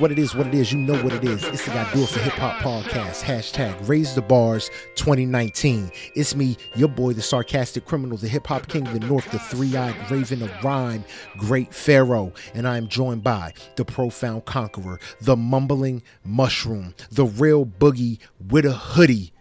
what 0.00 0.10
it 0.10 0.18
is, 0.18 0.34
what 0.34 0.46
it 0.46 0.54
is. 0.54 0.72
You 0.72 0.78
know 0.78 1.00
what 1.02 1.12
it 1.12 1.24
is. 1.24 1.44
It's 1.44 1.64
the 1.66 1.72
guy 1.72 1.92
do 1.92 2.02
it 2.02 2.08
for 2.08 2.20
hip 2.20 2.32
hop 2.34 2.56
podcast. 2.56 3.22
Hashtag 3.22 3.86
raise 3.86 4.14
the 4.14 4.22
bars 4.22 4.70
2019. 4.94 5.92
It's 6.14 6.34
me, 6.34 6.56
your 6.74 6.88
boy, 6.88 7.12
the 7.12 7.22
sarcastic 7.22 7.84
criminal, 7.84 8.16
the 8.16 8.28
hip 8.28 8.46
hop 8.46 8.66
king 8.66 8.86
of 8.86 8.94
the 8.94 9.06
north, 9.06 9.30
the 9.30 9.38
three 9.38 9.76
eyed 9.76 9.94
raven 10.10 10.42
of 10.42 10.50
rhyme, 10.64 11.04
great 11.36 11.74
pharaoh. 11.74 12.32
And 12.54 12.66
I 12.66 12.78
am 12.78 12.88
joined 12.88 13.22
by 13.22 13.52
the 13.76 13.84
profound 13.84 14.46
conqueror, 14.46 14.98
the 15.20 15.36
mumbling 15.36 16.02
mushroom, 16.24 16.94
the 17.10 17.26
real 17.26 17.66
boogie 17.66 18.18
with 18.48 18.64
a 18.64 18.72
hoodie. 18.72 19.34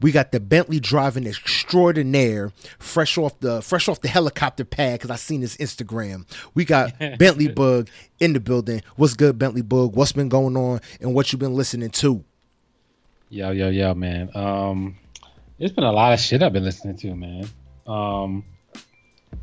We 0.00 0.12
got 0.12 0.30
the 0.30 0.38
Bentley 0.38 0.78
driving 0.78 1.26
extraordinaire, 1.26 2.52
fresh 2.78 3.18
off 3.18 3.38
the 3.40 3.60
fresh 3.62 3.88
off 3.88 4.00
the 4.00 4.08
helicopter 4.08 4.64
pad 4.64 5.00
because 5.00 5.10
I 5.10 5.16
seen 5.16 5.40
his 5.40 5.56
Instagram. 5.56 6.24
We 6.54 6.64
got 6.64 6.96
Bentley 7.18 7.48
Bug 7.48 7.88
in 8.20 8.32
the 8.32 8.40
building. 8.40 8.82
What's 8.96 9.14
good, 9.14 9.38
Bentley 9.38 9.62
Bug? 9.62 9.96
What's 9.96 10.12
been 10.12 10.28
going 10.28 10.56
on 10.56 10.80
and 11.00 11.14
what 11.14 11.32
you 11.32 11.38
been 11.38 11.54
listening 11.54 11.90
to? 11.90 12.24
Yo, 13.30 13.50
yo, 13.50 13.68
yo, 13.68 13.94
man. 13.94 14.30
Um, 14.34 14.96
it's 15.58 15.74
been 15.74 15.84
a 15.84 15.92
lot 15.92 16.12
of 16.12 16.20
shit 16.20 16.42
I've 16.42 16.52
been 16.52 16.64
listening 16.64 16.96
to, 16.96 17.14
man. 17.14 17.48
Um, 17.86 18.44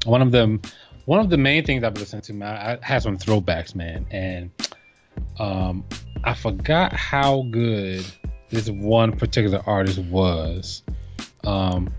one 0.05 0.21
of 0.21 0.31
them, 0.31 0.61
one 1.05 1.19
of 1.19 1.29
the 1.29 1.37
main 1.37 1.65
things 1.65 1.83
I've 1.83 1.93
been 1.93 2.01
listening 2.01 2.21
to, 2.23 2.33
man, 2.33 2.55
I 2.81 2.85
had 2.85 3.03
some 3.03 3.17
throwbacks, 3.17 3.75
man, 3.75 4.05
and 4.09 4.49
um, 5.39 5.83
I 6.23 6.33
forgot 6.33 6.93
how 6.93 7.43
good 7.51 8.05
this 8.49 8.69
one 8.69 9.11
particular 9.17 9.61
artist 9.65 9.99
was. 9.99 10.83
Um, 11.43 11.93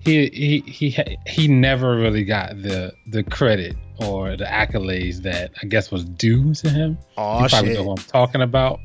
he 0.00 0.28
he 0.30 0.60
he 0.60 1.16
he 1.26 1.48
never 1.48 1.96
really 1.96 2.24
got 2.24 2.62
the 2.62 2.92
the 3.06 3.22
credit 3.22 3.76
or 3.98 4.36
the 4.36 4.44
accolades 4.46 5.18
that 5.22 5.50
I 5.62 5.66
guess 5.66 5.90
was 5.90 6.04
due 6.04 6.54
to 6.54 6.70
him. 6.70 6.98
Oh 7.18 7.42
you 7.42 7.48
probably 7.48 7.68
shit! 7.70 7.78
know 7.78 7.84
who 7.84 7.90
I'm 7.90 7.96
talking 7.98 8.40
about. 8.42 8.80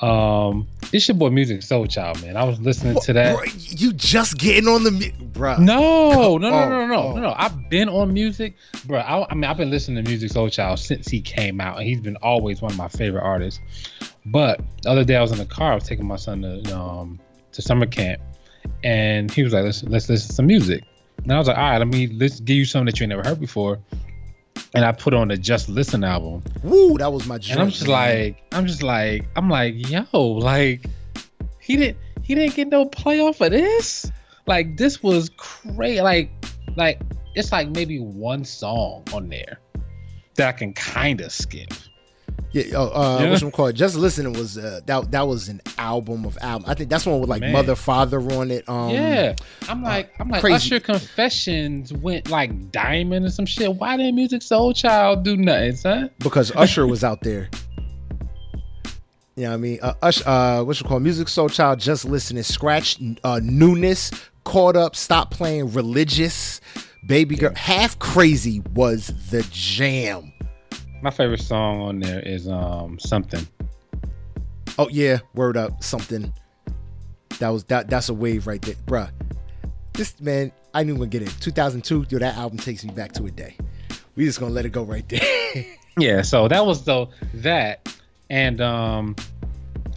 Um, 0.00 0.66
it's 0.92 1.06
your 1.06 1.16
boy 1.16 1.28
Musiq 1.28 1.58
Soulchild, 1.58 2.20
man. 2.22 2.36
I 2.36 2.42
was 2.42 2.60
listening 2.60 3.00
to 3.02 3.12
that. 3.12 3.36
Bro, 3.36 3.44
you 3.54 3.92
just 3.92 4.36
getting 4.36 4.66
on 4.68 4.82
the 4.82 4.90
mu- 4.90 5.12
bruh. 5.32 5.60
No, 5.60 6.38
no, 6.38 6.50
no, 6.50 6.56
Oh, 6.56 6.68
no, 6.68 6.86
no, 6.86 6.94
oh. 6.96 7.12
no, 7.14 7.20
no. 7.20 7.34
I've 7.36 7.70
been 7.70 7.88
on 7.88 8.12
music, 8.12 8.54
bro. 8.84 8.98
I, 8.98 9.30
I 9.30 9.34
mean, 9.34 9.44
I've 9.44 9.56
been 9.56 9.70
listening 9.70 10.04
to 10.04 10.10
Musiq 10.10 10.32
Soulchild 10.32 10.80
since 10.80 11.06
he 11.06 11.20
came 11.20 11.60
out, 11.60 11.78
and 11.78 11.86
he's 11.86 12.00
been 12.00 12.16
always 12.16 12.60
one 12.60 12.72
of 12.72 12.78
my 12.78 12.88
favorite 12.88 13.22
artists. 13.22 13.60
But 14.26 14.60
the 14.82 14.90
other 14.90 15.04
day, 15.04 15.16
I 15.16 15.20
was 15.20 15.32
in 15.32 15.38
the 15.38 15.44
car. 15.46 15.72
I 15.72 15.74
was 15.74 15.84
taking 15.84 16.06
my 16.06 16.16
son 16.16 16.42
to 16.42 16.76
um 16.76 17.18
to 17.52 17.62
summer 17.62 17.86
camp, 17.86 18.20
and 18.84 19.30
he 19.30 19.42
was 19.42 19.52
like, 19.52 19.64
"Let's 19.64 19.82
let's 19.84 20.08
listen 20.08 20.28
to 20.28 20.34
some 20.34 20.46
music." 20.46 20.84
And 21.22 21.32
I 21.32 21.38
was 21.38 21.48
like, 21.48 21.56
"All 21.56 21.62
right, 21.62 21.78
let 21.78 21.88
me 21.88 22.06
let's 22.08 22.40
give 22.40 22.56
you 22.56 22.64
something 22.64 22.86
that 22.86 23.00
you 23.00 23.06
never 23.06 23.22
heard 23.22 23.40
before." 23.40 23.78
And 24.74 24.84
I 24.84 24.92
put 24.92 25.12
on 25.12 25.28
the 25.28 25.36
Just 25.36 25.68
Listen 25.68 26.02
album, 26.02 26.42
Woo, 26.62 26.96
that 26.98 27.12
was 27.12 27.26
my 27.26 27.36
joint. 27.36 27.52
and 27.52 27.60
I'm 27.60 27.68
just 27.70 27.82
man. 27.82 27.90
like, 27.90 28.42
I'm 28.52 28.66
just 28.66 28.82
like, 28.82 29.26
I'm 29.36 29.50
like, 29.50 29.74
yo, 29.90 30.06
like, 30.12 30.86
he 31.60 31.76
didn't, 31.76 31.98
he 32.22 32.34
didn't 32.34 32.54
get 32.54 32.68
no 32.68 32.86
play 32.86 33.20
off 33.20 33.40
of 33.42 33.50
this. 33.50 34.10
Like, 34.46 34.78
this 34.78 35.02
was 35.02 35.30
crazy. 35.36 36.00
Like, 36.00 36.30
like 36.76 37.00
it's 37.34 37.52
like 37.52 37.68
maybe 37.68 37.98
one 37.98 38.44
song 38.44 39.04
on 39.12 39.28
there 39.28 39.58
that 40.36 40.48
I 40.48 40.52
can 40.52 40.72
kind 40.72 41.20
of 41.20 41.32
skip. 41.32 41.72
Yeah, 42.52 42.76
uh, 42.78 42.84
uh, 42.84 43.18
Yeah. 43.22 43.30
what's 43.30 43.42
it 43.42 43.52
called? 43.52 43.74
Just 43.74 43.96
listening 43.96 44.34
was 44.34 44.58
uh, 44.58 44.80
that 44.86 45.10
that 45.10 45.26
was 45.26 45.48
an 45.48 45.62
album 45.78 46.24
of 46.26 46.36
album. 46.42 46.68
I 46.68 46.74
think 46.74 46.90
that's 46.90 47.06
one 47.06 47.18
with 47.20 47.30
like 47.30 47.40
Man. 47.40 47.52
mother 47.52 47.74
father 47.74 48.20
on 48.34 48.50
it. 48.50 48.68
Um, 48.68 48.90
yeah, 48.90 49.34
I'm 49.68 49.82
like, 49.82 50.10
I'm 50.20 50.28
like, 50.28 50.40
crazy. 50.42 50.54
Usher 50.76 50.80
Confessions 50.80 51.92
went 51.94 52.30
like 52.30 52.70
diamond 52.70 53.24
and 53.24 53.32
some 53.32 53.46
shit. 53.46 53.74
Why 53.74 53.96
didn't 53.96 54.16
Musiq 54.16 54.42
Soulchild 54.42 55.22
do 55.22 55.36
nothing, 55.36 55.76
son? 55.76 56.10
because 56.18 56.54
Usher 56.54 56.86
was 56.86 57.02
out 57.02 57.22
there. 57.22 57.48
Yeah, 59.34 59.54
I 59.54 59.56
mean, 59.56 59.78
uh, 59.80 59.94
Usher, 60.02 60.28
uh, 60.28 60.62
what's 60.62 60.80
it 60.82 60.86
called? 60.86 61.02
Musiq 61.02 61.24
Soulchild, 61.24 61.78
just 61.78 62.04
listening, 62.04 62.42
scratch, 62.42 62.98
uh, 63.24 63.40
newness, 63.42 64.10
caught 64.44 64.76
up, 64.76 64.94
stop 64.94 65.30
playing, 65.30 65.72
religious, 65.72 66.60
baby 67.06 67.36
girl, 67.36 67.54
half 67.54 67.98
crazy 67.98 68.60
was 68.74 69.06
the 69.30 69.42
jam. 69.50 70.31
My 71.02 71.10
favorite 71.10 71.40
song 71.40 71.80
on 71.80 71.98
there 71.98 72.20
is 72.20 72.48
um 72.48 72.98
something. 72.98 73.46
Oh 74.78 74.88
yeah, 74.88 75.18
word 75.34 75.56
up, 75.56 75.82
something. 75.82 76.32
That 77.40 77.48
was 77.48 77.64
that. 77.64 77.88
That's 77.90 78.08
a 78.08 78.14
wave 78.14 78.46
right 78.46 78.62
there, 78.62 78.76
bruh. 78.86 79.10
This 79.94 80.18
man, 80.20 80.52
I 80.72 80.82
didn't 80.84 80.96
even 80.96 81.08
get 81.10 81.22
it. 81.22 81.34
2002, 81.40 82.06
yo, 82.08 82.18
that 82.20 82.36
album 82.36 82.56
takes 82.58 82.84
me 82.84 82.92
back 82.94 83.12
to 83.12 83.24
a 83.26 83.30
day. 83.30 83.56
We 84.14 84.24
just 84.24 84.38
gonna 84.40 84.52
let 84.54 84.64
it 84.64 84.70
go 84.72 84.82
right 84.84 85.06
there. 85.08 85.20
Yeah, 85.98 86.22
so 86.22 86.48
that 86.48 86.64
was 86.64 86.84
though 86.86 87.10
that, 87.34 87.94
and 88.30 88.62
um, 88.62 89.14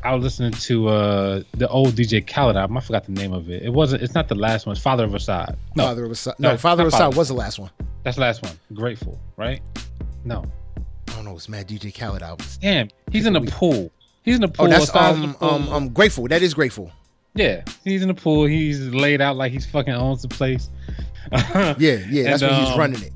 I 0.04 0.14
was 0.14 0.24
listening 0.26 0.52
to 0.52 0.90
uh 0.90 1.44
the 1.54 1.70
old 1.70 1.94
DJ 1.94 2.28
Khaled 2.28 2.58
album. 2.58 2.76
I 2.76 2.82
forgot 2.82 3.06
the 3.06 3.14
name 3.14 3.32
of 3.32 3.50
it. 3.50 3.64
It 3.64 3.70
wasn't. 3.72 4.04
It's 4.04 4.14
not 4.14 4.28
the 4.28 4.36
last 4.36 4.66
one. 4.66 4.74
It's 4.74 4.82
Father 4.82 5.06
of 5.06 5.12
Asahd. 5.12 5.56
No, 5.78 5.84
Father 5.86 6.04
of 6.04 6.12
Asahd, 6.12 6.34
no, 6.38 6.52
no, 6.52 6.58
Father 6.58 6.86
of 6.88 6.92
Asahd 6.92 7.16
was 7.16 7.30
the 7.30 7.34
last 7.34 7.60
one. 7.60 7.70
that's 8.04 8.16
the 8.18 8.22
last 8.22 8.44
one. 8.44 8.60
Grateful, 8.74 9.18
right? 9.38 9.62
No, 10.26 10.44
don't 11.16 11.26
know. 11.26 11.36
It's 11.36 11.50
Mad 11.50 11.68
DJ 11.68 11.94
Khaled 11.98 12.22
albums. 12.22 12.58
damn, 12.58 12.90
he's 13.12 13.26
in 13.26 13.34
the 13.34 13.42
pool. 13.42 13.92
He's 14.24 14.36
in 14.36 14.42
the 14.42 14.48
Oh, 14.48 14.52
pool. 14.52 14.68
that's 14.70 14.90
in 14.90 14.94
the 14.94 15.38
um 15.44 15.64
um 15.68 15.70
um 15.70 15.90
grateful. 15.90 16.28
That 16.28 16.42
is 16.42 16.54
grateful. 16.54 16.92
yeah, 17.36 17.64
he's 17.84 18.02
in 18.02 18.08
the 18.08 18.14
pool. 18.14 18.46
He's 18.46 18.80
laid 18.90 19.22
out 19.22 19.36
like 19.36 19.52
he's 19.52 19.66
fucking 19.66 19.94
owns 19.94 20.22
the 20.22 20.28
place. 20.30 20.70
Yeah, 21.32 21.74
yeah. 21.78 22.24
That's 22.24 22.42
And, 22.44 22.52
when 22.52 22.60
he's 22.62 22.70
um, 22.74 22.80
running 22.80 23.02
it. 23.04 23.14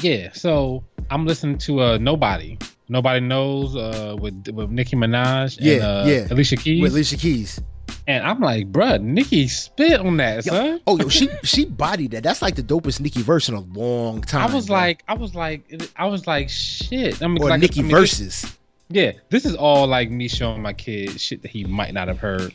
Yeah, 0.00 0.32
so 0.32 0.82
I'm 1.10 1.26
listening 1.26 1.58
to 1.58 1.80
uh 1.80 1.98
Nobody. 1.98 2.58
Nobody 2.88 3.20
knows 3.20 3.76
uh 3.76 4.16
with 4.18 4.48
with 4.48 4.70
Nicki 4.70 4.96
Minaj 4.96 5.56
and 5.58 5.66
Yeah, 5.66 5.76
uh, 5.86 6.06
yeah. 6.06 6.26
Alicia 6.30 6.56
Keys. 6.56 6.80
With 6.82 6.92
Alicia 6.92 7.16
Keys. 7.16 7.60
And 8.08 8.24
I'm 8.24 8.40
like, 8.40 8.70
bruh, 8.70 9.00
Nicki 9.00 9.48
spit 9.48 10.00
on 10.00 10.16
that, 10.18 10.46
Yo, 10.46 10.52
son. 10.52 10.80
Oh, 10.86 10.98
yo, 10.98 11.08
she 11.08 11.28
she 11.42 11.64
bodied 11.64 12.12
that. 12.12 12.22
That's 12.22 12.40
like 12.40 12.54
the 12.54 12.62
dopest 12.62 13.00
Nicki 13.00 13.22
verse 13.22 13.48
in 13.48 13.54
a 13.54 13.60
long 13.60 14.20
time. 14.20 14.48
I 14.48 14.54
was 14.54 14.66
bro. 14.66 14.76
like, 14.76 15.04
I 15.08 15.14
was 15.14 15.34
like, 15.34 15.92
I 15.96 16.06
was 16.06 16.26
like, 16.26 16.48
shit. 16.48 17.22
I 17.22 17.26
mean, 17.26 17.42
or 17.42 17.50
like, 17.50 17.60
Nicki 17.60 17.80
I 17.80 17.82
mean, 17.82 17.90
verses. 17.90 18.56
Yeah, 18.88 19.12
this 19.30 19.44
is 19.44 19.56
all 19.56 19.86
like 19.88 20.10
me 20.10 20.28
showing 20.28 20.62
my 20.62 20.72
kid 20.72 21.20
shit 21.20 21.42
that 21.42 21.50
he 21.50 21.64
might 21.64 21.92
not 21.92 22.06
have 22.06 22.18
heard. 22.18 22.54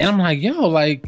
And 0.00 0.08
I'm 0.08 0.18
like, 0.18 0.40
yo, 0.40 0.68
like, 0.68 1.04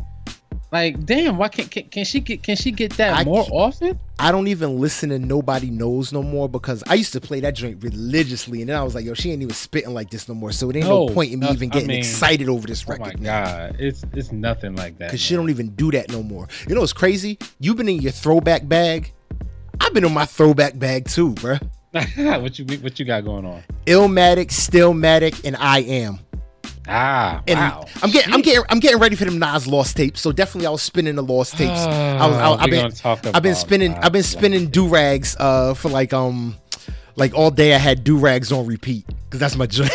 like, 0.73 1.05
damn, 1.05 1.37
why 1.37 1.49
can't 1.49 1.71
can, 1.71 1.85
can 1.85 2.05
she 2.05 2.21
get 2.21 2.43
can 2.43 2.57
she 2.57 2.71
get 2.71 2.93
that 2.99 3.19
I 3.19 3.25
more 3.25 3.47
often? 3.51 3.99
I 4.19 4.31
don't 4.31 4.47
even 4.47 4.79
listen 4.79 5.09
to 5.11 5.19
Nobody 5.19 5.71
Knows 5.71 6.13
no 6.13 6.23
more 6.23 6.49
because 6.49 6.85
I 6.87 6.95
used 6.95 7.13
to 7.15 7.21
play 7.21 7.41
that 7.41 7.55
joint 7.55 7.83
religiously, 7.83 8.61
and 8.61 8.69
then 8.71 8.77
I 8.77 8.83
was 8.85 8.95
like, 8.95 9.05
yo, 9.05 9.15
she 9.15 9.33
ain't 9.33 9.43
even 9.43 9.55
spitting 9.55 9.95
like 9.95 10.11
this 10.11 10.29
no 10.29 10.35
more. 10.35 10.53
So 10.53 10.71
it 10.71 10.77
ain't 10.77 10.87
no, 10.87 11.07
No, 11.07 11.13
point 11.15 11.33
in 11.33 11.41
me 11.41 11.49
even 11.51 11.71
I 11.71 11.73
getting 11.73 11.89
mean, 11.89 11.99
excited 11.99 12.49
over 12.49 12.67
this 12.67 12.87
record. 12.87 13.15
Oh 13.17 13.19
my 13.19 13.25
now. 13.25 13.45
god, 13.45 13.77
it's 13.81 14.05
it's 14.13 14.31
nothing 14.31 14.77
like 14.77 14.99
that. 14.99 15.11
Cause 15.11 15.21
she 15.21 15.35
don't 15.35 15.51
even 15.51 15.71
do 15.71 15.91
that 15.93 16.11
no 16.11 16.23
more. 16.23 16.49
You 16.69 16.75
know 16.75 16.83
what's 16.83 16.93
crazy? 16.93 17.39
You've 17.59 17.77
been 17.77 17.89
in 17.89 18.01
your 18.01 18.13
throwback 18.13 18.69
bag. 18.69 19.13
I've 19.81 19.95
been 19.95 20.05
in 20.05 20.15
my 20.15 20.27
throwback 20.27 20.79
bag 20.79 21.09
too, 21.09 21.35
bruh. 21.35 21.61
what 22.41 22.59
you 22.59 22.65
what 22.79 23.01
you 23.01 23.05
got 23.05 23.25
going 23.25 23.45
on? 23.45 23.65
Illmatic, 23.87 24.47
Stillmatic, 24.49 25.45
and 25.45 25.57
I 25.57 25.81
am. 25.81 26.21
Ah, 26.91 27.43
And 27.47 27.59
wow. 27.59 27.87
I'm 28.03 28.11
getting, 28.11 28.35
I'm 28.35 28.41
getting, 28.43 28.63
I'm 28.69 28.81
getting 28.81 28.99
ready 28.99 29.15
for 29.17 29.25
them 29.25 29.39
Nas 29.39 29.67
lost 29.67 29.97
tapes. 29.97 30.21
So 30.21 30.33
definitely, 30.33 30.67
I 30.67 30.71
was 30.71 30.83
spinning 30.83 31.15
the 31.15 31.23
lost 31.23 31.57
tapes. 31.57 31.71
I 31.81 32.27
was, 32.27 32.37
I, 32.37 32.41
Ah, 32.47 32.57
I've 32.59 32.71
been, 32.71 33.35
I've 33.35 33.43
been 33.43 33.55
spinning. 33.55 33.95
I've 33.95 34.13
been 34.13 34.23
spinning 34.25 34.67
do 34.67 34.89
rags, 34.89 35.37
uh, 35.39 35.75
for 35.75 35.89
like, 35.89 36.13
um, 36.13 36.57
like 37.17 37.33
all 37.35 37.51
day. 37.51 37.75
I 37.75 37.79
had 37.79 38.03
do 38.05 38.19
rags 38.19 38.51
on 38.53 38.67
repeat 38.67 39.07
because 39.25 39.39
that's 39.41 39.57
my 39.57 39.67
joint. 39.77 39.91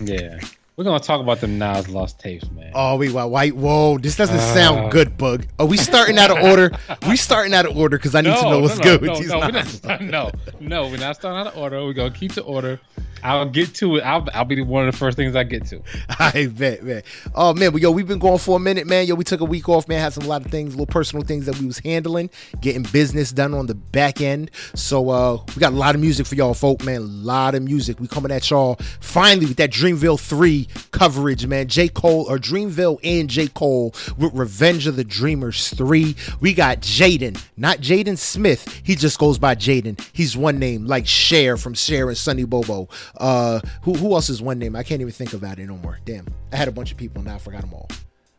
Yeah, 0.00 0.40
we're 0.76 0.84
gonna 0.84 0.98
talk 1.00 1.20
about 1.20 1.40
them 1.40 1.58
Nas 1.58 1.88
lost 1.88 2.18
tapes, 2.20 2.50
man. 2.50 2.72
oh 2.74 2.96
wait, 2.96 3.12
why, 3.12 3.24
why? 3.24 3.48
Whoa, 3.50 3.98
this 3.98 4.16
doesn't 4.16 4.36
Uh. 4.36 4.54
sound 4.54 4.90
good, 4.92 5.16
Bug. 5.18 5.44
Are 5.58 5.66
we 5.66 5.76
starting 5.76 6.18
out 6.18 6.30
of 6.30 6.38
order? 6.42 6.72
we 7.08 7.16
starting 7.16 7.52
out 7.54 7.66
of 7.66 7.76
order 7.76 7.98
because 7.98 8.14
I 8.14 8.22
need 8.22 8.34
to 8.34 8.42
know 8.42 8.60
what's 8.60 8.78
no, 8.78 8.82
good 8.84 9.02
no, 9.02 9.12
with 9.12 9.20
these 9.20 9.28
no, 9.30 9.38
we're 9.40 9.50
not, 9.50 10.00
no, 10.00 10.30
no, 10.60 10.86
we're 10.88 10.96
not 10.98 11.16
starting 11.16 11.38
out 11.40 11.48
of 11.48 11.56
order. 11.58 11.84
We're 11.84 11.92
gonna 11.92 12.10
keep 12.10 12.32
the 12.32 12.42
order. 12.42 12.80
I'll 13.22 13.48
get 13.48 13.74
to 13.76 13.96
it. 13.96 14.00
I'll, 14.00 14.26
I'll 14.34 14.44
be 14.44 14.60
one 14.62 14.86
of 14.86 14.92
the 14.92 14.98
first 14.98 15.16
things 15.16 15.34
I 15.36 15.44
get 15.44 15.66
to. 15.66 15.82
I 16.18 16.46
bet, 16.46 16.82
man. 16.82 17.02
Oh 17.34 17.54
man, 17.54 17.72
but 17.72 17.80
yo, 17.80 17.90
we've 17.90 18.06
been 18.06 18.18
going 18.18 18.38
for 18.38 18.56
a 18.56 18.60
minute, 18.60 18.86
man. 18.86 19.06
Yo, 19.06 19.14
we 19.14 19.24
took 19.24 19.40
a 19.40 19.44
week 19.44 19.68
off, 19.68 19.88
man. 19.88 20.00
Had 20.00 20.12
some 20.12 20.24
a 20.24 20.28
lot 20.28 20.44
of 20.44 20.50
things, 20.50 20.74
little 20.74 20.86
personal 20.86 21.24
things 21.24 21.46
that 21.46 21.58
we 21.58 21.66
was 21.66 21.78
handling, 21.78 22.30
getting 22.60 22.82
business 22.82 23.32
done 23.32 23.54
on 23.54 23.66
the 23.66 23.74
back 23.74 24.20
end. 24.20 24.50
So 24.74 25.10
uh 25.10 25.38
we 25.54 25.60
got 25.60 25.72
a 25.72 25.76
lot 25.76 25.94
of 25.94 26.00
music 26.00 26.26
for 26.26 26.34
y'all, 26.34 26.54
folk, 26.54 26.84
man. 26.84 27.00
A 27.00 27.04
lot 27.04 27.54
of 27.54 27.62
music. 27.62 28.00
We 28.00 28.08
coming 28.08 28.30
at 28.30 28.48
y'all 28.50 28.76
finally 29.00 29.46
with 29.46 29.56
that 29.56 29.70
Dreamville 29.70 30.20
3 30.20 30.68
coverage, 30.90 31.46
man. 31.46 31.68
J. 31.68 31.88
Cole 31.88 32.26
or 32.28 32.38
Dreamville 32.38 32.98
and 33.02 33.28
J. 33.28 33.48
Cole 33.48 33.94
with 34.16 34.34
Revenge 34.34 34.86
of 34.86 34.96
the 34.96 35.04
Dreamers 35.04 35.70
3. 35.70 36.14
We 36.40 36.54
got 36.54 36.80
Jaden, 36.80 37.42
not 37.56 37.78
Jaden 37.78 38.18
Smith. 38.18 38.80
He 38.82 38.94
just 38.94 39.18
goes 39.18 39.38
by 39.38 39.54
Jaden. 39.54 40.00
He's 40.12 40.36
one 40.36 40.58
name, 40.58 40.86
like 40.86 41.06
Cher 41.06 41.56
from 41.56 41.74
Cher 41.74 42.08
and 42.08 42.16
Sonny 42.16 42.44
Bono. 42.44 42.88
Uh 43.16 43.60
who 43.82 43.94
who 43.94 44.14
else 44.14 44.28
is 44.28 44.42
one 44.42 44.58
name? 44.58 44.76
I 44.76 44.82
can't 44.82 45.00
even 45.00 45.12
think 45.12 45.32
about 45.32 45.58
it 45.58 45.66
no 45.66 45.76
more. 45.76 45.98
Damn. 46.04 46.26
I 46.52 46.56
had 46.56 46.68
a 46.68 46.72
bunch 46.72 46.92
of 46.92 46.96
people, 46.96 47.22
now 47.22 47.36
I 47.36 47.38
forgot 47.38 47.62
them 47.62 47.74
all. 47.74 47.88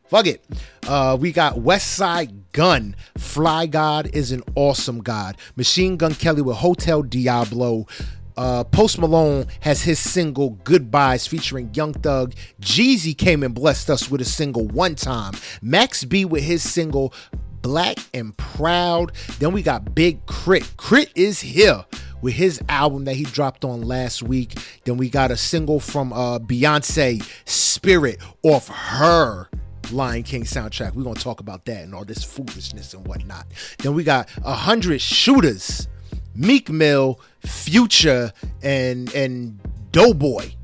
Fuck 0.09 0.25
it. 0.25 0.43
Uh, 0.87 1.15
we 1.19 1.31
got 1.31 1.57
Westside 1.57 2.33
Gunn. 2.51 2.95
Fly 3.15 3.67
God 3.67 4.09
is 4.11 4.31
an 4.31 4.41
awesome 4.55 5.03
God. 5.03 5.37
Machine 5.55 5.97
Gun 5.97 6.15
Kelly 6.15 6.41
with 6.41 6.57
Hotel 6.57 7.03
Diablo. 7.03 7.85
Uh, 8.35 8.63
Post 8.63 8.97
Malone 8.97 9.45
has 9.59 9.83
his 9.83 9.99
single 9.99 10.51
Goodbyes 10.63 11.27
featuring 11.27 11.69
Young 11.75 11.93
Thug. 11.93 12.33
Jeezy 12.59 13.15
came 13.15 13.43
and 13.43 13.53
blessed 13.53 13.91
us 13.91 14.09
with 14.09 14.19
a 14.21 14.25
single 14.25 14.65
one 14.69 14.95
time. 14.95 15.33
Max 15.61 16.03
B 16.03 16.25
with 16.25 16.43
his 16.43 16.67
single 16.67 17.13
Black 17.61 17.99
and 18.11 18.35
Proud. 18.35 19.11
Then 19.37 19.51
we 19.51 19.61
got 19.61 19.93
Big 19.93 20.25
Crit. 20.25 20.63
K.R.I.T. 20.77 21.11
is 21.15 21.41
here 21.41 21.85
with 22.21 22.33
his 22.33 22.61
album 22.69 23.05
that 23.05 23.15
he 23.15 23.23
dropped 23.23 23.63
on 23.63 23.81
last 23.81 24.23
week. 24.23 24.57
Then 24.85 24.97
we 24.97 25.09
got 25.09 25.31
a 25.31 25.37
single 25.37 25.79
from 25.79 26.13
uh, 26.13 26.39
Beyonce, 26.39 27.23
Spirit, 27.47 28.19
off 28.43 28.67
her 28.67 29.49
Lion 29.91 30.23
King 30.23 30.43
soundtrack. 30.43 30.93
We're 30.93 31.03
gonna 31.03 31.19
talk 31.19 31.39
about 31.39 31.65
that 31.65 31.83
and 31.83 31.95
all 31.95 32.05
this 32.05 32.23
foolishness 32.23 32.93
and 32.93 33.07
whatnot. 33.07 33.47
Then 33.79 33.93
we 33.93 34.03
got 34.03 34.29
a 34.43 34.53
hundred 34.53 35.01
shooters, 35.01 35.87
Meek 36.35 36.69
Mill, 36.69 37.19
Future, 37.39 38.31
and 38.61 39.13
and 39.13 39.59
Doe 39.91 40.13
Boy. 40.13 40.55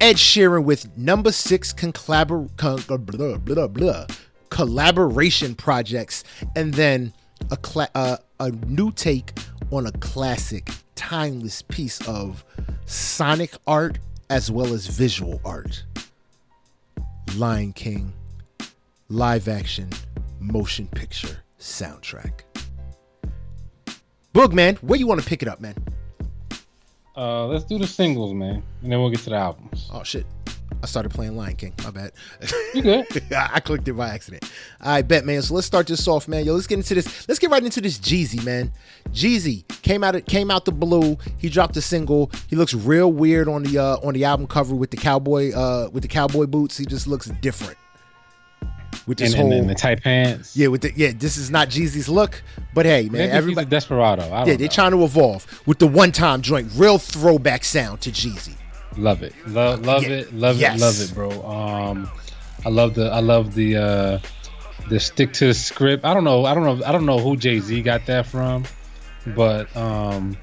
Ed 0.00 0.16
Sheeran 0.16 0.64
with 0.64 0.96
number 0.98 1.30
six 1.30 1.72
collabor- 1.72 2.48
blah, 2.56 3.36
blah, 3.38 3.68
blah, 3.68 4.06
collaboration 4.50 5.54
projects, 5.54 6.24
and 6.56 6.74
then 6.74 7.12
a 7.52 7.56
cla- 7.56 7.90
uh, 7.94 8.16
a 8.40 8.50
new 8.66 8.90
take 8.90 9.32
on 9.72 9.86
a 9.86 9.92
classic, 9.92 10.68
timeless 10.94 11.62
piece 11.62 12.06
of 12.06 12.44
sonic 12.84 13.54
art 13.66 13.98
as 14.30 14.50
well 14.50 14.72
as 14.72 14.86
visual 14.86 15.40
art. 15.44 15.84
Lion 17.36 17.72
King 17.72 18.12
live 19.08 19.48
action 19.48 19.88
motion 20.38 20.86
picture 20.88 21.42
soundtrack. 21.58 22.42
Boog, 24.34 24.52
man, 24.52 24.76
where 24.76 24.98
you 24.98 25.06
want 25.06 25.20
to 25.20 25.26
pick 25.26 25.42
it 25.42 25.48
up, 25.48 25.60
man? 25.60 25.74
Uh, 27.16 27.46
let's 27.46 27.64
do 27.64 27.78
the 27.78 27.86
singles, 27.86 28.32
man, 28.32 28.62
and 28.82 28.92
then 28.92 29.00
we'll 29.00 29.10
get 29.10 29.20
to 29.20 29.30
the 29.30 29.36
albums. 29.36 29.90
Oh 29.92 30.02
shit. 30.02 30.26
I 30.82 30.86
started 30.86 31.10
playing 31.10 31.36
Lion 31.36 31.56
King. 31.56 31.72
My 31.84 31.90
bad. 31.90 32.12
You 32.74 32.82
good? 32.82 33.06
I 33.36 33.60
clicked 33.60 33.86
it 33.88 33.92
by 33.92 34.08
accident. 34.08 34.50
I 34.80 35.02
bet, 35.02 35.24
man. 35.24 35.42
So 35.42 35.54
let's 35.54 35.66
start 35.66 35.86
this 35.86 36.06
off, 36.08 36.28
man. 36.28 36.44
Yo, 36.44 36.54
let's 36.54 36.66
get 36.66 36.78
into 36.78 36.94
this. 36.94 37.28
Let's 37.28 37.38
get 37.38 37.50
right 37.50 37.62
into 37.62 37.80
this 37.80 37.98
Jeezy, 37.98 38.44
man. 38.44 38.72
Jeezy 39.10 39.66
came 39.82 40.02
out. 40.02 40.24
Came 40.26 40.50
out 40.50 40.64
the 40.64 40.72
blue. 40.72 41.16
He 41.38 41.48
dropped 41.48 41.76
a 41.76 41.82
single. 41.82 42.30
He 42.48 42.56
looks 42.56 42.74
real 42.74 43.12
weird 43.12 43.48
on 43.48 43.62
the 43.64 43.78
uh, 43.78 43.96
on 44.06 44.14
the 44.14 44.24
album 44.24 44.46
cover 44.46 44.74
with 44.74 44.90
the 44.90 44.96
cowboy 44.96 45.52
uh, 45.52 45.88
with 45.92 46.02
the 46.02 46.08
cowboy 46.08 46.46
boots. 46.46 46.76
He 46.76 46.86
just 46.86 47.06
looks 47.06 47.26
different. 47.26 47.76
With 49.06 49.18
this 49.18 49.32
and, 49.32 49.42
whole 49.42 49.52
and, 49.52 49.62
and 49.62 49.70
the 49.70 49.74
tight 49.74 50.02
pants. 50.02 50.56
yeah, 50.56 50.68
with 50.68 50.82
the 50.82 50.92
yeah. 50.94 51.12
This 51.14 51.36
is 51.36 51.50
not 51.50 51.68
Jeezy's 51.68 52.08
look, 52.08 52.42
but 52.72 52.86
hey, 52.86 53.02
man. 53.04 53.12
Maybe 53.12 53.24
he's 53.24 53.32
Everybody 53.32 53.66
a 53.66 53.70
desperado. 53.70 54.22
I 54.22 54.38
don't 54.38 54.48
yeah, 54.48 54.56
they're 54.56 54.68
trying 54.68 54.92
to 54.92 55.02
evolve 55.02 55.46
with 55.66 55.78
the 55.78 55.88
one 55.88 56.12
time 56.12 56.40
joint. 56.40 56.70
Real 56.76 56.98
throwback 56.98 57.64
sound 57.64 58.00
to 58.02 58.10
Jeezy. 58.10 58.54
Love 58.96 59.22
it. 59.22 59.34
Love, 59.46 59.84
love 59.86 60.02
Yeah. 60.04 60.10
it. 60.10 60.34
Love 60.34 60.58
Yes. 60.58 60.76
it. 60.76 60.80
Love 60.80 61.00
it, 61.00 61.14
bro. 61.14 61.46
Um, 61.50 62.10
I 62.64 62.68
love 62.68 62.94
the. 62.94 63.10
I 63.10 63.20
love 63.20 63.54
the. 63.54 63.76
uh 63.76 64.18
The 64.88 64.98
stick 65.00 65.32
to 65.34 65.46
the 65.46 65.54
script. 65.54 66.04
I 66.04 66.12
don't 66.12 66.24
know. 66.24 66.44
I 66.44 66.54
don't 66.54 66.64
know. 66.64 66.84
I 66.84 66.92
don't 66.92 67.06
know 67.06 67.18
who 67.18 67.36
Jay 67.36 67.60
Z 67.60 67.80
got 67.82 68.04
that 68.06 68.26
from, 68.26 68.64
but 69.34 69.74
um, 69.76 70.36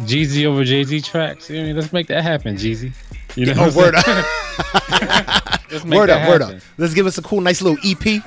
Jeezy 0.00 0.46
over 0.46 0.64
Jay 0.64 0.82
Z 0.82 1.02
tracks. 1.02 1.50
I 1.50 1.54
mean, 1.54 1.76
let's 1.76 1.92
make 1.92 2.06
that 2.08 2.22
happen, 2.22 2.56
Jeezy. 2.56 2.92
You 3.36 3.46
know, 3.46 3.54
Oh, 3.58 3.76
word 3.76 3.94
up. 3.94 4.06
Let's 5.70 5.84
make 5.84 5.96
word 5.96 6.10
up, 6.10 6.28
word 6.28 6.42
up. 6.42 6.54
Let's 6.78 6.94
give 6.94 7.06
us 7.06 7.16
a 7.18 7.22
cool, 7.22 7.40
nice 7.40 7.62
little 7.62 7.78
EP. 7.84 8.20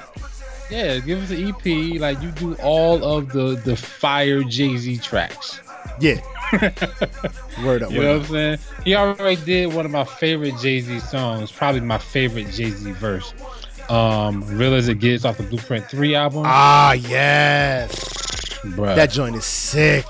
Yeah, 0.71 0.99
give 0.99 1.21
us 1.23 1.29
an 1.31 1.49
EP. 1.49 1.99
Like 1.99 2.21
you 2.21 2.31
do 2.31 2.53
all 2.63 3.03
of 3.03 3.29
the 3.33 3.55
the 3.65 3.75
fire 3.75 4.43
Jay 4.43 4.77
Z 4.77 4.97
tracks. 4.99 5.59
Yeah. 5.99 6.21
word 7.63 7.83
up, 7.83 7.91
You 7.91 7.97
word 7.99 8.03
know 8.03 8.15
up. 8.15 8.21
what 8.21 8.25
I'm 8.25 8.25
saying? 8.25 8.57
He 8.85 8.95
already 8.95 9.41
did 9.43 9.73
one 9.73 9.85
of 9.85 9.91
my 9.91 10.03
favorite 10.03 10.55
Jay 10.61 10.79
Z 10.81 10.99
songs, 10.99 11.51
probably 11.51 11.81
my 11.81 11.97
favorite 11.97 12.49
Jay 12.51 12.69
Z 12.69 12.91
verse. 12.93 13.33
Um, 13.89 14.43
Real 14.57 14.73
as 14.75 14.87
It 14.87 14.99
Gets 14.99 15.25
off 15.25 15.37
the 15.37 15.43
Blueprint 15.43 15.85
3 15.89 16.15
album. 16.15 16.43
Ah, 16.45 16.93
yes. 16.93 17.91
Bruh. 18.63 18.95
That 18.95 19.11
joint 19.11 19.35
is 19.35 19.43
sick. 19.45 20.05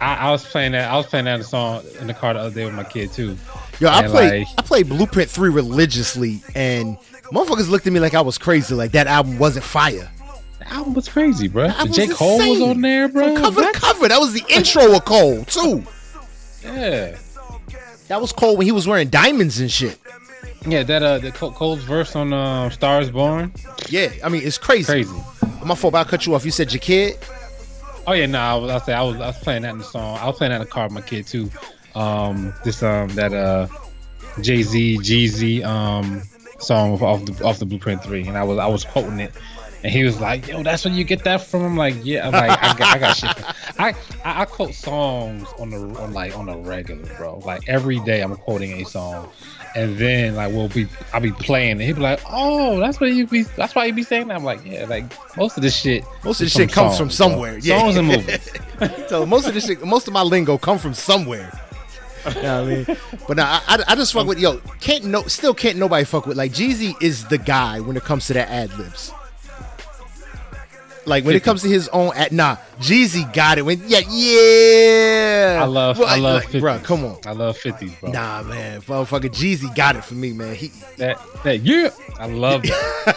I, 0.00 0.14
I 0.14 0.30
was 0.30 0.44
playing 0.44 0.72
that 0.72 0.88
I 0.90 0.96
was 0.96 1.06
playing 1.06 1.24
that 1.24 1.44
song 1.44 1.82
in 2.00 2.06
the 2.06 2.14
car 2.14 2.34
the 2.34 2.40
other 2.40 2.54
day 2.54 2.64
with 2.64 2.74
my 2.74 2.84
kid 2.84 3.10
too. 3.12 3.36
Yo, 3.80 3.88
I 3.88 4.06
played 4.06 4.38
like- 4.46 4.48
I 4.58 4.62
played 4.62 4.88
Blueprint 4.88 5.28
3 5.28 5.50
religiously 5.50 6.40
and 6.54 6.96
motherfuckers 7.32 7.68
looked 7.68 7.86
at 7.88 7.92
me 7.92 7.98
like 7.98 8.14
I 8.14 8.20
was 8.20 8.38
crazy, 8.38 8.74
like 8.76 8.92
that 8.92 9.08
album 9.08 9.38
wasn't 9.38 9.64
fire. 9.64 10.08
The 10.68 10.74
album 10.74 10.94
was 10.94 11.08
crazy, 11.08 11.48
bro. 11.48 11.68
J. 11.90 12.08
Cole 12.08 12.38
was 12.38 12.60
on 12.60 12.80
there, 12.80 13.08
bro. 13.08 13.34
From 13.34 13.42
cover 13.42 13.60
What? 13.62 13.74
to 13.74 13.80
cover. 13.80 14.08
That 14.08 14.20
was 14.20 14.32
the 14.34 14.44
intro 14.50 14.94
of 14.94 15.04
Cole, 15.04 15.44
too. 15.44 15.84
Yeah. 16.62 17.16
That 18.08 18.20
was 18.20 18.32
Cole 18.32 18.56
when 18.56 18.66
he 18.66 18.72
was 18.72 18.86
wearing 18.86 19.08
diamonds 19.08 19.60
and 19.60 19.70
shit. 19.70 19.98
Yeah, 20.66 20.82
that 20.82 21.02
uh 21.02 21.18
the 21.18 21.30
Cole's 21.30 21.84
verse 21.84 22.16
on 22.16 22.32
um 22.32 22.70
Stars 22.70 23.10
Born. 23.10 23.52
Yeah, 23.88 24.10
I 24.24 24.28
mean, 24.28 24.42
it's 24.44 24.58
crazy. 24.58 24.84
Crazy. 24.86 25.14
My 25.64 25.74
fault, 25.74 25.92
but 25.92 26.06
I 26.06 26.10
cut 26.10 26.26
you 26.26 26.34
off. 26.34 26.44
You 26.44 26.50
said 26.50 26.72
your 26.72 26.80
kid? 26.80 27.16
Oh 28.06 28.12
yeah, 28.12 28.26
no, 28.26 28.38
I 28.40 28.54
was 28.54 28.88
I 28.88 28.92
I 28.98 29.02
was 29.02 29.16
I 29.16 29.26
was 29.28 29.38
playing 29.38 29.62
that 29.62 29.70
in 29.72 29.78
the 29.78 29.84
song. 29.84 30.18
I 30.18 30.26
was 30.26 30.36
playing 30.36 30.50
that 30.50 30.56
in 30.56 30.62
the 30.62 30.66
car 30.70 30.84
with 30.84 30.92
my 30.92 31.00
kid 31.00 31.26
too. 31.26 31.50
Um, 31.94 32.52
this 32.64 32.82
um 32.82 33.08
that 33.10 33.32
uh 33.32 33.68
Jay 34.40 34.62
Z 34.62 34.98
Jeezy 34.98 35.64
um 35.64 36.22
song 36.58 36.92
off- 36.94 37.02
off 37.02 37.24
the 37.24 37.44
off 37.44 37.58
the 37.58 37.66
Blueprint 37.66 38.02
Three, 38.02 38.26
and 38.26 38.36
I 38.36 38.42
was 38.42 38.58
I 38.58 38.66
was 38.66 38.84
quoting 38.84 39.20
it, 39.20 39.32
and 39.82 39.92
he 39.92 40.02
was 40.02 40.20
like, 40.20 40.48
"Yo, 40.48 40.62
that's 40.62 40.84
where 40.84 40.92
you 40.92 41.04
get 41.04 41.24
that 41.24 41.42
from." 41.42 41.62
I'm 41.62 41.76
like, 41.76 41.94
"Yeah," 42.02 42.26
I'm 42.26 42.32
like, 42.32 42.50
"I 42.62 42.74
got, 42.74 42.96
I 42.96 42.98
got 42.98 43.16
shit." 43.16 43.44
I, 43.78 43.94
I 44.24 44.42
I 44.42 44.44
quote 44.44 44.74
songs 44.74 45.46
on 45.58 45.70
the 45.70 45.78
on 46.00 46.12
like 46.12 46.36
on 46.36 46.48
a 46.48 46.58
regular, 46.58 47.04
bro. 47.16 47.38
Like 47.44 47.68
every 47.68 48.00
day, 48.00 48.20
I'm 48.20 48.34
quoting 48.36 48.72
a 48.72 48.84
song, 48.84 49.28
and 49.76 49.96
then 49.96 50.34
like 50.34 50.52
we'll 50.52 50.68
be 50.68 50.88
I'll 51.12 51.20
be 51.20 51.30
playing, 51.30 51.72
and 51.72 51.82
he'll 51.82 51.96
be 51.96 52.02
like, 52.02 52.20
"Oh, 52.28 52.80
that's 52.80 53.00
what 53.00 53.12
you 53.12 53.26
be 53.26 53.42
that's 53.42 53.74
why 53.74 53.84
you 53.84 53.92
be 53.92 54.02
saying 54.02 54.28
that." 54.28 54.36
I'm 54.36 54.44
like, 54.44 54.64
"Yeah, 54.64 54.86
like 54.86 55.04
most 55.36 55.56
of 55.56 55.62
this 55.62 55.76
shit." 55.76 56.04
Most 56.24 56.40
of 56.40 56.46
is 56.46 56.54
this 56.54 56.62
shit 56.62 56.72
comes 56.72 56.98
from 56.98 57.10
songs, 57.10 57.34
bro. 57.34 57.34
somewhere. 57.34 57.58
Yeah. 57.58 57.78
Songs 57.78 57.96
and 57.96 58.08
movies. 58.08 58.50
so 59.08 59.24
most 59.26 59.46
of 59.46 59.54
this 59.54 59.66
shit, 59.66 59.84
most 59.84 60.08
of 60.08 60.12
my 60.12 60.22
lingo 60.22 60.58
come 60.58 60.78
from 60.78 60.94
somewhere. 60.94 61.52
You 62.26 62.42
know 62.42 62.64
what 62.64 62.72
I 62.72 62.74
mean? 62.74 62.96
But 63.28 63.36
nah, 63.36 63.44
I, 63.44 63.76
I, 63.76 63.84
I 63.88 63.94
just 63.94 64.12
fuck 64.12 64.26
with 64.26 64.40
yo. 64.40 64.58
Can't 64.80 65.04
no, 65.04 65.22
still 65.24 65.54
can't 65.54 65.78
nobody 65.78 66.04
fuck 66.04 66.26
with 66.26 66.36
like 66.36 66.52
Jeezy 66.52 67.00
is 67.00 67.24
the 67.26 67.38
guy 67.38 67.78
when 67.78 67.96
it 67.96 68.02
comes 68.02 68.26
to 68.26 68.32
that 68.34 68.48
ad 68.48 68.76
libs. 68.76 69.12
Like 71.08 71.24
when 71.24 71.34
it 71.34 71.42
comes 71.42 71.62
to 71.62 71.68
his 71.68 71.88
own 71.88 72.12
ad, 72.14 72.32
nah, 72.32 72.56
Jeezy 72.80 73.32
got 73.32 73.58
it. 73.58 73.62
When 73.62 73.80
yeah, 73.86 74.00
yeah. 74.08 75.62
I 75.62 75.66
love 75.66 75.98
Well, 75.98 76.08
I 76.08 76.16
love 76.16 76.44
like, 76.44 76.52
50s. 76.52 76.60
bro. 76.60 76.78
Come 76.80 77.04
on, 77.04 77.18
I 77.26 77.32
love 77.32 77.58
50s, 77.58 77.98
bro. 78.00 78.10
nah, 78.12 78.42
man. 78.42 78.80
Motherfucker, 78.82 79.30
Jeezy 79.30 79.74
got 79.74 79.96
it 79.96 80.04
for 80.04 80.14
me, 80.14 80.32
man. 80.32 80.54
He, 80.54 80.68
That 80.98 81.18
that 81.44 81.60
yeah, 81.62 81.90
I 82.18 82.26
love 82.26 82.62
that. 82.62 83.16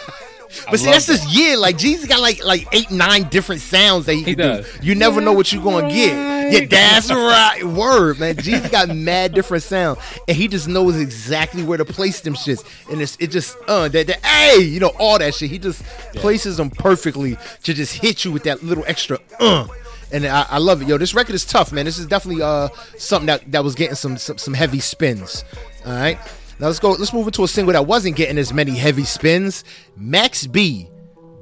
but 0.70 0.78
see, 0.78 0.86
love 0.86 0.94
that's 0.94 1.06
just 1.06 1.28
yeah. 1.36 1.56
Like 1.56 1.76
Jeezy 1.76 2.08
got 2.08 2.20
like 2.20 2.44
like 2.44 2.66
eight, 2.72 2.90
nine 2.90 3.24
different 3.28 3.60
sounds 3.60 4.06
that 4.06 4.14
he, 4.14 4.18
He 4.22 4.34
can 4.34 4.36
do. 4.36 4.42
does. 4.62 4.78
You 4.82 4.94
never 4.94 5.20
know 5.20 5.32
what 5.32 5.52
you're 5.52 5.62
gonna 5.62 5.88
get. 5.88 6.41
Yeah, 6.52 6.64
that's 6.70 7.10
right. 7.10 7.64
Word, 7.64 8.20
man. 8.20 8.36
Jeezy 8.36 8.70
got 8.70 8.88
mad 8.94 9.34
different 9.34 9.62
sound, 9.62 9.98
and 10.28 10.36
he 10.36 10.48
just 10.48 10.68
knows 10.68 11.00
exactly 11.00 11.62
where 11.62 11.78
to 11.78 11.84
place 11.84 12.20
them 12.20 12.34
shits. 12.34 12.64
And 12.90 13.00
it's 13.00 13.16
it 13.18 13.28
just 13.28 13.56
uh 13.68 13.88
that, 13.88 14.06
that 14.06 14.24
hey, 14.24 14.60
you 14.60 14.80
know 14.80 14.92
all 14.98 15.18
that 15.18 15.34
shit. 15.34 15.50
He 15.50 15.58
just 15.58 15.82
places 16.14 16.56
them 16.56 16.70
perfectly 16.70 17.36
to 17.62 17.74
just 17.74 17.94
hit 17.94 18.24
you 18.24 18.32
with 18.32 18.44
that 18.44 18.62
little 18.62 18.84
extra 18.86 19.18
uh. 19.40 19.66
And 20.12 20.26
I, 20.26 20.42
I 20.50 20.58
love 20.58 20.82
it, 20.82 20.88
yo. 20.88 20.98
This 20.98 21.14
record 21.14 21.34
is 21.34 21.46
tough, 21.46 21.72
man. 21.72 21.86
This 21.86 21.98
is 21.98 22.06
definitely 22.06 22.42
uh 22.42 22.68
something 22.98 23.28
that, 23.28 23.50
that 23.50 23.64
was 23.64 23.74
getting 23.74 23.94
some, 23.94 24.18
some 24.18 24.36
some 24.36 24.52
heavy 24.52 24.80
spins. 24.80 25.42
All 25.86 25.92
right, 25.92 26.18
now 26.60 26.66
let's 26.66 26.78
go. 26.78 26.90
Let's 26.90 27.14
move 27.14 27.26
into 27.26 27.44
a 27.44 27.48
single 27.48 27.72
that 27.72 27.86
wasn't 27.86 28.16
getting 28.16 28.36
as 28.36 28.52
many 28.52 28.72
heavy 28.72 29.04
spins. 29.04 29.64
Max 29.96 30.46
B, 30.46 30.90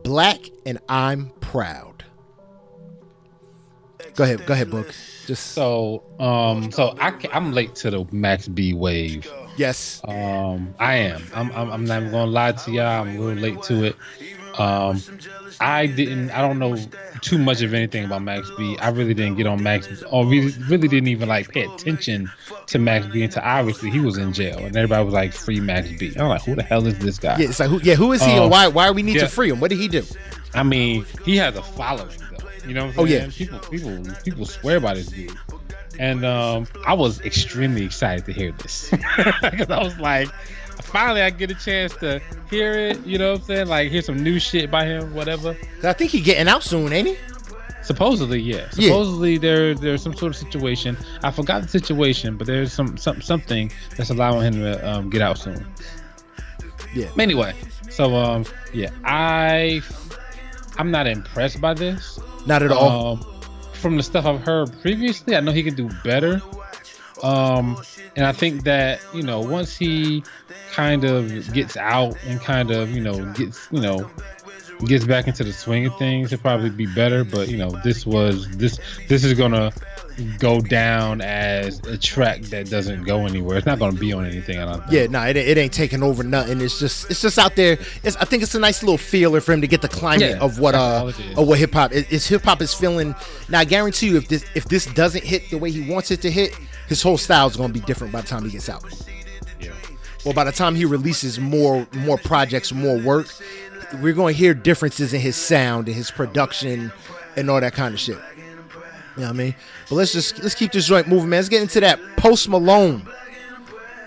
Black 0.04 0.38
and 0.64 0.78
I'm 0.88 1.30
Proud. 1.40 1.89
Go 4.20 4.24
ahead, 4.24 4.44
go 4.44 4.52
ahead, 4.52 4.70
book. 4.70 4.94
Just 5.26 5.52
So 5.54 6.02
um 6.18 6.70
so 6.72 6.94
I 7.00 7.14
I'm 7.32 7.52
late 7.52 7.74
to 7.76 7.90
the 7.90 8.04
Max 8.12 8.46
B 8.48 8.74
wave. 8.74 9.26
yes, 9.56 10.02
Um 10.04 10.74
I 10.78 10.96
am. 10.96 11.22
I'm 11.34 11.50
I'm, 11.52 11.70
I'm 11.70 11.84
not 11.86 12.00
even 12.00 12.12
gonna 12.12 12.30
lie 12.30 12.52
to 12.52 12.70
y'all. 12.70 13.00
I'm 13.02 13.16
a 13.16 13.18
little 13.18 13.42
late 13.42 13.62
to 13.62 13.84
it. 13.84 13.96
Um 14.60 15.00
I 15.58 15.86
didn't 15.86 16.32
I 16.32 16.42
don't 16.42 16.58
know 16.58 16.76
too 17.22 17.38
much 17.38 17.62
of 17.62 17.72
anything 17.72 18.04
about 18.04 18.20
Max 18.20 18.50
B. 18.58 18.76
I 18.78 18.90
really 18.90 19.14
didn't 19.14 19.36
get 19.36 19.46
on 19.46 19.62
Max 19.62 20.02
or 20.10 20.26
really 20.26 20.52
really 20.68 20.88
didn't 20.88 21.08
even 21.08 21.26
like 21.30 21.48
pay 21.48 21.62
attention 21.64 22.30
to 22.66 22.78
Max 22.78 23.06
B 23.06 23.22
until 23.22 23.42
obviously 23.42 23.88
he 23.88 24.00
was 24.00 24.18
in 24.18 24.34
jail 24.34 24.58
and 24.58 24.76
everybody 24.76 25.02
was 25.02 25.14
like 25.14 25.32
free 25.32 25.60
Max 25.60 25.88
B. 25.92 26.12
I'm 26.18 26.28
like, 26.28 26.42
who 26.42 26.56
the 26.56 26.62
hell 26.62 26.86
is 26.86 26.98
this 26.98 27.18
guy? 27.18 27.38
yeah. 27.38 27.48
It's 27.48 27.58
like 27.60 27.70
who, 27.70 27.80
yeah, 27.82 27.94
who 27.94 28.12
is 28.12 28.22
he 28.22 28.32
Uh, 28.32 28.42
and 28.42 28.50
why 28.50 28.68
why 28.68 28.90
we 28.90 29.02
need 29.02 29.14
yeah. 29.16 29.22
to 29.22 29.28
free 29.28 29.48
him? 29.48 29.60
What 29.60 29.70
did 29.70 29.78
he 29.78 29.88
do? 29.88 30.02
I 30.52 30.62
mean, 30.62 31.06
he 31.24 31.38
has 31.38 31.56
a 31.56 31.62
following. 31.62 32.10
You 32.66 32.74
know 32.74 32.86
what 32.86 32.94
I'm 32.94 33.00
Oh, 33.00 33.06
saying? 33.06 33.24
yeah. 33.30 33.36
People 33.36 33.58
people 33.60 34.14
people 34.24 34.46
swear 34.46 34.80
by 34.80 34.94
this 34.94 35.06
dude. 35.06 35.36
And 35.98 36.24
um 36.24 36.66
I 36.86 36.94
was 36.94 37.20
extremely 37.22 37.84
excited 37.84 38.24
to 38.26 38.32
hear 38.32 38.52
this. 38.52 38.88
Cuz 39.16 39.70
I 39.70 39.82
was 39.82 39.96
like 39.98 40.28
finally 40.82 41.22
I 41.22 41.30
get 41.30 41.50
a 41.50 41.54
chance 41.54 41.94
to 41.96 42.20
hear 42.48 42.72
it, 42.72 43.04
you 43.06 43.18
know 43.18 43.32
what 43.32 43.40
I'm 43.40 43.46
saying? 43.46 43.66
Like 43.68 43.90
hear 43.90 44.02
some 44.02 44.22
new 44.22 44.38
shit 44.38 44.70
by 44.70 44.84
him, 44.86 45.14
whatever. 45.14 45.56
I 45.82 45.92
think 45.92 46.10
he 46.10 46.20
getting 46.20 46.48
out 46.48 46.62
soon, 46.62 46.92
ain't 46.92 47.08
he? 47.08 47.16
Supposedly, 47.82 48.40
yeah. 48.40 48.68
Yeah. 48.76 48.88
Supposedly 48.88 49.38
there 49.38 49.74
there's 49.74 50.02
some 50.02 50.14
sort 50.14 50.30
of 50.32 50.36
situation. 50.36 50.96
I 51.22 51.30
forgot 51.30 51.62
the 51.62 51.68
situation, 51.68 52.36
but 52.36 52.46
there's 52.46 52.72
some, 52.72 52.96
some 52.98 53.20
something 53.22 53.72
that's 53.96 54.10
allowing 54.10 54.52
him 54.52 54.60
to 54.60 54.88
um, 54.90 55.10
get 55.10 55.22
out 55.22 55.38
soon. 55.38 55.66
Yeah. 56.94 57.08
Anyway, 57.18 57.54
so 57.90 58.14
um 58.16 58.44
yeah, 58.72 58.90
I 59.04 59.80
I'm 60.78 60.90
not 60.90 61.06
impressed 61.06 61.60
by 61.60 61.74
this. 61.74 62.18
Not 62.46 62.62
at 62.62 62.72
all. 62.72 63.12
Um, 63.12 63.26
from 63.72 63.96
the 63.96 64.02
stuff 64.02 64.26
I've 64.26 64.40
heard 64.42 64.78
previously, 64.80 65.36
I 65.36 65.40
know 65.40 65.52
he 65.52 65.62
can 65.62 65.74
do 65.74 65.88
better. 66.04 66.42
Um, 67.22 67.80
and 68.16 68.26
I 68.26 68.32
think 68.32 68.64
that 68.64 69.00
you 69.14 69.22
know 69.22 69.40
once 69.40 69.76
he 69.76 70.24
kind 70.72 71.04
of 71.04 71.52
gets 71.52 71.76
out 71.76 72.16
and 72.24 72.40
kind 72.40 72.70
of 72.70 72.90
you 72.90 73.00
know 73.00 73.24
gets 73.32 73.68
you 73.70 73.80
know 73.80 74.10
gets 74.86 75.04
back 75.04 75.26
into 75.28 75.44
the 75.44 75.52
swing 75.52 75.86
of 75.86 75.96
things, 75.96 76.30
he'll 76.30 76.38
probably 76.38 76.70
be 76.70 76.86
better. 76.86 77.24
But 77.24 77.48
you 77.48 77.58
know 77.58 77.70
this 77.84 78.06
was 78.06 78.48
this 78.56 78.78
this 79.08 79.24
is 79.24 79.34
gonna 79.34 79.72
go 80.38 80.60
down 80.60 81.20
as 81.20 81.78
a 81.80 81.96
track 81.98 82.42
that 82.42 82.68
doesn't 82.70 83.04
go 83.04 83.26
anywhere. 83.26 83.56
It's 83.58 83.66
not 83.66 83.78
gonna 83.78 83.96
be 83.98 84.12
on 84.12 84.24
anything. 84.24 84.58
I 84.58 84.64
don't. 84.66 84.80
Think. 84.80 84.92
Yeah, 84.92 85.06
no, 85.06 85.22
it, 85.26 85.36
it 85.36 85.58
ain't 85.58 85.72
taking 85.72 86.02
over 86.02 86.22
nothing. 86.22 86.60
It's 86.60 86.78
just 86.78 87.10
it's 87.10 87.20
just 87.22 87.38
out 87.38 87.56
there. 87.56 87.78
It's, 88.02 88.16
I 88.16 88.24
think 88.24 88.42
it's 88.42 88.54
a 88.54 88.58
nice 88.60 88.82
little 88.82 88.98
feeler 88.98 89.40
for 89.40 89.52
him 89.52 89.60
to 89.60 89.66
get 89.66 89.82
the 89.82 89.88
climate 89.88 90.30
Yeah, 90.30 90.38
of 90.44 90.58
what 90.58 90.74
uh 90.74 90.78
all 90.80 91.08
it 91.08 91.18
is. 91.18 91.38
of 91.38 91.48
what 91.48 91.58
hip 91.58 91.72
hop 91.72 91.92
is. 91.92 92.26
hip 92.26 92.42
hop 92.42 92.60
is 92.62 92.72
feeling. 92.74 93.14
Now 93.48 93.60
I 93.60 93.64
guarantee 93.64 94.08
you, 94.08 94.16
if 94.16 94.28
this 94.28 94.44
if 94.54 94.64
this 94.66 94.86
doesn't 94.86 95.24
hit 95.24 95.50
the 95.50 95.58
way 95.58 95.70
he 95.70 95.90
wants 95.90 96.10
it 96.10 96.20
to 96.22 96.30
hit, 96.30 96.54
his 96.88 97.02
whole 97.02 97.18
style 97.18 97.46
is 97.46 97.56
going 97.56 97.72
to 97.72 97.78
be 97.78 97.84
different 97.86 98.12
by 98.12 98.20
the 98.20 98.26
time 98.28 98.44
he 98.44 98.50
gets 98.50 98.68
out. 98.68 98.84
Yeah. 99.60 99.72
Or 100.24 100.34
by 100.34 100.44
the 100.44 100.52
time 100.52 100.74
he 100.74 100.84
releases 100.84 101.38
more 101.38 101.86
more 101.94 102.18
projects, 102.18 102.72
more 102.72 102.98
work, 102.98 103.28
we're 104.00 104.12
going 104.14 104.34
to 104.34 104.38
hear 104.38 104.54
differences 104.54 105.12
in 105.14 105.20
his 105.20 105.36
sound 105.36 105.86
and 105.88 105.96
his 105.96 106.10
production 106.10 106.92
and 107.36 107.48
all 107.50 107.60
that 107.60 107.72
kind 107.74 107.94
of 107.94 108.00
shit. 108.00 108.18
You 109.16 109.22
know 109.22 109.28
what 109.28 109.34
I 109.34 109.38
mean? 109.38 109.54
But 109.88 109.96
let's 109.96 110.12
just 110.12 110.38
let's 110.42 110.54
keep 110.54 110.72
this 110.72 110.86
joint 110.86 111.08
moving, 111.08 111.28
man. 111.28 111.38
Let's 111.38 111.48
get 111.48 111.62
into 111.62 111.80
that 111.80 111.98
Post 112.16 112.48
Malone 112.48 113.06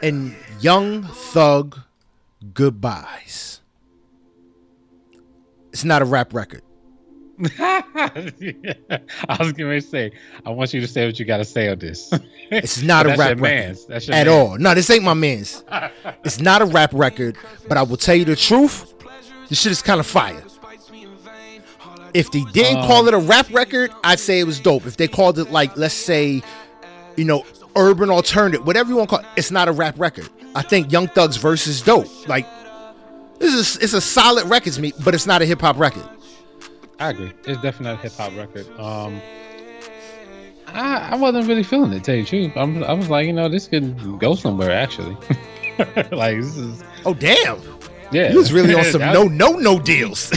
and 0.02 0.36
Young 0.60 1.04
Thug 1.04 1.80
goodbyes. 2.54 3.60
It's 5.72 5.84
not 5.84 6.02
a 6.02 6.06
rap 6.06 6.34
record. 6.34 6.62
I 7.60 8.22
was 9.40 9.54
going 9.54 9.80
to 9.80 9.82
say, 9.82 10.12
I 10.46 10.52
want 10.52 10.74
you 10.74 10.82
to 10.82 10.88
say 10.88 11.06
what 11.08 11.20
you 11.20 11.26
got 11.26 11.38
to 11.38 11.46
say 11.46 11.68
on 11.68 11.80
this. 11.80 12.14
It's 12.52 12.82
not 12.84 13.06
a 13.08 13.10
That's 13.10 13.20
rap 13.20 13.30
your 13.30 13.38
record 13.38 13.42
man's. 13.42 13.86
That's 13.88 14.08
your 14.08 14.16
at 14.16 14.28
man's. 14.28 14.30
all. 14.50 14.58
No, 14.60 14.76
this 14.76 14.90
ain't 14.92 15.04
my 15.04 15.16
man's. 15.16 15.64
It's 16.24 16.40
not 16.40 16.62
a 16.62 16.66
rap 16.66 16.92
record, 16.94 17.36
but 17.68 17.78
I 17.78 17.82
will 17.84 17.98
tell 17.98 18.16
you 18.16 18.26
the 18.26 18.36
truth. 18.36 18.94
This 19.50 19.62
shit 19.62 19.72
is 19.72 19.82
kind 19.82 20.00
of 20.00 20.06
fire. 20.06 20.44
If 22.14 22.32
they 22.32 22.44
didn't 22.46 22.80
Um, 22.80 22.88
call 22.88 23.08
it 23.08 23.14
a 23.14 23.18
rap 23.18 23.48
record, 23.52 23.92
I'd 24.04 24.20
say 24.20 24.40
it 24.40 24.44
was 24.46 24.60
dope. 24.60 24.86
If 24.86 24.98
they 24.98 25.08
called 25.08 25.40
it 25.40 25.52
like, 25.52 25.76
let's 25.78 25.94
say, 25.96 26.44
you 27.16 27.26
know, 27.26 27.44
urban 27.76 28.10
alternative, 28.10 28.66
whatever 28.66 28.90
you 28.90 28.98
want 28.98 29.10
to 29.10 29.16
call 29.18 29.26
it, 29.26 29.30
it's 29.36 29.50
not 29.52 29.68
a 29.68 29.72
rap 29.72 29.96
record. 29.98 30.30
I 30.56 30.62
think 30.62 30.92
Young 30.92 31.08
Thug's 31.08 31.38
verse 31.38 31.66
is 31.66 31.82
dope. 31.82 32.08
Like, 32.28 32.46
this 33.40 33.54
is 33.54 33.78
it's 33.78 33.94
a 33.94 34.02
solid 34.02 34.46
record 34.46 34.74
to 34.74 34.82
me, 34.82 34.94
but 35.04 35.16
it's 35.16 35.26
not 35.26 35.42
a 35.42 35.46
hip 35.46 35.62
hop 35.62 35.78
record. 35.80 36.08
I 37.00 37.10
agree. 37.10 37.32
It's 37.46 37.62
definitely 37.62 37.86
not 37.86 38.00
a 38.00 38.02
hip 38.04 38.14
hop 38.14 38.36
record. 38.38 38.68
Um, 38.80 39.20
I, 40.68 41.10
I 41.12 41.16
wasn't 41.16 41.48
really 41.48 41.64
feeling 41.64 41.92
it. 41.94 42.04
Tell 42.04 42.16
you 42.16 42.24
the 42.24 42.30
truth, 42.30 42.52
I'm, 42.56 42.84
I 42.84 42.94
was 42.94 43.10
like, 43.10 43.26
you 43.28 43.34
know, 43.34 43.50
this 43.50 43.68
could 43.68 44.20
go 44.20 44.36
somewhere. 44.36 44.72
Actually, 44.72 45.16
like 46.12 46.38
this 46.40 46.56
is 46.58 46.84
Oh 47.06 47.14
damn, 47.14 47.60
yeah. 48.14 48.30
he 48.32 48.38
was 48.38 48.52
really 48.54 48.74
on 48.80 48.84
some 48.86 49.02
no 49.02 49.24
no 49.24 49.52
no 49.54 49.80
deals. 49.80 50.32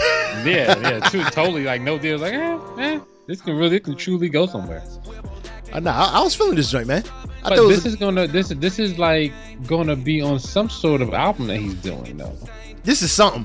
Yeah, 0.44 0.78
yeah, 0.78 1.00
true, 1.08 1.22
totally. 1.24 1.64
Like 1.64 1.80
no 1.82 1.98
deal. 1.98 2.18
Like, 2.18 2.34
eh, 2.34 2.58
eh, 2.78 3.00
this 3.26 3.40
can 3.40 3.56
really, 3.56 3.76
it 3.76 3.84
can 3.84 3.96
truly 3.96 4.28
go 4.28 4.46
somewhere. 4.46 4.82
Uh, 5.72 5.80
nah, 5.80 5.90
I, 5.92 6.20
I 6.20 6.22
was 6.22 6.34
feeling 6.34 6.54
this 6.54 6.70
joint, 6.70 6.86
man. 6.86 7.02
I 7.44 7.50
But 7.50 7.56
this 7.68 7.84
was, 7.84 7.86
is 7.86 7.96
gonna, 7.96 8.26
this, 8.26 8.48
this 8.48 8.78
is 8.78 8.98
like 8.98 9.32
gonna 9.66 9.96
be 9.96 10.20
on 10.20 10.38
some 10.38 10.68
sort 10.70 11.00
of 11.00 11.12
album 11.14 11.46
that 11.48 11.58
he's 11.58 11.74
doing 11.74 12.16
though. 12.16 12.36
this 12.84 13.02
is 13.02 13.10
something. 13.12 13.44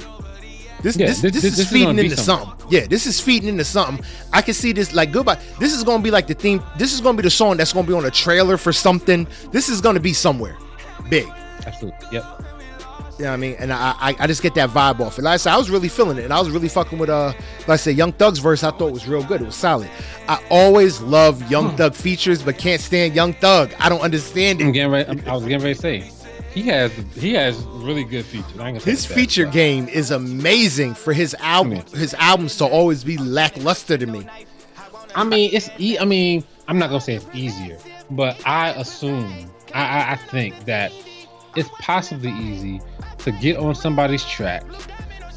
This, 0.82 0.96
Yeah, 0.98 1.08
this, 1.08 1.22
this- 1.22 1.34
this, 1.34 1.42
this- 1.44 1.52
is 1.54 1.58
this 1.58 1.66
is 1.68 1.72
feeding 1.72 1.96
be 1.96 2.04
into 2.06 2.18
something. 2.18 2.54
Yeah, 2.70 2.88
this 2.88 3.06
is 3.06 3.20
feeding 3.20 3.50
into 3.50 3.64
something. 3.64 4.04
I 4.34 4.42
can 4.42 4.54
see 4.54 4.72
this 4.72 4.94
like 4.94 5.12
goodbye. 5.12 5.40
This 5.60 5.74
is 5.74 5.84
gonna 5.84 6.02
be 6.04 6.12
like 6.12 6.28
the 6.28 6.34
theme. 6.34 6.62
This 6.78 6.94
is 6.94 7.02
gonna 7.02 7.18
be 7.18 7.24
the 7.24 7.30
song 7.30 7.58
that's 7.58 7.74
gonna 7.74 7.88
be 7.88 7.94
on 7.94 8.06
a 8.06 8.12
trailer 8.12 8.58
for 8.58 8.74
something. 8.74 9.28
This 9.52 9.70
is 9.70 9.82
gonna 9.82 10.00
be 10.00 10.14
somewhere 10.14 10.58
big. 11.10 11.28
Absolutely. 11.66 12.08
Yep. 12.12 12.44
You 13.22 13.25
know 13.28 13.34
what 13.34 13.34
I 13.36 13.38
mean? 13.38 13.56
And 13.60 13.72
I, 13.72 13.92
I 14.00 14.16
I 14.22 14.25
just 14.25 14.42
get 14.42 14.56
that 14.56 14.72
vibe 14.72 15.00
off 15.00 15.20
it. 15.20 15.22
Like 15.22 15.36
I 15.36 15.38
said, 15.38 15.54
I 15.54 15.58
was 15.58 15.70
really 15.70 15.90
feeling 15.90 16.18
it, 16.18 16.24
and 16.24 16.34
I 16.34 16.40
was 16.40 16.50
really 16.50 16.68
fucking 16.68 16.98
with 16.98 17.12
uh, 17.12 17.34
like 17.60 17.70
I 17.70 17.75
said, 17.75 17.96
Young 17.96 18.13
Thug's 18.13 18.40
verse. 18.40 18.63
I 18.63 18.72
thought 18.72 18.92
was 18.92 19.08
real 19.08 19.22
good. 19.24 19.42
It 19.42 19.46
was 19.46 19.56
solid. 19.56 19.92
I 20.28 20.44
always 20.50 21.01
love 21.01 21.40
Hmm. 21.44 21.51
Young 21.51 21.78
Thug 21.78 21.94
features, 21.94 22.42
but 22.42 22.58
can't 22.58 22.82
stand 22.82 23.13
Young 23.13 23.34
Thug. 23.34 23.74
I 23.78 23.90
don't 23.90 24.01
understand 24.01 24.60
I'm 24.60 24.70
it. 24.70 24.72
getting 24.72 24.92
ready. 24.92 25.08
I'm- 25.08 25.24
I 25.28 25.34
was 25.36 25.44
getting 25.44 25.62
ready 25.62 25.75
to 25.75 25.80
say 25.80 26.12
he 26.51 26.63
has 26.63 26.92
he 27.16 27.34
has 27.34 27.58
really 27.66 28.04
good 28.06 28.25
features. 28.25 28.50
I 28.60 28.70
ain't 28.70 28.78
gonna 28.78 28.80
say 28.80 28.90
His 28.90 29.08
that, 29.08 29.13
feature 29.13 29.46
game 29.46 29.88
is 29.88 30.10
amazing 30.10 30.96
for 30.96 31.13
his 31.13 31.36
album. 31.42 31.78
Hmm. 31.82 31.98
His 32.00 32.16
albums 32.16 32.58
to 32.58 32.66
always 32.66 33.04
be 33.04 33.18
lackluster 33.20 34.00
to 34.00 34.08
me. 34.08 34.25
I 35.13 35.24
mean, 35.25 35.51
it's. 35.54 35.70
E- 35.78 36.00
I 36.00 36.06
mean, 36.06 36.44
I'm 36.68 36.80
not 36.80 36.88
gonna 36.90 37.01
say 37.01 37.13
it's 37.13 37.28
easier, 37.36 37.78
but 38.10 38.42
I 38.48 38.72
assume, 38.72 39.51
I, 39.75 39.84
I, 39.84 40.12
I 40.13 40.16
think 40.16 40.66
that 40.66 40.92
it's 41.58 41.70
possibly 41.82 42.32
easy 42.32 42.80
to 43.24 43.32
get 43.32 43.58
on 43.58 43.75
somebody's 43.75 44.24
track 44.24 44.63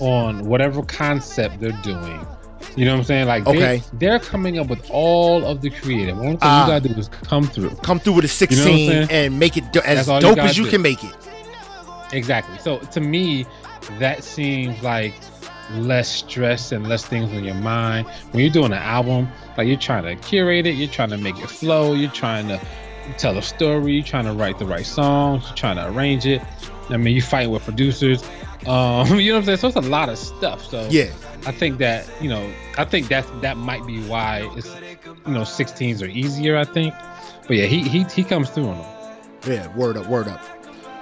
on 0.00 0.44
whatever 0.46 0.82
concept 0.82 1.60
they're 1.60 1.70
doing. 1.82 2.26
You 2.76 2.84
know 2.86 2.92
what 2.92 2.98
I'm 3.00 3.04
saying? 3.04 3.26
Like, 3.28 3.44
they- 3.44 3.50
Okay. 3.50 3.82
they're, 3.94 4.18
coming 4.18 4.58
up 4.58 4.66
with 4.68 4.90
all 4.90 5.44
of 5.44 5.60
the 5.60 5.70
creative. 5.70 6.16
One 6.16 6.30
thing 6.30 6.38
Ah. 6.42 6.66
you 6.66 6.72
gotta 6.72 6.88
do 6.94 6.98
is 6.98 7.08
come 7.08 7.44
through. 7.46 7.70
come 7.82 8.00
through 8.00 8.14
with 8.14 8.24
a 8.24 8.28
You 8.50 8.56
know 8.56 8.64
16 8.64 9.06
and 9.10 9.38
make 9.38 9.56
it 9.56 9.72
do- 9.72 9.80
as 9.84 10.06
dope 10.06 10.38
as 10.38 10.58
you 10.58 10.64
do. 10.64 10.70
can 10.70 10.82
make 10.82 11.04
it. 11.04 11.12
Exactly. 12.12 12.58
So 12.58 12.78
to 12.78 13.00
me, 13.00 13.46
that 13.98 14.24
seems 14.24 14.82
like 14.82 15.14
less 15.76 16.08
stress 16.08 16.72
and 16.72 16.88
less 16.88 17.04
things 17.04 17.32
on 17.32 17.44
your 17.44 17.54
mind. 17.54 18.06
When 18.32 18.42
you're 18.42 18.52
doing 18.52 18.72
an 18.72 18.78
album, 18.82 19.28
like 19.56 19.66
you're 19.68 19.76
trying 19.76 20.04
to 20.04 20.14
curate 20.16 20.66
it, 20.66 20.72
you're 20.72 20.88
trying 20.88 21.10
to 21.10 21.16
make 21.18 21.38
it 21.38 21.48
flow, 21.48 21.94
you're 21.94 22.10
trying 22.10 22.48
to 22.48 22.60
tell 23.18 23.36
a 23.38 23.42
story, 23.42 23.92
you're 23.94 24.04
trying 24.04 24.24
to 24.24 24.32
write 24.32 24.58
the 24.58 24.66
right 24.66 24.86
songs, 24.86 25.44
you're 25.46 25.56
trying 25.56 25.76
to 25.76 25.86
arrange 25.88 26.26
it. 26.26 26.42
I 26.90 26.96
mean, 26.96 27.14
you 27.16 27.22
fight 27.22 27.48
with 27.50 27.64
producers. 27.64 28.22
Um, 28.66 29.06
you 29.20 29.32
know 29.32 29.38
what 29.38 29.40
I'm 29.40 29.44
saying? 29.44 29.58
So 29.58 29.68
it's 29.68 29.76
a 29.76 29.80
lot 29.80 30.08
of 30.08 30.18
stuff. 30.18 30.64
So 30.64 30.86
Yeah. 30.90 31.10
I 31.46 31.52
think 31.52 31.78
that 31.78 32.08
you 32.22 32.28
know, 32.28 32.50
I 32.78 32.84
think 32.84 33.08
that 33.08 33.26
that 33.42 33.56
might 33.56 33.86
be 33.86 34.02
why 34.04 34.48
it's 34.56 34.74
you 35.26 35.32
know, 35.32 35.42
16s 35.42 36.02
are 36.02 36.06
easier. 36.06 36.56
I 36.56 36.64
think, 36.64 36.94
but 37.46 37.56
yeah, 37.56 37.66
he 37.66 37.82
he 37.82 38.04
he 38.04 38.24
comes 38.24 38.48
through 38.50 38.68
on 38.68 38.78
them. 38.78 38.90
Yeah, 39.46 39.76
word 39.76 39.96
up, 39.98 40.06
word 40.08 40.28
up. 40.28 40.40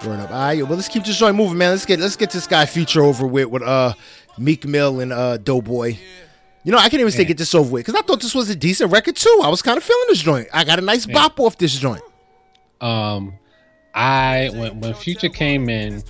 Word 0.05 0.19
up. 0.19 0.31
All 0.33 0.37
right, 0.41 0.62
well 0.62 0.75
let's 0.77 0.89
keep 0.89 1.05
this 1.05 1.17
joint 1.17 1.37
moving, 1.37 1.59
man. 1.59 1.71
Let's 1.71 1.87
get 1.87 2.01
let's 2.01 2.17
get 2.17 2.31
this 2.33 2.49
guy 2.49 2.67
future 2.67 3.03
over 3.05 3.25
with 3.25 3.47
with 3.49 3.62
uh 3.62 3.95
Meek 4.37 4.65
Mill 4.67 4.99
and 4.99 5.12
uh 5.12 5.37
Doe 5.37 5.61
Boy. 5.62 5.97
You 6.65 6.73
know, 6.73 6.79
I 6.79 6.89
can't 6.89 7.01
even 7.01 7.12
say 7.12 7.25
get 7.25 7.39
this 7.39 7.55
over 7.55 7.71
with 7.71 7.87
because 7.87 8.01
I 8.01 8.05
thought 8.05 8.21
this 8.21 8.35
was 8.35 8.51
a 8.51 8.57
decent 8.57 8.91
record 8.91 9.15
too. 9.15 9.41
I 9.45 9.49
was 9.49 9.62
kind 9.62 9.77
of 9.77 9.85
feeling 9.85 10.07
this 10.09 10.21
joint. 10.23 10.49
I 10.53 10.65
got 10.65 10.79
a 10.81 10.83
nice 10.83 11.07
Yeah. 11.07 11.15
bop 11.15 11.39
off 11.39 11.57
this 11.59 11.77
joint. 11.79 12.03
um 12.81 13.35
I 13.95 14.51
when 14.55 14.81
when 14.81 14.95
Future 14.95 15.29
came 15.29 15.69
in 15.69 16.03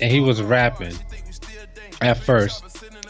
and 0.00 0.12
he 0.12 0.20
was 0.20 0.42
rapping 0.42 0.96
at 2.00 2.18
first 2.18 2.64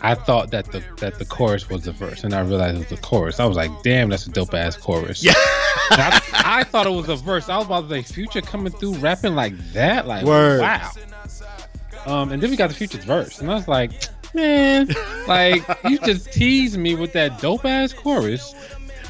I 0.05 0.15
thought 0.15 0.51
that 0.51 0.67
the 0.71 0.83
that 0.99 1.19
the 1.19 1.25
chorus 1.25 1.71
was 1.71 1.85
the 1.85 1.93
verse 1.93 2.25
and 2.25 2.35
I 2.35 2.41
realized 2.41 2.77
it 2.77 2.79
was 2.81 2.89
the 2.89 2.97
chorus. 2.99 3.41
I 3.41 3.47
was 3.47 3.57
like, 3.57 3.71
damn, 3.83 4.11
that's 4.11 4.27
a 4.27 4.31
dope 4.31 4.53
ass 4.53 4.77
chorus. 4.77 5.25
Yeah. 5.25 5.33
I, 5.37 6.21
I 6.33 6.65
thought 6.65 6.87
it 6.87 6.91
was 6.91 7.09
a 7.09 7.17
verse. 7.17 7.49
I 7.49 7.57
was 7.57 7.65
about 7.65 7.89
to 7.89 8.03
say 8.03 8.03
Future 8.03 8.43
coming 8.43 8.71
through 8.71 8.97
rapping 8.97 9.35
like 9.35 9.57
that. 9.73 10.07
Like 10.07 10.27
Word. 10.27 10.61
wow. 10.61 10.91
Um 12.05 12.33
and 12.33 12.43
then 12.43 12.51
we 12.51 12.57
got 12.57 12.69
the 12.69 12.75
Future's 12.75 13.05
verse 13.05 13.41
and 13.41 13.51
I 13.51 13.55
was 13.55 13.67
like, 13.67 13.93
man, 14.35 14.89
like 15.27 15.63
you 15.85 15.99
just 16.01 16.31
teased 16.33 16.77
me 16.77 16.97
with 16.97 17.15
that 17.15 17.41
dope 17.41 17.65
ass 17.65 17.95
chorus. 17.95 18.55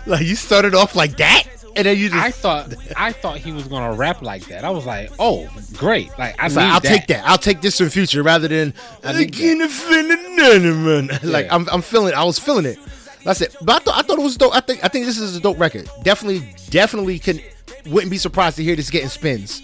Like 0.06 0.24
you 0.24 0.36
started 0.36 0.76
off 0.76 0.94
like 0.94 1.16
that, 1.16 1.44
and 1.76 1.86
then 1.86 1.96
you 1.98 2.08
just 2.08 2.22
I 2.24 2.30
thought 2.30 2.74
I 2.96 3.12
thought 3.12 3.38
he 3.38 3.52
was 3.52 3.64
gonna 3.68 3.94
rap 3.94 4.22
like 4.22 4.44
that. 4.46 4.64
I 4.64 4.70
was 4.70 4.86
like, 4.86 5.10
oh, 5.18 5.48
great! 5.76 6.10
Like 6.18 6.40
I 6.40 6.46
It's 6.46 6.54
need 6.56 6.62
like, 6.62 6.72
I'll 6.72 6.80
that. 6.80 6.88
take 6.88 7.06
that. 7.08 7.26
I'll 7.26 7.38
take 7.38 7.60
this 7.60 7.80
in 7.80 7.86
the 7.86 7.90
future 7.90 8.22
rather 8.22 8.48
than 8.48 8.74
I 9.02 9.10
I 9.10 9.18
need 9.18 9.32
can't 9.32 9.70
feel 9.70 10.10
it, 10.10 10.62
none, 10.62 10.84
man. 11.08 11.18
Like 11.30 11.46
Yeah. 11.46 11.54
I'm, 11.54 11.68
I'm 11.70 11.82
feeling. 11.82 12.14
I 12.14 12.24
was 12.24 12.38
feeling 12.38 12.66
it. 12.66 12.78
That's 13.24 13.40
it. 13.40 13.56
But 13.62 13.76
I 13.76 13.84
thought, 13.84 13.98
I 13.98 14.02
thought 14.02 14.18
it 14.18 14.22
was 14.22 14.36
dope. 14.36 14.54
I 14.54 14.60
think, 14.60 14.84
I 14.84 14.88
think 14.88 15.06
this 15.06 15.18
is 15.18 15.34
a 15.36 15.40
dope 15.40 15.58
record. 15.58 15.88
Definitely, 16.02 16.54
definitely 16.70 17.18
can. 17.18 17.40
Wouldn't 17.86 18.10
be 18.10 18.18
surprised 18.18 18.56
to 18.56 18.62
hear 18.62 18.76
this 18.76 18.90
getting 18.90 19.08
spins. 19.08 19.62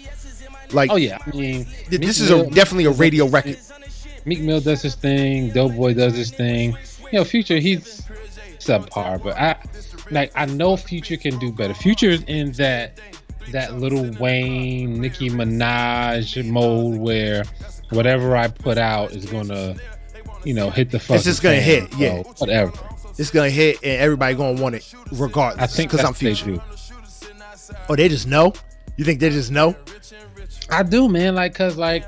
Like 0.73 0.89
Oh 0.91 0.95
yeah, 0.95 1.17
I 1.25 1.35
mean, 1.35 1.65
th- 1.89 2.01
this 2.01 2.19
is 2.19 2.29
a 2.31 2.37
Mill- 2.37 2.49
definitely 2.49 2.85
a 2.85 2.91
radio 2.91 3.27
record. 3.27 3.57
Meek 4.25 4.39
Mill 4.41 4.61
does 4.61 4.81
his 4.81 4.95
thing. 4.95 5.49
Doe 5.49 5.69
Boy 5.69 5.93
does 5.93 6.15
his 6.15 6.31
thing. 6.31 6.77
You 7.11 7.19
know, 7.19 7.23
Future 7.25 7.57
he's 7.57 8.01
subpar, 8.59 9.21
but 9.21 9.35
I 9.37 9.55
like 10.11 10.31
I 10.35 10.45
know 10.45 10.77
Future 10.77 11.17
can 11.17 11.39
do 11.39 11.51
better. 11.51 11.73
Future's 11.73 12.23
in 12.23 12.51
that 12.53 12.99
that 13.51 13.79
little 13.79 14.09
Wayne, 14.19 15.01
Nicki 15.01 15.29
Minaj 15.29 16.45
mode 16.47 16.99
where 16.99 17.43
whatever 17.89 18.35
I 18.35 18.47
put 18.47 18.77
out 18.77 19.11
is 19.11 19.25
gonna, 19.25 19.75
you 20.43 20.53
know, 20.53 20.69
hit 20.69 20.91
the 20.91 20.99
fuck. 20.99 21.15
It's 21.15 21.25
just 21.25 21.41
gonna 21.41 21.57
fan, 21.57 21.87
hit, 21.87 21.97
yeah. 21.97 22.23
whatever. 22.37 22.71
it's 23.17 23.31
gonna 23.31 23.49
hit 23.49 23.77
and 23.83 24.01
everybody 24.01 24.35
gonna 24.35 24.61
want 24.61 24.75
it 24.75 24.93
regardless. 25.11 25.63
I 25.63 25.67
think 25.67 25.91
because 25.91 26.05
I'm 26.05 26.13
future. 26.13 26.61
Oh, 27.89 27.95
they 27.95 28.09
just 28.09 28.27
know. 28.27 28.53
You 28.97 29.05
think 29.05 29.19
they 29.19 29.29
just 29.29 29.51
know? 29.51 29.75
I 30.69 30.83
do, 30.83 31.09
man. 31.09 31.35
Like, 31.35 31.55
cause 31.55 31.77
like, 31.77 32.05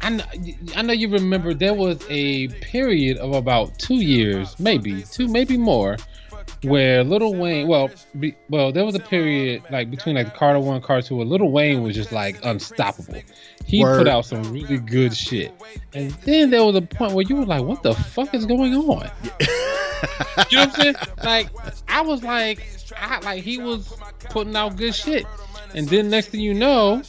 I 0.00 0.10
know, 0.10 0.24
I 0.76 0.82
know 0.82 0.92
you 0.92 1.08
remember 1.08 1.54
there 1.54 1.74
was 1.74 1.98
a 2.08 2.48
period 2.48 3.18
of 3.18 3.34
about 3.34 3.78
two 3.78 3.96
years, 3.96 4.58
maybe 4.58 5.02
two, 5.02 5.28
maybe 5.28 5.56
more, 5.56 5.96
where 6.64 7.04
Little 7.04 7.34
Wayne. 7.34 7.68
Well, 7.68 7.90
be, 8.18 8.34
well, 8.48 8.72
there 8.72 8.84
was 8.84 8.94
a 8.94 9.00
period 9.00 9.62
like 9.70 9.90
between 9.90 10.16
like 10.16 10.32
the 10.32 10.38
Carter 10.38 10.60
One, 10.60 10.80
Carter 10.80 11.08
Two, 11.08 11.16
where 11.16 11.26
Little 11.26 11.50
Wayne 11.50 11.82
was 11.82 11.94
just 11.94 12.12
like 12.12 12.38
unstoppable. 12.44 13.20
He 13.64 13.82
Word. 13.82 13.98
put 13.98 14.08
out 14.08 14.24
some 14.26 14.42
really 14.52 14.78
good 14.78 15.16
shit, 15.16 15.52
and 15.92 16.10
then 16.24 16.50
there 16.50 16.64
was 16.64 16.76
a 16.76 16.82
point 16.82 17.12
where 17.12 17.24
you 17.28 17.36
were 17.36 17.46
like, 17.46 17.62
"What 17.62 17.82
the 17.82 17.94
fuck 17.94 18.34
is 18.34 18.46
going 18.46 18.74
on?" 18.74 19.10
you 20.50 20.58
know 20.58 20.66
what 20.66 20.68
I'm 20.68 20.70
saying? 20.70 20.94
Like, 21.22 21.48
I 21.88 22.00
was 22.00 22.22
like, 22.22 22.60
I 22.96 23.20
like 23.20 23.42
he 23.42 23.58
was 23.58 23.94
putting 24.30 24.56
out 24.56 24.76
good 24.76 24.94
shit, 24.94 25.26
and 25.74 25.88
then 25.88 26.10
next 26.10 26.28
thing 26.28 26.40
you 26.40 26.54
know, 26.54 27.02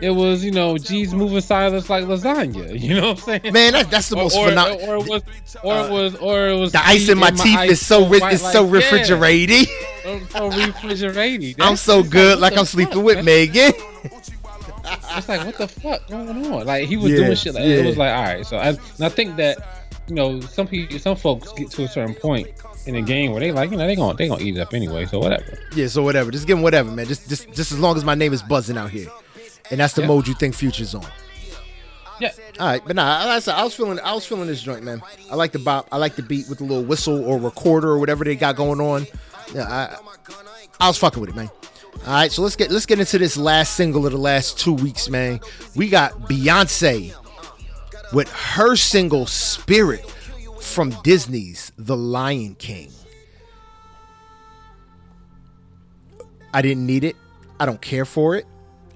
it 0.00 0.10
was 0.10 0.44
you 0.44 0.50
know 0.50 0.76
G's 0.78 1.14
moving 1.14 1.40
silence 1.40 1.88
like 1.88 2.04
lasagna. 2.04 2.78
You 2.84 2.94
know 2.96 3.08
what 3.12 3.28
I'm 3.28 3.40
saying? 3.40 3.52
Man, 3.52 3.72
that, 3.72 3.90
that's 3.90 4.08
the 4.08 4.16
most 4.16 4.36
or, 4.36 4.46
or, 4.46 4.48
phenomenal. 4.50 4.88
or 4.90 4.96
it 4.96 5.08
was, 5.08 5.22
or 5.62 5.78
it 5.78 5.90
was, 5.90 6.14
or 6.16 6.48
it 6.48 6.58
was 6.58 6.72
The 6.72 6.86
ice 6.86 7.08
in 7.08 7.18
my 7.18 7.30
teeth 7.30 7.56
ice 7.58 7.70
is 7.72 7.86
so 7.86 8.02
white, 8.04 8.32
is 8.32 8.42
like, 8.42 8.52
so 8.52 8.64
yeah, 8.64 8.72
refrigerating. 8.72 9.64
so- 10.02 10.20
so 10.30 10.50
refrigerating. 10.50 11.54
I'm 11.60 11.76
so 11.76 12.02
good, 12.02 12.38
like 12.38 12.56
I'm 12.58 12.66
sleeping 12.66 12.94
fuck, 12.96 13.04
with 13.04 13.16
man? 13.16 13.24
Megan. 13.24 13.72
It's 15.16 15.28
like 15.28 15.44
what 15.46 15.56
the 15.56 15.68
fuck 15.68 16.06
going 16.08 16.28
on? 16.52 16.66
Like 16.66 16.86
he 16.88 16.96
was 16.96 17.12
Yeah, 17.12 17.18
doing 17.18 17.36
shit. 17.36 17.54
Like, 17.54 17.64
It 17.64 17.86
was 17.86 17.96
like 17.96 18.12
all 18.14 18.22
right. 18.22 18.44
So 18.46 18.56
I, 18.58 18.68
and 18.70 18.78
I 19.00 19.08
think 19.08 19.36
that 19.36 19.88
you 20.08 20.14
know 20.14 20.40
some 20.40 20.66
people, 20.66 20.98
some 20.98 21.16
folks 21.16 21.52
get 21.52 21.70
to 21.72 21.84
a 21.84 21.88
certain 21.88 22.14
point 22.14 22.48
in 22.86 22.94
the 22.94 23.00
game 23.00 23.30
where 23.32 23.40
they 23.40 23.50
like 23.52 23.70
you 23.70 23.76
know 23.76 23.86
they 23.86 23.96
gonna 23.96 24.14
they 24.14 24.28
gonna 24.28 24.42
eat 24.42 24.56
it 24.56 24.60
up 24.60 24.74
anyway. 24.74 25.06
So 25.06 25.18
whatever. 25.20 25.58
Yeah, 25.74 25.86
so 25.86 26.02
whatever. 26.02 26.30
Just 26.30 26.46
give 26.46 26.56
them 26.58 26.62
whatever, 26.62 26.90
man. 26.90 27.06
Just 27.06 27.28
just 27.28 27.50
just 27.54 27.72
as 27.72 27.78
long 27.78 27.96
as 27.96 28.04
my 28.04 28.14
name 28.14 28.32
is 28.32 28.42
buzzing 28.42 28.76
out 28.76 28.90
here, 28.90 29.08
and 29.70 29.80
that's 29.80 29.94
the 29.94 30.02
Yeah. 30.02 30.08
mode 30.08 30.26
you 30.28 30.34
think 30.34 30.54
Future's 30.54 30.94
on. 30.94 31.06
Yeah. 32.20 32.30
All 32.60 32.66
right, 32.68 32.82
but 32.86 32.94
nah, 32.94 33.18
I 33.26 33.40
I 33.52 33.64
was 33.64 33.74
feeling, 33.74 33.98
I 34.00 34.14
was 34.14 34.24
feeling 34.24 34.46
this 34.46 34.62
joint, 34.62 34.84
man. 34.84 35.02
I 35.30 35.34
like 35.34 35.50
the 35.52 35.58
bop, 35.58 35.88
I 35.90 35.96
like 35.96 36.14
the 36.14 36.22
beat 36.22 36.48
with 36.48 36.58
the 36.58 36.64
little 36.64 36.84
whistle 36.84 37.24
or 37.24 37.38
recorder 37.38 37.88
or 37.90 37.98
whatever 37.98 38.24
they 38.24 38.36
got 38.36 38.54
going 38.56 38.80
on. 38.80 39.06
Yeah, 39.52 39.64
I, 39.68 39.96
I 40.80 40.88
was 40.88 40.96
fucking 40.96 41.20
with 41.20 41.30
it, 41.30 41.36
man. 41.36 41.50
All 42.06 42.12
right, 42.12 42.30
so 42.30 42.42
let's 42.42 42.54
get 42.56 42.70
let's 42.70 42.86
get 42.86 43.00
into 43.00 43.18
this 43.18 43.36
last 43.36 43.74
single 43.74 44.06
of 44.06 44.12
the 44.12 44.18
last 44.18 44.58
two 44.58 44.74
weeks, 44.74 45.08
man. 45.08 45.40
We 45.74 45.88
got 45.88 46.12
Beyonce 46.28 47.14
with 48.12 48.30
her 48.30 48.76
single 48.76 49.26
"Spirit" 49.26 50.08
from 50.60 50.90
Disney's 51.02 51.72
The 51.78 51.96
Lion 51.96 52.54
King. 52.56 52.90
I 56.52 56.62
didn't 56.62 56.86
need 56.86 57.04
it. 57.04 57.16
I 57.58 57.66
don't 57.66 57.80
care 57.80 58.04
for 58.04 58.36
it. 58.36 58.46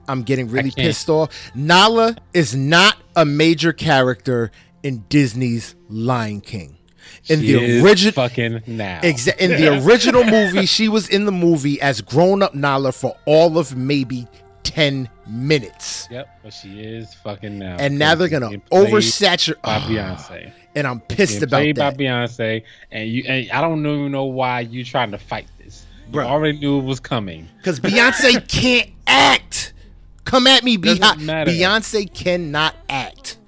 I'm 0.09 0.23
getting 0.23 0.49
really 0.49 0.71
pissed 0.71 1.09
off. 1.09 1.31
Nala 1.55 2.17
is 2.35 2.55
not 2.57 2.97
a 3.17 3.25
major 3.25 3.73
character 3.73 4.51
in 4.83 5.05
Disney's 5.09 5.75
Lion 5.89 6.41
King. 6.41 6.77
In 7.29 7.41
She 7.41 7.53
the 7.53 7.83
original 7.85 8.13
fucking 8.13 8.63
now. 8.67 9.01
Exa- 9.03 9.37
in 9.39 9.51
the 9.51 9.83
original 9.87 10.25
movie, 10.25 10.67
she 10.67 10.89
was 10.89 11.09
in 11.09 11.25
the 11.27 11.33
movie 11.33 11.81
as 11.81 12.01
grown 12.01 12.43
up 12.43 12.55
Nala 12.55 12.93
for 12.93 13.17
all 13.27 13.59
of 13.59 13.77
maybe 13.77 14.27
10 14.63 15.09
minutes. 15.27 16.09
Yep, 16.11 16.29
but 16.43 16.53
she 16.53 16.81
is 16.81 17.13
fucking 17.15 17.59
now. 17.59 17.77
And 17.79 17.99
now 17.99 18.15
they're 18.15 18.29
going 18.29 18.43
to 18.43 18.49
being 18.49 18.61
played 18.63 18.89
oversaturate. 18.93 19.63
by 19.63 19.79
Beyonce. 19.81 20.53
And 20.75 20.87
I'm 20.87 21.01
pissed 21.01 21.43
about 21.43 21.57
played 21.59 21.77
that. 21.77 21.97
by 21.97 22.05
Beyonce, 22.05 22.63
and 22.93 23.09
you 23.11 23.25
and 23.27 23.51
I 23.51 23.61
don't 23.63 23.81
even 23.85 24.13
know 24.13 24.27
why 24.27 24.61
you 24.61 24.85
trying 24.85 25.11
to 25.11 25.19
fight 25.19 25.47
this. 25.59 25.85
You 26.07 26.13
Bruh. 26.21 26.27
already 26.27 26.57
knew 26.59 26.79
it 26.79 26.85
was 26.85 27.01
coming. 27.01 27.49
Because 27.57 27.81
Beyonce 27.81 28.47
can't 28.53 28.91
act. 29.09 29.73
Come 30.29 30.47
at 30.47 30.63
me, 30.63 30.77
Beyonce. 30.77 31.47
Beyonce 31.47 32.13
cannot 32.15 32.75
act. 32.91 33.39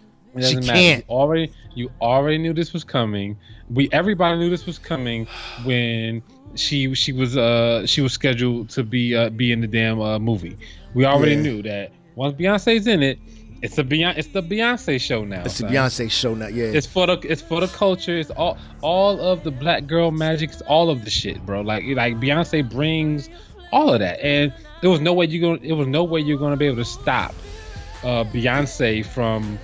She 0.40 0.56
matter. 0.56 0.72
can't. 0.72 1.04
You 1.08 1.14
already 1.14 1.52
you 1.74 1.90
already 2.00 2.38
knew 2.38 2.52
this 2.54 2.72
was 2.72 2.84
coming. 2.84 3.36
We 3.68 3.88
everybody 3.92 4.38
knew 4.38 4.48
this 4.48 4.64
was 4.64 4.78
coming 4.78 5.26
when 5.64 6.22
she 6.54 6.94
she 6.94 7.12
was 7.12 7.36
uh 7.36 7.86
she 7.86 8.00
was 8.00 8.12
scheduled 8.12 8.70
to 8.70 8.82
be 8.82 9.14
uh 9.14 9.30
be 9.30 9.52
in 9.52 9.60
the 9.60 9.66
damn 9.66 10.00
uh 10.00 10.18
movie. 10.18 10.56
We 10.94 11.04
already 11.04 11.34
Yeah. 11.34 11.42
knew 11.42 11.62
that 11.62 11.92
once 12.14 12.34
Beyonce's 12.36 12.86
in 12.86 13.02
it, 13.02 13.18
it's 13.60 13.76
a 13.78 13.84
Beyonce 13.84 14.16
it's 14.18 14.28
the 14.28 14.42
Beyonce 14.42 15.00
show 15.00 15.24
now. 15.24 15.42
It's 15.44 15.58
the. 15.58 15.66
Beyonce 15.66 16.10
show 16.10 16.34
now. 16.34 16.46
Yeah. 16.46 16.64
It's 16.66 16.86
for 16.86 17.06
the 17.06 17.18
it's 17.28 17.42
for 17.42 17.60
the 17.60 17.68
culture. 17.68 18.16
It's 18.16 18.30
all 18.30 18.56
all 18.82 19.20
of 19.20 19.42
the 19.44 19.50
black 19.50 19.86
girl 19.86 20.10
magic. 20.12 20.50
It's 20.50 20.62
all 20.62 20.88
of 20.90 21.04
the 21.04 21.10
shit, 21.10 21.44
bro. 21.44 21.60
Like 21.60 21.84
like 21.94 22.16
Beyonce 22.16 22.68
brings 22.70 23.28
all 23.72 23.92
of 23.92 24.00
that, 24.00 24.18
and 24.24 24.52
there 24.80 24.90
was 24.90 25.00
no 25.00 25.12
way 25.12 25.26
you 25.26 25.40
going 25.40 25.64
it 25.64 25.72
was 25.72 25.86
no 25.86 26.04
way 26.04 26.20
you're 26.20 26.38
gonna 26.38 26.56
be 26.56 26.66
able 26.66 26.76
to 26.76 26.84
stop 26.84 27.34
uh 28.02 28.24
Beyonce 28.24 29.04
from 29.04 29.58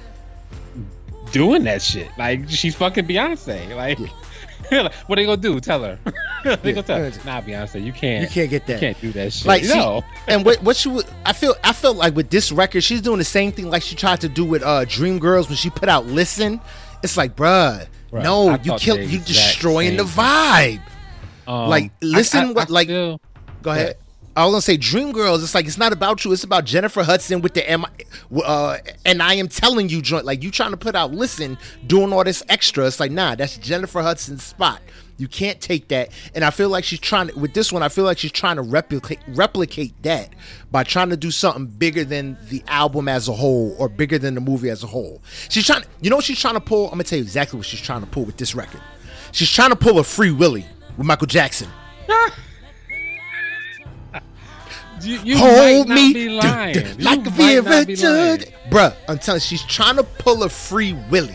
doing 1.32 1.64
that 1.64 1.82
shit. 1.82 2.08
Like 2.18 2.48
she's 2.48 2.74
fucking 2.76 3.06
Beyonce. 3.06 3.74
Like. 3.74 3.98
what 5.06 5.16
are 5.16 5.16
they 5.16 5.24
gonna 5.26 5.36
do? 5.36 5.60
Tell 5.60 5.82
her. 5.84 5.98
they 6.44 6.50
Yeah. 6.50 6.56
gonna 6.56 6.82
tell 6.82 6.98
her. 6.98 7.10
Nah, 7.24 7.40
Beyonce, 7.40 7.82
you 7.84 7.92
can't. 7.92 8.22
you 8.22 8.28
can't 8.28 8.50
get 8.50 8.66
that. 8.66 8.74
You 8.74 8.78
can't 8.80 9.00
do 9.00 9.12
that 9.12 9.32
shit. 9.32 9.46
Like 9.46 9.62
she, 9.62 9.68
no. 9.68 10.02
and 10.28 10.44
what 10.44 10.62
what 10.62 10.76
she 10.76 10.88
would 10.88 11.06
I 11.24 11.32
feel 11.32 11.54
I 11.62 11.72
felt 11.72 11.96
like 11.96 12.14
with 12.16 12.30
this 12.30 12.50
record 12.50 12.82
she's 12.82 13.00
doing 13.00 13.18
the 13.18 13.24
same 13.24 13.52
thing 13.52 13.70
like 13.70 13.82
she 13.82 13.94
tried 13.96 14.20
to 14.22 14.28
do 14.28 14.44
with 14.44 14.62
uh 14.62 14.84
Dream 14.86 15.18
Girls 15.18 15.48
when 15.48 15.56
she 15.56 15.70
put 15.70 15.88
out 15.88 16.06
Listen. 16.06 16.60
It's 17.02 17.16
like, 17.16 17.36
bruh, 17.36 17.86
Bruh, 18.10 18.22
no, 18.22 18.48
I 18.48 18.58
you 18.62 18.74
kill 18.78 18.98
you 18.98 19.18
destroying 19.20 19.96
the 19.98 20.02
vibe. 20.04 20.80
Um, 21.46 21.68
like, 21.68 21.92
listen 22.00 22.54
what- 22.54 22.70
like- 22.70 22.88
still- 22.88 23.20
Go 23.62 23.70
ahead. 23.72 23.96
I 24.36 24.44
was 24.44 24.52
gonna 24.52 24.60
say 24.62 24.76
Dream 24.76 25.12
Girls. 25.12 25.42
It's 25.42 25.54
like 25.54 25.64
it's 25.66 25.78
not 25.78 25.94
about 25.94 26.22
you. 26.24 26.32
It's 26.32 26.44
about 26.44 26.66
Jennifer 26.66 27.02
Hudson 27.02 27.40
with 27.40 27.54
the 27.54 27.68
M. 27.68 27.86
Uh, 28.44 28.76
and 29.06 29.22
I 29.22 29.34
am 29.34 29.48
telling 29.48 29.88
you, 29.88 30.02
joint. 30.02 30.26
Like 30.26 30.42
you 30.42 30.50
trying 30.50 30.72
to 30.72 30.76
put 30.76 30.94
out, 30.94 31.10
listen, 31.12 31.56
doing 31.86 32.12
all 32.12 32.22
this 32.22 32.42
extra. 32.50 32.86
It's 32.86 33.00
like 33.00 33.10
nah, 33.10 33.34
that's 33.34 33.56
Jennifer 33.56 34.02
Hudson's 34.02 34.42
spot. 34.42 34.82
You 35.16 35.26
can't 35.26 35.58
take 35.58 35.88
that. 35.88 36.10
And 36.34 36.44
I 36.44 36.50
feel 36.50 36.68
like 36.68 36.84
she's 36.84 37.00
trying 37.00 37.28
to 37.28 37.38
with 37.38 37.54
this 37.54 37.72
one. 37.72 37.82
I 37.82 37.88
feel 37.88 38.04
like 38.04 38.18
she's 38.18 38.30
trying 38.30 38.56
to 38.56 38.62
replicate 38.62 39.20
replicate 39.28 39.94
that 40.02 40.34
by 40.70 40.84
trying 40.84 41.08
to 41.08 41.16
do 41.16 41.30
something 41.30 41.64
bigger 41.64 42.04
than 42.04 42.36
the 42.50 42.62
album 42.68 43.08
as 43.08 43.28
a 43.28 43.32
whole 43.32 43.74
or 43.78 43.88
bigger 43.88 44.18
than 44.18 44.34
the 44.34 44.42
movie 44.42 44.68
as 44.68 44.82
a 44.82 44.86
whole. 44.86 45.22
She's 45.48 45.64
trying. 45.64 45.84
You 46.02 46.10
know 46.10 46.16
what 46.16 46.26
she's 46.26 46.38
trying 46.38 46.54
to 46.54 46.60
pull? 46.60 46.84
I'm 46.86 46.92
gonna 46.92 47.04
tell 47.04 47.18
you 47.18 47.24
exactly 47.24 47.56
what 47.56 47.64
she's 47.64 47.80
trying 47.80 48.00
to 48.02 48.06
pull 48.06 48.26
with 48.26 48.36
this 48.36 48.54
record. 48.54 48.82
She's 49.32 49.50
trying 49.50 49.70
to 49.70 49.76
pull 49.76 49.98
a 49.98 50.04
Free 50.04 50.30
Willy 50.30 50.66
with 50.98 51.06
Michael 51.06 51.26
Jackson. 51.26 51.70
You, 55.06 55.18
you 55.24 55.38
Hold 55.38 55.88
me 55.88 56.12
be 56.12 56.28
lying. 56.28 56.74
duh, 56.74 56.80
You 56.80 57.04
like 57.04 57.26
a 57.26 57.30
might 57.30 57.64
not 57.64 57.86
be 57.86 57.94
virgin. 57.94 58.52
Bruh, 58.70 58.94
I'm 59.08 59.18
telling 59.18 59.36
you, 59.38 59.40
she's 59.40 59.64
trying 59.64 59.96
to 59.96 60.02
pull 60.02 60.42
a 60.42 60.48
free 60.48 60.92
Willy. 61.10 61.34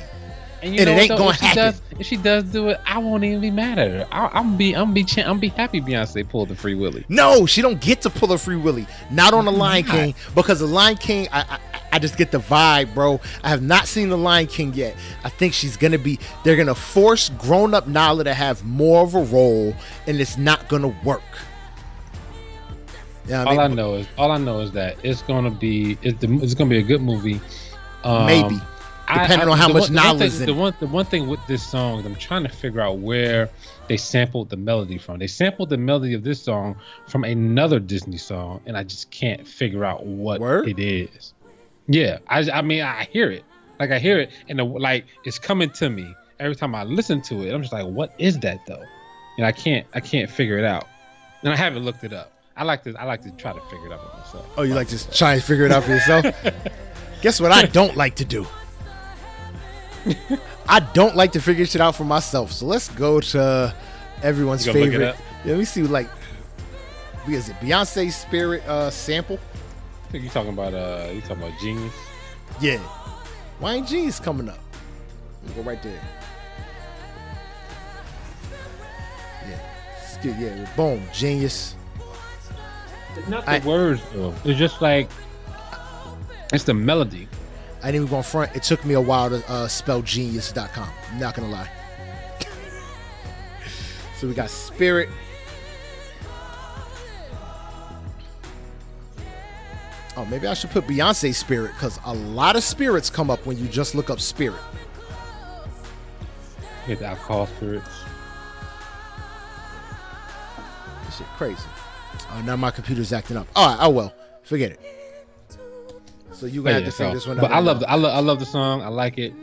And, 0.63 0.75
you 0.75 0.81
And 0.81 0.89
know 0.89 0.95
it 0.95 0.99
ain't 0.99 1.09
though? 1.09 1.17
gonna 1.17 1.29
if 1.31 1.35
happen. 1.39 1.63
Does, 1.63 1.81
if 1.99 2.05
she 2.05 2.17
does 2.17 2.43
do 2.43 2.69
it, 2.69 2.79
I 2.85 2.99
won't 2.99 3.23
even 3.23 3.41
be 3.41 3.49
mad 3.49 3.79
at 3.79 3.89
her. 3.89 4.07
I, 4.11 4.27
I'm 4.27 4.57
be 4.57 4.75
I'm 4.75 4.93
be 4.93 5.03
ch- 5.03 5.17
I'm 5.17 5.39
be 5.39 5.47
happy 5.47 5.81
Beyonce 5.81 6.27
pulled 6.29 6.49
the 6.49 6.55
free 6.55 6.75
Willy. 6.75 7.03
No, 7.09 7.47
she 7.47 7.63
don't 7.63 7.81
get 7.81 8.01
to 8.01 8.11
pull 8.11 8.31
a 8.31 8.37
free 8.37 8.57
Willy. 8.57 8.85
Not 9.09 9.33
on 9.33 9.45
the 9.45 9.51
Lion 9.51 9.85
Not. 9.87 9.95
King 9.95 10.15
because 10.35 10.59
the 10.59 10.67
Lion 10.67 10.97
King, 10.97 11.27
I, 11.31 11.41
I 11.41 11.59
I 11.93 11.99
just 11.99 12.15
get 12.15 12.29
the 12.31 12.37
vibe, 12.37 12.93
bro. 12.93 13.19
I 13.43 13.49
have 13.49 13.63
not 13.63 13.87
seen 13.87 14.09
the 14.09 14.17
Lion 14.17 14.45
King 14.47 14.73
yet. 14.75 14.95
I 15.23 15.29
think 15.29 15.53
she's 15.55 15.77
gonna 15.77 15.97
be. 15.97 16.19
They're 16.43 16.55
gonna 16.57 16.75
force 16.75 17.29
grown 17.39 17.73
up 17.73 17.87
Nala 17.87 18.23
to 18.25 18.33
have 18.35 18.63
more 18.63 19.03
of 19.03 19.15
a 19.15 19.23
role, 19.23 19.73
and 20.05 20.19
it's 20.21 20.37
not 20.37 20.67
gonna 20.69 20.95
work. 21.03 21.23
Yeah, 23.31 23.45
all 23.45 23.59
I 23.61 23.67
know 23.67 23.95
is 23.95 24.07
all 24.17 24.29
I 24.29 24.37
know 24.37 24.59
is 24.59 24.73
that 24.73 24.97
it's 25.03 25.21
gonna 25.21 25.51
be 25.51 25.97
it's, 26.01 26.19
the, 26.19 26.33
it's 26.43 26.53
gonna 26.53 26.69
be 26.69 26.79
a 26.79 26.83
good 26.83 27.01
movie. 27.01 27.39
Um, 28.03 28.25
Maybe. 28.25 28.59
Depending 29.07 29.47
on 29.47 29.57
how 29.57 29.69
much 29.69 29.83
one, 29.83 29.93
the 29.93 29.99
one 30.01 30.05
knowledge 30.17 30.33
thing- 30.33 30.45
The 30.47 30.53
one 30.53 30.73
the 30.81 30.87
one 30.87 31.05
thing 31.05 31.27
with 31.27 31.39
this 31.47 31.65
song, 31.65 32.05
I'm 32.05 32.15
trying 32.15 32.43
to 32.43 32.49
figure 32.49 32.81
out 32.81 32.97
where 32.99 33.49
they 33.87 33.95
sampled 33.95 34.49
the 34.49 34.57
melody 34.57 34.97
from. 34.97 35.19
They 35.19 35.27
sampled 35.27 35.69
the 35.69 35.77
melody 35.77 36.13
of 36.13 36.23
this 36.25 36.41
song 36.41 36.75
from 37.07 37.23
another 37.23 37.79
Disney 37.79 38.17
song, 38.17 38.59
and 38.65 38.75
I 38.75 38.83
just 38.83 39.11
can't 39.11 39.47
figure 39.47 39.85
out 39.85 40.05
what 40.05 40.41
Word? 40.41 40.67
it 40.67 40.79
is. 40.79 41.33
Yeah, 41.87 42.17
I 42.27 42.49
I 42.51 42.61
mean 42.61 42.81
I 42.81 43.05
hear 43.13 43.31
it, 43.31 43.45
like 43.79 43.91
I 43.91 43.99
hear 43.99 44.19
it, 44.19 44.31
and 44.49 44.59
the, 44.59 44.65
like 44.65 45.05
it's 45.23 45.39
coming 45.39 45.69
to 45.71 45.89
me 45.89 46.13
every 46.41 46.57
time 46.57 46.75
I 46.75 46.83
listen 46.83 47.21
to 47.23 47.47
it. 47.47 47.53
I'm 47.53 47.61
just 47.61 47.71
like, 47.71 47.85
what 47.85 48.13
is 48.17 48.39
that 48.39 48.65
though? 48.65 48.83
And 49.37 49.45
I 49.45 49.53
can't 49.53 49.87
I 49.93 50.01
can't 50.01 50.29
figure 50.29 50.57
it 50.57 50.65
out, 50.65 50.87
and 51.43 51.53
I 51.53 51.55
haven't 51.55 51.83
looked 51.83 52.03
it 52.03 52.11
up. 52.11 52.33
I 52.55 52.63
like 52.63 52.83
to 52.83 52.95
I 52.95 53.05
like 53.05 53.21
to 53.23 53.31
try 53.31 53.53
to 53.53 53.61
figure 53.61 53.87
it 53.87 53.93
out 53.93 54.01
for 54.01 54.17
myself. 54.17 54.45
Oh, 54.57 54.63
you 54.63 54.73
like 54.73 54.89
to 54.89 55.11
try 55.11 55.33
and 55.33 55.43
figure 55.43 55.65
it 55.65 55.71
out 55.71 55.83
for 55.83 55.91
yourself? 55.91 56.25
Guess 57.21 57.39
what 57.39 57.51
I 57.51 57.63
don't 57.63 57.95
like 57.95 58.15
to 58.15 58.25
do? 58.25 58.45
I 60.67 60.79
don't 60.93 61.15
like 61.15 61.31
to 61.33 61.41
figure 61.41 61.65
shit 61.65 61.81
out 61.81 61.95
for 61.95 62.03
myself. 62.03 62.51
So 62.51 62.65
let's 62.65 62.89
go 62.89 63.19
to 63.19 63.73
everyone's 64.23 64.65
You 64.65 64.73
gonna 64.73 64.85
look 64.85 64.93
it 64.93 64.97
favorite. 64.97 65.15
Yeah, 65.45 65.51
let 65.51 65.59
me 65.59 65.65
see, 65.65 65.83
like, 65.83 66.07
what 66.07 67.33
is 67.33 67.49
it? 67.49 67.55
Beyonce 67.57 68.11
Spirit 68.11 68.63
uh, 68.67 68.89
sample? 68.89 69.39
I 70.07 70.11
think 70.11 70.23
you 70.23 70.29
talking 70.29 70.53
about 70.53 70.73
uh 70.73 71.09
you 71.13 71.21
talking 71.21 71.43
about 71.43 71.59
genius. 71.59 71.93
Yeah. 72.59 72.79
Why 73.59 73.75
ain't 73.75 73.87
G's 73.87 74.19
coming 74.19 74.49
up? 74.49 74.59
Let 75.43 75.55
me 75.55 75.63
go 75.63 75.69
right 75.69 75.81
there. 75.83 76.01
Yeah, 80.23 80.37
yeah. 80.39 80.75
Boom. 80.75 81.01
Genius. 81.13 81.75
It's 83.17 83.27
not 83.27 83.45
the 83.45 83.51
I- 83.51 83.59
words 83.59 84.01
though. 84.13 84.33
It's 84.43 84.59
just 84.59 84.81
like 84.81 85.09
it's 86.53 86.63
the 86.63 86.73
melody. 86.73 87.27
I 87.81 87.87
didn't 87.87 88.03
even 88.03 88.07
go 88.07 88.17
in 88.17 88.23
front. 88.23 88.55
It 88.55 88.63
took 88.63 88.85
me 88.85 88.93
a 88.93 89.01
while 89.01 89.29
to 89.29 89.43
uh, 89.51 89.67
spell 89.67 90.01
genius.com. 90.01 90.87
I'm 91.11 91.19
not 91.19 91.33
gonna 91.33 91.49
lie. 91.49 91.69
so 94.17 94.27
we 94.27 94.33
got 94.33 94.49
spirit. 94.49 95.09
Oh, 100.17 100.25
maybe 100.25 100.45
I 100.45 100.53
should 100.53 100.71
put 100.71 100.85
Beyonce 100.87 101.33
spirit 101.33 101.71
because 101.73 101.97
a 102.05 102.13
lot 102.13 102.55
of 102.55 102.63
spirits 102.63 103.09
come 103.09 103.31
up 103.31 103.45
when 103.45 103.57
you 103.57 103.67
just 103.67 103.95
look 103.95 104.09
up 104.09 104.19
spirit. 104.19 104.59
Get 106.85 106.99
the 106.99 107.05
alcohol 107.05 107.47
spirits. 107.47 107.87
This 111.05 111.17
shit 111.17 111.27
crazy. 111.37 111.63
Oh, 112.33 112.41
now 112.45 112.55
my 112.55 112.71
computer's 112.71 113.11
acting 113.13 113.37
up. 113.37 113.47
All 113.55 113.67
right, 113.69 113.77
oh 113.85 113.89
well, 113.89 114.13
forget 114.43 114.71
it. 114.71 114.79
So 116.33 116.45
you 116.47 116.61
But, 116.63 116.69
yeah, 116.71 116.79
to 116.85 116.91
sing 116.91 117.09
so- 117.09 117.13
this 117.13 117.27
one. 117.27 117.37
but 117.37 117.51
I 117.51 117.59
love 117.59 117.81
the 117.81 117.89
I 117.89 117.95
love 117.95 118.15
I 118.15 118.19
love 118.19 118.39
the 118.39 118.45
song. 118.45 118.81
I 118.81 118.87
like 118.87 119.17
it. 119.17 119.33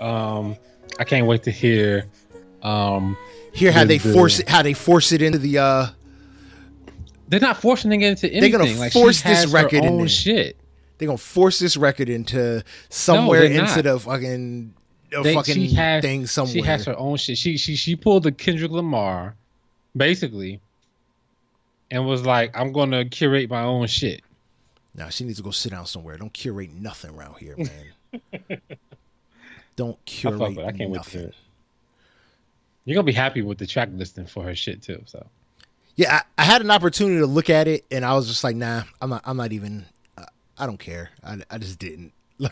Um, 0.00 0.56
I 0.98 1.04
can't 1.04 1.26
wait 1.26 1.42
to 1.44 1.50
hear. 1.50 2.06
Um, 2.62 3.16
Hear 3.52 3.72
how 3.72 3.80
the- 3.82 3.86
they 3.88 3.98
the- 3.98 4.12
force 4.12 4.40
it, 4.40 4.48
how 4.48 4.62
they 4.62 4.72
force 4.74 5.12
it 5.12 5.22
into 5.22 5.38
the 5.38 5.58
uh 5.58 5.86
they're 7.28 7.40
not 7.40 7.60
forcing 7.60 7.90
it 7.92 8.02
into 8.02 8.28
anything. 8.30 8.50
They're 8.52 8.58
gonna 8.60 8.78
like 8.78 8.92
force 8.92 9.22
this 9.22 9.46
record 9.46 9.72
her 9.82 9.86
in 9.88 9.94
own 9.94 9.98
there. 10.00 10.08
shit. 10.08 10.56
They're 10.98 11.06
gonna 11.06 11.18
force 11.18 11.58
this 11.58 11.76
record 11.76 12.08
into 12.08 12.62
somewhere 12.90 13.48
they're 13.48 13.60
into 13.64 13.82
the 13.82 13.98
fucking 13.98 14.74
a 15.16 15.22
They, 15.22 15.34
fucking 15.34 15.54
she 15.54 15.72
has 15.74 16.02
thing 16.02 16.26
somewhere. 16.26 16.52
She 16.52 16.60
has 16.62 16.84
her 16.84 16.96
own 16.98 17.16
shit. 17.16 17.38
She 17.38 17.56
she 17.56 17.76
she 17.76 17.96
pulled 17.96 18.24
the 18.24 18.32
Kendrick 18.32 18.70
Lamar, 18.70 19.34
basically, 19.96 20.60
and 21.90 22.06
was 22.06 22.24
like, 22.24 22.56
"I'm 22.56 22.72
gonna 22.72 23.04
curate 23.04 23.50
my 23.50 23.62
own 23.62 23.86
shit." 23.86 24.22
Nah, 24.94 25.08
she 25.08 25.24
needs 25.24 25.38
to 25.38 25.42
go 25.44 25.50
sit 25.50 25.70
down 25.72 25.86
somewhere. 25.86 26.16
Don't 26.16 26.32
curate 26.32 26.72
nothing 26.72 27.10
around 27.14 27.34
here, 27.38 27.56
man. 27.56 28.60
Don't 29.76 29.96
I 29.96 30.00
curate 30.06 30.38
fuck 30.38 30.58
I 30.66 30.72
can't 30.72 30.78
wait 30.90 31.02
to 31.02 31.08
nothing. 31.08 31.20
hear 31.20 31.28
it. 31.30 31.34
You're 32.84 32.94
gonna 32.94 33.04
be 33.04 33.12
happy 33.12 33.42
with 33.42 33.58
the 33.58 33.66
track 33.66 33.88
listing 33.92 34.26
for 34.26 34.44
her 34.44 34.54
shit 34.54 34.82
too. 34.82 35.02
So 35.06 35.26
Yeah, 35.96 36.20
I, 36.36 36.42
I 36.42 36.44
had 36.44 36.60
an 36.62 36.70
opportunity 36.70 37.18
to 37.18 37.26
look 37.26 37.50
at 37.50 37.66
it, 37.66 37.84
and 37.90 38.04
I 38.04 38.14
was 38.14 38.28
just 38.28 38.44
like, 38.44 38.56
nah, 38.56 38.82
I'm 39.00 39.10
not. 39.10 39.22
I'm 39.24 39.36
not 39.36 39.52
even. 39.52 39.84
Uh, 40.16 40.26
I 40.58 40.66
don't 40.66 40.78
care. 40.78 41.10
I, 41.24 41.38
I 41.50 41.58
just 41.58 41.78
didn't. 41.78 42.12
like 42.38 42.50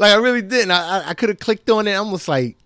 I 0.00 0.14
really 0.16 0.42
didn't. 0.42 0.70
I 0.70 1.00
I, 1.00 1.08
I 1.10 1.14
could 1.14 1.28
have 1.30 1.38
clicked 1.38 1.68
on 1.70 1.86
it. 1.88 1.92
I'm 1.92 2.10
just 2.10 2.28
like, 2.28 2.56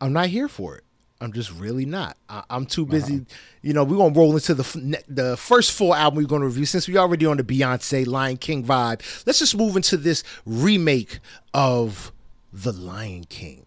I'm 0.00 0.12
not 0.12 0.26
here 0.28 0.48
for 0.48 0.76
it. 0.76 0.84
I'm 1.22 1.32
just 1.32 1.52
really 1.52 1.86
not. 1.86 2.16
I, 2.28 2.42
I'm 2.50 2.66
too 2.66 2.84
busy. 2.84 3.24
You 3.62 3.72
know, 3.72 3.84
we're 3.84 3.96
gonna 3.96 4.14
roll 4.14 4.34
into 4.34 4.54
the 4.54 5.02
the 5.08 5.36
first 5.36 5.72
full 5.72 5.94
album 5.94 6.18
we're 6.22 6.28
gonna 6.28 6.46
review 6.46 6.66
since 6.66 6.88
we 6.88 6.96
already 6.96 7.26
on 7.26 7.36
the 7.36 7.44
Beyonce 7.44 8.06
Lion 8.06 8.36
King 8.38 8.64
vibe. 8.64 9.00
Let's 9.26 9.38
just 9.38 9.56
move 9.56 9.76
into 9.76 9.96
this 9.96 10.24
remake 10.44 11.20
of 11.54 12.10
the 12.52 12.72
Lion 12.72 13.24
King. 13.24 13.64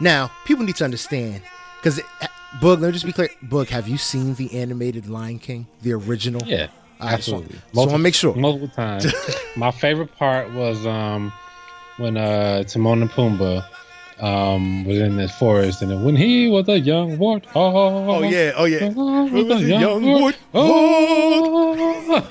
Now, 0.00 0.30
people 0.44 0.64
need 0.64 0.76
to 0.76 0.84
understand 0.84 1.42
because 1.82 2.00
Boog. 2.60 2.80
Let 2.80 2.88
me 2.88 2.92
just 2.92 3.04
be 3.06 3.12
clear. 3.12 3.28
Boog, 3.44 3.68
have 3.68 3.86
you 3.88 3.98
seen 3.98 4.34
the 4.34 4.58
animated 4.58 5.08
Lion 5.08 5.38
King, 5.38 5.66
the 5.82 5.92
original? 5.92 6.40
yeah, 6.46 6.68
All 7.00 7.08
right, 7.08 7.22
so- 7.22 7.34
absolutely. 7.36 7.58
so 7.74 7.82
I 7.82 7.86
wanna 7.86 7.98
make 7.98 8.14
sure. 8.14 8.34
multiple 8.34 8.68
times. 8.68 9.06
My 9.56 9.70
favorite 9.70 10.14
part 10.16 10.52
was 10.54 10.84
um 10.86 11.32
when 11.98 12.16
uh 12.16 12.62
Timon 12.64 13.02
and 13.02 13.10
Pumbaa 13.10 13.64
um 14.20 14.84
was 14.84 14.98
in 14.98 15.16
the 15.16 15.28
forest 15.28 15.82
and 15.82 16.04
when 16.04 16.14
he 16.16 16.48
was 16.48 16.68
a 16.68 16.78
young 16.78 17.18
wart. 17.18 17.46
Oh 17.54 18.22
yeah. 18.22 18.52
Oh 18.56 18.64
yeah. 18.64 18.88
was 18.90 19.30
was 19.32 19.62
a 19.62 19.64
young 19.64 20.04
wart- 20.04 20.36
Oh. 20.54 22.20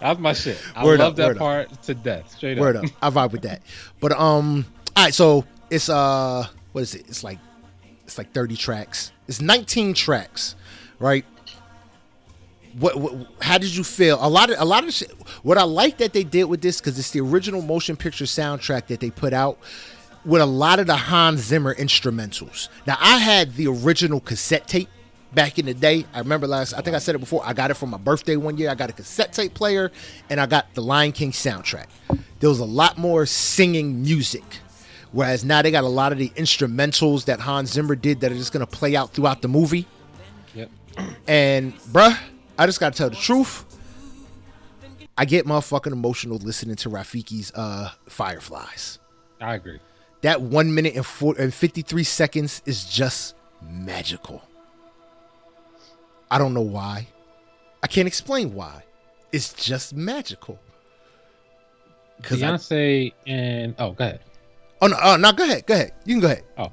That's 0.00 0.20
my 0.20 0.32
shit. 0.32 0.62
I 0.76 0.84
Word 0.84 1.00
love 1.00 1.12
up, 1.12 1.16
that 1.16 1.26
word 1.26 1.36
up. 1.36 1.40
part 1.40 1.82
to 1.82 1.94
death. 1.94 2.30
Straight 2.30 2.58
Word 2.58 2.76
up. 2.76 2.84
up. 2.84 2.90
I 3.02 3.10
vibe 3.10 3.32
with 3.32 3.42
that. 3.42 3.62
But 4.00 4.12
um, 4.12 4.64
all 4.96 5.04
right. 5.06 5.14
So 5.14 5.44
it's 5.70 5.88
uh, 5.88 6.46
what 6.72 6.82
is 6.82 6.94
it? 6.94 7.06
It's 7.08 7.24
like 7.24 7.38
it's 8.04 8.16
like 8.16 8.32
thirty 8.32 8.54
tracks. 8.56 9.10
It's 9.26 9.40
nineteen 9.40 9.92
tracks, 9.94 10.54
right? 11.00 11.24
What, 12.78 12.96
what 13.00 13.26
how 13.42 13.58
did 13.58 13.74
you 13.74 13.82
feel? 13.82 14.18
A 14.24 14.28
lot 14.28 14.50
of 14.50 14.60
a 14.60 14.64
lot 14.64 14.84
of 14.84 14.92
shit. 14.94 15.10
What 15.42 15.58
I 15.58 15.64
like 15.64 15.98
that 15.98 16.12
they 16.12 16.22
did 16.22 16.44
with 16.44 16.60
this 16.60 16.80
because 16.80 16.96
it's 16.96 17.10
the 17.10 17.20
original 17.20 17.60
motion 17.60 17.96
picture 17.96 18.24
soundtrack 18.24 18.86
that 18.86 19.00
they 19.00 19.10
put 19.10 19.32
out 19.32 19.58
with 20.28 20.42
a 20.42 20.46
lot 20.46 20.78
of 20.78 20.86
the 20.86 20.94
Hans 20.94 21.40
Zimmer 21.40 21.74
instrumentals. 21.74 22.68
Now 22.86 22.98
I 23.00 23.16
had 23.16 23.54
the 23.54 23.66
original 23.66 24.20
cassette 24.20 24.68
tape 24.68 24.90
back 25.32 25.58
in 25.58 25.64
the 25.64 25.72
day. 25.74 26.04
I 26.12 26.18
remember 26.18 26.46
last. 26.46 26.74
I 26.74 26.82
think 26.82 26.94
I 26.94 26.98
said 26.98 27.14
it 27.14 27.18
before. 27.18 27.42
I 27.44 27.54
got 27.54 27.70
it 27.70 27.74
for 27.74 27.86
my 27.86 27.96
birthday 27.96 28.36
one 28.36 28.58
year. 28.58 28.68
I 28.68 28.74
got 28.74 28.90
a 28.90 28.92
cassette 28.92 29.32
tape 29.32 29.54
player 29.54 29.90
and 30.28 30.38
I 30.38 30.44
got 30.44 30.72
the 30.74 30.82
Lion 30.82 31.12
King 31.12 31.32
soundtrack. 31.32 31.86
There 32.40 32.50
was 32.50 32.60
a 32.60 32.66
lot 32.66 32.98
more 32.98 33.24
singing 33.24 34.02
music. 34.02 34.44
Whereas 35.12 35.46
now 35.46 35.62
they 35.62 35.70
got 35.70 35.84
a 35.84 35.88
lot 35.88 36.12
of 36.12 36.18
the 36.18 36.28
instrumentals 36.30 37.24
that 37.24 37.40
Hans 37.40 37.72
Zimmer 37.72 37.94
did 37.94 38.20
that 38.20 38.30
are 38.30 38.36
just 38.36 38.52
gonna 38.52 38.66
play 38.66 38.94
out 38.94 39.14
throughout 39.14 39.40
the 39.40 39.48
movie. 39.48 39.86
Yep. 40.54 40.70
And 41.26 41.74
bruh, 41.78 42.18
I 42.58 42.66
just 42.66 42.80
gotta 42.80 42.94
tell 42.94 43.08
the 43.08 43.16
truth. 43.16 43.64
I 45.16 45.24
get 45.24 45.46
motherfucking 45.46 45.92
emotional 45.92 46.36
listening 46.36 46.76
to 46.76 46.90
Rafiki's 46.90 47.50
uh 47.54 47.90
Fireflies. 48.06 48.98
I 49.40 49.54
agree. 49.54 49.80
That 50.22 50.40
one 50.40 50.74
minute 50.74 50.94
and 50.94 51.06
four 51.06 51.34
and 51.38 51.52
fifty 51.54 51.82
three 51.82 52.04
seconds 52.04 52.62
is 52.66 52.84
just 52.84 53.34
magical. 53.62 54.42
I 56.30 56.38
don't 56.38 56.54
know 56.54 56.60
why. 56.62 57.06
I 57.82 57.86
can't 57.86 58.08
explain 58.08 58.54
why. 58.54 58.82
It's 59.32 59.52
just 59.52 59.94
magical. 59.94 60.58
Cause 62.22 62.42
I, 62.42 62.50
Beyonce 62.50 63.12
and 63.26 63.74
oh, 63.78 63.92
go 63.92 64.04
ahead. 64.04 64.20
oh 64.82 64.88
no, 64.88 64.96
oh, 65.00 65.16
no, 65.16 65.32
go 65.32 65.44
ahead, 65.44 65.66
go 65.66 65.74
ahead. 65.74 65.92
You 66.04 66.14
can 66.14 66.20
go 66.20 66.26
ahead. 66.26 66.44
Oh, 66.56 66.72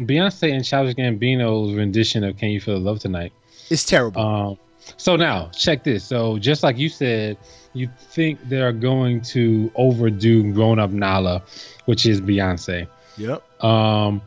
Beyonce 0.00 0.52
and 0.54 0.64
Childish 0.64 0.94
Gambino's 0.94 1.74
rendition 1.74 2.24
of 2.24 2.36
"Can 2.38 2.50
You 2.50 2.60
Feel 2.60 2.74
the 2.74 2.80
Love 2.80 3.00
Tonight." 3.00 3.32
It's 3.68 3.84
terrible. 3.84 4.22
Um, 4.22 4.58
so 4.96 5.16
now 5.16 5.50
check 5.50 5.84
this. 5.84 6.04
So 6.04 6.38
just 6.38 6.62
like 6.62 6.78
you 6.78 6.88
said, 6.88 7.36
you 7.74 7.90
think 7.98 8.38
they're 8.48 8.72
going 8.72 9.20
to 9.22 9.70
overdo 9.74 10.52
"Grown 10.54 10.78
Up 10.78 10.90
Nala," 10.90 11.42
which 11.88 12.04
is 12.04 12.20
Beyonce. 12.20 12.86
yep. 13.16 13.42
Um, 13.64 14.20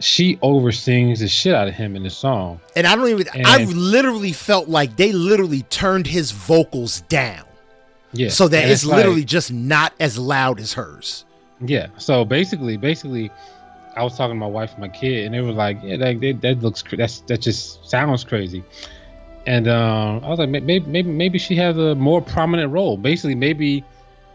she 0.00 0.36
oversings 0.38 1.20
the 1.20 1.28
shit 1.28 1.54
out 1.54 1.68
of 1.68 1.74
him 1.74 1.94
in 1.94 2.02
the 2.02 2.10
song. 2.10 2.60
And 2.74 2.88
I 2.88 2.96
don't 2.96 3.08
even. 3.08 3.28
I 3.46 3.64
literally 3.66 4.32
felt 4.32 4.68
like 4.68 4.96
they 4.96 5.12
literally 5.12 5.62
turned 5.62 6.08
his 6.08 6.32
vocals 6.32 7.02
down. 7.02 7.44
Yeah. 8.12 8.30
so 8.30 8.48
that 8.48 8.64
and 8.64 8.72
it's, 8.72 8.84
like- 8.84 8.96
literally 8.96 9.24
just 9.24 9.52
not 9.52 9.92
as 10.00 10.18
loud 10.18 10.58
as 10.58 10.72
hers. 10.72 11.24
Yeah. 11.60 11.86
So 11.98 12.24
basically, 12.24 12.76
basically, 12.76 13.30
I 13.96 14.02
was 14.02 14.16
talking 14.16 14.34
to 14.34 14.40
my 14.40 14.46
wife 14.48 14.72
and 14.72 14.80
my 14.80 14.88
kid, 14.88 15.24
and 15.26 15.34
they 15.34 15.40
were 15.40 15.52
like, 15.52 15.78
"Yeah, 15.84 15.98
that 15.98 16.20
that, 16.20 16.40
that 16.40 16.62
looks 16.62 16.82
cra- 16.82 16.98
that's 16.98 17.20
that 17.20 17.40
just 17.42 17.88
sounds 17.88 18.24
crazy." 18.24 18.64
And 19.46 19.68
um, 19.68 20.24
I 20.24 20.28
was 20.30 20.40
like, 20.40 20.48
maybe 20.48 20.80
maybe 20.80 21.10
maybe 21.10 21.38
she 21.38 21.54
has 21.56 21.78
a 21.78 21.94
more 21.94 22.20
prominent 22.20 22.72
role. 22.72 22.96
Basically, 22.96 23.36
maybe 23.36 23.84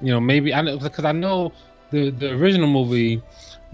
you 0.02 0.12
know, 0.12 0.22
maybe 0.22 0.54
I 0.54 0.62
know 0.62 0.78
because 0.78 1.06
I 1.06 1.12
know 1.12 1.52
the 1.92 2.10
the 2.10 2.32
original 2.34 2.68
movie, 2.68 3.22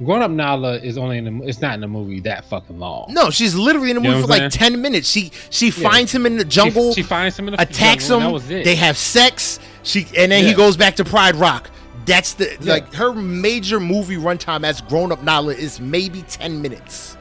Grown 0.03 0.21
Up 0.21 0.32
Nala 0.32 0.75
is 0.77 0.97
only 0.97 1.17
in 1.17 1.25
the 1.39 1.47
it's 1.47 1.62
not 1.62 1.73
in 1.75 1.82
the 1.82 1.88
movie 1.88 2.19
that 2.21 2.45
fucking 2.45 2.77
long. 2.77 3.08
No, 3.10 3.30
she's 3.30 3.56
literally 3.56 3.89
in 3.91 3.97
the 3.97 4.03
You 4.03 4.10
movie 4.12 4.21
for 4.23 4.27
like 4.27 4.51
ten 4.51 4.82
minutes. 4.82 5.10
She 5.10 5.32
she 5.49 5.67
Yeah. 5.67 5.89
finds 5.89 6.12
him 6.13 6.25
in 6.25 6.38
the 6.38 6.45
jungle, 6.45 6.93
She, 6.93 7.03
finds 7.03 7.38
him 7.38 7.47
in 7.47 7.53
the 7.56 7.62
attacks 7.62 8.08
jungle, 8.08 8.17
him. 8.17 8.23
That 8.27 8.34
was 8.34 8.51
it. 8.51 8.65
They 8.65 8.75
have 8.75 8.97
sex. 8.97 9.60
She 9.84 10.06
and 10.17 10.32
then 10.32 10.45
he 10.45 10.53
goes 10.53 10.77
back 10.77 10.95
to 10.97 11.06
Pride 11.06 11.36
Rock. 11.36 11.69
That's 12.06 12.34
the 12.34 12.56
Yeah. 12.62 12.73
like 12.73 12.93
her 12.93 13.13
major 13.13 13.80
movie 13.80 14.17
runtime 14.17 14.63
as 14.63 14.82
grown 14.82 15.12
up 15.12 15.23
Nala 15.23 15.53
is 15.53 15.80
maybe 15.80 16.21
ten 16.23 16.62
minutes, 16.62 17.17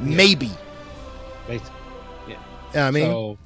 maybe. 0.00 0.50
Basically. 1.46 1.72
You 2.28 2.34
know 2.34 2.40
what 2.72 2.80
I 2.80 2.90
mean, 2.90 3.04
so, 3.06 3.38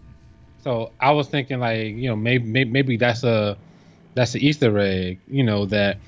so 0.64 0.90
I 1.00 1.12
was 1.12 1.28
thinking 1.28 1.60
like, 1.60 1.94
you 1.94 2.08
know, 2.08 2.16
maybe 2.16 2.44
maybe, 2.44 2.70
maybe 2.70 2.96
that's 2.96 3.22
a 3.22 3.56
that's 4.14 4.34
an 4.34 4.40
Easter 4.40 4.76
egg, 4.78 5.20
you 5.28 5.44
know, 5.44 5.64
that 5.66 5.98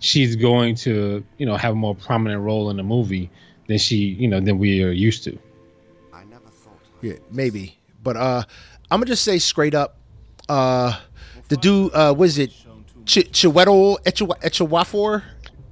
she's 0.00 0.36
going 0.36 0.74
to, 0.76 1.24
you 1.38 1.46
know, 1.46 1.56
have 1.56 1.72
a 1.72 1.76
more 1.76 1.94
prominent 1.94 2.42
role 2.42 2.70
in 2.70 2.76
the 2.76 2.82
movie 2.82 3.30
than 3.68 3.78
she, 3.78 3.96
you 3.96 4.28
know, 4.28 4.40
than 4.40 4.58
we 4.58 4.82
are 4.82 4.90
used 4.92 5.24
to. 5.24 5.38
I 6.12 6.24
never 6.24 6.48
thought. 6.48 6.78
yeah, 7.02 7.14
maybe. 7.30 7.78
But 8.02 8.16
uh, 8.16 8.42
I'm 8.90 9.00
gonna 9.00 9.06
just 9.06 9.24
say 9.24 9.38
straight 9.38 9.74
up, 9.74 9.96
uh, 10.48 10.98
the 11.48 11.56
dude, 11.56 11.92
uh, 11.94 12.14
was 12.16 12.38
it 12.38 12.50
Ch- 13.06 13.30
Chiwetel 13.32 14.02
Echwa- 14.04 15.22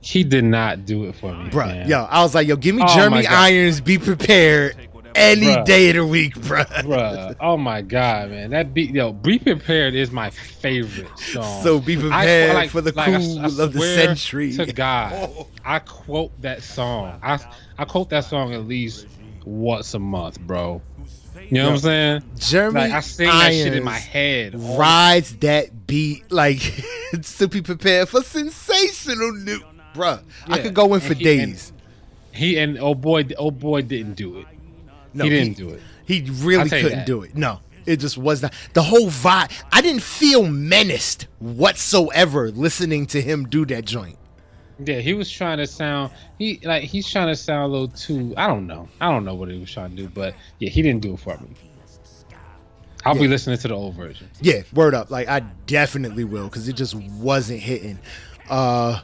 He 0.00 0.24
did 0.24 0.44
not 0.44 0.85
do 0.87 1.04
it 1.04 1.14
for 1.14 1.32
me, 1.35 1.48
bro. 1.50 1.66
man. 1.66 1.88
yo, 1.88 2.04
I 2.04 2.22
was 2.22 2.35
like, 2.35 2.48
yo, 2.48 2.56
give 2.56 2.74
me 2.74 2.82
Oh 2.85 2.94
Jeremy 2.94 3.26
Irons. 3.26 3.80
Be 3.80 3.98
prepared 3.98 4.76
any 5.14 5.46
Bruh. 5.46 5.64
day 5.64 5.90
of 5.90 5.96
the 5.96 6.07
week, 6.07 6.35
bro. 6.42 6.64
Bruh, 6.64 7.37
oh 7.40 7.57
my 7.57 7.83
god, 7.83 8.31
man, 8.31 8.51
that 8.51 8.72
beat, 8.75 8.90
yo, 8.90 9.12
"Be 9.12 9.38
Prepared" 9.38 9.94
is 9.94 10.11
my 10.11 10.31
favorite 10.31 11.18
song. 11.18 11.62
So 11.62 11.81
be 11.81 11.96
I- 11.96 12.01
prepared 12.01 12.70
for 12.70 12.81
the 12.81 12.92
like, 12.92 13.09
I- 13.09 13.18
cool 13.18 13.40
I 13.40 13.44
of 13.64 13.72
the 13.72 13.81
century. 13.81 14.53
To 14.55 14.66
God, 14.72 15.46
I 15.64 15.79
quote 15.81 16.33
that 16.42 16.62
song. 16.62 17.18
I 17.22 17.38
I 17.79 17.85
quote 17.85 18.11
that 18.11 18.25
song 18.25 18.55
at 18.55 18.66
least 18.66 19.07
once 19.44 19.94
a 19.94 19.98
month, 19.98 20.40
bro. 20.40 20.81
You 21.48 21.59
know 21.59 21.64
what 21.66 21.72
I'm 21.75 21.79
saying? 21.81 22.22
Jeremy 22.38 22.81
Like 22.81 22.92
I 22.92 23.01
sing 23.01 23.27
that 23.27 23.53
shit 23.53 23.75
in 23.75 23.85
my 23.85 23.98
head. 23.98 24.55
rides 24.55 25.35
that 25.38 25.87
beat 25.87 26.31
like 26.31 26.61
to 27.38 27.48
be 27.48 27.61
prepared 27.62 28.09
for 28.09 28.22
sensational 28.22 29.33
new 29.33 29.61
bruh. 29.94 30.22
I 30.46 30.59
could 30.61 30.72
go 30.75 30.94
in 30.94 31.01
for 31.01 31.14
he- 31.14 31.40
and- 31.40 31.51
days. 31.53 31.72
He 32.35 32.57
and 32.59 32.79
oh 32.79 32.94
boy, 32.94 33.27
oh 33.37 33.51
boy 33.51 33.83
didn't 33.83 34.14
do 34.14 34.38
it. 34.38 34.46
No, 35.14 35.25
he 35.25 35.31
didn't 35.31 35.57
do 35.57 35.70
it. 35.70 35.81
He 36.05 36.22
really 36.40 36.62
I'll 36.62 36.68
tell 36.68 36.79
you 36.79 36.88
couldn't 36.88 37.07
do 37.07 37.22
it. 37.22 37.37
No, 37.37 37.61
it 37.87 37.96
just 37.96 38.18
was 38.18 38.42
not. 38.42 38.53
The 38.75 38.83
whole 38.83 39.09
vibe. 39.09 39.53
I 39.70 39.81
didn't 39.81 40.03
feel 40.03 40.46
menaced 40.46 41.27
whatsoever 41.38 42.51
listening 42.51 43.07
to 43.07 43.20
him 43.20 43.44
do 43.48 43.64
that 43.66 43.85
joint. 43.85 44.18
Yeah, 44.85 44.98
he 44.98 45.14
was 45.14 45.31
trying 45.31 45.59
to 45.59 45.66
sound 45.66 46.12
he 46.38 46.61
like 46.64 46.85
he's 46.85 47.09
trying 47.09 47.29
to 47.29 47.37
sound 47.37 47.64
a 47.64 47.68
little 47.68 47.88
too 47.88 48.35
I 48.37 48.46
don't 48.46 48.66
know. 48.66 48.88
I 49.01 49.11
don't 49.11 49.25
know 49.25 49.35
what 49.35 49.48
he 49.48 49.59
was 49.59 49.70
trying 49.70 49.90
to 49.90 49.96
do, 49.96 50.09
but 50.09 50.35
yeah, 50.59 50.70
he 50.70 50.83
didn't 50.83 51.03
do 51.03 51.14
it 51.14 51.20
for 51.20 51.37
me. 51.38 51.51
I'll 53.05 53.14
be 53.14 53.27
listening 53.27 53.59
to 53.59 53.68
the 53.68 53.75
old 53.75 53.94
version. 53.94 54.29
Yeah, 54.40 54.62
word 54.72 54.94
up. 54.94 55.11
Like 55.11 55.29
I 55.29 55.40
definitely 55.66 56.25
will 56.25 56.44
because 56.44 56.68
it 56.68 56.75
just 56.77 56.94
wasn't 56.94 57.61
hitting. 57.61 57.98
Uh 58.48 59.01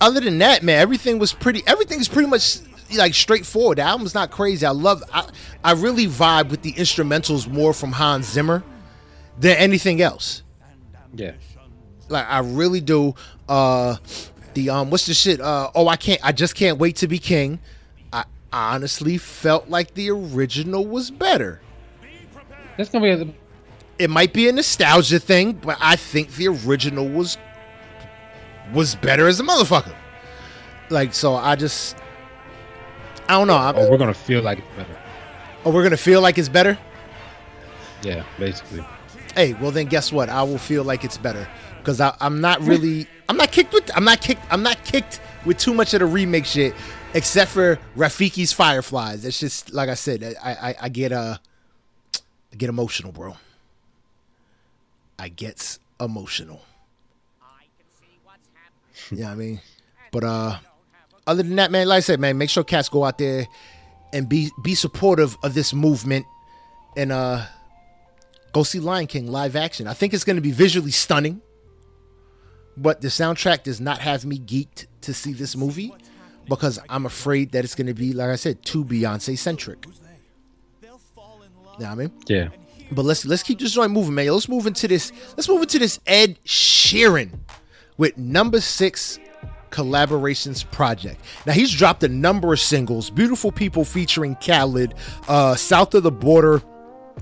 Other 0.00 0.20
than 0.20 0.38
that, 0.38 0.62
man, 0.62 0.80
everything 0.80 1.18
was 1.18 1.32
pretty. 1.32 1.60
Everything 1.66 1.96
Everything's 1.96 2.08
pretty 2.08 2.28
much 2.28 2.58
like 2.94 3.14
straightforward. 3.14 3.78
The 3.78 3.82
album's 3.82 4.14
not 4.14 4.30
crazy. 4.30 4.64
I 4.66 4.70
love. 4.70 5.02
I 5.12 5.28
I 5.64 5.72
really 5.72 6.06
vibe 6.06 6.50
with 6.50 6.62
the 6.62 6.72
instrumentals 6.72 7.48
more 7.48 7.72
from 7.72 7.92
Hans 7.92 8.26
Zimmer 8.26 8.62
than 9.38 9.56
anything 9.56 10.00
else. 10.00 10.42
Yeah. 11.14 11.32
Like 12.08 12.26
I 12.28 12.40
really 12.40 12.80
do. 12.80 13.14
Uh 13.48 13.96
the 14.54 14.70
um 14.70 14.90
what's 14.90 15.06
the 15.06 15.14
shit? 15.14 15.40
Uh 15.40 15.70
oh 15.74 15.88
I 15.88 15.96
can't 15.96 16.20
I 16.24 16.32
just 16.32 16.54
can't 16.54 16.78
wait 16.78 16.96
to 16.96 17.08
be 17.08 17.18
king. 17.18 17.60
I 18.12 18.24
honestly 18.52 19.18
felt 19.18 19.68
like 19.68 19.94
the 19.94 20.10
original 20.10 20.86
was 20.86 21.10
better. 21.10 21.60
That's 22.76 22.90
gonna 22.90 23.04
be 23.04 23.22
a, 23.22 23.34
It 23.98 24.10
might 24.10 24.32
be 24.32 24.48
a 24.48 24.52
nostalgia 24.52 25.18
thing, 25.18 25.52
but 25.52 25.76
I 25.80 25.96
think 25.96 26.34
the 26.34 26.48
original 26.48 27.08
was 27.08 27.38
was 28.72 28.94
better 28.94 29.26
as 29.26 29.40
a 29.40 29.42
motherfucker. 29.42 29.94
Like 30.90 31.14
so 31.14 31.34
I 31.34 31.56
just 31.56 31.96
I 33.28 33.32
don't 33.32 33.46
know. 33.46 33.56
I'm, 33.56 33.76
oh, 33.76 33.90
we're 33.90 33.98
gonna 33.98 34.14
feel 34.14 34.42
like 34.42 34.58
it's 34.58 34.76
better. 34.76 34.96
oh, 35.64 35.70
we're 35.70 35.82
gonna 35.82 35.96
feel 35.96 36.20
like 36.20 36.38
it's 36.38 36.48
better. 36.48 36.78
Yeah, 38.02 38.24
basically. 38.38 38.84
Hey, 39.34 39.54
well 39.54 39.70
then 39.70 39.86
guess 39.86 40.12
what? 40.12 40.28
I 40.28 40.42
will 40.42 40.58
feel 40.58 40.84
like 40.84 41.04
it's 41.04 41.18
better 41.18 41.48
because 41.78 42.00
I'm 42.00 42.40
not 42.40 42.60
really. 42.62 43.06
I'm 43.28 43.36
not 43.36 43.52
kicked 43.52 43.72
with. 43.72 43.90
I'm 43.96 44.04
not 44.04 44.20
kicked. 44.20 44.42
I'm 44.50 44.62
not 44.62 44.84
kicked 44.84 45.20
with 45.44 45.58
too 45.58 45.74
much 45.74 45.94
of 45.94 46.00
the 46.00 46.06
remake 46.06 46.44
shit, 46.44 46.74
except 47.14 47.50
for 47.50 47.78
Rafiki's 47.96 48.52
Fireflies. 48.52 49.24
It's 49.24 49.38
just 49.38 49.72
like 49.72 49.88
I 49.88 49.94
said. 49.94 50.36
I 50.42 50.50
I, 50.52 50.74
I 50.82 50.88
get 50.88 51.12
uh, 51.12 51.38
I 52.52 52.56
get 52.56 52.68
emotional, 52.68 53.12
bro. 53.12 53.36
I 55.18 55.28
gets 55.28 55.78
emotional. 56.00 56.60
You 59.10 59.18
know 59.18 59.28
I 59.28 59.34
mean? 59.34 59.60
But 60.10 60.24
uh, 60.24 60.58
other 61.26 61.42
than 61.42 61.56
that, 61.56 61.70
man, 61.70 61.88
like 61.88 61.98
I 61.98 62.00
said, 62.00 62.20
man, 62.20 62.38
make 62.38 62.50
sure 62.50 62.64
cats 62.64 62.88
go 62.88 63.04
out 63.04 63.18
there 63.18 63.46
and 64.12 64.28
be 64.28 64.50
be 64.62 64.74
supportive 64.74 65.36
of 65.42 65.54
this 65.54 65.74
movement 65.74 66.26
and 66.96 67.12
uh 67.12 67.44
go 68.52 68.62
see 68.62 68.80
Lion 68.80 69.06
King 69.06 69.26
live 69.26 69.56
action. 69.56 69.86
I 69.86 69.94
think 69.94 70.14
it's 70.14 70.24
going 70.24 70.36
to 70.36 70.42
be 70.42 70.52
visually 70.52 70.90
stunning, 70.90 71.42
but 72.76 73.00
the 73.00 73.08
soundtrack 73.08 73.64
does 73.64 73.80
not 73.80 73.98
have 73.98 74.24
me 74.24 74.38
geeked 74.38 74.86
to 75.02 75.12
see 75.12 75.32
this 75.32 75.56
movie 75.56 75.92
because 76.48 76.78
I'm 76.88 77.06
afraid 77.06 77.52
that 77.52 77.64
it's 77.64 77.74
going 77.74 77.88
to 77.88 77.94
be, 77.94 78.12
like 78.12 78.30
I 78.30 78.36
said, 78.36 78.64
too 78.64 78.84
Beyonce 78.84 79.36
centric. 79.36 79.84
You 79.84 80.88
know 80.88 80.96
what 81.76 81.82
I 81.82 81.94
mean? 81.94 82.12
Yeah. 82.26 82.48
But 82.90 83.04
let's 83.04 83.26
let's 83.26 83.42
keep 83.42 83.58
this 83.58 83.72
joint 83.72 83.92
moving, 83.92 84.14
man. 84.14 84.28
Let's 84.28 84.48
move 84.48 84.66
into 84.66 84.88
this. 84.88 85.12
Let's 85.36 85.48
move 85.48 85.62
into 85.62 85.78
this 85.78 85.98
Ed 86.06 86.38
Sheeran 86.44 87.38
with 87.98 88.16
number 88.16 88.60
six 88.60 89.18
collaborations 89.76 90.68
project. 90.70 91.20
Now 91.44 91.52
he's 91.52 91.70
dropped 91.70 92.02
a 92.02 92.08
number 92.08 92.52
of 92.54 92.60
singles. 92.60 93.10
Beautiful 93.10 93.52
People 93.52 93.84
featuring 93.84 94.34
Khalid, 94.36 94.94
uh, 95.28 95.54
South 95.54 95.94
of 95.94 96.02
the 96.02 96.10
Border 96.10 96.62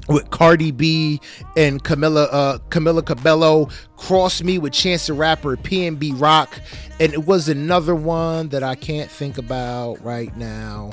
with 0.09 0.31
Cardi 0.31 0.71
B 0.71 1.21
and 1.57 1.83
Camila 1.83 2.29
uh, 2.31 2.59
Camila 2.69 3.05
Cabello, 3.05 3.69
Cross 3.97 4.43
Me 4.43 4.59
with 4.59 4.73
Chance 4.73 5.09
the 5.09 5.14
Rapper, 5.14 5.57
PNB 5.57 6.21
Rock, 6.21 6.61
and 7.01 7.12
it 7.12 7.27
was 7.27 7.49
another 7.49 7.95
one 7.95 8.49
that 8.51 8.62
I 8.62 8.77
can't 8.77 9.11
think 9.11 9.37
about 9.37 10.03
right 10.05 10.35
now. 10.37 10.93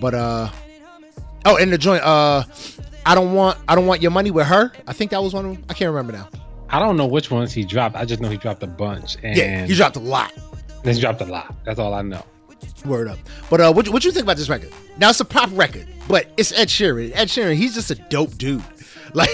But 0.00 0.14
uh 0.14 0.50
oh, 1.46 1.56
and 1.56 1.72
the 1.72 1.78
joint 1.78 2.04
uh 2.04 2.44
I 3.04 3.14
don't 3.16 3.34
want 3.34 3.58
I 3.66 3.74
don't 3.74 3.86
want 3.86 4.02
your 4.02 4.12
money 4.12 4.30
with 4.30 4.46
her. 4.46 4.70
I 4.86 4.92
think 4.92 5.10
that 5.10 5.22
was 5.22 5.34
one 5.34 5.46
of 5.46 5.54
them. 5.56 5.64
I 5.68 5.74
can't 5.74 5.90
remember 5.90 6.12
now. 6.12 6.28
I 6.68 6.80
don't 6.80 6.96
know 6.96 7.06
which 7.06 7.30
ones 7.30 7.52
he 7.52 7.64
dropped. 7.64 7.94
I 7.94 8.04
just 8.04 8.20
know 8.20 8.28
he 8.28 8.36
dropped 8.36 8.62
a 8.62 8.66
bunch. 8.66 9.16
And 9.22 9.36
Yeah, 9.36 9.66
he 9.66 9.74
dropped 9.74 9.96
a 9.96 10.00
lot. 10.00 10.32
He 10.94 11.00
dropped 11.00 11.20
a 11.20 11.24
lot. 11.26 11.54
That's 11.64 11.78
all 11.78 11.94
I 11.94 12.02
know. 12.02 12.24
Word 12.84 13.08
up. 13.08 13.18
But 13.50 13.60
uh, 13.60 13.72
what 13.72 13.88
what 13.88 14.04
you 14.04 14.12
think 14.12 14.24
about 14.24 14.36
this 14.36 14.48
record? 14.48 14.72
Now 14.98 15.10
it's 15.10 15.20
a 15.20 15.24
pop 15.24 15.50
record, 15.52 15.86
but 16.08 16.26
it's 16.36 16.52
Ed 16.52 16.68
Sheeran. 16.68 17.12
Ed 17.14 17.28
Sheeran, 17.28 17.54
he's 17.56 17.74
just 17.74 17.90
a 17.90 17.94
dope 17.94 18.36
dude. 18.38 18.62
Like, 19.14 19.30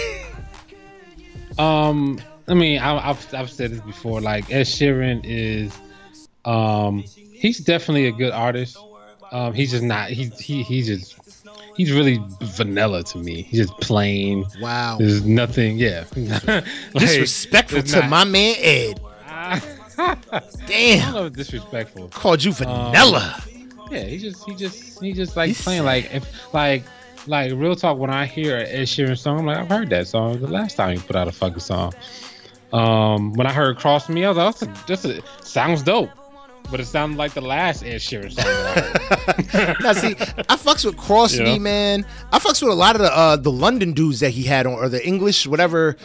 Um, 1.59 2.19
I 2.49 2.55
mean, 2.55 2.79
I, 2.79 3.11
I've 3.11 3.35
I've 3.35 3.51
said 3.51 3.71
this 3.73 3.81
before. 3.81 4.21
Like 4.21 4.51
Ed 4.51 4.65
Sheeran 4.65 5.21
is, 5.25 5.77
um, 6.45 7.05
he's 7.33 7.59
definitely 7.59 8.07
a 8.07 8.13
good 8.13 8.33
artist. 8.33 8.77
Um, 9.31 9.53
he's 9.55 9.71
just 9.71 9.83
not. 9.83 10.11
He's 10.11 10.39
he 10.39 10.63
he's 10.63 10.87
just 10.87 11.17
he's 11.77 11.93
really 11.93 12.23
vanilla 12.43 13.03
to 13.05 13.19
me. 13.19 13.43
He's 13.43 13.61
just 13.69 13.81
plain. 13.81 14.45
wow, 14.61 14.97
There's 14.99 15.25
nothing. 15.25 15.79
Yeah. 15.79 16.05
Like, 16.15 16.65
disrespectful 16.95 17.83
to 17.83 18.01
not- 18.01 18.11
my 18.11 18.25
man 18.25 18.57
Ed. 18.59 19.01
I 19.27 19.61
Damn, 20.67 21.13
don't 21.13 21.23
know. 21.23 21.29
Disrespectful. 21.29 22.09
called 22.09 22.43
you 22.43 22.53
vanilla. 22.53 23.43
Yeah, 23.91 24.05
he 24.05 24.19
just 24.19 24.45
he 24.49 24.55
just 24.55 25.01
he 25.03 25.13
just 25.13 25.37
like 25.37 25.49
He's- 25.49 25.63
playing 25.63 25.85
like 25.85 26.13
if 26.15 26.53
like 26.55 26.83
like 27.27 27.53
real 27.53 27.77
talk. 27.77 27.99
When 27.99 28.11
I 28.11 28.27
hear 28.27 28.59
an 28.59 28.67
Ed 28.67 28.85
Sheeran 28.85 29.19
song, 29.19 29.41
I'm 29.41 29.47
like 29.47 29.59
I've 29.59 29.69
heard 29.69 29.91
that 29.91 30.07
song 30.09 30.41
the 30.41 30.47
last 30.49 30.75
time 30.77 30.97
he 30.97 31.03
put 31.03 31.17
out 31.17 31.29
a 31.29 31.33
fucking 31.33 31.61
song. 31.61 31.93
Um, 32.73 33.35
when 33.35 33.47
I 33.47 33.53
heard 33.53 33.77
"Cross 33.79 34.09
Me," 34.09 34.25
I 34.25 34.31
was 34.31 34.39
like, 34.63 34.75
"That's 34.87 35.05
a, 35.05 35.13
that's 35.13 35.19
a 35.43 35.45
sounds 35.47 35.83
dope," 35.83 36.09
but 36.71 36.81
it 36.81 36.87
sounded 36.87 37.19
like 37.19 37.35
the 37.35 37.43
last 37.43 37.83
Ed 37.85 37.97
Sheeran 38.01 38.33
song. 38.33 38.47
Now 39.83 39.93
see, 39.93 40.13
I 40.49 40.57
fucks 40.57 40.85
with 40.85 40.97
Cross 40.97 41.37
Yeah. 41.37 41.45
Me, 41.45 41.59
man. 41.59 42.07
I 42.33 42.39
fucks 42.39 42.63
with 42.63 42.73
a 42.73 42.75
lot 42.75 42.97
of 42.97 43.03
the 43.03 43.15
uh, 43.17 43.37
the 43.37 43.53
London 43.53 43.93
dudes 43.93 44.21
that 44.21 44.31
he 44.31 44.45
had 44.45 44.67
on, 44.67 44.73
or 44.73 44.89
the 44.89 45.07
English, 45.07 45.47
whatever, 45.47 45.97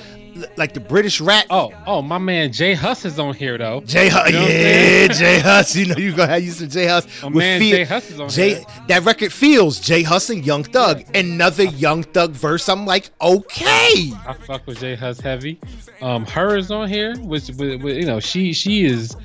like 0.56 0.74
the 0.74 0.80
British 0.80 1.20
rap. 1.22 1.46
oh, 1.50 1.72
oh, 1.86 2.02
my 2.02 2.18
man 2.18 2.52
J 2.52 2.74
Hus 2.74 3.06
is 3.06 3.20
on 3.20 3.34
here 3.34 3.58
though. 3.58 3.82
J 3.82 4.10
Hus, 4.10 4.28
You 4.28 4.34
know 4.34 4.42
yeah, 4.42 4.48
saying? 4.48 5.12
J 5.12 5.40
Hus. 5.40 5.76
You 5.76 5.86
know 5.88 5.96
you 5.96 6.12
gonna 6.16 6.32
have 6.34 6.44
you 6.44 6.52
some 6.52 6.70
J 6.70 6.88
Hus. 6.88 7.24
My 7.24 7.30
man 7.30 7.60
J 7.60 7.84
Hus 7.84 8.10
is 8.10 8.20
on 8.20 8.30
Jay, 8.30 8.56
here. 8.56 8.64
that 8.88 9.04
record 9.04 9.32
feels 9.34 9.80
J 9.80 10.04
Hus 10.04 10.30
and 10.30 10.46
Young 10.46 10.64
Thug. 10.64 11.04
Another 11.16 11.64
Young 11.64 12.04
Thug 12.04 12.32
verse. 12.32 12.68
I'm 12.70 12.86
like, 12.86 13.10
okay. 13.22 14.12
I 14.26 14.36
fuck 14.46 14.66
with 14.68 14.80
J 14.80 14.96
Hus 14.96 15.20
heavy. 15.20 15.60
Um, 16.02 16.26
her 16.28 16.58
is 16.58 16.72
on 16.72 16.88
here, 16.90 17.16
which 17.18 17.50
with, 17.50 17.82
with, 17.82 17.98
you 17.98 18.06
know 18.06 18.20
she 18.20 18.54
she 18.54 18.86
is. 18.86 19.16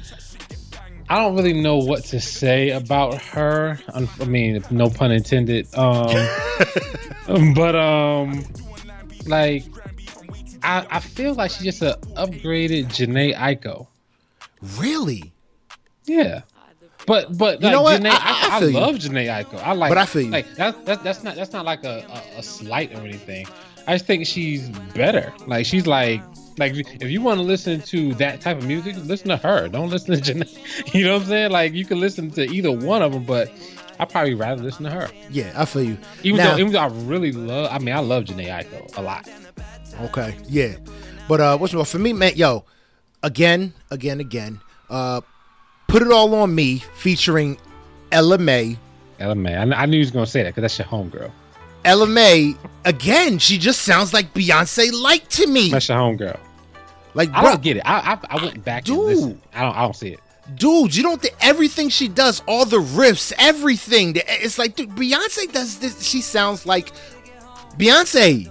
I 1.08 1.16
don't 1.16 1.36
really 1.36 1.52
know 1.52 1.76
what 1.76 2.04
to 2.04 2.20
say 2.20 2.70
about 2.70 3.20
her. 3.20 3.78
I 3.94 4.24
mean, 4.24 4.64
no 4.70 4.88
pun 4.88 5.10
intended. 5.12 5.66
Um, 5.76 6.06
but 7.54 7.76
um, 7.76 8.44
like 9.26 9.64
I 10.62 10.86
I 10.90 11.00
feel 11.00 11.34
like 11.34 11.50
she's 11.50 11.64
just 11.64 11.82
a 11.82 11.98
upgraded 12.16 12.86
Jhené 12.86 13.34
Aiko. 13.36 13.86
Really? 14.78 15.32
Yeah. 16.04 16.42
But 17.06 17.36
but 17.36 17.60
You 17.60 17.66
like, 17.66 17.72
know 17.72 17.82
what? 17.82 18.00
Jhené, 18.00 18.10
I- 18.10 18.12
I, 18.12 18.48
I 18.52 18.56
I, 18.56 18.60
feel 18.60 18.70
you. 18.70 18.78
love 18.78 18.94
Jhené 18.96 19.26
Aiko. 19.26 19.60
I 19.62 19.72
like, 19.72 19.90
But 19.90 19.98
I 19.98 20.06
feel 20.06 20.22
you. 20.22 20.30
Like 20.30 20.54
that, 20.54 20.84
that 20.86 21.02
that's 21.02 21.22
not 21.24 21.34
that's 21.36 21.52
not 21.52 21.64
like 21.64 21.84
a, 21.84 22.06
a, 22.36 22.38
a 22.38 22.42
slight 22.42 22.94
or 22.94 22.98
anything. 23.00 23.46
I 23.86 23.94
just 23.94 24.06
think 24.06 24.26
she's 24.26 24.68
better. 24.94 25.32
Like 25.46 25.66
she's 25.66 25.86
like 25.86 26.22
like 26.58 26.74
if 26.76 27.10
you 27.10 27.20
want 27.22 27.38
to 27.38 27.42
listen 27.42 27.80
to 27.80 28.14
that 28.14 28.40
type 28.40 28.58
of 28.58 28.66
music, 28.66 28.94
listen 29.04 29.28
to 29.30 29.36
her. 29.38 29.66
Don't 29.68 29.90
listen 29.90 30.14
to 30.14 30.20
Jhené. 30.34 30.94
You 30.94 31.04
know 31.04 31.14
what 31.14 31.22
I'm 31.22 31.28
saying? 31.28 31.50
Like 31.50 31.72
you 31.72 31.84
can 31.84 31.98
listen 31.98 32.30
to 32.32 32.42
either 32.48 32.70
one 32.70 33.02
of 33.02 33.12
them, 33.12 33.24
but 33.24 33.50
I 33.98 34.04
probably 34.04 34.34
rather 34.34 34.62
listen 34.62 34.84
to 34.84 34.90
her. 34.90 35.10
Yeah, 35.30 35.52
I 35.56 35.64
feel 35.64 35.82
you. 35.82 35.98
Even 36.22 36.38
Now- 36.38 36.52
though 36.54 36.58
even 36.60 36.72
though 36.72 36.78
I 36.80 36.86
really 36.86 37.32
love, 37.32 37.68
I 37.72 37.78
mean 37.80 37.94
I 37.96 38.00
love 38.00 38.24
Jhené 38.24 38.46
Aiko 38.46 38.96
a 38.96 39.02
lot. 39.02 39.28
Okay, 40.00 40.36
yeah, 40.48 40.74
but 41.28 41.40
uh, 41.40 41.58
what's 41.58 41.72
more 41.74 41.84
for 41.84 41.98
me, 41.98 42.12
man? 42.12 42.32
Yo, 42.36 42.64
again, 43.22 43.72
again, 43.90 44.20
again. 44.20 44.60
Uh, 44.90 45.20
put 45.88 46.02
it 46.02 46.10
all 46.10 46.34
on 46.34 46.54
me, 46.54 46.78
featuring 46.96 47.58
Ella 48.10 48.38
Mai. 48.38 48.76
Ella 49.20 49.34
Mai, 49.34 49.54
I, 49.54 49.62
I 49.82 49.86
knew 49.86 49.96
you 49.98 50.02
was 50.02 50.10
gonna 50.10 50.26
say 50.26 50.42
that 50.42 50.54
because 50.54 50.62
that's 50.62 50.78
your 50.78 50.88
homegirl. 50.88 51.30
Ella 51.84 52.06
Mai, 52.06 52.54
again, 52.84 53.38
she 53.38 53.58
just 53.58 53.82
sounds 53.82 54.12
like 54.14 54.32
Beyonce 54.34 54.90
like 54.92 55.28
to 55.30 55.46
me. 55.46 55.70
That's 55.70 55.88
your 55.88 55.98
homegirl. 55.98 56.38
Like, 57.14 57.30
I 57.32 57.42
don't 57.42 57.60
get 57.62 57.76
it. 57.76 57.82
I 57.84 58.14
I, 58.14 58.18
I 58.38 58.44
went 58.44 58.64
back 58.64 58.84
Dude. 58.84 59.38
I 59.52 59.62
don't 59.62 59.76
I 59.76 59.82
don't 59.82 59.94
see 59.96 60.08
it. 60.14 60.20
dude, 60.56 60.96
you 60.96 61.02
don't 61.02 61.20
think 61.20 61.34
everything 61.40 61.88
she 61.90 62.08
does, 62.08 62.42
all 62.48 62.64
the 62.64 62.78
riffs, 62.78 63.32
everything. 63.38 64.14
It's 64.16 64.58
like, 64.58 64.76
dude, 64.76 64.90
Beyonce 64.90 65.52
does 65.52 65.78
this. 65.78 66.02
She 66.02 66.20
sounds 66.22 66.64
like 66.66 66.90
Beyonce. 67.76 68.50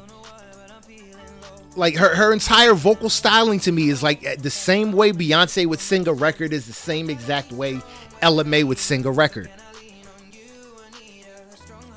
Like 1.76 1.96
her, 1.96 2.14
her 2.14 2.34
entire 2.34 2.74
vocal 2.74 3.10
styling 3.10 3.60
to 3.62 3.72
me 3.72 3.90
is 3.90 4.04
like 4.04 4.42
the 4.42 4.50
same 4.50 4.92
way 4.92 5.12
Beyonce 5.12 5.66
would 5.66 5.80
sing 5.80 6.08
a 6.08 6.14
record 6.14 6.52
is 6.52 6.68
the 6.68 6.74
same 6.74 7.10
exact 7.10 7.52
way 7.52 7.80
Ella 8.22 8.44
Mai 8.44 8.64
would 8.64 8.78
sing 8.78 9.06
a 9.06 9.12
record. 9.12 9.50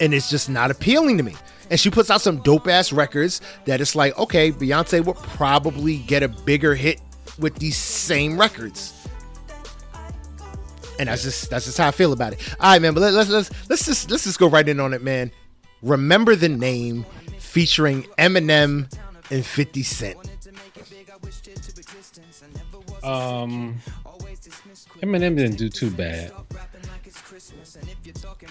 And 0.00 0.14
it's 0.14 0.30
just 0.30 0.48
not 0.48 0.70
appealing 0.70 1.16
to 1.18 1.22
me. 1.24 1.34
And 1.70 1.80
she 1.80 1.90
puts 1.90 2.10
out 2.10 2.20
some 2.20 2.38
dope 2.42 2.68
ass 2.68 2.92
records 2.92 3.40
that 3.64 3.80
it's 3.80 3.94
like, 3.96 4.16
okay, 4.18 4.52
Beyonce 4.52 5.04
will 5.04 5.14
probably 5.14 5.98
get 5.98 6.22
a 6.22 6.28
bigger 6.28 6.74
hit 6.74 7.00
with 7.38 7.56
these 7.56 7.76
same 7.76 8.38
records. 8.38 8.92
And 10.98 11.08
that's 11.08 11.24
just 11.24 11.50
that's 11.50 11.64
just 11.64 11.78
how 11.78 11.88
I 11.88 11.90
feel 11.90 12.12
about 12.12 12.34
it. 12.34 12.56
All 12.60 12.72
right, 12.72 12.80
man. 12.80 12.94
But 12.94 13.12
let's 13.12 13.28
let's 13.28 13.50
let's 13.68 13.86
just 13.86 14.10
let's 14.10 14.24
just 14.24 14.38
go 14.38 14.48
right 14.48 14.68
in 14.68 14.78
on 14.78 14.92
it, 14.92 15.02
man. 15.02 15.32
Remember 15.82 16.36
the 16.36 16.48
name 16.48 17.04
featuring 17.38 18.04
Eminem 18.18 18.92
and 19.30 19.44
50 19.44 19.82
Cent. 19.82 20.18
Um, 23.02 23.78
Eminem 25.00 25.36
didn't 25.36 25.56
do 25.56 25.68
too 25.68 25.90
bad. 25.90 26.32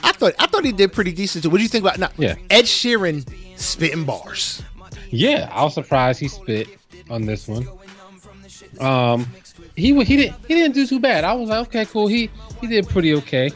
I 0.03 0.11
thought 0.11 0.33
I 0.39 0.47
thought 0.47 0.65
he 0.65 0.71
did 0.71 0.93
pretty 0.93 1.11
decent 1.11 1.43
too. 1.43 1.49
What 1.49 1.57
do 1.57 1.63
you 1.63 1.69
think 1.69 1.83
about 1.83 1.99
now? 1.99 2.09
Yeah. 2.17 2.35
Ed 2.49 2.65
Sheeran 2.65 3.25
spitting 3.57 4.05
bars. 4.05 4.61
Yeah, 5.09 5.49
I 5.51 5.63
was 5.63 5.73
surprised 5.73 6.19
he 6.19 6.27
spit 6.27 6.67
on 7.09 7.25
this 7.25 7.47
one. 7.47 7.67
Um, 8.79 9.27
he 9.75 9.93
he 10.03 10.17
didn't 10.17 10.35
he 10.47 10.55
didn't 10.55 10.73
do 10.73 10.87
too 10.87 10.99
bad. 10.99 11.23
I 11.23 11.33
was 11.33 11.49
like, 11.49 11.67
okay, 11.67 11.85
cool. 11.85 12.07
He 12.07 12.29
he 12.61 12.67
did 12.67 12.87
pretty 12.87 13.13
okay. 13.15 13.51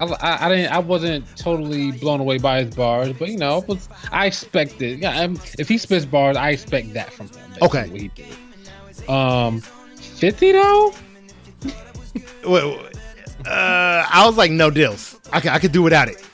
I, 0.00 0.04
I, 0.04 0.46
I, 0.46 0.48
didn't 0.48 0.72
I 0.72 0.78
wasn't 0.78 1.36
totally 1.36 1.92
blown 1.92 2.20
away 2.20 2.38
by 2.38 2.64
his 2.64 2.74
bars, 2.74 3.12
but 3.18 3.28
you 3.28 3.38
know, 3.38 3.64
was 3.66 3.88
I 4.12 4.26
expected. 4.26 5.00
Yeah, 5.00 5.20
I'm, 5.22 5.38
if 5.58 5.68
he 5.68 5.78
spits 5.78 6.04
bars, 6.04 6.36
I 6.36 6.50
expect 6.50 6.92
that 6.94 7.12
from 7.12 7.28
him. 7.28 7.52
Okay. 7.62 7.88
What 7.88 8.00
he 8.00 8.08
did. 8.08 9.08
Um, 9.08 9.60
fifty 9.60 10.52
though. 10.52 10.92
wait, 12.44 12.64
wait. 12.64 12.96
Uh, 13.46 14.06
I 14.10 14.24
was 14.26 14.36
like, 14.36 14.50
no 14.50 14.70
deals. 14.70 15.20
I 15.32 15.40
could, 15.40 15.50
I 15.52 15.58
could 15.58 15.72
do 15.72 15.82
without 15.82 16.08
it. 16.08 16.24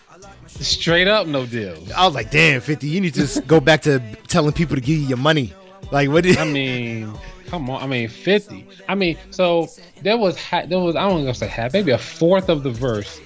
Straight 0.46 1.09
up, 1.09 1.27
no 1.27 1.44
deals. 1.44 1.90
I 1.92 2.07
was 2.07 2.14
like, 2.14 2.31
damn, 2.31 2.61
50, 2.61 2.87
you 2.87 3.01
need 3.01 3.14
to 3.14 3.42
go 3.42 3.61
back 3.61 3.83
to 3.83 4.01
telling 4.29 4.53
people 4.53 4.77
to 4.77 4.81
give 4.81 4.96
you 4.96 5.07
your 5.09 5.18
money. 5.18 5.53
Like, 5.90 6.09
what 6.09 6.25
did 6.25 6.38
I 6.38 6.44
mean? 6.44 7.12
Come 7.48 7.68
on, 7.68 7.83
I 7.83 7.87
mean, 7.87 8.09
50. 8.09 8.66
I 8.88 8.94
mean, 8.94 9.18
so 9.31 9.68
there 10.03 10.16
was, 10.16 10.38
ha- 10.38 10.64
there 10.66 10.79
was, 10.79 10.96
I 10.96 11.09
don't 11.09 11.20
gonna 11.20 11.35
say 11.35 11.48
half, 11.48 11.75
maybe 11.75 11.90
a 11.90 11.98
fourth 11.98 12.48
of 12.48 12.62
the 12.62 12.70
verse 12.70 13.20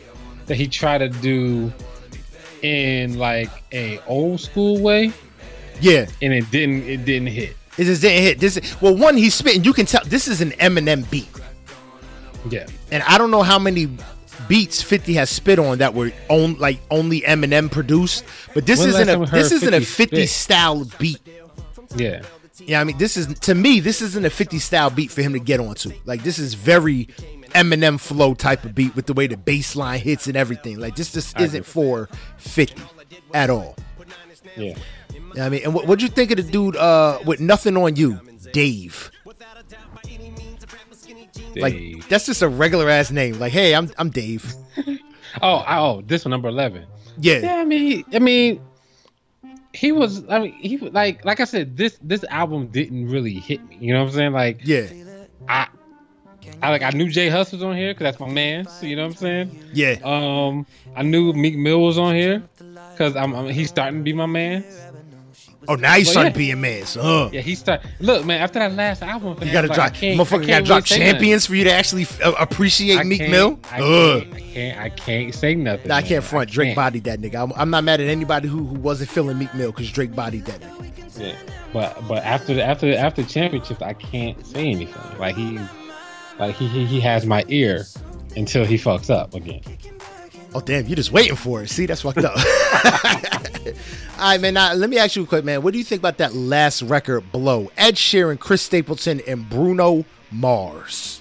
that 0.46 0.56
he 0.56 0.68
tried 0.68 0.98
to 0.98 1.09
do 1.09 1.72
in 2.62 3.18
like 3.18 3.50
a 3.72 4.00
old 4.06 4.40
school 4.40 4.80
way. 4.80 5.12
Yeah. 5.80 6.06
And 6.22 6.32
it 6.32 6.50
didn't, 6.50 6.85
it 6.85 7.04
didn't 7.04 7.28
hit. 7.28 7.56
It 7.78 7.85
just 7.85 8.02
didn't 8.02 8.22
hit. 8.22 8.38
This, 8.38 8.76
well, 8.80 8.96
one, 8.96 9.16
he's 9.16 9.35
spitting, 9.35 9.64
you 9.64 9.72
can 9.72 9.87
tell 9.87 10.02
this 10.04 10.28
is 10.28 10.40
an 10.40 10.52
Eminem 10.52 11.09
beat. 11.11 11.28
Yeah. 12.48 12.66
And 12.90 13.02
I 13.02 13.18
don't 13.18 13.30
know 13.30 13.42
how 13.42 13.59
many 13.59 13.88
beats 14.48 14.82
50 14.82 15.14
has 15.14 15.30
spit 15.30 15.59
on 15.59 15.78
that 15.78 15.94
were 15.94 16.12
on 16.28 16.54
like 16.59 16.78
only 16.90 17.22
Eminem 17.22 17.70
produced, 17.70 18.24
but 18.54 18.64
this 18.66 18.80
when 18.80 18.90
isn't 18.90 19.09
a 19.09 19.26
this 19.26 19.52
isn't 19.52 19.70
50 19.72 19.76
a 19.76 19.80
50 19.80 20.16
spit? 20.16 20.28
style 20.28 20.87
beat. 20.98 21.20
Yeah. 21.96 22.22
Yeah, 22.59 22.80
I 22.80 22.85
mean, 22.85 22.96
this 22.96 23.16
is 23.18 23.26
to 23.40 23.54
me, 23.54 23.80
this 23.80 24.00
isn't 24.00 24.24
a 24.24 24.30
50 24.30 24.59
style 24.59 24.88
beat 24.88 25.11
for 25.11 25.20
him 25.20 25.35
to 25.35 25.38
get 25.38 25.61
onto. 25.61 25.92
Like, 26.06 26.22
this 26.22 26.38
is 26.38 26.54
very 26.54 27.09
Eminem 27.57 27.99
flow 27.99 28.35
type 28.35 28.64
of 28.64 28.75
beat 28.75 28.95
with 28.95 29.07
the 29.07 29.14
way 29.14 29.27
the 29.27 29.37
bass 29.37 29.75
line 29.75 29.99
hits 29.99 30.27
and 30.27 30.37
everything. 30.37 30.79
Like, 30.79 30.95
this 30.97 31.12
just 31.12 31.40
isn't 31.40 31.64
for 31.64 32.09
50 32.37 32.83
at 33.33 33.51
all. 33.51 33.77
Yeah. 34.57 34.77
I 35.40 35.49
mean, 35.49 35.62
and 35.64 35.75
what 35.75 35.87
would 35.87 36.03
you 36.03 36.09
think 36.09 36.31
of 36.31 36.37
the 36.37 36.42
dude 36.42 36.77
uh, 36.77 37.19
with 37.25 37.40
nothing 37.40 37.77
on 37.77 37.97
you, 37.97 38.21
Dave? 38.53 39.11
Like 41.57 42.09
that's 42.09 42.27
just 42.27 42.42
a 42.42 42.49
regular 42.49 42.88
ass 42.90 43.11
name. 43.11 43.38
Like, 43.38 43.53
hey, 43.53 43.75
I'm 43.75 43.90
I'm 43.99 44.11
Dave. 44.11 44.55
oh, 45.42 45.64
oh, 45.66 46.03
this 46.03 46.25
one 46.25 46.31
number 46.31 46.49
eleven. 46.49 46.87
Yeah. 47.19 47.38
Yeah, 47.38 47.55
I 47.57 47.64
mean, 47.64 48.05
I 48.12 48.19
mean, 48.19 48.61
he 49.73 49.92
was. 49.92 50.25
I 50.29 50.38
mean, 50.40 50.53
he 50.53 50.79
like 50.79 51.25
like 51.25 51.40
I 51.40 51.45
said, 51.45 51.77
this 51.77 51.99
this 52.03 52.25
album 52.25 52.69
didn't 52.69 53.09
really 53.09 53.35
hit 53.35 53.66
me. 53.69 53.79
You 53.81 53.95
know 53.95 54.01
what 54.01 54.11
I'm 54.11 54.14
saying? 54.14 54.33
Like, 54.33 54.61
yeah, 54.64 54.87
I. 55.49 55.69
I 56.62 56.70
like 56.70 56.82
I 56.82 56.90
knew 56.90 57.09
J 57.09 57.28
Hus 57.28 57.52
was 57.52 57.62
on 57.62 57.76
here 57.76 57.92
because 57.92 58.04
that's 58.04 58.20
my 58.20 58.28
man. 58.28 58.66
So 58.66 58.87
you 58.87 58.96
know 58.96 59.02
what 59.02 59.12
I'm 59.12 59.16
saying? 59.16 59.64
Yeah. 59.72 59.96
Um, 60.04 60.66
I 60.94 61.02
knew 61.02 61.32
Meek 61.32 61.56
Mill 61.56 61.80
was 61.80 61.98
on 61.98 62.14
here 62.14 62.42
because 62.92 63.16
I'm, 63.16 63.35
I'm 63.35 63.48
he's 63.48 63.68
starting 63.68 64.00
to 64.00 64.04
be 64.04 64.12
my 64.12 64.26
man. 64.26 64.64
Oh, 65.68 65.74
now 65.74 65.94
he's 65.94 66.11
starting 66.11 66.32
yeah. 66.32 66.38
being 66.38 66.61
man. 66.61 66.87
So, 66.87 67.00
uh. 67.00 67.30
yeah, 67.32 67.40
he 67.40 67.54
start. 67.54 67.82
Look, 67.98 68.24
man, 68.24 68.40
after 68.40 68.59
that 68.59 68.72
last 68.74 69.02
album, 69.02 69.37
you 69.42 69.52
gotta 69.52 69.68
like, 69.68 69.74
drop. 69.74 69.92
Motherfucker 69.94 70.46
gotta 70.46 70.64
drop 70.64 70.85
champions 70.85 71.42
nothing. 71.44 71.52
for 71.52 71.56
you 71.56 71.64
to 71.64 71.72
actually 71.72 72.06
uh, 72.22 72.32
appreciate 72.38 73.04
Meek 73.04 73.28
Mill. 73.28 73.59
I 73.70 73.78
can't, 73.78 74.35
I 74.35 74.40
can't, 74.40 74.78
I 74.80 74.88
can't 74.90 75.35
say 75.35 75.54
nothing. 75.54 75.88
Nah, 75.88 75.96
I 75.96 76.02
can't 76.02 76.22
front. 76.22 76.50
I 76.50 76.52
Drake 76.52 76.68
can't. 76.68 76.76
bodied 76.76 77.04
that 77.04 77.20
nigga. 77.20 77.42
I'm, 77.42 77.52
I'm, 77.56 77.70
not 77.70 77.85
mad 77.85 78.00
at 78.00 78.09
anybody 78.09 78.48
who, 78.48 78.64
who 78.64 78.74
wasn't 78.78 79.11
feeling 79.11 79.38
Meek 79.38 79.52
Mill 79.54 79.72
because 79.72 79.90
Drake 79.90 80.14
bodied 80.14 80.44
that 80.46 80.61
nigga. 80.61 81.20
Yeah, 81.20 81.35
but 81.72 82.06
but 82.06 82.22
after 82.24 82.54
the, 82.54 82.62
after 82.62 82.94
after 82.94 83.24
championship, 83.24 83.82
I 83.82 83.94
can't 83.94 84.46
say 84.46 84.68
anything. 84.68 85.18
Like 85.18 85.35
he, 85.35 85.59
like 86.38 86.55
he 86.57 86.66
he, 86.68 86.85
he 86.85 87.01
has 87.01 87.27
my 87.27 87.44
ear 87.49 87.85
until 88.37 88.64
he 88.64 88.77
fucks 88.77 89.11
up 89.11 89.35
again. 89.35 89.62
Oh 90.55 90.61
damn, 90.61 90.87
you're 90.87 90.96
just 90.96 91.12
waiting 91.12 91.37
for 91.37 91.62
it. 91.62 91.70
See, 91.70 91.87
that's 91.87 92.03
fucked 92.03 92.18
up. 92.18 92.37
All 94.18 94.31
right, 94.31 94.40
man. 94.40 94.55
Now 94.55 94.72
let 94.75 94.88
me 94.88 94.99
ask 94.99 95.16
you 95.16 95.25
a 95.25 95.27
quick, 95.27 95.44
man. 95.44 95.62
What 95.62 95.72
do 95.72 95.79
you 95.79 95.85
think 95.85 96.01
about 96.01 96.18
that 96.18 96.35
last 96.35 96.83
record, 96.83 97.31
"Blow"? 97.33 97.70
Ed 97.77 97.94
Sheeran, 97.96 98.38
Chris 98.38 98.62
Stapleton, 98.62 99.20
and 99.27 99.49
Bruno 99.49 100.05
Mars. 100.31 101.20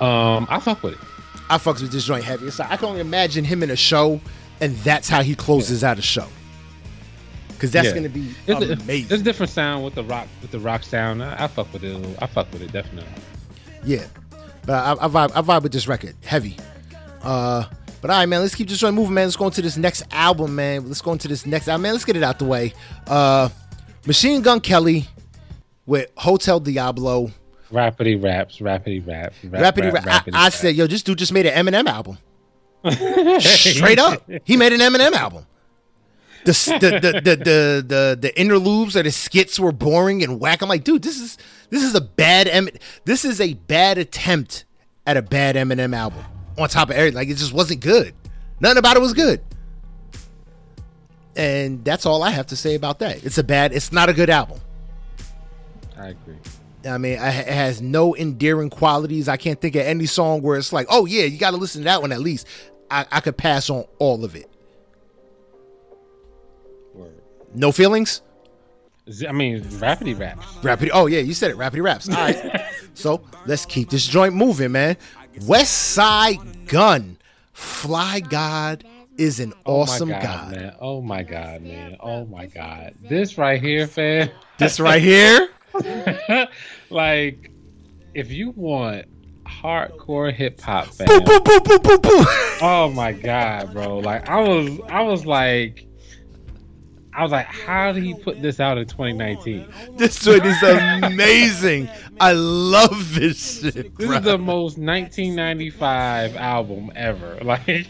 Um, 0.00 0.46
I 0.48 0.60
fuck 0.60 0.82
with 0.82 0.94
it. 0.94 1.00
I 1.50 1.58
fucks 1.58 1.82
with 1.82 1.92
this 1.92 2.04
joint 2.04 2.24
heavy. 2.24 2.50
So 2.50 2.64
I 2.68 2.76
can 2.76 2.88
only 2.88 3.00
imagine 3.00 3.44
him 3.44 3.62
in 3.62 3.70
a 3.70 3.76
show, 3.76 4.20
and 4.60 4.76
that's 4.78 5.08
how 5.08 5.22
he 5.22 5.34
closes 5.34 5.82
yeah. 5.82 5.90
out 5.90 5.98
a 5.98 6.02
show. 6.02 6.26
Because 7.58 7.72
that's 7.72 7.88
yeah. 7.88 7.94
gonna 7.94 8.08
be 8.08 8.32
it's 8.46 8.82
amazing. 8.82 9.10
A, 9.10 9.14
it's 9.14 9.20
a 9.20 9.24
different 9.24 9.50
sound 9.50 9.84
with 9.84 9.96
the 9.96 10.04
rock 10.04 10.28
with 10.40 10.52
the 10.52 10.60
rock 10.60 10.84
sound. 10.84 11.24
I, 11.24 11.44
I 11.44 11.46
fuck 11.48 11.72
with 11.72 11.82
it. 11.82 12.16
I 12.22 12.26
fuck 12.28 12.52
with 12.52 12.62
it 12.62 12.70
definitely. 12.70 13.10
Yeah, 13.84 14.06
but 14.64 14.74
I, 14.74 14.92
I 14.92 15.08
vibe. 15.08 15.32
I 15.34 15.42
vibe 15.42 15.64
with 15.64 15.72
this 15.72 15.88
record 15.88 16.14
heavy. 16.22 16.56
Uh, 17.20 17.64
but 18.00 18.10
all 18.10 18.18
right, 18.18 18.26
man, 18.26 18.42
let's 18.42 18.54
keep 18.54 18.68
this 18.68 18.78
joint 18.78 18.94
moving, 18.94 19.14
man. 19.14 19.26
Let's 19.26 19.34
go 19.34 19.46
into 19.46 19.60
this 19.60 19.76
next 19.76 20.04
album, 20.12 20.54
man. 20.54 20.86
Let's 20.86 21.00
go 21.00 21.10
into 21.10 21.26
this 21.26 21.46
next 21.46 21.66
album, 21.66 21.82
man. 21.82 21.94
Let's 21.94 22.04
get 22.04 22.16
it 22.16 22.22
out 22.22 22.38
the 22.38 22.44
way. 22.44 22.72
Uh, 23.08 23.48
Machine 24.06 24.40
Gun 24.40 24.60
Kelly 24.60 25.08
with 25.84 26.08
Hotel 26.16 26.60
Diablo. 26.60 27.32
Rapidy 27.72 28.22
raps, 28.22 28.60
rapidy 28.60 29.04
rap, 29.04 29.34
rap 29.44 29.74
rapidy 29.74 29.92
rap. 29.92 30.06
rap 30.06 30.28
I, 30.32 30.46
I 30.46 30.48
said, 30.50 30.76
yo, 30.76 30.86
this 30.86 31.02
dude 31.02 31.18
just 31.18 31.32
made 31.32 31.44
an 31.46 31.66
Eminem 31.66 31.86
album. 31.86 32.18
Straight 33.40 33.98
up, 33.98 34.22
he 34.44 34.56
made 34.56 34.72
an 34.72 34.78
Eminem 34.78 35.12
album. 35.12 35.44
The 36.44 36.52
the, 36.80 36.90
the 37.00 37.36
the 37.36 37.84
the 37.86 38.18
the 38.20 38.40
interludes 38.40 38.96
or 38.96 39.02
the 39.02 39.10
skits 39.10 39.58
were 39.58 39.72
boring 39.72 40.22
and 40.22 40.40
whack. 40.40 40.62
I'm 40.62 40.68
like, 40.68 40.84
dude, 40.84 41.02
this 41.02 41.20
is 41.20 41.36
this 41.70 41.82
is 41.82 41.94
a 41.94 42.00
bad 42.00 42.48
M. 42.48 42.68
This 43.04 43.24
is 43.24 43.40
a 43.40 43.54
bad 43.54 43.98
attempt 43.98 44.64
at 45.06 45.16
a 45.16 45.22
bad 45.22 45.56
Eminem 45.56 45.94
album 45.94 46.24
on 46.56 46.68
top 46.68 46.90
of 46.90 46.96
everything. 46.96 47.16
Like 47.16 47.28
it 47.28 47.36
just 47.36 47.52
wasn't 47.52 47.80
good. 47.80 48.14
Nothing 48.60 48.78
about 48.78 48.96
it 48.96 49.00
was 49.00 49.14
good. 49.14 49.40
And 51.36 51.84
that's 51.84 52.04
all 52.04 52.22
I 52.22 52.30
have 52.30 52.46
to 52.48 52.56
say 52.56 52.74
about 52.74 52.98
that. 52.98 53.24
It's 53.24 53.38
a 53.38 53.44
bad. 53.44 53.72
It's 53.72 53.92
not 53.92 54.08
a 54.08 54.12
good 54.12 54.30
album. 54.30 54.60
I 55.96 56.08
agree. 56.08 56.36
I 56.88 56.98
mean, 56.98 57.12
it 57.14 57.18
has 57.20 57.82
no 57.82 58.16
endearing 58.16 58.70
qualities. 58.70 59.28
I 59.28 59.36
can't 59.36 59.60
think 59.60 59.74
of 59.74 59.82
any 59.82 60.06
song 60.06 60.42
where 60.42 60.56
it's 60.56 60.72
like, 60.72 60.86
oh 60.90 61.06
yeah, 61.06 61.24
you 61.24 61.38
got 61.38 61.50
to 61.50 61.56
listen 61.56 61.82
to 61.82 61.84
that 61.86 62.00
one 62.00 62.12
at 62.12 62.20
least. 62.20 62.46
I, 62.90 63.06
I 63.10 63.20
could 63.20 63.36
pass 63.36 63.68
on 63.68 63.84
all 63.98 64.24
of 64.24 64.34
it. 64.34 64.50
No 67.54 67.72
feelings. 67.72 68.22
I 69.26 69.32
mean, 69.32 69.62
rapidy 69.62 70.18
raps. 70.18 70.44
Rapidy. 70.56 70.90
Oh 70.92 71.06
yeah, 71.06 71.20
you 71.20 71.32
said 71.32 71.50
it. 71.50 71.56
Rapidy 71.56 71.82
raps. 71.82 72.08
All 72.08 72.14
right. 72.14 72.62
so 72.94 73.22
let's 73.46 73.64
keep 73.64 73.88
this 73.88 74.06
joint 74.06 74.34
moving, 74.34 74.72
man. 74.72 74.96
Westside 75.40 76.66
Gunn, 76.66 77.16
Fly 77.52 78.20
God 78.20 78.84
is 79.16 79.40
an 79.40 79.52
awesome 79.64 79.64
oh 79.66 79.80
awesome 79.80 80.08
god, 80.10 80.22
God. 80.22 80.56
Man. 80.56 80.74
Oh 80.80 81.00
my 81.00 81.22
God, 81.22 81.62
man. 81.62 81.96
Oh 82.00 82.26
my 82.26 82.46
God. 82.46 82.94
This 83.02 83.38
right 83.38 83.60
here, 83.60 83.86
fam. 83.86 84.30
This 84.58 84.78
right 84.78 85.02
here? 85.02 85.48
like, 86.90 87.50
if 88.14 88.30
you 88.30 88.50
want 88.50 89.06
hardcore 89.46 90.32
hip 90.32 90.60
hop 90.60 90.86
fam. 90.86 91.06
Boo, 91.06 91.20
boo, 91.20 91.40
boo, 91.40 91.60
boo, 91.60 91.78
boo, 91.78 91.98
boo. 91.98 92.24
Oh 92.60 92.92
my 92.94 93.12
God, 93.12 93.72
bro. 93.72 93.98
Like 93.98 94.28
I 94.28 94.40
was 94.40 94.80
I 94.88 95.02
was 95.02 95.26
like 95.26 95.87
I 97.18 97.22
was 97.22 97.32
like, 97.32 97.46
how 97.46 97.90
did 97.90 98.04
he 98.04 98.14
put 98.14 98.40
this 98.40 98.60
out 98.60 98.78
in 98.78 98.86
2019? 98.86 99.66
This 99.96 100.20
joint 100.20 100.46
is 100.46 100.62
amazing. 100.62 101.88
I 102.20 102.30
love 102.30 103.12
this 103.12 103.60
shit. 103.60 103.96
This 103.96 104.08
bruh. 104.08 104.18
is 104.18 104.24
the 104.24 104.38
most 104.38 104.78
1995 104.78 106.36
album 106.36 106.92
ever. 106.94 107.40
Like, 107.48 107.88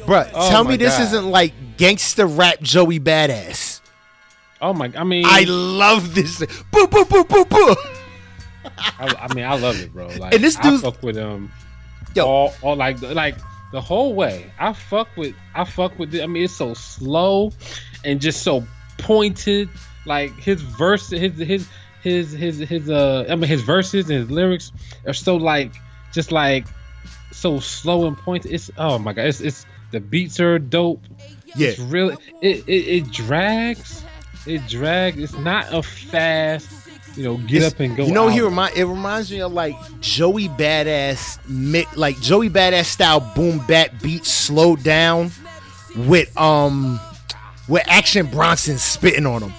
Bruh, 0.00 0.30
Oh 0.34 0.50
tell 0.50 0.64
me 0.64 0.76
this 0.76 0.98
God. 0.98 1.04
isn't 1.04 1.30
like 1.30 1.54
gangster 1.78 2.26
rap 2.26 2.60
Joey 2.60 3.00
Badass. 3.00 3.80
oh 4.60 4.74
my, 4.74 4.88
god, 4.88 5.00
I 5.00 5.04
mean, 5.04 5.24
I 5.26 5.44
love 5.44 6.14
this. 6.14 6.40
Boo, 6.70 6.86
boo, 6.86 7.06
boo, 7.06 7.24
boo, 7.24 7.44
boo. 7.46 7.76
I, 8.76 9.26
I 9.28 9.34
mean, 9.34 9.44
I 9.46 9.56
love 9.56 9.80
it, 9.80 9.90
bro. 9.90 10.08
Like, 10.18 10.34
And 10.34 10.44
this 10.44 10.58
I 10.58 10.76
fuck 10.76 11.02
with 11.02 11.16
him. 11.16 11.50
Yo. 12.14 12.26
all, 12.26 12.52
all 12.60 12.76
like, 12.76 13.00
like 13.00 13.36
the 13.72 13.80
whole 13.80 14.14
way. 14.14 14.50
I 14.58 14.74
fuck 14.74 15.08
with, 15.16 15.34
I 15.54 15.64
fuck 15.64 15.98
with 15.98 16.14
it. 16.14 16.22
I 16.22 16.26
mean, 16.26 16.44
it's 16.44 16.56
so 16.56 16.74
slow 16.74 17.52
and 18.04 18.20
just 18.20 18.42
so 18.42 18.64
pointed. 18.98 19.68
Like 20.06 20.34
his 20.36 20.62
verse, 20.62 21.10
his 21.10 21.36
his 21.38 21.68
his 22.02 22.32
his 22.32 22.58
his 22.58 22.88
uh, 22.88 23.26
I 23.28 23.34
mean, 23.36 23.48
his 23.48 23.62
verses 23.62 24.08
and 24.08 24.18
his 24.20 24.30
lyrics 24.30 24.72
are 25.06 25.12
so 25.12 25.36
like, 25.36 25.72
just 26.12 26.32
like, 26.32 26.66
so 27.32 27.60
slow 27.60 28.06
and 28.06 28.16
pointed. 28.16 28.52
It's 28.52 28.70
oh 28.78 28.98
my 28.98 29.12
god, 29.12 29.26
it's 29.26 29.40
it's 29.40 29.66
the 29.92 30.00
beats 30.00 30.40
are 30.40 30.58
dope. 30.58 31.02
Yeah. 31.56 31.68
It's 31.68 31.78
really 31.78 32.16
it, 32.40 32.64
it 32.66 32.72
it 32.72 33.10
drags. 33.12 34.04
It 34.46 34.66
drags. 34.68 35.18
It's 35.18 35.34
not 35.36 35.66
a 35.72 35.82
fast, 35.82 36.70
you 37.14 37.24
know, 37.24 37.36
get 37.36 37.56
It's- 37.58 37.72
up 37.72 37.80
and 37.80 37.94
go. 37.94 38.06
You 38.06 38.12
know, 38.12 38.28
he 38.28 38.40
remind 38.40 38.74
it 38.76 38.86
reminds 38.86 39.30
me 39.30 39.42
of 39.42 39.52
like 39.52 39.76
Joey 40.00 40.48
Badass, 40.48 41.38
mi- 41.46 41.84
like 41.94 42.18
Joey 42.20 42.48
Badass 42.48 42.86
style 42.86 43.20
boom 43.34 43.58
bat 43.66 44.00
beat 44.02 44.24
slowed 44.24 44.82
down 44.82 45.30
with 45.94 46.34
um 46.38 46.98
with 47.70 47.82
Action 47.86 48.26
Bronson 48.26 48.76
spitting 48.76 49.24
on 49.24 49.42
him. 49.44 49.52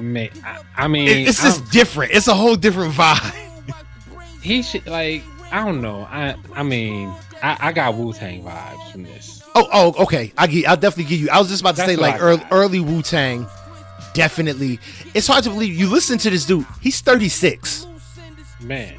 Man, 0.00 0.30
I, 0.44 0.58
I 0.76 0.88
mean, 0.88 1.06
It- 1.06 1.28
it's 1.28 1.40
just 1.42 1.60
I'm- 1.60 1.70
different. 1.70 2.12
It's 2.12 2.26
a 2.26 2.34
whole 2.34 2.56
different 2.56 2.94
vibe. 2.94 3.74
he 4.42 4.62
should 4.62 4.86
like. 4.86 5.22
I 5.52 5.64
don't 5.64 5.82
know. 5.82 6.00
I 6.10 6.34
I 6.54 6.62
mean, 6.62 7.10
I, 7.42 7.56
I 7.68 7.72
got 7.72 7.94
Wu 7.94 8.12
Tang 8.14 8.42
vibes 8.42 8.90
from 8.90 9.02
this. 9.04 9.42
Oh, 9.54 9.68
oh, 9.72 10.02
okay. 10.04 10.32
I 10.38 10.46
get. 10.46 10.66
I'll 10.66 10.76
definitely 10.78 11.10
give 11.10 11.20
you. 11.20 11.28
I 11.30 11.38
was 11.38 11.48
just 11.48 11.60
about 11.60 11.72
to 11.72 11.82
That's 11.82 11.90
say 11.92 11.96
like 11.96 12.20
early, 12.22 12.42
early 12.50 12.80
Wu 12.80 13.02
Tang. 13.02 13.46
Definitely, 14.14 14.78
it's 15.14 15.26
hard 15.26 15.44
to 15.44 15.50
believe. 15.50 15.74
You 15.74 15.88
listen 15.90 16.18
to 16.18 16.30
this 16.30 16.46
dude. 16.46 16.66
He's 16.80 17.00
thirty 17.02 17.28
six. 17.28 17.86
Man, 18.60 18.94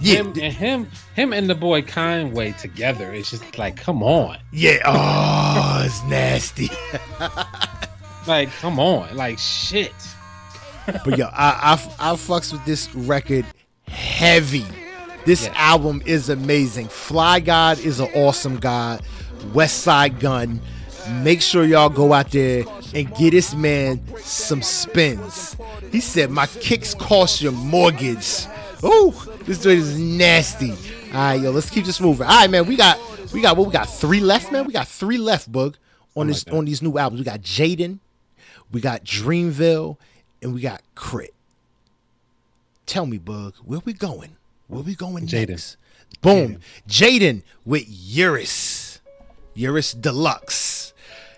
Yeah, 0.00 0.16
him 0.16 0.26
and 0.40 0.52
him, 0.52 0.90
him 1.16 1.32
and 1.32 1.48
the 1.50 1.54
boy 1.54 1.82
Conway 1.82 2.52
together. 2.52 3.10
It's 3.12 3.30
just 3.30 3.58
like, 3.58 3.76
come 3.76 4.02
on, 4.02 4.38
yeah. 4.52 4.78
Oh, 4.84 5.82
it's 5.84 6.02
nasty. 6.04 6.70
like, 8.26 8.50
come 8.60 8.78
on, 8.78 9.16
like 9.16 9.38
shit. 9.38 9.92
But 11.04 11.18
yo, 11.18 11.26
I, 11.26 11.78
I 11.98 12.12
I 12.12 12.14
fucks 12.14 12.52
with 12.52 12.64
this 12.64 12.94
record 12.94 13.44
heavy. 13.88 14.64
This 15.24 15.46
Yeah. 15.46 15.52
album 15.56 16.02
is 16.06 16.28
amazing. 16.28 16.86
Fly 16.88 17.40
God 17.40 17.78
is 17.80 17.98
an 17.98 18.08
awesome 18.14 18.58
god. 18.58 19.02
Westside 19.52 20.20
Gunn. 20.20 20.60
Make 21.22 21.40
sure 21.40 21.64
y'all 21.64 21.88
go 21.88 22.12
out 22.12 22.30
there 22.30 22.64
and 22.94 23.12
get 23.16 23.30
this 23.30 23.54
man 23.54 24.00
some 24.18 24.62
spins. 24.62 25.56
He 25.92 26.00
said, 26.00 26.30
"My 26.30 26.46
kicks 26.46 26.94
cost 26.94 27.40
your 27.40 27.52
mortgage." 27.52 28.46
Ooh, 28.84 29.12
this 29.44 29.58
dude 29.58 29.78
is 29.78 29.98
nasty. 29.98 30.74
All 31.12 31.20
right, 31.20 31.40
yo, 31.40 31.50
let's 31.50 31.70
keep 31.70 31.84
this 31.84 32.00
moving. 32.00 32.26
All 32.26 32.32
right, 32.32 32.50
man, 32.50 32.66
we 32.66 32.76
got 32.76 32.98
we 33.32 33.40
got 33.40 33.56
what 33.56 33.66
we 33.66 33.72
got 33.72 33.88
three 33.88 34.20
left, 34.20 34.52
man. 34.52 34.66
We 34.66 34.72
got 34.72 34.88
three 34.88 35.18
left, 35.18 35.50
bug 35.50 35.76
on 36.14 36.26
this 36.26 36.44
on 36.48 36.64
these 36.64 36.82
new 36.82 36.98
albums. 36.98 37.20
We 37.20 37.24
got 37.24 37.40
Jaden, 37.40 38.00
we 38.72 38.80
got 38.80 39.04
Dreamville, 39.04 39.96
and 40.42 40.54
we 40.54 40.60
got 40.60 40.82
K.R.I.T. 40.94 41.32
Tell 42.86 43.06
me, 43.06 43.18
Bug, 43.18 43.54
where 43.64 43.80
we 43.84 43.92
going? 43.92 44.36
Where 44.68 44.82
we 44.82 44.94
going 44.94 45.26
Jaden. 45.26 45.48
next? 45.50 45.76
Boom. 46.22 46.58
Jaden 46.88 47.42
with 47.64 47.84
ERYS. 47.88 49.00
ERYS 49.56 49.92
Deluxe. 49.92 50.92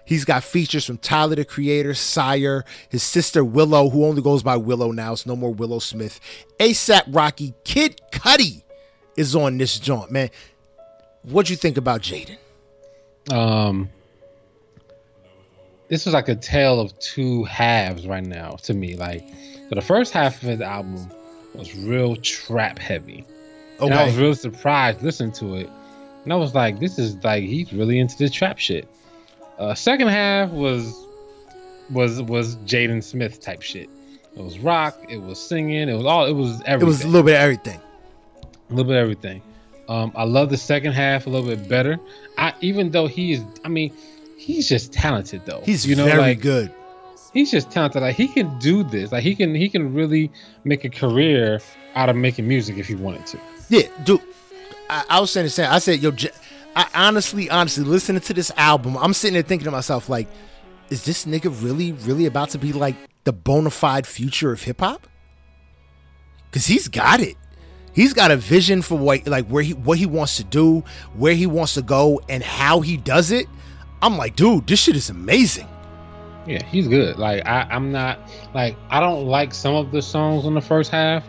He's 0.04 0.24
got 0.24 0.42
features 0.44 0.84
from 0.86 0.98
Tyler 0.98 1.36
the 1.36 1.44
Creator, 1.44 1.94
Sire, 1.94 2.64
his 2.88 3.02
sister 3.02 3.44
Willow, 3.44 3.90
who 3.90 4.04
only 4.06 4.22
goes 4.22 4.42
by 4.42 4.56
Willow 4.56 4.90
now. 4.90 5.12
It's 5.12 5.26
no 5.26 5.36
more 5.36 5.52
Willow 5.52 5.78
Smith. 5.78 6.18
ASAP 6.58 7.02
Rocky, 7.08 7.54
Kid 7.64 8.00
Cudi 8.10 8.62
is 9.18 9.34
on 9.36 9.58
this 9.58 9.78
joint, 9.78 10.10
man. 10.10 10.30
What'd 11.22 11.50
you 11.50 11.56
think 11.56 11.76
about 11.76 12.02
Jaden? 12.02 12.36
Um, 13.32 13.90
this 15.88 16.04
was 16.04 16.14
like 16.14 16.28
a 16.28 16.34
tale 16.36 16.80
of 16.80 16.98
two 16.98 17.44
halves 17.44 18.06
right 18.06 18.24
now 18.24 18.52
to 18.64 18.74
me. 18.74 18.94
Like, 18.96 19.24
so 19.68 19.74
the 19.74 19.82
first 19.82 20.12
half 20.12 20.42
of 20.42 20.48
his 20.48 20.60
album 20.60 21.08
was 21.54 21.74
real 21.74 22.16
trap 22.16 22.78
heavy. 22.78 23.24
And 23.80 23.92
I 23.94 24.04
was 24.04 24.14
Okay. 24.14 24.22
real 24.22 24.34
surprised 24.34 25.02
listening 25.02 25.32
to 25.32 25.54
it. 25.56 25.70
And 26.24 26.32
I 26.32 26.36
was 26.36 26.54
like, 26.54 26.78
this 26.78 26.98
is 26.98 27.16
like 27.24 27.44
he's 27.44 27.72
really 27.72 27.98
into 27.98 28.16
the 28.18 28.28
trap 28.28 28.58
shit. 28.58 28.88
Uh 29.58 29.74
second 29.74 30.08
half 30.08 30.50
was 30.50 30.94
was 31.90 32.20
was 32.22 32.56
Jaden 32.58 33.02
Smith 33.02 33.40
type 33.40 33.62
shit. 33.62 33.88
It 34.36 34.42
was 34.42 34.58
rock, 34.58 34.96
it 35.08 35.20
was 35.22 35.38
singing, 35.40 35.88
it 35.88 35.94
was 35.94 36.04
all 36.06 36.26
it 36.26 36.32
was 36.32 36.60
everything. 36.66 36.82
It 36.82 36.84
was 36.84 37.02
a 37.02 37.06
little 37.08 37.22
bit 37.24 37.34
of 37.36 37.40
everything. 37.42 37.80
A 38.68 38.74
little 38.74 38.84
bit 38.84 38.96
of 38.96 39.02
everything. 39.02 39.42
Um 39.88 40.12
I 40.14 40.24
love 40.24 40.50
the 40.50 40.56
second 40.56 40.92
half 40.92 41.26
a 41.26 41.30
little 41.30 41.48
bit 41.48 41.68
better. 41.68 41.98
I 42.36 42.54
even 42.60 42.90
though 42.90 43.06
he 43.06 43.32
is 43.32 43.44
I 43.64 43.68
mean, 43.68 43.94
he's 44.36 44.68
just 44.68 44.92
talented 44.92 45.42
though. 45.46 45.62
He's 45.64 45.86
you 45.86 45.96
know 45.96 46.04
very 46.04 46.18
like 46.18 46.40
good. 46.40 46.72
he's 47.32 47.50
just 47.50 47.70
talented. 47.70 48.02
Like 48.02 48.16
he 48.16 48.28
can 48.28 48.58
do 48.58 48.82
this. 48.82 49.12
Like 49.12 49.22
he 49.22 49.34
can 49.34 49.54
he 49.54 49.68
can 49.68 49.94
really 49.94 50.30
make 50.64 50.84
a 50.84 50.90
career 50.90 51.60
out 51.94 52.08
of 52.08 52.16
making 52.16 52.46
music 52.46 52.78
if 52.78 52.86
he 52.86 52.94
wanted 52.94 53.26
to. 53.26 53.40
Yeah, 53.68 53.82
dude. 54.04 54.20
I, 54.90 55.04
I 55.10 55.20
was 55.20 55.30
saying 55.30 55.44
the 55.44 55.50
same. 55.50 55.70
I 55.70 55.78
said, 55.78 56.00
yo, 56.00 56.10
J- 56.10 56.30
I 56.74 56.86
honestly, 56.94 57.50
honestly, 57.50 57.84
listening 57.84 58.20
to 58.22 58.32
this 58.34 58.50
album, 58.56 58.96
I'm 58.96 59.12
sitting 59.12 59.34
there 59.34 59.42
thinking 59.42 59.64
to 59.66 59.70
myself, 59.70 60.08
like, 60.08 60.28
is 60.90 61.04
this 61.04 61.26
nigga 61.26 61.52
really, 61.62 61.92
really 61.92 62.24
about 62.26 62.50
to 62.50 62.58
be 62.58 62.72
like 62.72 62.94
the 63.24 63.32
bona 63.32 63.70
fide 63.70 64.06
future 64.06 64.52
of 64.52 64.62
hip 64.62 64.80
hop? 64.80 65.06
Cause 66.52 66.64
he's 66.66 66.88
got 66.88 67.20
it. 67.20 67.36
He's 67.94 68.12
got 68.12 68.30
a 68.30 68.36
vision 68.36 68.82
for 68.82 68.96
what, 68.96 69.26
like, 69.26 69.46
where 69.46 69.62
he, 69.62 69.74
what 69.74 69.98
he 69.98 70.06
wants 70.06 70.36
to 70.36 70.44
do, 70.44 70.84
where 71.14 71.34
he 71.34 71.46
wants 71.46 71.74
to 71.74 71.82
go, 71.82 72.20
and 72.28 72.42
how 72.42 72.80
he 72.80 72.96
does 72.96 73.30
it. 73.30 73.46
I'm 74.00 74.16
like, 74.16 74.36
dude, 74.36 74.66
this 74.66 74.80
shit 74.80 74.96
is 74.96 75.10
amazing. 75.10 75.66
Yeah, 76.46 76.64
he's 76.64 76.88
good. 76.88 77.18
Like 77.18 77.46
I, 77.46 77.66
I'm 77.70 77.92
not 77.92 78.18
like 78.54 78.74
I 78.88 79.00
don't 79.00 79.26
like 79.26 79.52
some 79.52 79.74
of 79.74 79.92
the 79.92 80.00
songs 80.00 80.46
on 80.46 80.54
the 80.54 80.62
first 80.62 80.90
half, 80.90 81.22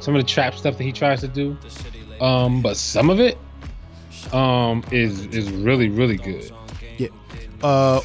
some 0.00 0.16
of 0.16 0.22
the 0.22 0.26
trap 0.26 0.54
stuff 0.54 0.78
that 0.78 0.84
he 0.84 0.92
tries 0.92 1.20
to 1.20 1.28
do. 1.28 1.58
Um, 2.22 2.62
but 2.62 2.78
some 2.78 3.10
of 3.10 3.20
it 3.20 3.36
um 4.32 4.82
is 4.90 5.26
is 5.26 5.50
really 5.50 5.90
really 5.90 6.16
good. 6.16 6.50
Yeah. 6.96 7.08
Uh, 7.62 8.00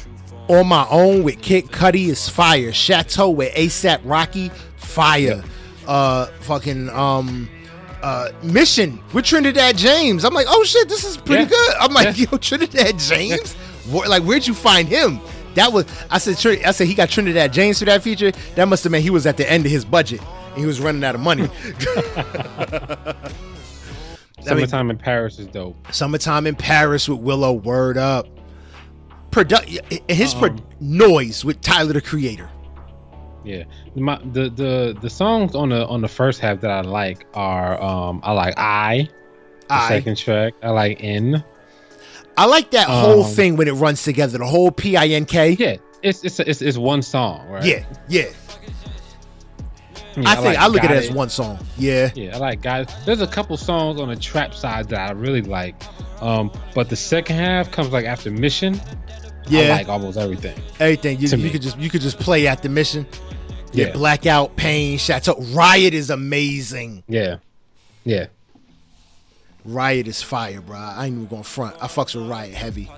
on 0.48 0.66
my 0.66 0.86
own 0.90 1.22
with 1.22 1.40
Kid 1.40 1.66
Cudi 1.66 2.08
is 2.08 2.28
fire. 2.28 2.72
Chateau 2.72 3.30
with 3.30 3.54
ASAP 3.54 4.00
Rocky, 4.04 4.50
fire. 4.76 5.42
Uh, 5.86 6.26
fucking 6.40 6.90
um, 6.90 7.48
uh, 8.02 8.30
Mission 8.42 9.00
with 9.12 9.24
Trinidad 9.24 9.76
James. 9.76 10.24
I'm 10.24 10.34
like, 10.34 10.46
oh 10.48 10.64
shit, 10.64 10.88
this 10.88 11.04
is 11.04 11.16
pretty 11.16 11.44
Yeah. 11.44 11.48
good. 11.50 11.74
I'm 11.80 11.92
like, 11.92 12.18
Yeah. 12.18 12.26
yo, 12.30 12.38
Trinidad 12.38 12.98
James. 12.98 13.54
Where, 13.90 14.08
like, 14.08 14.22
where'd 14.22 14.46
you 14.46 14.54
find 14.54 14.86
him? 14.88 15.20
That 15.54 15.72
was 15.72 15.86
I 16.10 16.18
said. 16.18 16.36
I 16.64 16.70
said 16.70 16.86
he 16.86 16.94
got 16.94 17.08
Trinidad 17.10 17.52
James 17.52 17.78
for 17.78 17.84
that 17.86 18.02
feature. 18.02 18.30
That 18.54 18.68
must 18.68 18.84
have 18.84 18.92
meant 18.92 19.02
he 19.02 19.10
was 19.10 19.26
at 19.26 19.36
the 19.36 19.50
end 19.50 19.64
of 19.66 19.72
his 19.72 19.84
budget 19.84 20.20
and 20.50 20.58
he 20.58 20.66
was 20.66 20.80
running 20.80 21.02
out 21.04 21.14
of 21.14 21.20
money. 21.20 21.48
I 24.46 24.54
mean, 24.54 24.66
Summertime 24.66 24.90
in 24.90 24.98
Paris 24.98 25.38
is 25.38 25.46
dope. 25.48 25.76
Summertime 25.92 26.46
in 26.46 26.54
Paris 26.54 27.08
with 27.08 27.18
Willow. 27.20 27.52
Word 27.52 27.98
up. 27.98 28.26
Produ- 29.30 29.80
his 30.10 30.32
pro- 30.32 30.48
Um, 30.50 30.62
noise 30.80 31.44
with 31.44 31.60
Tyler 31.60 31.92
the 31.92 32.00
Creator. 32.00 32.48
Yeah, 33.44 33.64
my 33.94 34.18
the 34.32 34.50
the 34.50 34.98
the 35.00 35.08
songs 35.10 35.54
on 35.54 35.68
the 35.70 35.86
on 35.86 36.00
the 36.02 36.08
first 36.08 36.40
half 36.40 36.60
that 36.60 36.70
I 36.70 36.80
like 36.82 37.26
are 37.34 37.80
um 37.80 38.20
I 38.24 38.32
like 38.32 38.54
I 38.58 39.08
the 39.68 39.74
I 39.74 39.88
second 39.88 40.16
track 40.16 40.54
I 40.62 40.70
like 40.70 40.98
N 41.02 41.42
I 42.36 42.46
like 42.46 42.70
that 42.72 42.88
whole 42.88 43.24
Um, 43.24 43.30
thing 43.30 43.56
when 43.56 43.68
it 43.68 43.72
runs 43.72 44.02
together. 44.02 44.38
The 44.38 44.46
whole 44.46 44.70
P 44.70 44.96
I 44.96 45.06
N 45.08 45.24
K. 45.24 45.56
yeah 45.58 45.76
it's 46.02 46.24
it's 46.24 46.38
it's, 46.40 46.62
it's 46.62 46.78
one 46.78 47.02
song 47.02 47.48
right 47.48 47.64
Yeah, 47.64 47.84
yeah. 48.08 48.24
Yeah, 50.16 50.30
I 50.30 50.34
think 50.34 50.46
like 50.46 50.58
I 50.58 50.66
look 50.66 50.82
at 50.82 50.88
Got 50.88 50.96
it 50.96 51.10
as 51.10 51.12
one 51.12 51.28
song. 51.28 51.58
Yeah, 51.76 52.10
Yeah, 52.16 52.34
I 52.34 52.38
like 52.38 52.60
guys. 52.60 52.88
There's 53.06 53.20
a 53.20 53.26
couple 53.26 53.56
songs 53.56 54.00
on 54.00 54.08
the 54.08 54.16
trap 54.16 54.52
side 54.52 54.88
that 54.88 55.10
I 55.10 55.12
really 55.12 55.42
like, 55.42 55.80
um, 56.20 56.50
but 56.74 56.88
the 56.88 56.96
second 56.96 57.36
half 57.36 57.70
comes 57.70 57.90
like 57.90 58.04
after 58.04 58.30
Mission. 58.30 58.80
Yeah. 59.50 59.60
I 59.60 59.68
like 59.68 59.88
almost 59.88 60.18
everything. 60.18 60.60
Everything 60.80 61.18
you, 61.18 61.28
you 61.28 61.50
could 61.50 61.62
just 61.62 61.78
you 61.78 61.90
could 61.90 62.00
just 62.00 62.18
play 62.18 62.46
at 62.46 62.62
the 62.62 62.68
mission. 62.68 63.06
Yeah, 63.72 63.86
Yeah. 63.86 63.92
Blackout, 63.92 64.56
Pain, 64.56 64.98
Chateau. 64.98 65.36
Riot 65.52 65.94
is 65.94 66.10
amazing. 66.10 67.02
Yeah, 67.08 67.36
yeah. 68.04 68.26
Riot 69.64 70.08
is 70.08 70.22
fire, 70.22 70.60
bro. 70.60 70.76
I 70.76 71.06
ain't 71.06 71.14
even 71.14 71.26
going 71.26 71.42
front. 71.42 71.76
I 71.82 71.86
fucks 71.86 72.14
with 72.14 72.28
Riot 72.28 72.54
heavy. 72.54 72.90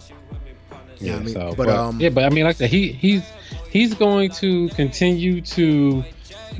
Yeah, 1.00 1.14
Yeah, 1.14 1.16
I 1.16 1.18
mean, 1.20 1.34
so, 1.34 1.54
but, 1.56 1.66
but, 1.66 1.68
um, 1.70 2.00
yeah, 2.00 2.10
but 2.10 2.24
I 2.24 2.28
mean, 2.30 2.44
like 2.44 2.58
that, 2.58 2.70
he 2.70 2.92
he's 2.92 3.24
he's 3.70 3.94
going 3.94 4.30
to 4.32 4.68
continue 4.70 5.40
to 5.40 6.04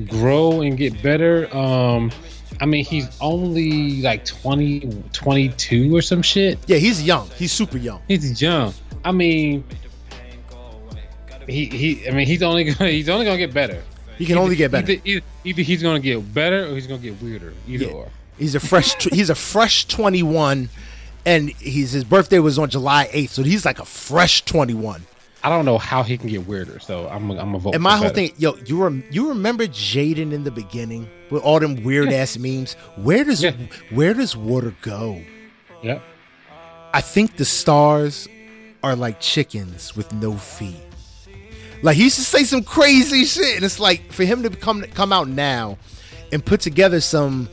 grow 0.09 0.62
and 0.62 0.76
get 0.76 1.01
better. 1.03 1.55
Um, 1.57 2.11
I 2.61 2.66
mean, 2.66 2.84
he's 2.84 3.09
only 3.20 4.03
like 4.03 4.24
20, 4.26 5.05
22 5.12 5.97
or 5.97 6.03
some 6.03 6.20
shit. 6.20 6.59
Yeah, 6.66 6.76
he's 6.76 7.03
young. 7.03 7.30
He's 7.36 7.53
super 7.53 7.78
young. 7.78 8.03
He's 8.07 8.41
young. 8.41 8.74
I 9.05 9.12
mean, 9.12 9.64
he 11.46 11.66
he. 11.66 12.09
I 12.09 12.12
mean, 12.12 12.26
he's 12.26 12.42
only 12.42 12.64
gonna 12.72 12.90
he's 12.90 13.09
only 13.09 13.24
gonna 13.24 13.38
get 13.38 13.53
better. 13.55 13.82
He 14.18 14.26
can 14.26 14.36
only 14.38 14.57
get 14.57 14.70
better. 14.70 14.92
Either, 14.92 15.03
either, 15.05 15.24
either 15.44 15.62
he's 15.62 15.82
gonna 15.82 16.01
get 16.01 16.34
better 16.34 16.66
or 16.66 16.74
he's 16.74 16.86
gonna 16.86 17.01
get 17.01 17.20
weirder. 17.22 17.55
Either 17.66 17.86
Yeah. 17.86 17.92
or. 17.92 18.09
He's 18.38 18.55
a 18.55 18.61
fresh. 18.61 18.94
he's 19.11 19.30
a 19.30 19.34
fresh 19.34 19.86
twenty 19.86 20.22
one, 20.22 20.68
and 21.26 21.51
he's 21.51 21.92
his 21.92 22.05
birthday 22.05 22.38
was 22.38 22.59
on 22.59 22.70
July 22.70 23.09
eighth, 23.12 23.32
so 23.32 23.42
he's 23.42 23.64
like 23.64 23.78
a 23.80 23.84
fresh 23.84 24.44
twenty 24.44 24.74
one. 24.74 25.03
I 25.42 25.48
don't 25.48 25.64
know 25.64 25.78
how 25.78 26.03
he 26.03 26.18
can 26.18 26.28
get 26.28 26.46
weirder. 26.46 26.80
So 26.80 27.09
I'm 27.09 27.30
I'm 27.30 27.55
a 27.55 27.59
vote. 27.59 27.74
And 27.74 27.82
my 27.82 27.92
whole 27.92 28.05
better. 28.11 28.14
thing, 28.14 28.32
yo, 28.36 28.57
you 28.66 28.82
rem- 28.82 29.05
you 29.11 29.28
remember 29.30 29.66
Jaden 29.66 30.32
in 30.32 30.44
the 30.44 30.51
beginning 30.51 31.09
with 31.30 31.42
all 31.42 31.59
them 31.61 31.82
weird 31.82 32.12
ass 32.12 32.36
memes? 32.36 32.74
Where 32.96 33.24
does 33.24 33.42
Yeah. 33.42 33.53
where 33.90 34.12
does 34.12 34.36
water 34.36 34.74
go? 34.82 35.22
Yep. 35.82 36.03
I 36.92 37.01
think 37.01 37.36
the 37.36 37.44
stars 37.46 38.28
are 38.83 38.97
like 38.97 39.20
chickens 39.20 39.95
with 39.97 40.12
no 40.12 40.35
feet. 40.37 40.76
Like 41.83 41.97
he 41.97 42.05
used 42.05 42.16
to 42.16 42.22
say 42.24 42.45
some 42.45 42.62
crazy 42.62 43.24
shit, 43.24 43.57
and 43.57 43.64
it's 43.64 43.81
like 43.81 44.12
for 44.12 44.24
him 44.24 44.43
to 44.43 44.51
come 44.51 44.83
come 44.95 45.12
out 45.12 45.28
now 45.28 45.78
and 46.33 46.45
put 46.45 46.61
together 46.61 47.01
some 47.01 47.49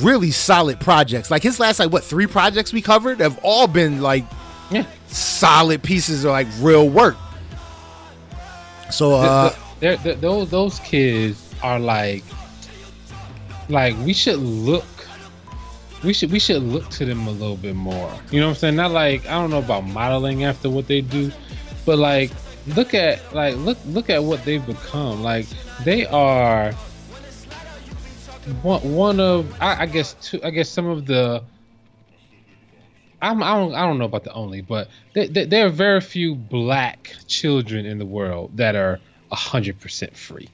really 0.00 0.30
solid 0.30 0.80
projects. 0.80 1.30
Like 1.30 1.42
his 1.42 1.60
last 1.60 1.78
like 1.78 1.92
what 1.92 2.04
three 2.04 2.26
projects 2.26 2.72
we 2.72 2.80
covered 2.82 3.20
have 3.20 3.38
all 3.42 3.66
been 3.66 4.00
like 4.02 4.24
Yeah. 4.70 4.86
solid 5.08 5.82
pieces 5.82 6.24
of 6.24 6.30
like 6.32 6.46
real 6.60 6.88
work. 6.88 7.16
So 8.90 9.14
uh, 9.14 9.54
They're- 9.80 9.96
they're- 9.98 10.14
those 10.16 10.50
those 10.50 10.78
kids 10.80 11.42
are 11.62 11.78
like 11.78 12.24
like 13.68 13.96
we 14.04 14.12
should 14.12 14.38
look 14.38 14.84
we 16.02 16.12
should 16.12 16.30
we 16.30 16.38
should 16.38 16.62
look 16.62 16.88
to 16.90 17.04
them 17.04 17.26
a 17.26 17.30
little 17.30 17.56
bit 17.56 17.74
more 17.74 18.12
you 18.30 18.40
know 18.40 18.46
what 18.46 18.52
i'm 18.52 18.56
saying 18.56 18.76
not 18.76 18.90
like 18.90 19.24
i 19.26 19.32
don't 19.32 19.50
know 19.50 19.58
about 19.58 19.84
modeling 19.84 20.44
after 20.44 20.70
what 20.70 20.86
they 20.86 21.00
do 21.00 21.30
but 21.84 21.98
like 21.98 22.30
look 22.68 22.94
at 22.94 23.34
like 23.34 23.56
look 23.56 23.78
look 23.86 24.10
at 24.10 24.22
what 24.22 24.44
they've 24.44 24.64
become 24.66 25.22
like 25.22 25.46
they 25.84 26.06
are 26.06 26.72
one 28.62 28.80
one 28.92 29.20
of 29.20 29.54
i, 29.60 29.82
I 29.82 29.86
guess 29.86 30.14
two 30.14 30.42
i 30.42 30.50
guess 30.50 30.68
some 30.68 30.86
of 30.86 31.06
the 31.06 31.42
I'm, 33.22 33.42
I 33.42 33.54
don't 33.54 33.74
I 33.74 33.82
don't 33.86 33.98
know 33.98 34.06
about 34.06 34.24
the 34.24 34.32
only, 34.32 34.62
but 34.62 34.88
there, 35.12 35.28
there, 35.28 35.44
there 35.44 35.66
are 35.66 35.68
very 35.68 36.00
few 36.00 36.34
black 36.34 37.14
children 37.26 37.84
in 37.84 37.98
the 37.98 38.06
world 38.06 38.56
that 38.56 38.74
are 38.74 38.98
hundred 39.30 39.78
percent 39.78 40.16
free. 40.16 40.48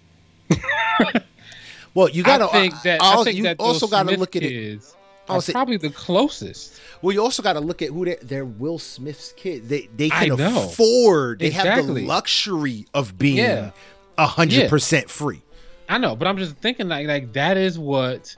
well, 1.95 2.09
you 2.09 2.25
gotta. 2.25 2.47
I 2.47 2.49
think 2.49 2.83
that 2.83 3.01
I, 3.01 3.21
I 3.21 3.23
think 3.23 3.37
you 3.37 3.45
that 3.45 3.61
also 3.61 3.87
gotta 3.87 4.09
Smith 4.09 4.19
look 4.19 4.35
at 4.35 4.43
it. 4.43 4.49
kids 4.49 4.96
I'll 5.29 5.39
oh, 5.39 5.53
probably 5.53 5.77
the 5.77 5.91
closest. 5.91 6.81
Well, 7.03 7.13
you 7.13 7.23
also 7.23 7.43
got 7.43 7.55
to 7.55 7.61
look 7.61 7.83
at 7.83 7.91
who 7.91 8.05
they're, 8.05 8.19
they're 8.23 8.45
Will 8.45 8.79
Smith's 8.79 9.33
kids. 9.33 9.69
They 9.69 9.89
they 9.97 10.09
can 10.09 10.33
afford. 10.33 11.41
They 11.41 11.51
have 11.51 11.87
the 11.87 11.93
luxury 12.07 12.87
of 12.95 13.19
being 13.19 13.39
Yeah. 13.39 13.71
a 14.19 14.27
hundred 14.27 14.71
percent 14.71 15.11
free. 15.11 15.43
I 15.89 15.99
know, 15.99 16.17
but 16.17 16.27
I'm 16.27 16.39
just 16.39 16.57
thinking 16.57 16.89
like 16.89 17.07
like 17.07 17.33
that 17.35 17.57
is 17.57 17.79
what 17.79 18.37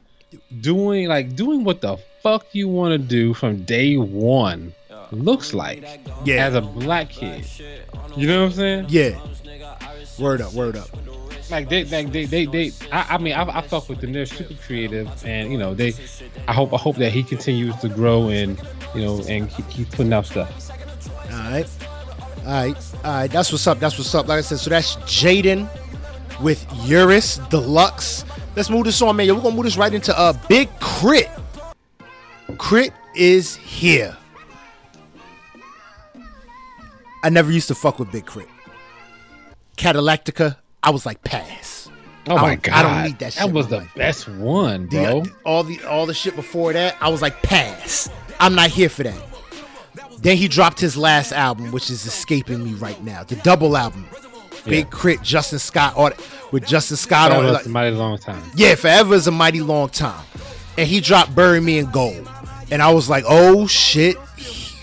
doing 0.61 1.09
like 1.09 1.34
doing 1.36 1.64
what 1.64 1.80
the 1.80 1.97
fuck 2.22 2.47
you 2.53 2.68
want 2.68 2.93
to 2.93 2.99
do 2.99 3.32
from 3.32 3.64
day 3.64 3.97
one 3.97 4.74
looks 5.11 5.55
like 5.55 5.84
Yeah. 6.24 6.47
as 6.47 6.55
a 6.55 6.61
black 6.61 7.11
kid. 7.11 7.47
You 8.16 8.26
know 8.26 8.41
what 8.41 8.47
I'm 8.47 8.53
saying? 8.53 8.86
Yeah. 8.89 9.18
Word 10.18 10.41
up. 10.41 10.53
Word 10.53 10.76
up. 10.76 10.89
Like 11.51 11.68
they 11.68 11.84
like 11.84 12.12
they 12.12 12.24
they, 12.26 12.46
they 12.46 12.72
I, 12.92 13.14
I 13.14 13.18
mean 13.18 13.32
I, 13.32 13.59
I 13.59 13.62
fuck 13.62 13.88
with 13.88 14.01
them 14.01 14.12
they're 14.12 14.26
super 14.26 14.55
creative 14.66 15.09
and 15.24 15.51
you 15.51 15.57
know 15.59 15.74
they 15.74 15.94
I 16.46 16.53
hope 16.53 16.74
I 16.74 16.76
hope 16.76 16.96
that 16.96 17.11
he 17.11 17.22
continues 17.22 17.74
to 17.76 17.88
grow 17.88 18.28
and 18.28 18.61
you 18.94 19.03
know 19.03 19.22
and 19.28 19.51
keep, 19.51 19.68
keep 19.68 19.90
putting 19.90 20.12
out 20.12 20.26
stuff 20.26 20.70
All 20.70 21.38
right. 21.38 21.68
All 22.40 22.44
right. 22.44 22.76
All 23.05 23.12
right. 23.12 23.30
That's 23.30 23.53
what's 23.53 23.66
up. 23.66 23.78
That's 23.78 23.99
what's 23.99 24.14
up. 24.14 24.26
Like 24.28 24.38
I 24.38 24.40
said, 24.42 24.59
so 24.59 24.70
that's 24.70 24.96
Jaden 24.96 25.68
with 26.40 26.66
ERYS 26.88 27.38
Deluxe. 27.51 28.24
Let's 28.57 28.70
move 28.70 28.84
this 28.84 29.01
on, 29.03 29.16
man. 29.16 29.26
Yo, 29.26 29.34
we're 29.34 29.42
gonna 29.42 29.55
move 29.55 29.64
this 29.64 29.76
right 29.76 29.92
into 29.92 30.12
a 30.12 30.30
uh, 30.30 30.32
big 30.49 30.68
K.R.I.T. 30.80 31.28
K.R.I.T 32.59 32.92
is 33.14 33.57
here. 33.57 34.16
I 37.22 37.30
never 37.30 37.51
used 37.51 37.68
to 37.68 37.74
fuck 37.74 37.99
with 37.99 38.11
Big 38.12 38.26
K.R.I.T. 38.26 38.51
Cadillactica, 39.76 40.57
I 40.83 40.91
was 40.91 41.05
like 41.07 41.22
pass. 41.24 41.89
oh 42.29 42.37
my 42.37 42.57
god 42.57 42.74
I 42.74 42.83
don't 42.83 43.05
need 43.05 43.18
that 43.20 43.33
shit 43.33 43.45
in 43.47 43.53
was 43.53 43.68
the 43.68 43.79
life. 43.79 43.95
best 43.97 44.29
one 44.29 44.89
The- 44.89 44.97
bro 45.03 45.22
all 45.45 45.62
the 45.64 45.83
all 45.85 46.07
the 46.07 46.14
shit 46.14 46.37
before 46.37 46.72
that, 46.72 46.97
I 47.01 47.09
was 47.09 47.22
like 47.22 47.43
pass. 47.43 48.11
I'm 48.41 48.55
not 48.55 48.70
here 48.70 48.89
for 48.89 49.03
that. 49.03 49.20
Then 50.20 50.37
he 50.37 50.49
dropped 50.49 50.81
his 50.81 50.97
last 50.97 51.33
album, 51.33 51.70
which 51.72 51.91
is 51.91 52.05
escaping 52.07 52.62
me 52.64 52.72
right 52.74 53.01
now. 53.05 53.22
The 53.24 53.37
double 53.37 53.76
album, 53.76 54.07
Big 54.64 54.87
Yeah. 54.87 54.91
K.R.I.T, 55.01 55.22
Justin 55.24 55.59
Scott 55.59 55.95
it 55.97 56.20
with 56.53 56.66
Justin 56.66 56.97
Scott 56.97 57.31
that 57.31 57.39
on 57.39 57.47
it. 57.47 57.51
like- 57.53 57.66
a 57.66 57.68
mighty 57.68 57.95
long 57.97 58.18
time 58.18 58.43
yeah, 58.57 58.74
forever 58.74 59.14
is 59.14 59.26
a 59.26 59.31
mighty 59.33 59.61
long 59.61 59.89
time. 59.91 60.24
And 60.76 60.87
he 60.87 61.01
dropped 61.01 61.35
Bury 61.35 61.61
Me 61.61 61.79
in 61.79 61.91
Gold. 61.91 62.29
And 62.70 62.83
I 62.83 62.93
was 62.93 63.09
like, 63.11 63.24
oh 63.26 63.66
shit, 63.66 64.16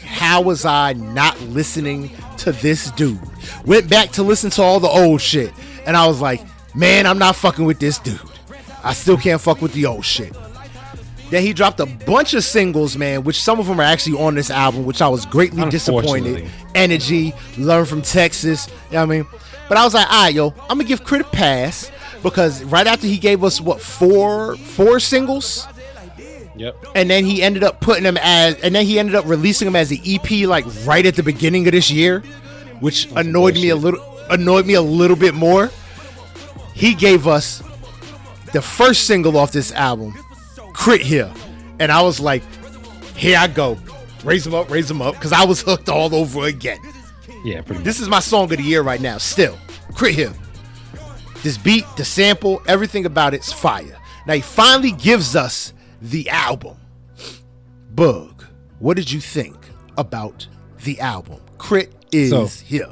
how 0.05 0.41
was 0.41 0.65
I 0.65 0.93
not 0.93 1.39
listening 1.41 2.11
to 2.39 2.51
this 2.51 2.91
dude? 2.91 3.19
Went 3.65 3.89
back 3.89 4.11
to 4.13 4.23
listen 4.23 4.49
to 4.51 4.61
all 4.61 4.79
the 4.79 4.87
old 4.89 5.21
shit. 5.21 5.53
And 5.85 5.95
I 5.95 6.07
was 6.07 6.21
like, 6.21 6.41
man, 6.75 7.05
I'm 7.05 7.17
not 7.17 7.35
fucking 7.35 7.65
with 7.65 7.79
this 7.79 7.99
dude. 7.99 8.19
I 8.83 8.93
still 8.93 9.17
can't 9.17 9.41
fuck 9.41 9.61
with 9.61 9.73
the 9.73 9.85
old 9.85 10.05
shit. 10.05 10.35
Then 11.31 11.41
he 11.41 11.53
dropped 11.53 11.79
a 11.79 11.85
bunch 11.85 12.33
of 12.33 12.43
singles, 12.43 12.97
man, 12.97 13.23
which 13.23 13.41
some 13.41 13.59
of 13.59 13.65
them 13.65 13.79
are 13.79 13.83
actually 13.83 14.19
on 14.19 14.35
this 14.35 14.51
album, 14.51 14.85
which 14.85 15.01
I 15.01 15.07
was 15.07 15.25
greatly 15.25 15.67
disappointed. 15.69 16.47
Energy, 16.75 17.33
Learn 17.57 17.85
from 17.85 18.01
Texas, 18.03 18.67
you 18.67 18.93
know 18.93 18.99
what 18.99 19.03
I 19.03 19.05
mean? 19.05 19.27
But 19.67 19.77
I 19.77 19.83
was 19.83 19.93
like, 19.95 20.07
all 20.11 20.23
right, 20.25 20.33
yo, 20.33 20.53
I'm 20.69 20.77
gonna 20.77 20.83
give 20.83 21.03
K.R.I.T 21.03 21.27
a 21.27 21.31
pass 21.31 21.91
because 22.21 22.63
right 22.65 22.85
after 22.85 23.07
he 23.07 23.17
gave 23.17 23.43
us 23.43 23.59
what 23.59 23.81
four 23.81 24.55
four 24.57 24.99
singles, 24.99 25.67
yep 26.55 26.75
and 26.93 27.09
then 27.09 27.25
he 27.25 27.41
ended 27.41 27.63
up 27.63 27.81
putting 27.81 28.03
them 28.03 28.17
as, 28.21 28.55
and 28.61 28.75
then 28.75 28.85
he 28.85 28.99
ended 28.99 29.15
up 29.15 29.25
releasing 29.25 29.65
them 29.65 29.75
as 29.75 29.91
an 29.91 29.99
EP 30.05 30.47
like 30.47 30.65
right 30.85 31.05
at 31.05 31.15
the 31.15 31.23
beginning 31.23 31.65
of 31.67 31.71
this 31.71 31.89
year, 31.89 32.19
which 32.79 33.09
annoyed 33.15 33.55
me 33.55 33.69
a 33.69 33.75
little, 33.75 33.99
annoyed 34.29 34.65
me 34.65 34.73
a 34.73 34.81
little 34.81 35.15
bit 35.17 35.33
more. 35.33 35.69
He 36.73 36.93
gave 36.93 37.27
us 37.27 37.61
the 38.53 38.61
first 38.61 39.07
single 39.07 39.37
off 39.37 39.51
this 39.51 39.71
album, 39.71 40.13
K.R.I.T 40.75 41.03
Here, 41.03 41.31
and 41.79 41.91
I 41.91 42.01
was 42.01 42.19
like, 42.19 42.43
here 43.15 43.37
I 43.37 43.47
go, 43.47 43.77
raise 44.23 44.45
him 44.45 44.53
up, 44.53 44.69
raise 44.69 44.89
him 44.91 45.01
up, 45.01 45.15
because 45.15 45.31
I 45.31 45.45
was 45.45 45.61
hooked 45.61 45.87
all 45.89 46.13
over 46.13 46.45
again. 46.45 46.79
yeah 47.45 47.61
pretty. 47.61 47.83
This 47.83 47.99
is 47.99 48.07
my 48.09 48.19
song 48.19 48.51
of 48.51 48.57
the 48.57 48.63
year 48.63 48.81
right 48.81 48.99
now. 49.01 49.17
Still, 49.17 49.57
K.R.I.T 49.97 50.13
Here. 50.13 50.33
This 51.43 51.57
beat, 51.57 51.85
the 51.95 52.03
sample, 52.05 52.61
everything 52.67 53.05
about 53.05 53.33
it's 53.33 53.51
fire. 53.53 53.97
Now 54.25 54.33
he 54.33 54.41
finally 54.41 54.91
gives 54.91 55.35
us 55.35 55.73
the 56.01 56.29
album. 56.29 56.77
Bug, 57.91 58.43
what 58.79 58.97
did 58.97 59.11
you 59.11 59.21
think 59.21 59.55
about 59.97 60.47
the 60.83 60.99
album? 60.99 61.39
K.R.I.T 61.59 61.89
is 62.11 62.29
So- 62.31 62.47
here. 62.65 62.89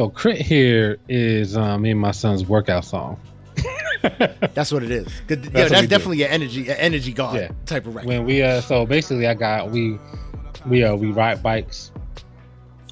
So 0.00 0.08
K.R.I.T 0.08 0.42
here 0.44 0.96
is 1.10 1.58
um, 1.58 1.82
me 1.82 1.90
and 1.90 2.00
my 2.00 2.12
son's 2.12 2.46
workout 2.46 2.86
song 2.86 3.20
That's 4.54 4.72
what 4.72 4.82
it 4.82 4.90
is. 4.90 5.08
Good- 5.26 5.44
yeah, 5.44 5.50
that's 5.50 5.72
we 5.72 5.80
do. 5.82 5.86
definitely 5.88 6.22
an 6.22 6.30
energy, 6.30 6.70
an 6.70 6.76
energy 6.78 7.12
god 7.12 7.36
Yeah. 7.36 7.50
type 7.66 7.86
of 7.86 7.94
record. 7.94 8.08
when 8.08 8.24
we 8.24 8.42
uh 8.42 8.62
so 8.62 8.86
basically 8.86 9.26
i 9.26 9.34
got 9.34 9.70
we 9.70 9.98
we 10.64 10.82
uh 10.84 10.94
we 10.94 11.10
ride 11.12 11.42
bikes 11.42 11.92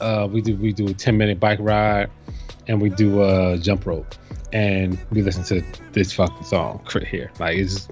uh 0.02 0.28
we 0.30 0.42
do 0.42 0.54
we 0.56 0.74
do 0.74 0.86
a 0.88 0.92
10 0.92 1.16
minute 1.16 1.40
bike 1.40 1.61
ride 1.62 2.11
and 2.66 2.78
we 2.78 2.90
do 2.90 3.22
a 3.22 3.56
jump 3.56 3.86
rope 3.86 4.14
and 4.52 4.98
we 5.11 5.22
listen 5.22 5.42
to 5.44 5.64
this 5.92 6.12
fucking 6.12 6.44
song 6.44 6.78
K.R.I.T 6.90 7.09
here 7.11 7.32
like 7.40 7.56
it's 7.56 7.88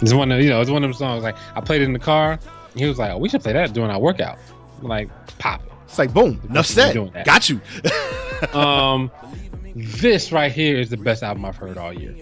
it's 0.00 0.12
one 0.12 0.30
of 0.30 0.42
you 0.42 0.50
know 0.50 0.60
it's 0.60 0.68
one 0.68 0.84
of 0.84 0.90
them 0.90 0.92
songs 0.98 1.22
like 1.22 1.36
i 1.56 1.60
played 1.62 1.80
it 1.80 1.84
in 1.86 1.94
the 1.94 1.98
car 1.98 2.32
and 2.72 2.78
he 2.80 2.86
was 2.86 2.98
like 2.98 3.12
oh, 3.12 3.16
we 3.16 3.30
should 3.30 3.40
play 3.42 3.54
that 3.54 3.72
during 3.72 3.90
our 3.90 3.98
workout 3.98 4.36
I'm 4.82 4.88
like 4.88 5.08
pop 5.38 5.62
It's 5.92 5.98
like 5.98 6.14
boom, 6.14 6.40
enough 6.48 6.64
said. 6.64 7.12
Got 7.26 7.50
you. 7.50 7.60
um 8.58 9.10
this 9.76 10.32
right 10.32 10.50
here 10.50 10.78
is 10.80 10.88
the 10.90 10.96
best 10.96 11.22
album 11.22 11.44
i've 11.44 11.54
heard 11.56 11.78
all 11.78 11.92
year 11.92 12.14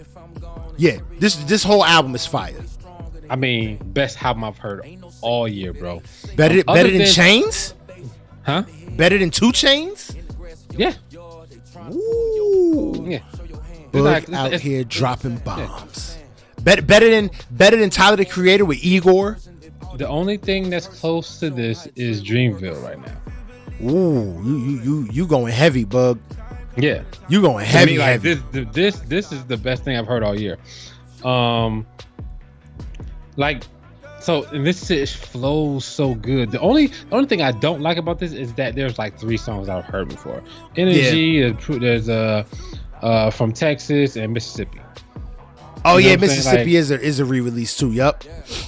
yeah, 0.77 0.97
this 1.19 1.35
this 1.35 1.63
whole 1.63 1.83
album 1.83 2.13
is 2.15 2.25
fire. 2.27 2.53
i 3.29 3.35
mean 3.35 3.77
best 3.93 4.21
album 4.23 4.43
i've 4.43 4.57
heard 4.57 4.85
all 5.21 5.47
year 5.47 5.73
bro 5.73 6.01
Better 6.35 6.61
Other 6.67 6.77
better 6.83 6.89
than 6.89 6.99
than- 6.99 7.07
Chainz. 7.07 7.73
huh 8.43 8.63
Better 8.97 9.17
than 9.17 9.31
2 9.31 9.45
Chainz. 9.51 10.15
yeah 10.77 10.93
Ooh. 11.91 13.05
yeah 13.07 13.19
Boog 13.91 14.03
like- 14.03 14.29
out 14.33 14.47
it's- 14.47 14.61
here 14.61 14.83
dropping 14.83 15.37
bombs. 15.37 16.17
Better, 16.61 16.81
better 16.83 17.09
than 17.09 17.31
better 17.49 17.77
than 17.77 17.89
Tyler 17.89 18.17
the 18.17 18.25
Creator 18.25 18.65
with 18.65 18.83
Igor. 18.83 19.39
The 19.97 20.07
only 20.07 20.37
thing 20.37 20.69
that's 20.69 20.85
close 20.87 21.39
to 21.39 21.49
this 21.49 21.87
is 21.95 22.23
Dreamville 22.23 22.81
right 22.83 22.99
now. 23.03 23.17
Ooh, 23.83 24.41
you 24.43 24.57
you 24.57 24.81
you 24.83 25.07
you 25.11 25.27
going 25.27 25.51
heavy, 25.53 25.83
bug. 25.83 26.19
Yeah, 26.77 27.03
You 27.27 27.41
going 27.41 27.65
heavy, 27.65 27.93
me, 27.93 27.97
like 27.99 28.07
heavy. 28.07 28.35
this, 28.35 28.67
this, 28.71 28.99
this 29.01 29.31
is 29.33 29.43
the 29.43 29.57
best 29.57 29.83
thing 29.83 29.97
I've 29.97 30.07
heard 30.07 30.23
all 30.23 30.39
year. 30.39 30.57
Um, 31.25 31.85
like, 33.35 33.63
so 34.21 34.45
and 34.45 34.65
this 34.65 34.87
shit 34.87 35.09
flows 35.09 35.83
so 35.83 36.15
good. 36.15 36.51
The 36.51 36.61
only, 36.61 36.87
the 36.87 36.95
only 37.11 37.27
thing 37.27 37.41
I 37.41 37.51
don't 37.51 37.81
like 37.81 37.97
about 37.97 38.19
this 38.19 38.31
is 38.31 38.53
that 38.53 38.75
there's 38.75 38.97
like 38.97 39.19
three 39.19 39.35
songs 39.35 39.67
I've 39.67 39.83
heard 39.83 40.07
before. 40.07 40.41
Energy, 40.77 41.41
there's, 41.41 41.79
there's 41.79 42.09
uh, 42.09 42.45
uh, 43.01 43.29
from 43.31 43.51
Texas 43.51 44.15
and 44.15 44.31
Mississippi. 44.33 44.79
Oh 45.85 45.97
you 45.97 46.03
know 46.03 46.09
yeah, 46.09 46.15
what 46.15 46.23
I'm 46.23 46.29
saying? 46.29 46.37
Mississippi 46.37 46.63
Like- 46.63 46.67
is 46.75 46.91
a 46.91 46.99
is 47.01 47.19
a 47.19 47.25
re-release 47.25 47.77
too. 47.77 47.91
Yup. 47.91 48.23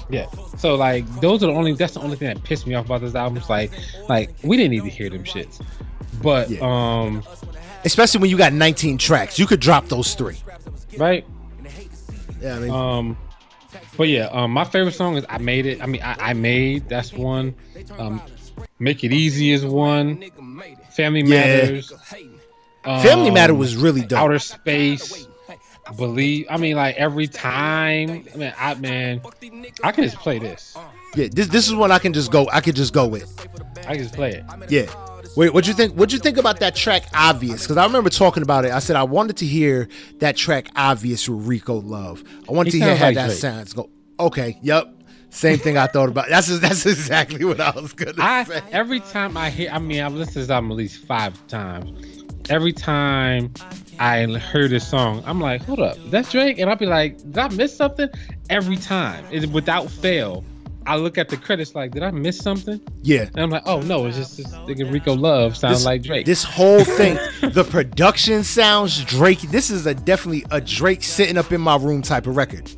Yeah. 0.10 0.28
So 0.58 0.76
like, 0.76 1.06
those 1.22 1.44
are 1.44 1.48
the 1.48 1.54
only. 1.54 1.74
That's 1.74 1.94
the 1.94 2.00
only 2.02 2.16
thing 2.16 2.28
that 2.34 2.44
pissed 2.44 2.66
me 2.68 2.76
off 2.76 2.86
about 2.86 3.02
this 3.02 3.16
album. 3.16 3.38
It's 3.38 3.50
like, 3.50 3.72
like 4.10 4.30
we 4.44 4.56
didn't 4.58 4.72
need 4.72 4.84
to 4.84 4.90
hear 4.90 5.10
them 5.10 5.24
shits. 5.24 5.62
But 6.22 6.50
Yeah. 6.50 6.60
um, 6.62 7.24
Especially 7.86 8.22
when 8.22 8.30
you 8.30 8.38
got 8.38 8.54
19 8.54 8.98
tracks, 8.98 9.38
you 9.38 9.46
could 9.46 9.60
drop 9.60 9.90
those 9.90 10.14
three. 10.16 10.38
right. 10.98 11.26
Yeah, 12.42 12.56
I 12.56 12.60
mean, 12.60 12.72
Um, 12.72 13.18
but 13.98 14.08
yeah, 14.08 14.28
um, 14.32 14.52
my 14.52 14.64
favorite 14.64 14.94
song 14.94 15.16
is 15.18 15.26
"I 15.30 15.38
Made 15.38 15.66
It." 15.66 15.82
I 15.82 15.86
mean, 15.86 16.02
I, 16.02 16.30
I 16.30 16.34
made 16.34 16.88
that's 16.90 17.12
one. 17.14 17.56
Um, 17.98 18.22
"Make 18.80 19.04
It 19.04 19.12
Easy" 19.14 19.52
is 19.52 19.66
one. 19.66 20.24
"Family 20.92 21.22
Yeah. 21.22 21.40
Matters." 21.62 21.92
Family 22.84 23.30
um, 23.30 23.34
Matter 23.34 23.54
was 23.54 23.76
really 23.78 24.02
dope. 24.02 24.20
Outer 24.20 24.40
Space. 24.40 25.26
Believe. 25.98 26.48
I 26.50 26.58
mean, 26.58 26.76
like 26.76 26.96
every 26.96 27.28
time. 27.28 28.26
I 28.34 28.38
mean, 28.38 28.54
I 28.58 28.74
man, 28.76 29.22
I 29.84 29.92
can 29.92 30.04
just 30.06 30.18
play 30.18 30.40
this. 30.40 30.78
yeah, 31.16 31.28
this 31.32 31.48
this 31.48 31.68
is 31.68 31.76
one 31.76 31.92
I 31.92 32.00
can 32.00 32.14
just 32.14 32.32
go. 32.32 32.48
I 32.52 32.62
could 32.62 32.76
just 32.76 32.94
go 32.94 33.06
with. 33.08 33.38
I 33.88 33.96
can 33.96 34.04
just 34.04 34.16
play 34.16 34.32
it. 34.36 34.46
Yeah. 34.72 34.86
Wait, 35.36 35.54
what 35.54 35.68
you 35.68 35.74
think? 35.74 35.96
What 35.96 36.14
you 36.14 36.20
think 36.20 36.38
about 36.38 36.60
that 36.60 36.76
track 36.76 37.04
"Obvious"? 37.14 37.64
Because 37.64 37.78
I 37.78 37.86
remember 37.86 38.10
talking 38.10 38.44
about 38.44 38.66
it. 38.66 38.72
I 38.72 38.80
said 38.80 38.96
I 38.96 39.04
wanted 39.04 39.38
to 39.38 39.46
hear 39.46 39.90
that 40.20 40.38
track 40.38 40.70
"Obvious" 40.76 41.28
with 41.28 41.46
Rico 41.48 41.76
Love. 41.82 42.24
I 42.48 42.52
wanted 42.54 42.74
He 42.74 42.80
to 42.80 42.86
hear 42.86 42.96
how 42.96 43.06
like 43.08 43.16
that 43.16 43.28
Drake. 43.28 43.40
sounds. 43.40 43.74
Go. 43.74 43.90
Okay. 44.20 44.58
Yep. 44.62 44.94
Same 45.32 45.58
thing 45.58 45.78
I 45.78 45.88
thought 45.88 46.10
about. 46.10 46.30
That's 46.30 46.60
that's 46.60 46.86
exactly 46.86 47.44
what 47.44 47.60
I 47.60 47.72
was 47.72 47.94
gonna 47.94 48.14
I 48.20 48.44
say. 48.44 48.62
every 48.72 49.00
time 49.00 49.36
I 49.36 49.50
hear, 49.50 49.70
I 49.72 49.80
mean, 49.80 50.02
I've 50.02 50.14
listened 50.14 50.34
to 50.34 50.40
this 50.42 50.50
album 50.52 50.72
at 50.72 50.78
least 50.78 51.04
five 51.06 51.36
times. 51.48 52.23
Every 52.50 52.74
time 52.74 53.54
I 54.00 54.26
hear 54.26 54.68
this 54.68 54.88
song, 54.88 55.24
I'm 55.26 55.40
like, 55.40 55.64
hold 55.64 55.80
up, 55.80 55.98
that's 56.08 56.32
Drake, 56.32 56.60
and 56.60 56.70
I'll 56.70 56.76
be 56.76 56.86
like, 56.86 57.18
did 57.18 57.38
I 57.38 57.48
miss 57.50 57.76
something? 57.76 58.10
Every 58.50 58.76
time, 58.78 59.26
it, 59.32 59.50
without 59.50 59.90
fail, 59.90 60.44
I 60.86 60.98
look 60.98 61.18
at 61.18 61.30
the 61.30 61.38
credits 61.38 61.76
like, 61.76 61.92
did 61.92 62.04
I 62.04 62.12
miss 62.12 62.38
something? 62.38 62.82
Yeah. 63.04 63.22
And 63.34 63.40
I'm 63.40 63.50
like, 63.50 63.64
oh 63.66 63.80
no, 63.82 64.06
it's 64.06 64.18
just 64.18 64.36
this 64.38 64.48
nigga 64.48 64.92
Rico 64.92 65.16
Love 65.16 65.56
sounds 65.56 65.80
This- 65.80 65.86
like 65.86 66.02
Drake. 66.04 66.26
This 66.26 66.44
whole 66.44 66.84
thing, 66.84 67.16
the 67.54 67.64
production 67.64 68.44
sounds 68.44 69.04
Drake. 69.06 69.40
This 69.42 69.70
is 69.70 69.86
a 69.86 69.94
definitely 69.94 70.46
a 70.52 70.60
Drake 70.60 71.04
sitting 71.04 71.38
up 71.38 71.52
in 71.54 71.62
my 71.62 71.78
room 71.78 72.02
type 72.02 72.28
of 72.28 72.36
record. 72.36 72.70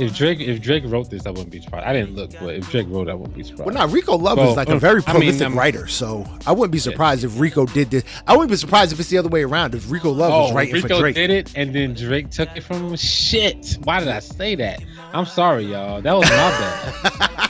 If 0.00 0.16
Drake, 0.16 0.40
if 0.40 0.60
Drake 0.60 0.84
wrote 0.86 1.10
this, 1.10 1.26
I 1.26 1.30
wouldn't 1.30 1.50
be 1.50 1.60
surprised. 1.60 1.86
I 1.86 1.92
didn't 1.92 2.14
look, 2.14 2.30
but 2.40 2.54
if 2.54 2.70
Drake 2.70 2.86
wrote, 2.88 3.08
it, 3.08 3.10
I 3.10 3.14
wouldn't 3.14 3.36
be 3.36 3.42
surprised. 3.44 3.66
Well, 3.66 3.74
now 3.74 3.92
Rico 3.92 4.16
Love 4.16 4.38
Well, 4.38 4.50
is 4.50 4.56
like 4.56 4.68
a 4.68 4.78
very 4.78 5.02
I 5.06 5.12
mean, 5.12 5.22
prolific 5.22 5.46
um, 5.46 5.58
writer, 5.58 5.86
so 5.86 6.26
I 6.46 6.52
wouldn't 6.52 6.72
be 6.72 6.78
surprised 6.78 7.24
if 7.24 7.38
Rico 7.38 7.66
did 7.66 7.90
this. 7.90 8.04
I 8.26 8.32
wouldn't 8.32 8.50
be 8.50 8.56
surprised 8.56 8.92
if 8.92 9.00
it's 9.00 9.08
the 9.10 9.18
other 9.18 9.28
way 9.28 9.42
around. 9.42 9.74
If 9.74 9.90
Rico 9.90 10.10
Love 10.10 10.32
was 10.32 10.50
Oh, 10.50 10.54
writing 10.54 10.74
Rico 10.74 10.88
for 10.88 11.00
Drake, 11.00 11.14
did 11.14 11.30
it, 11.30 11.52
and 11.56 11.74
then 11.74 11.94
Drake 11.94 12.30
took 12.30 12.48
it 12.56 12.62
from 12.62 12.88
him. 12.88 12.96
Shit! 12.96 13.78
Why 13.84 14.00
did 14.00 14.08
I 14.08 14.20
say 14.20 14.54
that? 14.56 14.82
I'm 15.12 15.26
sorry, 15.26 15.64
y'all. 15.64 16.00
That 16.00 16.12
was 16.14 16.28
my 16.30 16.36
bad. 16.36 17.49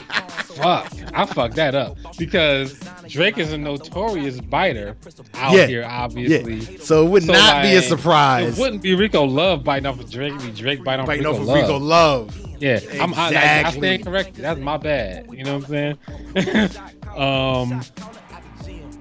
Fuck, 0.55 0.91
I 1.13 1.25
fucked 1.25 1.55
that 1.55 1.75
up 1.75 1.97
because 2.17 2.79
Drake 3.07 3.37
is 3.37 3.51
a 3.53 3.57
notorious 3.57 4.39
biter 4.41 4.95
out 5.35 5.55
Yeah. 5.55 5.67
here, 5.67 5.85
obviously. 5.87 6.55
yeah. 6.55 6.77
So 6.81 7.05
it 7.05 7.09
would 7.09 7.23
So, 7.23 7.33
not 7.33 7.63
be 7.63 7.75
a 7.75 7.81
surprise. 7.81 8.57
It 8.57 8.61
wouldn't 8.61 8.81
be 8.81 8.95
Rico 8.95 9.23
Love 9.23 9.63
biting 9.63 9.85
off 9.85 9.99
of 9.99 10.09
Drake. 10.11 10.33
It'd 10.33 10.53
be 10.55 10.61
Drake 10.61 10.83
biting 10.83 11.01
off 11.01 11.07
Biting 11.07 11.23
Rico 11.25 11.35
off 11.35 11.41
of 11.41 11.47
Love. 11.47 11.57
Rico 11.57 11.77
Love. 11.77 12.47
Yeah, 12.59 12.79
I'm, 12.99 13.13
I, 13.15 13.29
like, 13.29 13.35
I 13.37 13.71
stand 13.71 14.05
corrected. 14.05 14.43
That's 14.43 14.59
my 14.59 14.77
bad. 14.77 15.27
You 15.31 15.43
know 15.43 15.57
what 15.57 15.69
I'm 15.69 15.97
saying? 16.35 16.69
um, 17.17 17.81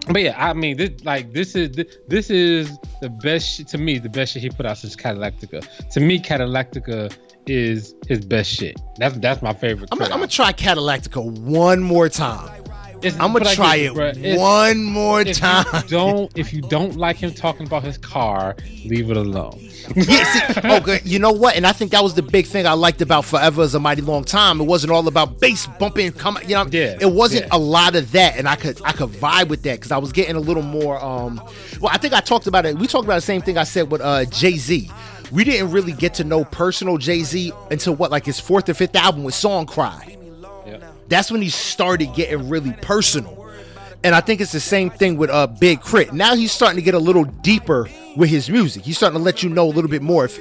but 0.09 0.23
yeah, 0.23 0.35
I 0.37 0.55
mean, 0.55 0.77
this 0.79 1.05
like 1.05 1.33
this 1.33 1.55
is 1.55 1.77
this 2.09 2.31
is 2.31 2.79
the 3.01 3.11
best 3.11 3.69
to 3.69 3.79
me. 3.79 3.99
The 3.99 4.09
best 4.09 4.33
shit 4.33 4.43
he 4.43 4.51
put 4.51 4.67
out 4.67 4.79
since 4.79 4.97
Cadillactica. 4.97 5.91
To 5.91 6.01
me, 6.01 6.19
Cadillactica 6.19 7.13
is 7.51 7.95
his 8.07 8.25
best 8.25 8.51
shit. 8.51 8.81
That's 8.97 9.17
that's 9.19 9.43
my 9.43 9.53
favorite. 9.53 9.89
I'm, 9.93 10.01
I'm 10.03 10.09
gonna 10.11 10.29
try 10.29 10.53
Cadillactica 10.53 11.39
one 11.41 11.81
more 11.81 12.09
time. 12.09 12.61
It's- 13.03 13.17
I'm 13.19 13.33
gonna 13.33 13.55
try 13.55 13.77
it 13.77 14.37
one 14.39 14.85
more 14.85 15.25
time. 15.25 15.65
don't 15.89 16.31
if 16.37 16.53
you 16.53 16.61
don't 16.61 16.97
like 16.97 17.17
him 17.17 17.33
talking 17.33 17.67
about 17.67 17.83
his 17.83 17.97
car, 17.97 18.57
leave 18.85 19.11
it 19.11 19.17
alone. 19.17 19.59
yeah, 19.97 20.53
see, 20.53 20.69
okay, 20.77 21.01
you 21.05 21.19
know 21.19 21.33
what? 21.33 21.57
And 21.57 21.67
I 21.67 21.73
think 21.73 21.93
that 21.93 22.03
was 22.03 22.15
the 22.15 22.23
big 22.23 22.47
thing 22.47 22.67
I 22.67 22.75
liked 22.75 23.01
about 23.01 23.25
Forever 23.25 23.63
is 23.63 23.75
a 23.75 23.81
Mighty 23.81 24.03
Long 24.03 24.23
Time. 24.23 24.61
It 24.61 24.65
wasn't 24.65 24.93
all 24.93 25.09
about 25.09 25.41
bass 25.41 25.67
bumping, 25.79 26.13
come, 26.13 26.39
you 26.43 26.55
know. 26.55 26.67
Yeah, 26.71 26.99
it 27.01 27.11
wasn't 27.11 27.47
yeah. 27.47 27.57
a 27.57 27.59
lot 27.59 27.97
of 27.97 28.13
that, 28.13 28.37
and 28.37 28.47
I 28.47 28.57
could 28.57 28.81
I 28.85 28.93
could 28.93 29.09
vibe 29.09 29.49
with 29.49 29.63
that 29.63 29.79
because 29.79 29.93
I 29.93 29.99
was 29.99 30.13
getting 30.13 30.37
a 30.37 30.41
little 30.41 30.63
more. 30.63 31.03
um 31.03 31.41
Well, 31.81 31.91
I 31.93 31.97
think 31.97 32.13
I 32.13 32.21
talked 32.21 32.47
about 32.47 32.67
it. 32.67 32.77
We 32.77 32.87
talked 32.87 33.05
about 33.07 33.17
the 33.17 33.23
same 33.23 33.41
thing 33.41 33.57
I 33.57 33.65
said 33.65 33.91
with 33.91 34.03
uh 34.03 34.27
Jay 34.27 34.59
Z. 34.59 34.91
We 35.31 35.45
didn't 35.45 35.71
really 35.71 35.93
get 35.93 36.15
to 36.15 36.25
know 36.25 36.45
personal 36.45 36.99
Jay 36.99 37.23
Z 37.23 37.53
until 37.71 37.95
what, 37.95 38.11
like 38.11 38.25
his 38.25 38.41
fourth 38.41 38.69
or 38.69 38.75
fifth 38.75 38.97
album 38.97 39.23
with 39.25 39.35
Song 39.35 39.67
Cry. 39.67 40.17
Yeah. 40.67 40.79
That's 41.09 41.31
when 41.31 41.43
he 41.43 41.49
started 41.49 42.15
getting 42.15 42.49
really 42.49 42.73
personal. 42.83 43.37
And 44.03 44.15
I 44.15 44.21
think 44.21 44.41
it's 44.41 44.53
the 44.53 44.61
same 44.61 44.91
thing 44.91 45.17
with 45.17 45.31
uh 45.31 45.47
Big 45.47 45.83
K.R.I.T. 45.83 46.17
Now 46.17 46.35
he's 46.35 46.53
starting 46.53 46.77
to 46.77 46.83
get 46.83 46.95
a 46.95 46.99
little 46.99 47.25
deeper 47.25 47.89
with 48.17 48.31
his 48.31 48.49
music. 48.49 48.83
He's 48.83 48.97
starting 48.97 49.19
to 49.19 49.23
let 49.23 49.43
you 49.43 49.51
know 49.51 49.67
a 49.67 49.73
little 49.73 49.91
bit 49.91 50.03
more. 50.03 50.25
If 50.25 50.39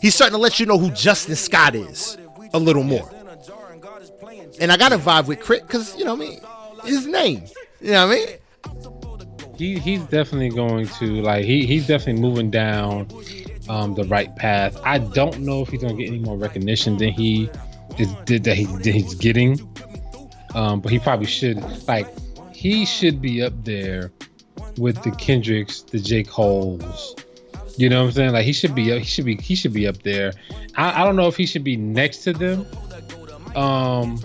he's 0.00 0.14
starting 0.14 0.34
to 0.34 0.40
let 0.40 0.58
you 0.58 0.66
know 0.66 0.78
who 0.78 0.90
Justin 0.92 1.36
Scott 1.36 1.74
is 1.74 2.16
a 2.54 2.58
little 2.58 2.82
more. 2.82 3.10
And 4.58 4.72
I 4.72 4.76
got 4.78 4.88
to 4.90 4.98
vibe 4.98 5.26
with 5.26 5.44
K.R.I.T 5.44 5.66
because 5.66 5.96
you 5.98 6.04
know 6.04 6.14
what 6.14 6.26
I 6.26 6.30
mean 6.30 6.40
his 6.86 7.06
name. 7.06 7.44
You 7.80 7.92
know 7.92 8.06
what 8.06 8.16
I 8.16 8.18
mean? 8.18 8.36
he 9.56 9.78
he's 9.78 10.02
definitely 10.02 10.50
going 10.50 10.86
to 10.86 11.22
like 11.22 11.44
he 11.44 11.66
he's 11.66 11.86
definitely 11.86 12.20
moving 12.20 12.50
down 12.50 13.08
um 13.68 13.94
the 13.94 14.04
right 14.04 14.34
path. 14.36 14.80
I 14.84 14.98
don't 14.98 15.40
know 15.40 15.62
if 15.62 15.68
he's 15.68 15.82
gonna 15.82 15.94
get 15.94 16.08
any 16.08 16.18
more 16.18 16.36
recognition 16.36 16.96
than 16.96 17.10
he 17.10 17.50
is 17.98 18.12
did 18.24 18.44
that 18.44 18.56
he 18.56 18.64
that 18.66 18.86
he's 18.86 19.14
getting. 19.14 19.58
Um, 20.54 20.80
but 20.80 20.90
he 20.92 20.98
probably 20.98 21.26
should 21.26 21.58
like 21.86 22.06
he 22.54 22.86
should 22.86 23.20
be 23.20 23.42
up 23.42 23.52
there 23.64 24.12
with 24.78 25.02
the 25.02 25.10
Kendricks, 25.12 25.82
the 25.82 25.98
J. 25.98 26.22
Cole's. 26.22 27.14
You 27.78 27.90
know 27.90 28.00
what 28.02 28.08
I'm 28.08 28.12
saying? 28.12 28.32
Like 28.32 28.44
he 28.44 28.52
should 28.52 28.74
be 28.74 28.84
he 28.98 29.04
should 29.04 29.26
be 29.26 29.36
he 29.36 29.54
should 29.54 29.72
be 29.74 29.86
up 29.86 30.02
there. 30.02 30.32
I, 30.76 31.02
I 31.02 31.04
don't 31.04 31.16
know 31.16 31.26
if 31.28 31.36
he 31.36 31.44
should 31.46 31.64
be 31.64 31.76
next 31.76 32.18
to 32.24 32.32
them. 32.32 32.66
Um 33.54 34.18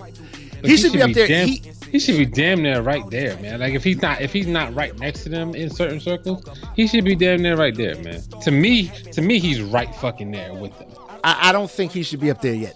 but 0.60 0.70
He 0.70 0.76
should 0.76 0.92
be 0.92 1.02
up 1.02 1.12
there. 1.12 1.26
Damn, 1.26 1.48
He- 1.48 1.62
he 1.92 1.98
should 1.98 2.16
be 2.16 2.24
damn 2.24 2.62
near 2.62 2.80
right 2.80 3.08
there, 3.10 3.36
man. 3.36 3.60
Like 3.60 3.74
if 3.74 3.84
he's 3.84 4.00
not 4.00 4.22
if 4.22 4.32
he's 4.32 4.46
not 4.46 4.74
right 4.74 4.98
next 4.98 5.24
to 5.24 5.28
them 5.28 5.54
in 5.54 5.68
certain 5.68 6.00
circles, 6.00 6.42
he 6.74 6.86
should 6.86 7.04
be 7.04 7.14
damn 7.14 7.42
near 7.42 7.54
right 7.54 7.74
there, 7.74 7.96
man. 7.96 8.22
To 8.40 8.50
me, 8.50 8.88
to 9.12 9.20
me, 9.20 9.38
he's 9.38 9.60
right 9.60 9.94
fucking 9.96 10.30
there 10.30 10.54
with 10.54 10.76
them. 10.78 10.88
I, 11.22 11.50
I 11.50 11.52
don't 11.52 11.70
think 11.70 11.92
he 11.92 12.02
should 12.02 12.18
be 12.20 12.30
up 12.30 12.40
there 12.40 12.54
yet. 12.54 12.74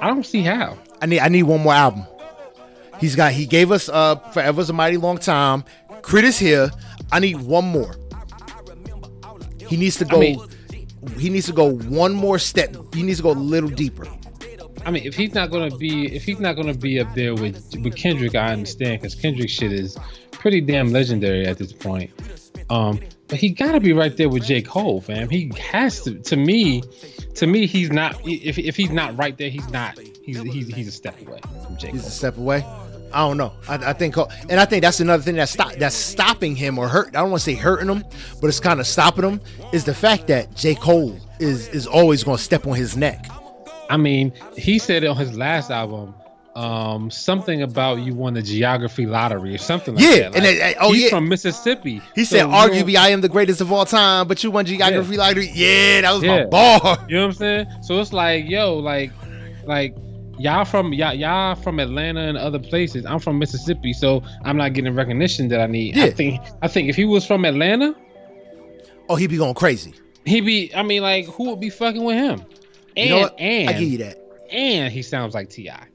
I 0.00 0.08
don't 0.08 0.24
see 0.24 0.40
how. 0.40 0.78
I 1.02 1.06
need 1.06 1.20
I 1.20 1.28
need 1.28 1.42
one 1.42 1.60
more 1.62 1.74
album. 1.74 2.06
He's 3.00 3.14
got 3.14 3.32
he 3.32 3.44
gave 3.44 3.70
us 3.70 3.90
uh 3.90 4.16
Forever's 4.32 4.70
a 4.70 4.72
Mighty 4.72 4.96
Long 4.96 5.18
Time. 5.18 5.62
K.R.I.T 5.90 6.26
is 6.26 6.38
here. 6.38 6.70
I 7.12 7.20
need 7.20 7.36
one 7.36 7.66
more. 7.66 7.94
He 9.68 9.76
needs 9.76 9.96
to 9.96 10.06
go 10.06 10.20
mean- 10.20 10.40
he 11.18 11.28
needs 11.28 11.44
to 11.46 11.52
go 11.52 11.70
one 11.70 12.14
more 12.14 12.38
step. 12.38 12.74
He 12.94 13.02
needs 13.02 13.18
to 13.18 13.24
go 13.24 13.32
a 13.32 13.32
little 13.32 13.68
deeper. 13.68 14.06
I 14.86 14.90
mean, 14.90 15.04
if 15.04 15.14
he's 15.14 15.34
not 15.34 15.50
gonna 15.50 15.74
be 15.76 16.14
if 16.14 16.24
he's 16.24 16.40
not 16.40 16.56
gonna 16.56 16.74
be 16.74 17.00
up 17.00 17.12
there 17.14 17.34
with 17.34 17.74
with 17.82 17.96
Kendrick, 17.96 18.34
I 18.34 18.52
understand 18.52 19.00
because 19.00 19.14
Kendrick 19.14 19.48
shit 19.48 19.72
is 19.72 19.96
pretty 20.32 20.60
damn 20.60 20.92
legendary 20.92 21.46
at 21.46 21.58
this 21.58 21.72
point. 21.72 22.10
Um, 22.70 23.00
but 23.28 23.38
he 23.38 23.48
gotta 23.50 23.80
be 23.80 23.92
right 23.92 24.16
there 24.16 24.28
with 24.28 24.44
J. 24.44 24.62
Cole, 24.62 25.00
fam. 25.00 25.28
He 25.28 25.50
has 25.58 26.02
to. 26.02 26.14
To 26.14 26.36
me, 26.36 26.82
to 27.36 27.46
me, 27.46 27.66
he's 27.66 27.90
not. 27.90 28.20
If 28.24 28.58
if 28.58 28.76
he's 28.76 28.90
not 28.90 29.16
right 29.16 29.36
there, 29.36 29.50
he's 29.50 29.68
not. 29.70 29.98
He's 29.98 30.40
he's 30.42 30.68
he's 30.74 30.88
a 30.88 30.92
step 30.92 31.20
away 31.26 31.40
from 31.64 31.76
J. 31.76 31.90
He's 31.90 32.02
Cole. 32.02 32.08
a 32.08 32.12
step 32.12 32.36
away. 32.38 32.64
I 33.12 33.18
don't 33.28 33.36
know. 33.36 33.52
I, 33.68 33.76
I 33.76 33.92
think, 33.92 34.16
and 34.16 34.58
I 34.58 34.64
think 34.64 34.82
that's 34.82 34.98
another 34.98 35.22
thing 35.22 35.36
that's 35.36 35.52
stop 35.52 35.72
that's 35.74 35.94
stopping 35.94 36.56
him 36.56 36.78
or 36.78 36.88
hurt. 36.88 37.08
I 37.08 37.20
don't 37.20 37.30
want 37.30 37.42
to 37.42 37.44
say 37.44 37.54
hurting 37.54 37.88
him, 37.88 38.04
but 38.40 38.48
it's 38.48 38.60
kind 38.60 38.80
of 38.80 38.86
stopping 38.86 39.24
him. 39.24 39.40
Is 39.72 39.84
the 39.84 39.94
fact 39.94 40.26
that 40.26 40.54
J 40.56 40.74
Cole 40.74 41.18
is 41.38 41.68
is 41.68 41.86
always 41.86 42.24
going 42.24 42.38
to 42.38 42.42
step 42.42 42.66
on 42.66 42.74
his 42.74 42.96
neck. 42.96 43.24
I 43.90 43.96
mean, 43.96 44.32
he 44.56 44.78
said 44.78 45.04
on 45.04 45.16
his 45.16 45.36
last 45.36 45.70
album, 45.70 46.14
um, 46.56 47.10
something 47.10 47.62
about 47.62 47.98
you 47.98 48.14
won 48.14 48.34
the 48.34 48.42
geography 48.42 49.06
lottery 49.06 49.54
or 49.54 49.58
something 49.58 49.94
like 49.96 50.04
that. 50.04 50.16
Yeah, 50.16 50.28
that. 50.30 50.36
and 50.36 50.44
Like, 50.44 50.54
it- 50.56 50.76
oh, 50.80 50.92
he's 50.92 51.02
yeah. 51.04 51.08
from 51.10 51.28
Mississippi. 51.28 52.00
He 52.14 52.24
so 52.24 52.36
said, 52.36 52.46
arguably, 52.46 52.96
I 52.96 53.08
am 53.10 53.20
the 53.20 53.28
greatest 53.28 53.60
of 53.60 53.72
all 53.72 53.84
time, 53.84 54.28
but 54.28 54.42
you 54.44 54.50
won 54.50 54.64
geography 54.64 55.14
Yeah. 55.14 55.18
lottery. 55.20 55.50
Yeah, 55.52 56.00
that 56.02 56.12
was 56.12 56.22
my 56.22 56.38
Yeah. 56.40 56.44
bar. 56.46 56.98
You 57.08 57.16
know 57.16 57.22
what 57.22 57.26
I'm 57.26 57.32
saying? 57.32 57.66
So 57.82 57.98
it's 58.00 58.12
like, 58.12 58.48
yo, 58.48 58.74
like, 58.78 59.10
like 59.66 59.96
y'all 60.38 60.64
from 60.64 60.92
y'all, 60.92 61.12
y'all 61.14 61.56
from 61.56 61.80
Atlanta 61.80 62.20
and 62.20 62.38
other 62.38 62.58
places. 62.60 63.04
I'm 63.04 63.18
from 63.18 63.38
Mississippi, 63.38 63.92
so 63.92 64.22
I'm 64.44 64.56
not 64.56 64.72
getting 64.74 64.94
recognition 64.94 65.48
that 65.48 65.60
I 65.60 65.66
need. 65.66 65.96
Yeah. 65.96 66.04
I 66.04 66.10
think 66.10 66.40
I 66.62 66.68
think 66.68 66.88
if 66.88 66.94
he 66.96 67.04
was 67.04 67.26
from 67.26 67.44
Atlanta, 67.44 67.94
Oh, 69.08 69.16
he'd 69.16 69.26
be 69.30 69.36
going 69.36 69.54
crazy. 69.54 69.92
he'd 70.24 70.42
be. 70.42 70.70
I 70.74 70.82
mean, 70.84 71.02
like, 71.02 71.26
who 71.26 71.50
would 71.50 71.60
be 71.60 71.68
fucking 71.70 72.02
with 72.02 72.16
him? 72.16 72.42
And 72.96 73.08
You 73.08 73.14
know 73.16 73.20
what? 73.22 73.38
and 73.40 73.70
I 73.70 73.72
give 73.72 73.88
you 73.88 73.98
that. 73.98 74.18
and 74.50 74.92
he 74.92 75.02
sounds 75.02 75.34
like 75.34 75.50
Ti. 75.50 75.70
I 75.70 75.86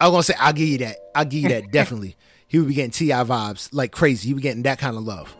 was 0.00 0.10
gonna 0.10 0.22
say 0.22 0.34
I'll 0.38 0.52
give 0.52 0.68
you 0.68 0.78
that. 0.78 0.96
I'll 1.14 1.24
give 1.24 1.42
you 1.42 1.48
that 1.50 1.70
definitely. 1.72 2.16
He 2.48 2.58
would 2.58 2.68
be 2.68 2.74
getting 2.74 2.92
T.I. 2.92 3.24
vibes 3.24 3.68
like 3.72 3.90
crazy. 3.90 4.28
He 4.28 4.34
would 4.34 4.38
be 4.40 4.42
getting 4.42 4.62
that 4.64 4.78
kind 4.78 4.96
of 4.96 5.02
love. 5.02 5.34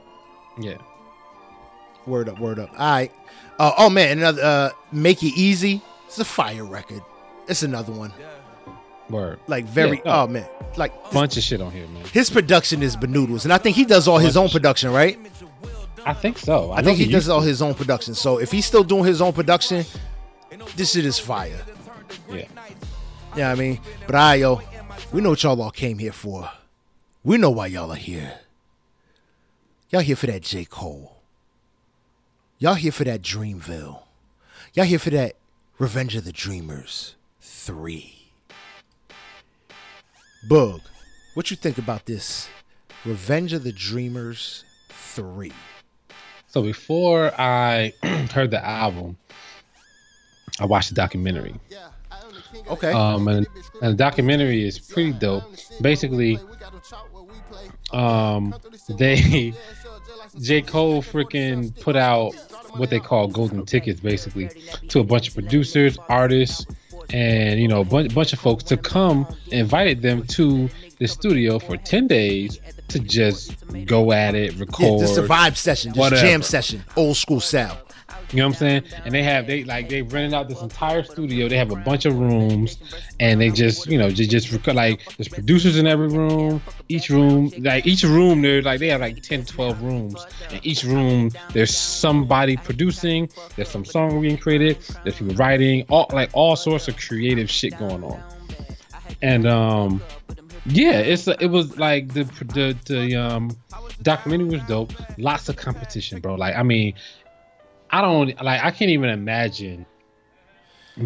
Yeah. 0.61 0.79
Word 2.07 2.29
up, 2.29 2.39
word 2.41 2.59
up. 2.59 2.71
All 2.73 2.79
right. 2.79 3.13
Uh, 3.59 3.73
oh 3.79 3.91
man, 3.91 4.19
another 4.19 4.43
uh, 4.43 4.71
make 4.93 5.23
it 5.23 5.33
easy. 5.37 5.81
It's 6.07 6.19
a 6.19 6.25
fire 6.25 6.65
record. 6.65 7.03
It's 7.49 7.63
another 7.63 7.93
one. 7.93 8.13
Word. 9.09 9.39
Like 9.47 9.65
very. 9.67 9.99
Yeah, 9.99 10.03
no. 10.05 10.13
oh 10.23 10.27
man, 10.27 10.49
like 10.77 10.93
Bunch 11.13 11.37
of 11.37 11.43
shit 11.43 11.61
on 11.61 11.71
here, 11.71 11.87
man. 11.89 12.05
his 12.07 12.29
production 12.31 12.83
is 12.83 12.97
benoodles, 12.97 13.45
and 13.45 13.53
I 13.53 13.59
think 13.59 13.77
he 13.77 13.85
does 13.85 14.09
all 14.09 14.19
his 14.19 14.37
own 14.37 14.49
production, 14.49 14.91
right? 14.93 15.19
I 16.05 16.13
think 16.13 16.39
so. 16.39 16.71
I 16.73 16.81
know 16.81 16.87
think 16.87 16.99
he 16.99 17.05
does 17.05 17.13
used 17.15 17.31
all 17.31 17.41
his 17.41 17.63
own 17.63 17.75
production. 17.75 18.15
So 18.15 18.39
if 18.39 18.51
he's 18.53 18.67
still 18.67 18.85
doing 18.85 19.05
his 19.05 19.21
own 19.21 19.33
production, 19.33 19.85
this 20.77 20.93
shit 20.93 21.05
is 21.05 21.19
fire. 21.19 21.61
Yeah. 22.31 22.47
Yeah, 23.37 23.53
I 23.53 23.55
mean, 23.55 23.81
but 24.07 24.15
I 24.15 24.37
yo, 24.37 24.63
we 25.13 25.21
know 25.21 25.31
what 25.31 25.43
y'all 25.43 25.61
all 25.61 25.71
came 25.71 25.99
here 25.99 26.13
for. 26.13 26.51
We 27.23 27.37
know 27.39 27.51
why 27.51 27.67
y'all 27.67 27.93
are 27.93 27.97
here. 27.97 28.41
Y'all 29.91 30.03
here 30.03 30.17
for 30.17 30.27
that 30.27 30.43
J. 30.43 30.65
Cole. 30.65 31.17
Y'all 32.59 32.75
here 32.75 32.93
for 32.93 33.05
that 33.05 33.23
Dreamville. 33.23 34.03
Y'all 34.75 34.85
here 34.85 34.99
for 34.99 35.11
that 35.11 35.35
Revenge 35.79 36.17
of 36.17 36.25
the 36.25 36.33
Dreamers 36.33 37.15
3. 37.41 38.15
Bug, 40.49 40.81
what 41.35 41.51
you 41.51 41.57
think 41.57 41.77
about 41.77 42.07
this 42.07 42.49
Revenge 43.05 43.53
of 43.53 43.65
the 43.65 43.73
Dreamers 43.73 44.65
3? 44.89 45.53
So 46.49 46.63
before 46.63 47.33
I 47.39 47.93
heard 48.33 48.51
the 48.51 48.65
album, 48.65 49.19
I 50.59 50.67
watched 50.67 50.89
the 50.89 50.95
documentary. 50.95 51.55
Okay. 52.69 52.93
Um, 52.93 53.29
and, 53.29 53.47
and 53.83 53.93
the 53.93 53.97
documentary 53.97 54.67
is 54.67 54.79
pretty 54.79 55.13
dope. 55.13 55.45
Basically, 55.81 56.39
um, 57.93 58.55
they 58.89 59.53
J 60.41 60.63
Cole 60.63 61.03
freaking 61.03 61.79
put 61.81 61.97
out 61.97 62.35
what 62.77 62.91
they 62.91 63.01
call 63.01 63.29
golden 63.29 63.65
tickets, 63.65 64.01
basically, 64.01 64.51
to 64.89 65.01
a 65.01 65.05
bunch 65.05 65.29
of 65.29 65.35
producers, 65.35 65.99
artists, 66.09 66.67
and 67.11 67.61
you 67.61 67.69
know, 67.69 67.81
a 67.81 67.85
bunch, 67.85 68.15
bunch 68.15 68.33
of 68.33 68.39
folks 68.39 68.65
to 68.65 68.77
come. 68.77 69.27
Invited 69.51 70.03
them 70.03 70.27
to 70.29 70.69
the 70.99 71.07
studio 71.07 71.59
for 71.59 71.77
ten 71.77 72.07
days 72.07 72.61
to 72.89 72.99
just 72.99 73.55
go 73.87 74.13
at 74.13 74.35
it, 74.35 74.55
record. 74.59 74.83
yeah, 74.83 74.99
just 74.99 75.19
a 75.19 75.23
vibe 75.23 75.57
session, 75.57 75.91
just 75.91 75.99
whatever. 75.99 76.23
jam 76.23 76.43
session, 76.43 76.85
old 76.97 77.17
school 77.17 77.41
style. 77.41 77.79
You 78.33 78.39
know 78.39 78.49
what 78.49 78.55
I'm 78.55 78.59
saying? 78.59 78.83
And 79.05 79.15
they 79.15 79.23
have 79.23 79.47
they 79.47 79.63
like 79.63 79.89
they 79.89 80.03
rented 80.03 80.35
out 80.35 80.49
this 80.49 80.61
entire 80.61 81.05
studio. 81.05 81.49
They 81.49 81.57
have 81.57 81.71
a 81.71 81.77
bunch 81.77 82.07
of 82.07 82.19
rooms, 82.19 82.79
and 83.21 83.41
they 83.41 83.51
just 83.51 83.87
you 83.87 83.99
know 83.99 84.11
just 84.11 84.31
just 84.31 84.67
like 84.67 85.01
there's 85.17 85.29
producers 85.29 85.79
in 85.79 85.87
every 85.87 86.09
room. 86.09 86.61
Each 86.89 87.09
room 87.09 87.53
like 87.61 87.87
each 87.87 88.03
room 88.03 88.43
they're 88.43 88.63
like 88.63 88.81
they 88.81 88.89
have 88.89 89.01
like 89.01 89.23
10, 89.23 89.45
12 89.45 89.83
rooms. 89.83 90.27
And 90.51 90.65
each 90.67 90.83
room 90.83 91.31
there's 91.53 91.77
somebody 91.77 92.57
producing. 92.57 93.29
There's 93.55 93.69
some 93.69 93.85
song 93.85 94.21
being 94.21 94.39
created. 94.39 94.79
There's 95.05 95.17
people 95.17 95.37
writing. 95.37 95.85
All 95.89 96.07
like 96.13 96.31
all 96.33 96.57
sorts 96.57 96.89
of 96.89 96.97
creative 96.97 97.49
shit 97.49 97.79
going 97.79 98.03
on. 98.03 98.21
And 99.23 99.47
um 99.47 100.03
yeah, 100.69 100.99
it's 100.99 101.29
it 101.29 101.47
was 101.47 101.79
like 101.79 102.13
the 102.13 102.25
the 102.25 102.77
the 102.87 103.15
um 103.15 103.57
documentary 104.03 104.49
was 104.49 104.63
dope. 104.63 104.93
Lots 105.19 105.49
of 105.49 105.57
competition, 105.57 106.21
bro. 106.21 106.35
Like 106.35 106.57
I 106.57 106.63
mean, 106.63 106.95
I 107.97 108.03
don't 108.03 108.43
like 108.45 108.63
I 108.63 108.71
can't 108.71 108.91
even 108.91 109.09
imagine 109.09 109.87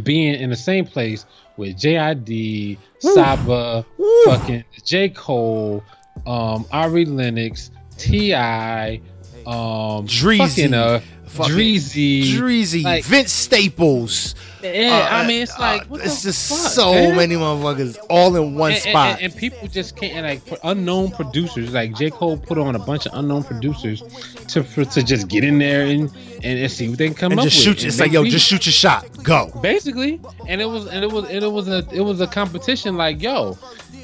being 0.02 0.34
in 0.40 0.50
the 0.50 0.56
same 0.56 0.84
place 0.84 1.24
with 1.56 1.76
JID, 1.76 2.78
Saba, 2.98 3.84
Woo. 3.96 4.24
fucking 4.24 4.64
J. 4.84 5.08
Cole, 5.10 5.84
um, 6.26 6.66
Ari 6.72 7.04
Lennox, 7.04 7.70
T.I., 7.96 9.00
um 9.46 10.06
Dreezy. 10.06 10.38
fucking 10.38 10.74
uh 10.74 10.98
Fucking 11.00 11.19
Dreezy. 11.34 12.32
Dreezy, 12.34 12.82
like- 12.84 13.04
Vince 13.04 13.32
Staples. 13.32 14.34
Yeah, 14.62 15.08
Uh, 15.10 15.16
I 15.16 15.26
mean 15.26 15.42
it's 15.42 15.58
like 15.58 15.90
uh, 15.90 15.94
it's 15.94 16.22
just 16.22 16.50
fuck, 16.50 16.58
so 16.72 16.92
man? 16.92 17.16
many 17.16 17.34
motherfuckers 17.34 17.96
all 18.10 18.36
in 18.36 18.56
one 18.56 18.72
and, 18.72 18.76
and- 18.82 18.90
spot. 18.90 19.08
and- 19.14 19.22
and 19.32 19.34
people 19.36 19.66
just 19.68 19.96
can't 19.96 20.12
and 20.12 20.26
like 20.26 20.60
unknown 20.64 21.12
producers 21.12 21.72
like 21.72 21.96
J 21.96 22.10
Cole 22.10 22.36
put 22.36 22.58
on 22.58 22.74
a 22.76 22.78
bunch 22.78 23.06
of 23.06 23.12
unknown 23.14 23.42
producers 23.44 24.02
to 24.48 24.62
for, 24.62 24.84
to 24.84 25.02
just 25.02 25.28
get 25.28 25.44
in 25.44 25.58
there 25.58 25.86
and, 25.86 26.10
and 26.44 26.58
and 26.58 26.70
see 26.70 26.90
what 26.90 26.98
they 26.98 27.06
can 27.06 27.14
come 27.14 27.32
And 27.32 27.40
up 27.40 27.44
just 27.46 27.56
with. 27.56 27.78
shoot. 27.78 27.84
and 27.84 27.88
It's 27.88 28.00
like 28.00 28.12
yo, 28.12 28.22
just 28.24 28.46
shoot 28.46 28.66
your 28.66 28.72
shot. 28.74 29.06
Go. 29.22 29.50
basically 29.62 30.20
and 30.46 30.60
it 30.60 30.66
was 30.68 30.86
and 30.88 31.02
it 31.04 31.10
was 31.10 31.24
and 31.30 31.42
it 31.42 31.50
was 31.50 31.66
a 31.68 31.86
it 31.90 32.02
was 32.02 32.20
a 32.20 32.26
competition 32.26 32.98
like 32.98 33.22
yo 33.22 33.56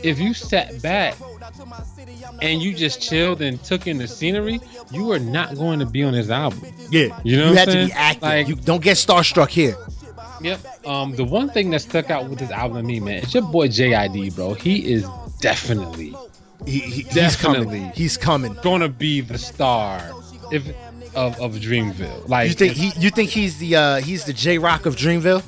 if 0.03 0.19
you 0.19 0.33
sat 0.33 0.81
back 0.81 1.17
and 2.43 2.63
you 2.63 2.75
just 2.75 3.01
chilled 3.01 3.41
and 3.43 3.63
took 3.65 3.87
in 3.87 3.99
the 3.99 4.07
scenery 4.09 4.61
you 4.93 5.11
are 5.13 5.19
not 5.19 5.55
going 5.57 5.79
to 5.79 5.87
be 5.87 6.03
on 6.03 6.13
this 6.13 6.29
album 6.31 6.61
Yeah. 6.91 7.19
You 7.25 7.37
know 7.39 7.51
you 7.51 7.57
had 7.57 7.69
I'm 7.69 7.75
to 7.75 7.81
be 7.85 7.87
saying? 7.89 7.93
active. 7.95 8.23
Like- 8.23 8.49
you 8.49 8.55
don't 8.57 8.83
get 8.83 8.97
starstruck 8.97 9.49
here. 9.49 9.77
yep 10.43 10.61
um 10.87 11.15
the 11.17 11.25
one 11.25 11.49
thing 11.51 11.71
that 11.71 11.81
stuck 11.81 12.11
out 12.11 12.29
with 12.29 12.39
this 12.39 12.51
album 12.51 12.77
to 12.79 12.83
me 12.83 13.01
man 13.01 13.19
it's 13.23 13.33
your 13.35 13.43
boy 13.45 13.69
JID 13.69 14.35
bro 14.35 14.55
he 14.55 14.93
is 14.93 15.07
definitely 15.41 16.15
He, 16.65 16.79
he, 16.81 16.91
he's 17.03 17.15
Definitely. 17.15 17.79
coming. 17.81 17.93
He's 17.95 18.17
coming. 18.17 18.57
gonna 18.63 18.89
be 18.89 19.21
the 19.21 19.39
star 19.39 20.01
if 20.53 20.63
of, 21.15 21.39
of 21.41 21.53
Dreamville 21.55 22.29
like 22.29 22.49
You 22.49 22.55
think 22.55 22.73
he? 22.75 22.93
You 23.01 23.11
think 23.11 23.31
he's 23.31 23.59
the 23.59 23.77
uh 23.77 23.97
he's 24.01 24.25
the 24.25 24.33
Jay 24.33 24.59
Rock 24.59 24.85
of 24.87 24.97
Dreamville? 24.97 25.43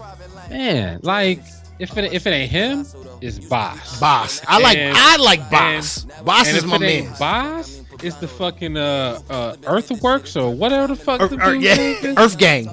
man 0.50 1.00
like 1.02 1.40
if 1.78 1.96
it 1.96 2.12
if 2.12 2.26
it 2.26 2.30
ain't 2.30 2.50
him 2.50 2.86
it's 3.20 3.38
Bas 3.38 3.98
Bas. 4.00 4.40
I 4.46 4.58
like. 4.60 4.78
And- 4.78 4.96
I 4.96 5.16
like 5.16 5.50
Bas. 5.50 6.04
Bas 6.24 6.48
and 6.48 6.56
is 6.56 6.64
my 6.64 6.78
man. 6.78 7.12
Bas, 7.18 7.80
is 8.02 8.16
the 8.16 8.28
fucking 8.28 8.76
uh, 8.76 9.20
uh 9.28 9.56
Earthworks 9.66 10.36
or 10.36 10.54
whatever 10.54 10.88
the 10.88 10.96
fuck 10.96 11.20
Earth, 11.20 11.30
the 11.30 11.40
Earth- 11.40 11.60
yeah. 11.60 12.14
Earth 12.16 12.38
Gang. 12.38 12.68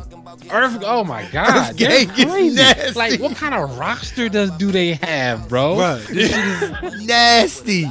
Earth. 0.51 0.83
Oh 0.85 1.03
my 1.03 1.25
god, 1.31 1.71
Earth 1.71 1.77
they're 1.77 2.05
crazy. 2.05 2.93
Like, 2.93 3.19
what 3.19 3.35
kind 3.35 3.55
of 3.55 3.77
roster 3.79 4.29
does 4.29 4.51
do 4.57 4.71
they 4.71 4.93
have, 4.95 5.49
bro? 5.49 5.75
Bruh, 5.75 6.05
this 6.07 6.29
shit 6.31 6.83
is 6.93 7.07
nasty. 7.07 7.87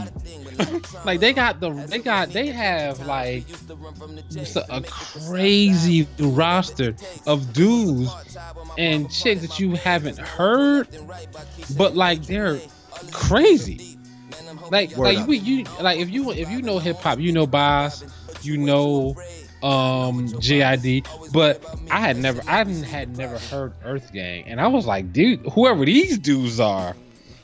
Like 1.05 1.21
they 1.21 1.33
got 1.33 1.61
the 1.61 1.71
they 1.71 1.99
got 1.99 2.31
they 2.31 2.47
have 2.49 3.05
like 3.07 3.45
a, 4.57 4.65
a 4.71 4.81
crazy 4.83 6.07
roster 6.19 6.95
of 7.27 7.53
dudes 7.53 8.11
and 8.79 9.11
chicks 9.11 9.43
that 9.43 9.59
you 9.59 9.75
haven't 9.75 10.19
heard, 10.19 10.89
but 11.77 11.95
like 11.95 12.23
they're 12.25 12.59
crazy. 13.13 13.99
Like 14.71 14.97
Word 14.97 15.05
like 15.05 15.19
up. 15.19 15.29
we, 15.29 15.39
you 15.39 15.65
like 15.81 15.99
if 15.99 16.09
you 16.11 16.31
if 16.33 16.51
you 16.51 16.63
know 16.63 16.79
hip 16.79 16.97
hop, 16.99 17.19
you 17.19 17.33
know 17.33 17.47
Bas, 17.47 18.03
you 18.43 18.57
know 18.57 19.15
um 19.63 20.27
JID, 20.29 21.07
but 21.33 21.63
I 21.91 22.01
had 22.01 22.17
never 22.17 22.41
I 22.49 22.53
hadn't- 22.59 22.83
had 22.83 23.17
never 23.17 23.39
heard 23.39 23.73
Earth 23.85 24.11
Gang, 24.13 24.45
and 24.45 24.61
I 24.61 24.67
was 24.69 24.87
like, 24.87 25.13
dude, 25.13 25.41
whoever 25.53 25.85
these 25.85 26.19
dudes 26.19 26.61
are, 26.61 26.95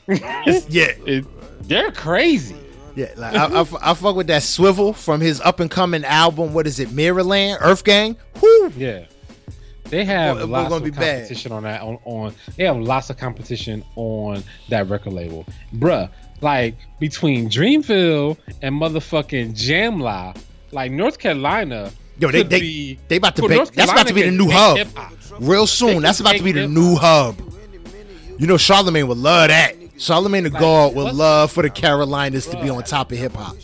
Yeah. 0.07 0.17
it, 1.05 1.25
they're 1.67 1.91
crazy. 1.91 2.55
Yeah, 2.95 3.13
like 3.15 3.35
I, 3.35 3.45
I, 3.45 3.91
I 3.91 3.93
fuck 3.93 4.15
with 4.15 4.27
that 4.27 4.43
swivel 4.43 4.93
from 4.93 5.21
his 5.21 5.39
up 5.41 5.59
and 5.59 5.69
coming 5.71 6.03
album. 6.03 6.53
What 6.53 6.67
is 6.67 6.79
it, 6.79 6.89
Mirrorland, 6.89 7.57
Earth 7.61 7.83
Gang? 7.83 8.17
Whoo! 8.41 8.69
Yeah. 8.75 9.05
They 9.85 10.05
have 10.05 10.37
we're 10.37 10.45
lots 10.45 10.69
gonna 10.69 10.77
of 10.77 10.83
be 10.85 10.91
bad. 10.91 11.17
competition 11.17 11.51
on 11.51 11.63
that 11.63 11.81
on, 11.81 11.99
on 12.05 12.33
they 12.55 12.63
have 12.63 12.77
lots 12.77 13.09
of 13.09 13.17
competition 13.17 13.83
on 13.97 14.41
that 14.69 14.87
record 14.87 15.11
label. 15.11 15.45
Bruh, 15.75 16.09
like 16.39 16.75
between 16.99 17.49
Dreamville 17.49 18.37
and 18.61 18.73
motherfucking 18.73 19.51
Jamla, 19.53 20.37
like 20.71 20.93
North 20.93 21.19
Carolina. 21.19 21.91
Yo, 22.19 22.31
they 22.31 22.43
they, 22.43 22.61
be- 22.61 22.99
they 23.09 23.17
about 23.17 23.35
to 23.35 23.41
well, 23.41 23.49
make. 23.49 23.73
That's 23.73 23.91
about 23.91 24.07
to 24.07 24.13
be 24.13 24.21
the 24.21 24.31
new 24.31 24.49
hub. 24.49 24.77
hip-hop. 24.77 25.13
Real 25.39 25.67
soon. 25.67 26.01
That's 26.01 26.21
about 26.21 26.37
to 26.37 26.43
be 26.43 26.53
the 26.53 26.61
hip-hop. 26.61 26.77
new 26.77 26.95
hub. 26.95 27.41
You 28.39 28.47
know, 28.47 28.57
Charlemagne 28.57 29.07
would 29.07 29.17
love 29.17 29.49
that. 29.49 29.75
Charlemagne 30.01 30.43
the 30.43 30.49
God 30.49 30.95
would 30.95 31.13
love 31.13 31.51
for 31.51 31.61
the 31.61 31.69
Carolinas 31.69 32.47
to 32.47 32.59
be 32.59 32.69
on 32.69 32.81
top 32.83 33.11
of 33.11 33.19
hip 33.19 33.33
hop. 33.33 33.55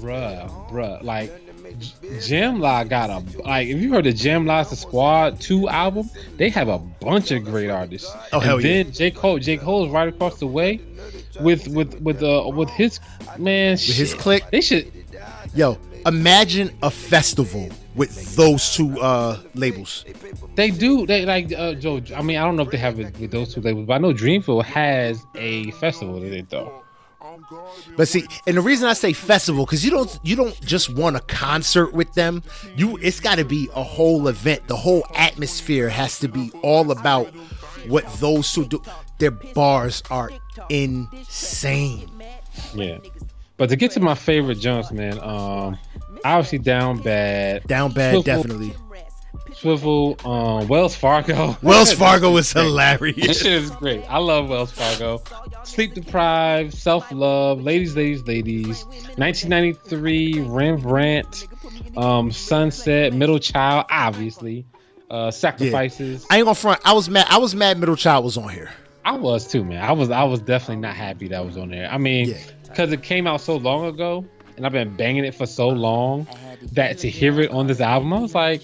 Bruh, 0.00 0.70
bruh, 0.70 1.00
like 1.02 1.32
Jamla 1.78 2.88
got 2.88 3.08
a 3.10 3.42
like 3.42 3.68
if 3.68 3.80
you 3.80 3.92
heard 3.92 4.04
the 4.04 4.12
Jamla's 4.12 4.70
the 4.70 4.76
Squad 4.76 5.40
2 5.40 5.68
album, 5.68 6.10
they 6.38 6.48
have 6.48 6.68
a 6.68 6.78
bunch 6.78 7.30
of 7.30 7.44
great 7.44 7.70
artists. 7.70 8.12
Oh, 8.32 8.40
hell 8.40 8.56
and 8.56 8.64
yeah. 8.64 8.82
then 8.82 8.92
J. 8.92 9.10
Cole, 9.12 9.38
J. 9.38 9.58
Cole's 9.58 9.90
right 9.90 10.08
across 10.08 10.40
the 10.40 10.48
way 10.48 10.80
with 11.40 11.68
with 11.68 12.00
with 12.00 12.20
uh 12.20 12.50
with 12.52 12.70
his 12.70 12.98
man 13.38 13.72
With 13.72 13.96
his 13.96 14.12
click. 14.12 14.50
They 14.50 14.62
should 14.62 14.90
Yo, 15.54 15.78
imagine 16.06 16.70
a 16.82 16.90
festival 16.90 17.68
with 17.94 18.36
those 18.36 18.74
two 18.74 18.98
uh 19.00 19.38
labels. 19.54 20.04
They 20.54 20.70
do. 20.70 21.06
They 21.06 21.26
like 21.26 21.52
uh, 21.52 21.74
Joe. 21.74 22.00
I 22.14 22.22
mean, 22.22 22.38
I 22.38 22.44
don't 22.44 22.56
know 22.56 22.62
if 22.62 22.70
they 22.70 22.78
have 22.78 22.98
it 23.00 23.18
with 23.18 23.30
those 23.30 23.52
two 23.52 23.60
labels, 23.60 23.86
but 23.86 23.94
I 23.94 23.98
know 23.98 24.12
Dreamville 24.12 24.64
has 24.64 25.24
a 25.34 25.70
festival 25.72 26.20
that 26.20 26.28
they 26.28 26.42
throw. 26.42 26.82
But 27.96 28.08
see, 28.08 28.24
and 28.46 28.56
the 28.56 28.60
reason 28.60 28.88
I 28.88 28.92
say 28.92 29.12
festival 29.12 29.64
because 29.64 29.84
you 29.84 29.90
don't 29.90 30.18
you 30.22 30.36
don't 30.36 30.58
just 30.62 30.94
want 30.94 31.16
a 31.16 31.20
concert 31.20 31.92
with 31.92 32.12
them. 32.14 32.42
You 32.76 32.98
it's 33.02 33.20
got 33.20 33.36
to 33.36 33.44
be 33.44 33.68
a 33.74 33.82
whole 33.82 34.28
event. 34.28 34.66
The 34.68 34.76
whole 34.76 35.06
atmosphere 35.14 35.88
has 35.88 36.18
to 36.20 36.28
be 36.28 36.50
all 36.62 36.90
about 36.90 37.26
what 37.86 38.06
those 38.14 38.52
two 38.52 38.64
do. 38.66 38.82
Their 39.18 39.30
bars 39.30 40.02
are 40.10 40.30
insane. 40.68 42.10
Yeah. 42.74 42.98
But 43.56 43.70
to 43.70 43.76
get 43.76 43.92
to 43.92 44.00
my 44.00 44.14
favorite 44.14 44.58
jumps, 44.58 44.92
man, 44.92 45.18
um, 45.20 45.78
obviously 46.34 46.58
down 46.58 46.98
bad. 46.98 47.64
Down 47.64 47.92
bad, 47.92 48.12
Swivel- 48.14 48.22
definitely. 48.22 48.72
Swivel, 49.54 50.16
um, 50.24 50.68
Wells 50.68 50.94
Fargo. 50.94 51.56
Wells 51.62 51.92
Fargo 51.92 52.30
was 52.30 52.52
hilarious. 52.52 53.26
This 53.26 53.42
shit 53.42 53.52
is 53.52 53.70
great. 53.70 54.04
I 54.10 54.18
love 54.18 54.48
Wells 54.50 54.70
Fargo. 54.70 55.22
Sleep 55.64 55.94
deprived, 55.94 56.74
self 56.74 57.10
love, 57.10 57.62
ladies, 57.62 57.96
ladies, 57.96 58.22
ladies. 58.26 58.84
1993, 59.16 60.40
Rembrandt, 60.42 61.46
um, 61.96 62.30
Sunset, 62.30 63.12
Middle 63.14 63.38
Child, 63.38 63.86
obviously. 63.90 64.66
Uh, 65.08 65.30
sacrifices. 65.30 66.26
I 66.30 66.38
ain't 66.38 66.46
gonna 66.46 66.54
front. 66.56 66.80
I 66.84 66.92
was 66.92 67.08
mad. 67.08 67.26
I 67.30 67.38
was 67.38 67.54
mad. 67.54 67.78
Middle 67.78 67.94
Child 67.96 68.24
was 68.24 68.36
on 68.36 68.48
here. 68.48 68.70
I 69.04 69.12
was 69.12 69.46
too, 69.46 69.64
man. 69.64 69.80
I 69.82 69.92
was 69.92 70.10
I 70.10 70.24
was 70.24 70.40
definitely 70.40 70.78
not 70.82 70.96
happy 70.96 71.28
that 71.28 71.46
was 71.46 71.56
on 71.56 71.70
there. 71.70 71.88
I 71.88 71.96
mean, 71.96 72.30
Yeah. 72.30 72.38
because 72.64 72.92
it 72.92 73.04
came 73.04 73.28
out 73.28 73.40
so 73.40 73.56
long 73.56 73.86
ago, 73.86 74.24
and 74.56 74.66
I've 74.66 74.72
been 74.72 74.94
banging 74.96 75.24
it 75.24 75.34
for 75.34 75.46
so 75.46 75.68
long 75.68 76.26
that 76.72 76.98
to 76.98 77.10
hear 77.10 77.40
it 77.40 77.50
on 77.50 77.66
this 77.66 77.80
album, 77.80 78.12
I 78.12 78.18
was 78.20 78.34
like, 78.34 78.62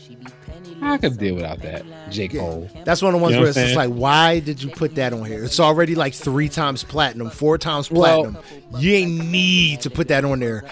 I 0.80 0.98
could 0.98 1.16
deal 1.18 1.36
without 1.36 1.60
that. 1.62 1.84
J 2.10 2.28
Cole. 2.28 2.68
That's 2.84 3.00
one 3.02 3.14
of 3.14 3.20
the 3.20 3.22
ones 3.22 3.32
You 3.34 3.36
know 3.36 3.42
where 3.42 3.50
it's 3.50 3.58
just 3.58 3.76
like, 3.76 3.90
why 3.90 4.40
did 4.40 4.62
you 4.62 4.68
put 4.70 4.96
that 4.96 5.12
on 5.12 5.24
here? 5.24 5.44
It's 5.44 5.60
already 5.60 5.94
like 5.94 6.12
three 6.14 6.48
times 6.48 6.82
platinum, 6.82 7.30
four 7.30 7.56
times 7.58 7.90
Well- 7.90 8.22
platinum. 8.32 8.42
you 8.78 8.92
ain't 8.94 9.26
need 9.30 9.80
to 9.82 9.90
put 9.90 10.08
that 10.08 10.24
on 10.24 10.40
there 10.40 10.64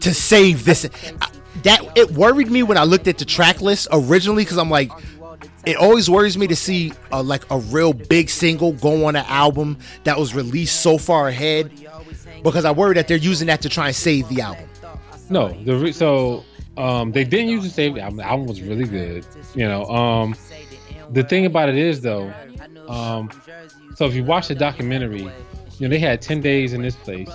to 0.00 0.14
save 0.14 0.64
this. 0.64 0.88
I- 1.20 1.28
that 1.64 1.80
it 1.96 2.12
worried 2.12 2.50
me 2.52 2.62
when 2.62 2.78
I 2.78 2.84
looked 2.84 3.08
at 3.08 3.18
the 3.18 3.24
track 3.24 3.60
list 3.60 3.88
originally 3.90 4.44
because 4.44 4.58
I'm 4.58 4.70
like, 4.70 4.92
it 5.66 5.76
always 5.76 6.08
worries 6.08 6.38
me 6.38 6.46
to 6.46 6.56
see 6.56 6.92
a, 7.10 7.20
like 7.20 7.42
a 7.50 7.58
real 7.58 7.92
big 7.92 8.30
single 8.30 8.72
go 8.74 9.06
on 9.06 9.16
an 9.16 9.24
album 9.26 9.78
that 10.04 10.16
was 10.18 10.34
released 10.34 10.80
so 10.80 10.98
far 10.98 11.26
ahead 11.28 11.70
because 12.42 12.64
I 12.64 12.70
worry 12.70 12.94
that 12.94 13.08
they're 13.08 13.16
using 13.16 13.46
that 13.48 13.62
to 13.62 13.68
try 13.68 13.86
and 13.88 13.96
save 13.96 14.28
the 14.28 14.40
album. 14.42 14.68
No, 15.30 15.48
the 15.64 15.76
re- 15.76 15.92
so 15.92 16.44
um 16.76 17.12
they 17.12 17.24
didn't 17.24 17.48
use 17.48 17.64
the 17.64 17.70
save 17.70 17.94
the 17.94 18.00
album. 18.00 18.18
The 18.18 18.24
album 18.26 18.46
was 18.46 18.62
really 18.62 18.84
good. 18.84 19.26
You 19.54 19.66
know, 19.68 19.84
um 19.86 20.36
the 21.10 21.22
thing 21.22 21.46
about 21.46 21.68
it 21.68 21.76
is 21.76 22.00
though, 22.00 22.32
um 22.88 23.30
so 23.94 24.06
if 24.06 24.14
you 24.14 24.24
watch 24.24 24.48
the 24.48 24.54
documentary, 24.54 25.22
you 25.22 25.30
know 25.80 25.88
they 25.88 25.98
had 25.98 26.20
ten 26.22 26.40
days 26.40 26.72
in 26.72 26.82
this 26.82 26.96
place. 26.96 27.30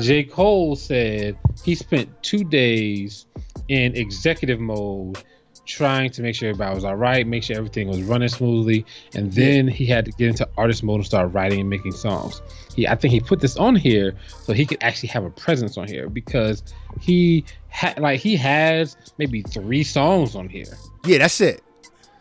J. 0.00 0.24
Cole 0.24 0.74
said 0.76 1.36
he 1.64 1.74
spent 1.74 2.10
two 2.22 2.42
days 2.44 3.26
in 3.68 3.94
executive 3.96 4.58
mode 4.60 5.22
trying 5.66 6.10
to 6.10 6.22
make 6.22 6.34
sure 6.34 6.48
everybody 6.50 6.74
was 6.74 6.84
all 6.84 6.96
right, 6.96 7.26
make 7.26 7.42
sure 7.42 7.56
everything 7.56 7.88
was 7.88 8.02
running 8.02 8.28
smoothly, 8.28 8.84
and 9.14 9.32
then 9.32 9.66
he 9.66 9.86
had 9.86 10.04
to 10.04 10.10
get 10.12 10.28
into 10.28 10.48
artist 10.56 10.82
mode 10.82 10.96
and 10.96 11.06
start 11.06 11.32
writing 11.32 11.60
and 11.60 11.70
making 11.70 11.92
songs. 11.92 12.42
He, 12.74 12.86
I 12.86 12.94
think 12.94 13.12
he 13.12 13.20
put 13.20 13.40
this 13.40 13.56
on 13.56 13.76
here 13.76 14.14
so 14.42 14.52
he 14.52 14.66
could 14.66 14.82
actually 14.82 15.08
have 15.10 15.24
a 15.24 15.30
presence 15.30 15.78
on 15.78 15.86
here 15.88 16.08
because 16.08 16.62
he 17.00 17.44
had 17.68 17.98
like 17.98 18.20
he 18.20 18.36
has 18.36 18.96
maybe 19.18 19.42
three 19.42 19.84
songs 19.84 20.34
on 20.34 20.48
here. 20.48 20.76
Yeah, 21.04 21.18
that's 21.18 21.40
it. 21.40 21.62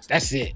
That's 0.07 0.31
it. 0.33 0.53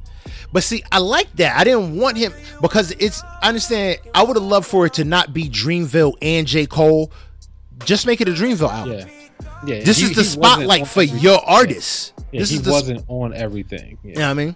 But 0.51 0.63
see, 0.63 0.83
I 0.91 0.99
like 0.99 1.33
that. 1.37 1.57
I 1.57 1.63
didn't 1.63 1.97
want 1.97 2.17
him 2.17 2.33
because 2.61 2.91
it's. 2.91 3.21
I 3.41 3.49
understand. 3.49 3.99
I 4.13 4.23
would 4.23 4.35
have 4.35 4.45
loved 4.45 4.67
for 4.67 4.85
it 4.85 4.93
to 4.93 5.03
not 5.03 5.33
be 5.33 5.49
Dreamville 5.49 6.15
and 6.21 6.47
J 6.47 6.65
Cole. 6.65 7.11
Just 7.85 8.05
make 8.05 8.21
it 8.21 8.27
a 8.27 8.31
Dreamville 8.31 8.69
album. 8.69 8.99
Yeah, 8.99 9.75
yeah. 9.75 9.83
This 9.83 9.97
he- 9.97 10.05
is 10.05 10.15
the 10.15 10.23
spotlight 10.23 10.87
for 10.87 11.03
your 11.03 11.39
artists. 11.45 12.13
Yeah, 12.31 12.41
this 12.41 12.49
he 12.49 12.57
is 12.57 12.63
the. 12.63 12.71
wasn't 12.71 13.05
on 13.07 13.33
everything. 13.33 13.97
Yeah. 14.03 14.09
You 14.09 14.15
know 14.15 14.21
what 14.21 14.29
I 14.29 14.33
mean? 14.33 14.55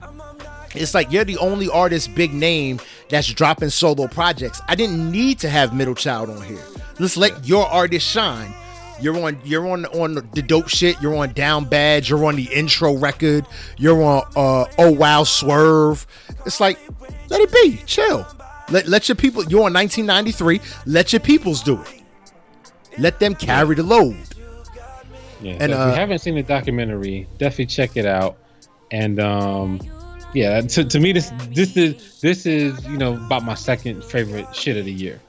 It's 0.74 0.94
like 0.94 1.12
you're 1.12 1.26
the 1.26 1.38
only 1.38 1.70
artist, 1.70 2.16
big 2.16 2.34
name, 2.34 2.80
that's 3.10 3.28
dropping 3.28 3.70
solo 3.70 4.08
projects. 4.08 4.62
I 4.68 4.76
didn't 4.76 5.12
need 5.12 5.40
to 5.40 5.50
have 5.50 5.74
Middle 5.74 5.96
Child 5.96 6.30
on 6.30 6.42
here. 6.44 6.64
Let's 7.00 7.18
let 7.18 7.46
your 7.46 7.66
artist 7.68 8.08
shine. 8.08 8.54
You're 9.02 9.20
on 9.26 9.40
you're 9.44 9.68
on 9.68 9.86
on 9.88 10.16
the 10.34 10.42
dope 10.42 10.70
shit, 10.70 11.02
you're 11.02 11.16
on 11.16 11.34
Down 11.34 11.66
Bad, 11.66 12.08
you're 12.08 12.24
on 12.26 12.36
the 12.36 12.48
intro 12.54 12.96
record, 12.96 13.48
you're 13.78 14.02
on 14.04 14.24
uh 14.36 14.66
Oh 14.78 14.92
Wow 14.92 15.24
Swerve. 15.24 16.06
It's 16.46 16.60
like 16.60 16.78
let 17.30 17.42
it 17.42 17.52
be, 17.52 17.78
chill. 17.86 18.26
Let 18.70 18.88
let 18.88 19.10
your 19.10 19.16
people 19.16 19.44
you're 19.46 19.66
on 19.66 19.74
1993, 19.74 20.62
let 20.86 21.12
your 21.12 21.20
peoples 21.20 21.64
do 21.64 21.82
it. 21.82 22.02
Let 23.00 23.20
them 23.20 23.34
carry 23.34 23.76
the 23.76 23.84
load. 23.84 24.16
Yeah, 25.42 25.58
And, 25.60 25.72
so 25.72 25.78
if 25.78 25.78
uh, 25.78 25.90
you 25.90 25.96
haven't 25.96 26.20
seen 26.20 26.36
the 26.36 26.44
documentary, 26.44 27.28
definitely 27.38 27.68
check 27.68 27.98
it 27.98 28.06
out. 28.06 28.38
And 28.92 29.20
um, 29.20 29.80
yeah, 30.34 30.62
to, 30.62 30.84
to 30.84 31.00
me, 31.00 31.14
this 31.14 31.32
this 31.50 31.76
is 31.76 32.20
this 32.22 32.46
is 32.46 32.86
you 32.86 32.98
know 32.98 33.14
about 33.16 33.44
my 33.44 33.56
second 33.56 34.04
favorite 34.04 34.54
shit 34.56 34.78
of 34.78 34.86
the 34.86 34.92
year. 34.92 35.20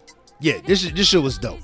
Yeah, 0.41 0.61
this 0.67 0.91
this 0.91 1.09
shit 1.09 1.23
was 1.23 1.39
dope. 1.39 1.61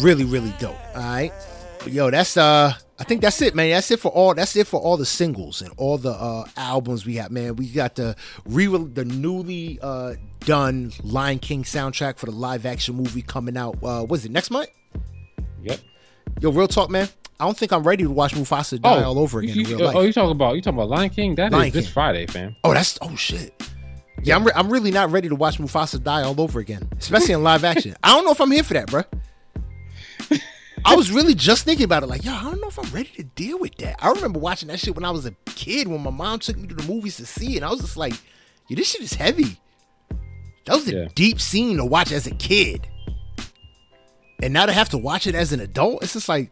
Really, 0.00 0.24
really 0.24 0.52
dope. 0.58 0.76
All 0.94 1.02
right, 1.02 1.32
but 1.78 1.92
yo, 1.92 2.10
that's 2.10 2.36
uh, 2.36 2.74
I 2.98 3.04
think 3.04 3.22
that's 3.22 3.40
it, 3.42 3.54
man. 3.54 3.70
That's 3.70 3.90
it 3.90 4.00
for 4.00 4.10
all. 4.10 4.34
That's 4.34 4.54
it 4.56 4.66
for 4.66 4.80
all 4.80 4.96
the 4.96 5.06
singles 5.06 5.62
and 5.62 5.72
all 5.76 5.98
the 5.98 6.10
uh 6.10 6.44
albums 6.56 7.06
we 7.06 7.14
got, 7.14 7.30
man. 7.30 7.56
We 7.56 7.68
got 7.68 7.94
the 7.94 8.16
re 8.44 8.66
the 8.66 9.04
newly 9.04 9.78
uh 9.80 10.14
done 10.40 10.92
Lion 11.02 11.38
King 11.38 11.62
soundtrack 11.62 12.18
for 12.18 12.26
the 12.26 12.32
live 12.32 12.66
action 12.66 12.96
movie 12.96 13.22
coming 13.22 13.56
out. 13.56 13.76
Uh, 13.82 14.04
was 14.08 14.24
it 14.24 14.32
next 14.32 14.50
month? 14.50 14.68
Yep. 15.62 15.78
Yo, 16.40 16.50
real 16.52 16.68
talk, 16.68 16.90
man. 16.90 17.08
I 17.40 17.44
don't 17.44 17.56
think 17.56 17.72
I'm 17.72 17.84
ready 17.84 18.02
to 18.04 18.10
watch 18.10 18.34
Mufasa 18.34 18.80
die 18.80 19.02
oh, 19.02 19.08
all 19.08 19.18
over 19.18 19.38
again 19.40 19.54
you, 19.54 19.62
in 19.62 19.68
real 19.68 19.86
life. 19.86 19.96
Oh, 19.96 20.02
you 20.02 20.12
talking 20.12 20.32
about 20.32 20.56
you 20.56 20.62
talking 20.62 20.78
about 20.78 20.88
Lion 20.88 21.10
King? 21.10 21.34
That 21.36 21.48
is 21.48 21.52
Lion 21.52 21.70
this 21.72 21.84
King. 21.86 21.92
Friday, 21.92 22.26
fam. 22.26 22.56
Oh, 22.64 22.74
that's 22.74 22.98
oh 23.00 23.14
shit. 23.16 23.54
Yeah, 24.24 24.34
I'm, 24.34 24.44
re- 24.44 24.52
I'm 24.56 24.68
really 24.68 24.90
not 24.90 25.12
ready 25.12 25.28
to 25.28 25.36
watch 25.36 25.58
Mufasa 25.58 26.02
die 26.02 26.22
all 26.22 26.40
over 26.40 26.58
again, 26.58 26.88
especially 26.98 27.34
in 27.34 27.44
live 27.44 27.62
action. 27.62 27.94
I 28.02 28.14
don't 28.14 28.24
know 28.24 28.32
if 28.32 28.40
I'm 28.40 28.50
here 28.50 28.64
for 28.64 28.74
that, 28.74 28.90
bro. 28.90 29.02
I 30.84 30.94
was 30.96 31.10
really 31.10 31.34
just 31.34 31.64
thinking 31.64 31.84
about 31.84 32.02
it, 32.02 32.06
like, 32.06 32.24
yo, 32.24 32.32
I 32.32 32.42
don't 32.44 32.60
know 32.60 32.68
if 32.68 32.78
I'm 32.78 32.90
ready 32.92 33.10
to 33.16 33.22
deal 33.24 33.58
with 33.58 33.76
that. 33.76 33.96
I 33.98 34.10
remember 34.10 34.38
watching 34.38 34.68
that 34.68 34.78
shit 34.80 34.94
when 34.94 35.04
I 35.04 35.10
was 35.10 35.26
a 35.26 35.32
kid, 35.46 35.88
when 35.88 36.02
my 36.02 36.10
mom 36.10 36.38
took 36.38 36.56
me 36.56 36.66
to 36.68 36.74
the 36.74 36.82
movies 36.84 37.16
to 37.16 37.26
see 37.26 37.54
it, 37.54 37.56
and 37.56 37.64
I 37.64 37.70
was 37.70 37.80
just 37.80 37.96
like, 37.96 38.14
yo, 38.68 38.76
this 38.76 38.90
shit 38.90 39.02
is 39.02 39.12
heavy. 39.12 39.60
That 40.66 40.76
was 40.76 40.88
a 40.88 40.94
Yeah. 40.94 41.08
deep 41.14 41.40
scene 41.40 41.76
to 41.78 41.84
watch 41.84 42.12
as 42.12 42.26
a 42.26 42.34
kid, 42.34 42.88
and 44.42 44.52
now 44.52 44.66
to 44.66 44.72
have 44.72 44.88
to 44.90 44.98
watch 44.98 45.26
it 45.26 45.34
as 45.34 45.52
an 45.52 45.60
adult, 45.60 46.02
it's 46.02 46.12
just 46.12 46.28
like, 46.28 46.50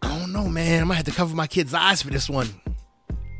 I 0.00 0.18
don't 0.18 0.32
know, 0.32 0.48
man. 0.48 0.82
I 0.82 0.84
might 0.84 0.94
have 0.96 1.04
to 1.06 1.12
cover 1.12 1.34
my 1.34 1.46
kid's 1.46 1.74
eyes 1.74 2.02
for 2.02 2.10
this 2.10 2.28
one. 2.28 2.48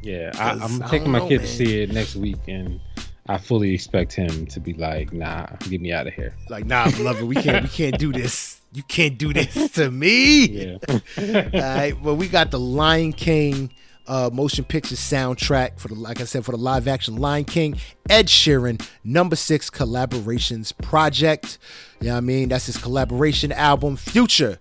Yeah, 0.02 0.32
I, 0.38 0.52
I'm 0.52 0.80
taking 0.88 1.10
my 1.10 1.20
know, 1.20 1.28
kid 1.28 1.40
to 1.42 1.46
see 1.46 1.82
it 1.82 1.92
next 1.92 2.16
week, 2.16 2.38
and 2.48 2.80
I 3.28 3.38
fully 3.38 3.72
expect 3.72 4.12
him 4.12 4.46
to 4.46 4.58
be 4.58 4.72
like, 4.74 5.12
"Nah, 5.12 5.46
get 5.68 5.80
me 5.80 5.92
out 5.92 6.06
of 6.08 6.14
here." 6.14 6.34
Like, 6.48 6.66
nah, 6.66 6.90
beloved, 6.90 7.22
we 7.22 7.36
can't 7.36 7.62
we 7.62 7.68
can't 7.68 7.98
do 7.98 8.12
this. 8.12 8.60
You 8.72 8.82
can't 8.84 9.18
do 9.18 9.32
this 9.32 9.72
to 9.72 9.90
me. 9.90 10.46
Yeah, 10.88 11.44
All 11.54 11.60
right. 11.60 12.00
Well, 12.00 12.16
we 12.16 12.26
got 12.26 12.50
the 12.50 12.58
Lion 12.58 13.12
King 13.12 13.70
uh, 14.06 14.30
motion 14.32 14.64
picture 14.64 14.94
soundtrack 14.94 15.78
for 15.78 15.88
the 15.88 15.94
like 15.94 16.20
I 16.20 16.24
said 16.24 16.44
for 16.44 16.52
the 16.52 16.58
live 16.58 16.88
action 16.88 17.16
Lion 17.16 17.44
King. 17.44 17.76
Ed 18.08 18.26
Sheeran, 18.26 18.86
number 19.04 19.36
six 19.36 19.70
collaborations 19.70 20.76
project. 20.82 21.58
You 22.00 22.08
know 22.08 22.14
what 22.14 22.18
I 22.18 22.20
mean? 22.22 22.48
That's 22.48 22.66
his 22.66 22.76
collaboration 22.76 23.52
album. 23.52 23.96
Future. 23.96 24.58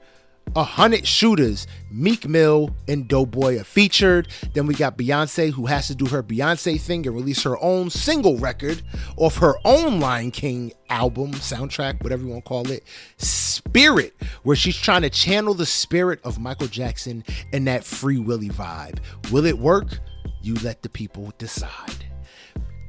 A 0.54 0.64
hundred 0.64 1.08
shooters, 1.08 1.66
Meek 1.90 2.28
Mill 2.28 2.76
and 2.86 3.08
Doe 3.08 3.26
Boy 3.26 3.58
are 3.58 3.64
featured. 3.64 4.28
Then 4.54 4.66
we 4.66 4.74
got 4.74 4.98
Beyonce, 4.98 5.52
who 5.52 5.68
has 5.68 5.88
to 5.88 5.96
do 5.96 6.08
her 6.08 6.22
Beyonce 6.22 6.80
thing 6.80 7.08
and 7.08 7.16
release 7.16 7.44
her 7.44 7.58
own 7.64 7.90
single 7.90 8.38
record 8.38 8.82
off 9.16 9.38
her 9.38 9.56
own 9.64 10.02
Lion 10.02 10.30
King 10.32 10.74
album, 10.90 11.32
soundtrack, 11.32 12.04
whatever 12.04 12.24
you 12.24 12.30
want 12.30 12.44
to 12.44 12.50
call 12.50 12.70
it. 12.70 12.84
Spirit, 13.16 14.14
where 14.44 14.58
she's 14.58 14.76
trying 14.76 15.04
to 15.04 15.10
channel 15.10 15.54
the 15.54 15.66
spirit 15.66 16.20
of 16.26 16.38
Michael 16.38 16.68
Jackson 16.68 17.24
and 17.54 17.66
that 17.68 17.86
Free 17.86 18.20
Willy 18.20 18.50
vibe. 18.50 19.00
Will 19.32 19.46
it 19.46 19.58
work? 19.58 20.00
You 20.42 20.56
let 20.56 20.82
the 20.82 20.90
people 20.90 21.32
decide. 21.38 22.06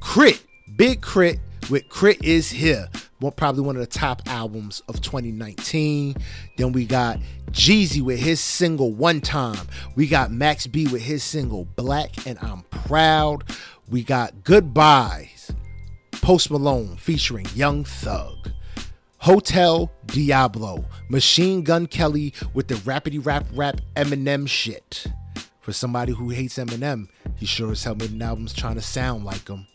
K.R.I.T, 0.01 0.41
Big 0.77 1.01
K.R.I.T 1.01 1.39
with 1.71 1.89
K.R.I.T 1.89 2.27
is 2.27 2.51
here. 2.51 2.89
One, 3.19 3.33
probably 3.33 3.63
one 3.63 3.77
of 3.77 3.81
the 3.81 3.87
top 3.87 4.23
albums 4.27 4.83
of 4.89 5.01
2019. 5.01 6.17
Then 6.57 6.73
we 6.73 6.85
got 6.87 7.19
Jeezy 7.53 8.03
with 8.03 8.19
his 8.19 8.41
single 8.41 8.91
One 8.93 9.21
Time. 9.21 9.69
We 9.95 10.09
got 10.09 10.33
Max 10.33 10.67
B 10.67 10.87
with 10.89 11.03
his 11.03 11.23
single 11.23 11.65
Black 11.77 12.27
and 12.27 12.39
I'm 12.41 12.63
Proud. 12.71 13.45
We 13.89 14.03
got 14.03 14.43
Goodbyes, 14.43 15.53
Post 16.11 16.51
Malone 16.51 16.97
featuring 16.97 17.47
Young 17.55 17.85
Thug. 17.85 18.51
Hotel 19.19 19.93
Diablo, 20.07 20.85
Machine 21.09 21.63
Gun 21.63 21.87
Kelly 21.87 22.35
with 22.55 22.67
the 22.67 22.75
rapidy 22.75 23.25
rap 23.25 23.47
rap 23.55 23.81
Eminem 23.95 24.49
shit. 24.49 25.07
For 25.61 25.73
somebody 25.73 26.13
who 26.13 26.31
hates 26.31 26.59
Eminem, 26.59 27.07
he 27.37 27.47
sure 27.47 27.71
as 27.71 27.85
hell 27.85 27.95
made 27.95 28.11
an 28.11 28.21
album 28.21 28.49
trying 28.49 28.75
to 28.75 28.81
sound 28.81 29.25
like 29.25 29.47
him. 29.47 29.69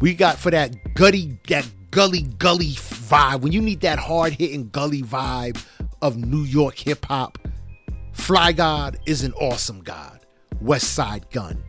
We 0.00 0.14
got 0.14 0.38
for 0.38 0.50
that 0.50 0.94
gutty, 0.94 1.38
that 1.48 1.66
gully 1.90 2.22
gully 2.22 2.72
vibe. 2.72 3.40
When 3.40 3.52
you 3.52 3.62
need 3.62 3.80
that 3.80 3.98
hard 3.98 4.34
hitting 4.34 4.68
gully 4.68 5.02
vibe 5.02 5.62
of 6.02 6.16
New 6.16 6.42
York 6.42 6.78
hip 6.78 7.06
hop, 7.06 7.38
Fly 8.12 8.52
God 8.52 8.98
is 9.06 9.22
an 9.22 9.32
awesome 9.34 9.82
God. 9.82 10.20
Westside 10.62 11.30
Gunn. 11.30 11.62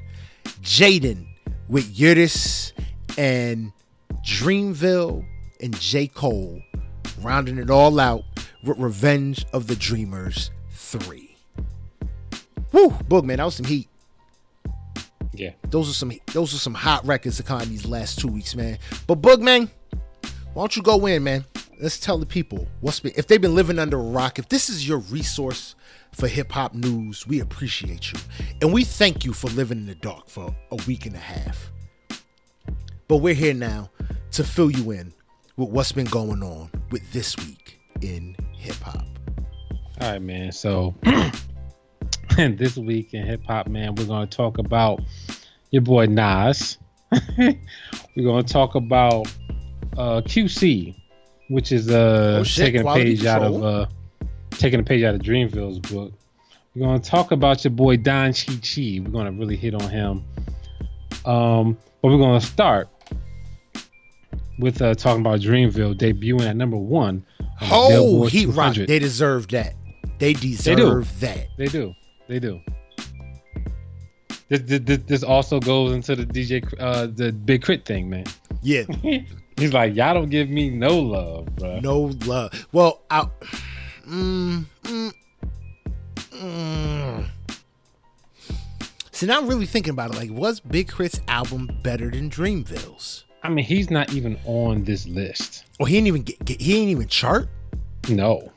Jaden 0.61 1.27
with 1.67 1.99
ERYS 1.99 2.73
and 3.17 3.71
Dreamville 4.25 5.25
and 5.61 5.79
J. 5.79 6.07
Cole, 6.07 6.61
rounding 7.21 7.57
it 7.57 7.69
all 7.69 7.99
out 7.99 8.23
with 8.63 8.77
Revenge 8.77 9.45
of 9.53 9.67
the 9.67 9.75
Dreamers 9.75 10.51
3. 10.71 11.35
Woo, 12.71 12.89
Boog, 12.89 13.23
man, 13.23 13.37
that 13.37 13.45
was 13.45 13.55
some 13.55 13.65
heat. 13.65 13.87
Yeah. 15.39 15.51
Those 15.69 15.89
are 15.89 15.93
some 15.93 16.11
those 16.33 16.53
are 16.53 16.57
some 16.57 16.73
hot 16.73 17.05
records 17.05 17.37
to 17.37 17.43
come 17.43 17.61
in 17.61 17.69
these 17.69 17.85
last 17.85 18.19
two 18.19 18.27
weeks, 18.27 18.55
man. 18.55 18.77
But 19.05 19.21
Boog, 19.21 19.41
man, 19.41 19.69
why 20.53 20.63
don't 20.63 20.75
you 20.75 20.81
go 20.83 21.05
in, 21.05 21.23
man? 21.23 21.45
Let's 21.79 21.99
tell 21.99 22.17
the 22.17 22.25
people 22.25 22.67
what's 22.81 22.99
been 22.99 23.13
if 23.15 23.27
they've 23.27 23.41
been 23.41 23.55
living 23.55 23.77
under 23.79 23.97
a 23.97 24.03
rock, 24.03 24.39
if 24.39 24.49
this 24.49 24.69
is 24.69 24.87
your 24.87 24.97
resource 24.99 25.75
for 26.11 26.27
hip 26.27 26.51
hop 26.51 26.73
news, 26.73 27.27
we 27.27 27.39
appreciate 27.39 28.11
you. 28.11 28.19
And 28.61 28.73
we 28.73 28.83
thank 28.83 29.23
you 29.23 29.33
for 29.33 29.47
living 29.49 29.77
in 29.77 29.85
the 29.85 29.95
dark 29.95 30.27
for 30.29 30.55
a 30.71 30.75
week 30.87 31.05
and 31.05 31.15
a 31.15 31.19
half. 31.19 31.71
But 33.07 33.17
we're 33.17 33.35
here 33.35 33.53
now 33.53 33.91
to 34.31 34.43
fill 34.43 34.71
you 34.71 34.91
in 34.91 35.13
with 35.55 35.69
what's 35.69 35.91
been 35.91 36.05
going 36.07 36.43
on 36.43 36.69
with 36.91 37.11
this 37.13 37.37
week 37.37 37.79
in 38.01 38.35
hip 38.57 38.75
hop. 38.77 39.05
All 40.01 40.11
right, 40.11 40.21
man. 40.21 40.51
So 40.51 40.95
this 42.37 42.77
week 42.77 43.13
in 43.13 43.25
hip 43.25 43.43
hop, 43.45 43.67
man, 43.67 43.95
we're 43.95 44.05
gonna 44.05 44.27
talk 44.27 44.57
about 44.57 45.01
your 45.71 45.81
boy 45.81 46.05
Nas. 46.05 46.77
we're 47.37 47.57
gonna 48.23 48.43
talk 48.43 48.75
about 48.75 49.27
uh, 49.97 50.21
QC, 50.21 50.95
which 51.49 51.71
is 51.71 51.89
uh, 51.89 52.39
Oh, 52.41 52.43
shit, 52.43 52.65
taking 52.65 52.87
a 52.87 52.93
page 52.93 53.25
out 53.25 53.43
of 53.43 53.63
uh, 53.63 53.85
taking 54.51 54.79
a 54.79 54.83
page 54.83 55.03
out 55.03 55.15
of 55.15 55.21
Dreamville's 55.21 55.79
book. 55.79 56.13
We're 56.75 56.85
gonna 56.85 56.99
talk 56.99 57.31
about 57.31 57.63
your 57.63 57.71
boy 57.71 57.97
Don 57.97 58.33
Chi 58.33 58.53
Chi. 58.55 58.99
We're 59.03 59.11
gonna 59.11 59.31
really 59.31 59.55
hit 59.55 59.73
on 59.73 59.89
him. 59.89 60.23
Um, 61.25 61.77
but 62.01 62.09
we're 62.09 62.19
gonna 62.19 62.41
start 62.41 62.89
with 64.59 64.81
uh, 64.81 64.93
talking 64.95 65.21
about 65.21 65.39
Dreamville 65.39 65.97
debuting 65.97 66.47
at 66.47 66.55
number 66.55 66.77
one. 66.77 67.25
Oh, 67.61 67.89
Billboard 67.89 68.31
he 68.31 68.45
rock. 68.45 68.75
They 68.75 68.99
deserve 68.99 69.47
that. 69.49 69.73
They 70.19 70.33
deserve 70.33 71.19
that. 71.19 71.47
They 71.57 71.65
do. 71.67 71.93
They 72.27 72.39
do. 72.39 72.61
This, 74.49 74.61
this, 74.79 74.99
this 75.05 75.23
also 75.23 75.59
goes 75.59 75.91
into 75.91 76.15
the 76.15 76.25
DJ, 76.25 76.63
uh, 76.79 77.07
the 77.07 77.31
Big 77.31 77.63
K.R.I.T 77.63 77.83
thing, 77.83 78.09
man. 78.09 78.25
Yeah. 78.61 78.83
He's 79.57 79.73
like, 79.73 79.95
y'all 79.95 80.13
don't 80.13 80.29
give 80.29 80.49
me 80.49 80.69
no 80.69 80.97
love, 80.97 81.47
bro. 81.55 81.79
No 81.79 82.13
love. 82.25 82.67
Well, 82.71 83.01
I. 83.09 83.27
Mm, 84.07 84.65
mm, 84.83 85.13
mm. 86.31 87.29
See, 89.11 89.25
now 89.25 89.39
I'm 89.39 89.47
really 89.47 89.65
thinking 89.65 89.91
about 89.91 90.13
it. 90.13 90.17
Like, 90.17 90.29
was 90.31 90.59
Big 90.59 90.89
K.R.I.T's 90.89 91.21
album 91.27 91.69
better 91.81 92.09
than 92.09 92.29
Dreamville's? 92.29 93.25
I 93.43 93.49
mean, 93.49 93.65
he's 93.65 93.89
not 93.89 94.13
even 94.13 94.39
on 94.45 94.83
this 94.83 95.07
list. 95.07 95.65
Oh, 95.79 95.85
he 95.85 95.95
didn't 95.95 96.07
even 96.07 96.21
get, 96.21 96.45
get 96.45 96.61
he 96.61 96.73
didn't 96.73 96.89
even 96.89 97.07
chart. 97.07 97.49
No. 98.09 98.51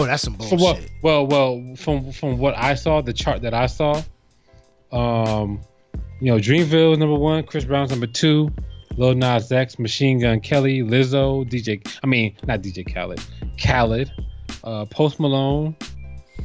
Oh, 0.00 0.06
that's 0.06 0.22
some 0.22 0.34
bullshit. 0.34 0.58
what? 0.60 0.80
Well, 1.02 1.26
well, 1.26 1.74
from 1.76 2.10
from 2.12 2.38
what 2.38 2.56
I 2.56 2.74
saw, 2.74 3.00
the 3.00 3.12
chart 3.12 3.42
that 3.42 3.54
I 3.54 3.66
saw, 3.66 4.02
um, 4.92 5.60
you 6.20 6.32
know, 6.32 6.38
Dreamville 6.38 6.98
number 6.98 7.14
one, 7.16 7.44
Chris 7.44 7.64
Brown's 7.64 7.90
number 7.90 8.06
two, 8.06 8.50
Lil 8.96 9.14
Nas 9.14 9.50
X, 9.52 9.78
Machine 9.78 10.18
Gun 10.20 10.40
Kelly, 10.40 10.80
Lizzo, 10.80 11.48
DJ. 11.50 11.86
I 12.02 12.06
mean, 12.06 12.36
not 12.46 12.60
DJ 12.62 12.92
Khaled, 12.92 13.20
Khaled, 13.62 14.10
uh, 14.64 14.84
Post 14.86 15.20
Malone, 15.20 15.76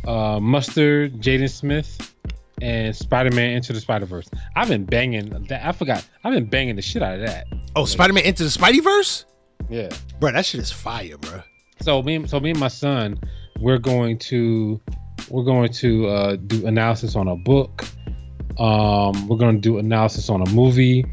uh, 0.07 0.39
Mustard, 0.39 1.21
Jaden 1.21 1.49
Smith, 1.49 2.13
and 2.61 2.95
Spider 2.95 3.31
Man 3.35 3.51
Into 3.51 3.73
the 3.73 3.81
Spider 3.81 4.05
Verse. 4.05 4.29
I've 4.55 4.67
been 4.69 4.85
banging 4.85 5.29
that. 5.47 5.65
I 5.65 5.71
forgot. 5.71 6.05
I've 6.23 6.33
been 6.33 6.45
banging 6.45 6.75
the 6.75 6.81
shit 6.81 7.01
out 7.01 7.15
of 7.19 7.25
that. 7.25 7.47
Oh, 7.75 7.85
Spider 7.85 8.13
Man 8.13 8.23
into 8.23 8.43
the 8.43 8.49
Spideyverse, 8.49 9.25
Yeah. 9.69 9.89
bro. 10.19 10.31
That 10.31 10.45
shit 10.45 10.61
is 10.61 10.71
fire, 10.71 11.17
bro. 11.17 11.41
So 11.81 12.01
me, 12.01 12.25
so 12.27 12.39
me 12.39 12.51
and 12.51 12.59
my 12.59 12.69
son, 12.69 13.19
we're 13.59 13.77
going 13.77 14.17
to, 14.19 14.79
we're 15.29 15.43
going 15.43 15.71
to 15.73 16.07
uh, 16.07 16.35
do 16.35 16.65
analysis 16.67 17.15
on 17.15 17.27
a 17.27 17.35
book. 17.35 17.85
Um, 18.59 19.27
we're 19.27 19.37
going 19.37 19.55
to 19.55 19.61
do 19.61 19.77
analysis 19.77 20.29
on 20.29 20.41
a 20.41 20.49
movie, 20.51 21.05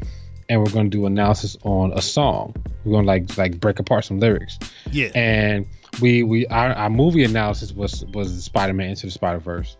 and 0.49 0.61
we're 0.61 0.71
going 0.71 0.89
to 0.89 0.97
do 0.97 1.05
analysis 1.05 1.57
on 1.63 1.91
a 1.93 2.01
song. 2.01 2.55
We're 2.85 2.93
going 2.93 3.05
to 3.05 3.07
like 3.07 3.37
like 3.37 3.59
break 3.59 3.79
apart 3.79 4.05
some 4.05 4.19
lyrics. 4.19 4.59
Yeah. 4.91 5.09
And 5.15 5.65
we 6.01 6.23
we 6.23 6.47
our, 6.47 6.73
our 6.73 6.89
movie 6.89 7.23
analysis 7.23 7.71
was 7.71 8.05
was 8.13 8.43
Spider 8.43 8.73
Man 8.73 8.89
Into 8.89 9.07
the 9.07 9.11
Spider 9.11 9.39
Verse. 9.39 9.77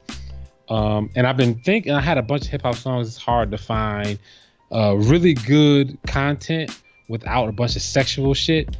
Um, 0.70 1.09
and 1.16 1.28
I've 1.28 1.38
been 1.38 1.55
thinking 1.64 1.91
I 1.91 2.01
had 2.01 2.18
a 2.18 2.22
bunch 2.22 2.45
of 2.45 2.51
hip 2.51 2.61
hop 2.64 2.76
songs. 2.76 3.07
It's 3.07 3.18
hard 3.18 3.51
to 3.51 3.57
find 3.57 4.20
uh, 4.74 4.95
really 4.95 5.34
good 5.34 5.97
content 6.07 6.78
without 7.07 7.47
a 7.47 7.51
bunch 7.51 7.76
of 7.76 7.82
sexual 7.82 8.34
shit. 8.34 8.76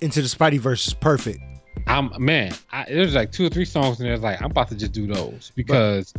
into 0.00 0.22
the 0.22 0.28
Spideyverse 0.28 0.86
is 0.86 0.94
perfect. 0.94 1.40
I'm 1.88 2.10
man. 2.24 2.52
I, 2.72 2.84
there's 2.88 3.14
like 3.14 3.32
two 3.32 3.46
or 3.46 3.48
three 3.48 3.64
songs 3.64 4.00
in 4.00 4.06
there. 4.06 4.18
Like 4.18 4.40
I'm 4.42 4.50
about 4.50 4.68
to 4.68 4.74
just 4.76 4.92
do 4.92 5.06
those 5.06 5.52
because 5.56 6.12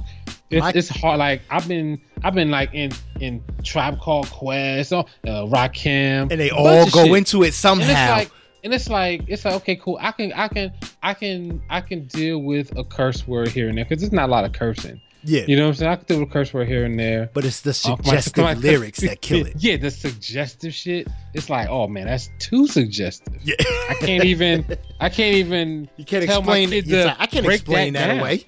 it's, 0.49 0.59
My- 0.61 0.71
it's 0.75 0.89
hard. 0.89 1.19
Like 1.19 1.41
I've 1.49 1.67
been 1.67 2.01
I've 2.23 2.33
been 2.35 2.49
like 2.51 2.73
in 2.73 2.91
in 3.19 3.43
Tribe 3.63 3.99
Called 3.99 4.29
Quest, 4.31 4.91
uh, 4.93 5.03
Rakim, 5.25 6.31
And 6.31 6.39
they 6.39 6.49
all 6.51 6.89
go 6.89 7.05
shit. 7.05 7.17
into 7.17 7.37
it 7.37 7.39
And 7.39 7.47
it's 7.47 7.57
somehow. 7.57 8.11
like 8.17 8.31
and 8.63 8.73
it's 8.73 8.89
like 8.89 9.23
it's 9.27 9.45
like 9.45 9.53
okay, 9.55 9.75
cool. 9.75 9.97
I 10.01 10.11
can 10.11 10.33
I 10.33 10.47
can 10.47 10.73
I 11.03 11.13
can 11.13 11.61
I 11.69 11.81
can 11.81 12.05
deal 12.07 12.39
with 12.39 12.75
a 12.77 12.83
curse 12.83 13.27
word 13.27 13.49
here 13.49 13.69
and 13.69 13.77
there 13.77 13.85
because 13.85 14.01
there's 14.01 14.11
not 14.11 14.27
a 14.29 14.31
lot 14.31 14.45
of 14.45 14.53
cursing. 14.53 14.99
Yeah. 15.23 15.43
You 15.47 15.55
know 15.57 15.63
what 15.63 15.69
I'm 15.69 15.75
saying? 15.75 15.91
I 15.91 15.95
can 15.97 16.05
do 16.17 16.21
a 16.23 16.25
curse 16.25 16.53
word 16.53 16.67
here 16.67 16.85
and 16.85 16.99
there. 16.99 17.29
but 17.33 17.45
it's 17.45 17.61
the 17.61 17.69
my- 17.69 17.95
suggestive 17.95 18.43
my- 18.43 18.53
lyrics 18.69 18.99
that 19.01 19.21
kill 19.21 19.45
it. 19.45 19.53
Yeah, 19.57 19.77
the 19.77 19.91
suggestive 19.91 20.73
shit. 20.73 21.07
It's 21.33 21.49
like, 21.49 21.67
oh 21.69 21.87
man, 21.87 22.07
that's 22.07 22.29
too 22.39 22.67
suggestive. 22.67 23.35
Yeah. 23.43 23.55
I 23.89 23.95
can't 23.99 24.23
even. 24.23 24.65
I 24.99 25.09
can't 25.09 25.35
even. 25.35 25.89
You 25.97 26.05
can't 26.05 26.25
tell 26.25 26.41
my 26.41 26.57
explain 26.57 26.67
it. 26.69 26.71
kid 26.71 26.77
It's 26.79 26.89
to 26.91 27.05
like, 27.05 27.17
I 27.19 27.25
can't 27.25 27.45
explain 27.45 27.93
that, 27.93 28.07
down. 28.07 28.19
away. 28.19 28.45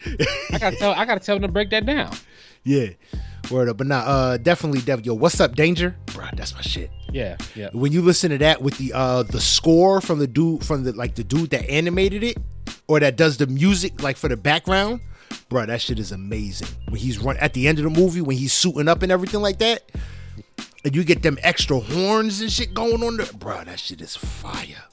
I 0.52 0.58
gotta 0.58 0.76
tell. 0.78 0.92
I 0.94 1.06
gotta 1.06 1.20
tell 1.20 1.36
them 1.36 1.42
to 1.44 1.48
break 1.52 1.70
that 1.72 1.86
down. 1.86 2.14
yeah. 2.64 2.88
Word 3.50 3.70
up. 3.70 3.78
But 3.78 3.88
nah, 3.88 3.98
uh 4.00 4.38
definitely 4.38 4.80
definitely 4.82 5.08
yo, 5.08 5.14
what's 5.16 5.40
up, 5.42 5.56
Danger? 5.56 5.96
Bruh, 6.06 6.34
that's 6.38 6.54
my 6.54 6.62
shit. 6.62 6.92
Yeah, 7.12 7.36
yeah. 7.56 7.70
When 7.74 7.92
you 7.92 8.02
listen 8.04 8.30
to 8.30 8.38
that 8.38 8.62
with 8.62 8.78
the 8.78 8.94
uh 8.94 9.24
the 9.24 9.42
score 9.42 10.00
from 10.00 10.20
the 10.20 10.28
dude 10.28 10.64
from 10.64 10.84
the 10.84 10.94
like 10.94 11.16
the 11.16 11.24
dude 11.24 11.50
that 11.50 11.68
animated 11.70 12.24
it 12.24 12.38
or 12.88 13.00
that 13.00 13.18
does 13.18 13.38
the 13.38 13.48
music 13.48 14.02
like 14.04 14.16
for 14.16 14.30
the 14.30 14.38
background, 14.38 15.02
bruh, 15.52 15.68
that 15.68 15.82
shit 15.82 16.00
is 16.00 16.14
amazing. 16.14 16.70
When 16.88 17.00
he's 17.00 17.20
run 17.20 17.36
at 17.38 17.54
the 17.54 17.68
end 17.68 17.78
of 17.78 17.84
the 17.84 17.90
movie, 17.90 18.22
when 18.22 18.38
he's 18.38 18.54
suiting 18.54 18.88
up 18.88 19.04
and 19.04 19.12
everything 19.12 19.42
like 19.42 19.60
that, 19.60 19.84
and 20.86 20.96
you 20.96 21.04
get 21.04 21.22
them 21.22 21.38
extra 21.44 21.78
horns 21.80 22.40
and 22.42 22.50
shit 22.52 22.74
going 22.74 23.04
on 23.04 23.18
there, 23.18 23.26
bruh, 23.28 23.66
that 23.66 23.80
shit 23.80 24.00
is 24.02 24.16
fire. 24.16 24.84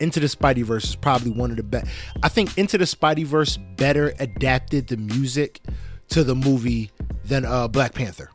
Into 0.00 0.20
the 0.20 0.26
Spideyverse 0.26 0.84
is 0.84 0.94
probably 0.96 1.32
one 1.32 1.50
of 1.50 1.56
the 1.56 1.62
best. 1.64 1.86
I 2.22 2.28
think 2.28 2.56
Into 2.58 2.78
the 2.78 2.84
Spideyverse 2.84 3.58
better 3.76 4.12
adapted 4.20 4.86
the 4.86 4.96
music 4.96 5.60
to 6.10 6.22
the 6.22 6.34
movie 6.36 6.90
than 7.24 7.44
uh 7.44 7.66
Black 7.68 7.94
Panther. 7.94 8.30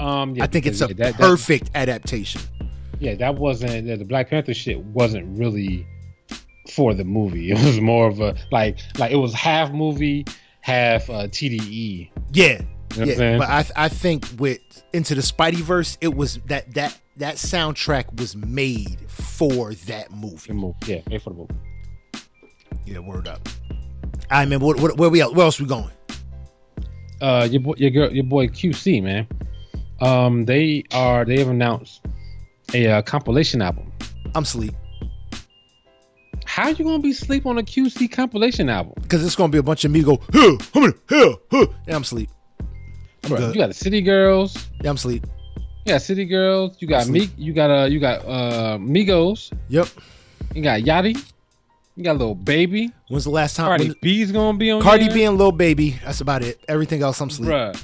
Um, 0.00 0.34
yeah, 0.34 0.44
I 0.44 0.46
think 0.46 0.64
because, 0.64 0.80
it's 0.80 0.90
a 0.90 0.94
yeah, 0.94 1.04
that- 1.10 1.18
that- 1.18 1.20
perfect 1.20 1.70
adaptation. 1.74 2.40
yeah, 2.98 3.14
that 3.16 3.34
wasn't 3.34 3.86
the 3.86 4.04
Black 4.04 4.30
Panther 4.30 4.54
shit 4.54 4.78
wasn't 4.78 5.36
really 5.38 5.86
for 6.70 6.94
the 6.94 7.04
movie. 7.04 7.50
It 7.54 7.64
was 7.64 7.80
more 7.80 8.08
of 8.08 8.20
a 8.20 8.36
like 8.50 8.78
like 8.98 9.12
it 9.12 9.16
was 9.16 9.32
half 9.34 9.72
movie, 9.72 10.24
half 10.60 11.08
uh, 11.10 11.28
TDE. 11.28 12.10
Yeah, 12.32 12.44
You 12.44 12.58
know 12.58 12.66
what 12.94 13.00
I'm 13.00 13.08
yeah. 13.08 13.38
But 13.38 13.48
I 13.48 13.84
I 13.84 13.88
think 13.88 14.26
with 14.38 14.60
Into 14.92 15.14
the 15.14 15.20
Spideyverse, 15.22 15.98
it 16.00 16.14
was 16.14 16.38
that 16.46 16.72
that 16.74 16.98
that 17.16 17.36
soundtrack 17.36 18.18
was 18.18 18.34
made 18.36 18.98
for 19.08 19.74
that 19.86 20.10
movie. 20.10 20.52
movie. 20.52 20.76
Yeah, 20.86 21.00
made 21.08 21.22
for 21.22 21.30
the 21.30 21.36
movie. 21.36 21.54
Yeah, 22.86 22.98
word 22.98 23.28
up. 23.28 23.48
I 24.30 24.42
remember 24.42 24.66
what, 24.66 24.80
what, 24.80 24.96
where 24.98 25.10
we 25.10 25.22
at? 25.22 25.34
Where 25.34 25.44
else 25.44 25.60
we 25.60 25.66
going? 25.66 25.90
Uh, 27.20 27.48
your 27.50 27.60
boy, 27.60 27.74
your 27.76 27.90
girl, 27.90 28.12
your 28.12 28.24
boy 28.24 28.48
QC 28.48 29.02
man. 29.02 29.26
Um, 30.00 30.44
they 30.44 30.84
are 30.92 31.24
they 31.24 31.38
have 31.38 31.48
announced 31.48 32.04
a 32.74 32.88
uh, 32.88 33.02
compilation 33.02 33.62
album. 33.62 33.92
I'm 34.34 34.44
sleep 34.44 34.74
How 36.54 36.68
you 36.68 36.84
gonna 36.84 37.00
be 37.00 37.12
sleep 37.12 37.46
on 37.46 37.58
a 37.58 37.64
QC 37.64 38.12
compilation 38.12 38.68
album? 38.68 38.92
because 39.02 39.24
it's 39.26 39.34
gonna 39.34 39.50
be 39.50 39.58
a 39.58 39.62
bunch 39.64 39.84
of 39.84 39.90
me 39.90 40.04
go 40.04 40.20
huh, 40.32 40.56
huh, 40.72 40.92
huh, 41.08 41.34
huh. 41.50 41.66
Yeah, 41.88 41.96
I'm 41.96 42.04
sleep. 42.04 42.30
I'm 43.24 43.30
Bro, 43.30 43.38
good. 43.38 43.54
you 43.56 43.60
got 43.60 43.66
the 43.66 43.74
City 43.74 44.00
Girls. 44.00 44.68
Yeah, 44.80 44.90
I'm 44.90 44.96
sleep. 44.96 45.26
You 45.84 45.94
got 45.94 46.02
City 46.02 46.24
Girls. 46.24 46.76
You 46.78 46.86
got 46.86 47.08
me. 47.08 47.28
You 47.36 47.52
got 47.52 47.70
uh. 47.72 47.86
You 47.86 47.98
got 47.98 48.24
uh. 48.24 48.78
Migos. 48.78 49.52
Yep. 49.68 49.88
You 50.54 50.62
got 50.62 50.82
Yachty. 50.82 51.20
You 51.96 52.04
got 52.04 52.18
little 52.18 52.36
baby. 52.36 52.92
When's 53.08 53.24
the 53.24 53.30
last 53.30 53.56
time? 53.56 53.66
Cardi 53.66 53.88
when- 53.88 53.96
B's 54.00 54.30
gonna 54.30 54.56
be 54.56 54.70
on. 54.70 54.80
Cardi 54.80 55.06
there? 55.06 55.14
B 55.14 55.24
and 55.24 55.36
Lil 55.36 55.50
Baby. 55.50 55.98
That's 56.04 56.20
about 56.20 56.44
it. 56.44 56.60
Everything 56.68 57.02
else, 57.02 57.20
I'm 57.20 57.30
sleep. 57.30 57.50
Bruh. 57.50 57.76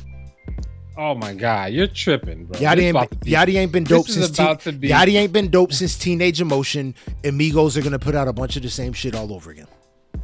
Oh 0.96 1.14
my 1.14 1.34
god, 1.34 1.72
you're 1.72 1.86
tripping, 1.86 2.44
bro. 2.46 2.58
This 2.60 2.62
ain't, 2.84 3.20
be- 3.20 3.30
Yachty 3.30 3.56
ain't 3.56 3.72
been 3.72 3.84
dope 3.84 4.08
since 4.08 4.30
to 4.30 4.72
be- 4.72 4.88
Yachty 4.88 5.14
ain't 5.14 5.32
been 5.32 5.48
dope 5.50 5.72
since 5.72 5.96
Teenage 5.96 6.40
Emotion. 6.40 6.94
Amigos 7.24 7.76
are 7.76 7.82
gonna 7.82 7.98
put 7.98 8.14
out 8.14 8.28
a 8.28 8.32
bunch 8.32 8.56
of 8.56 8.62
the 8.62 8.70
same 8.70 8.92
shit 8.92 9.14
all 9.14 9.32
over 9.32 9.50
again. 9.50 9.66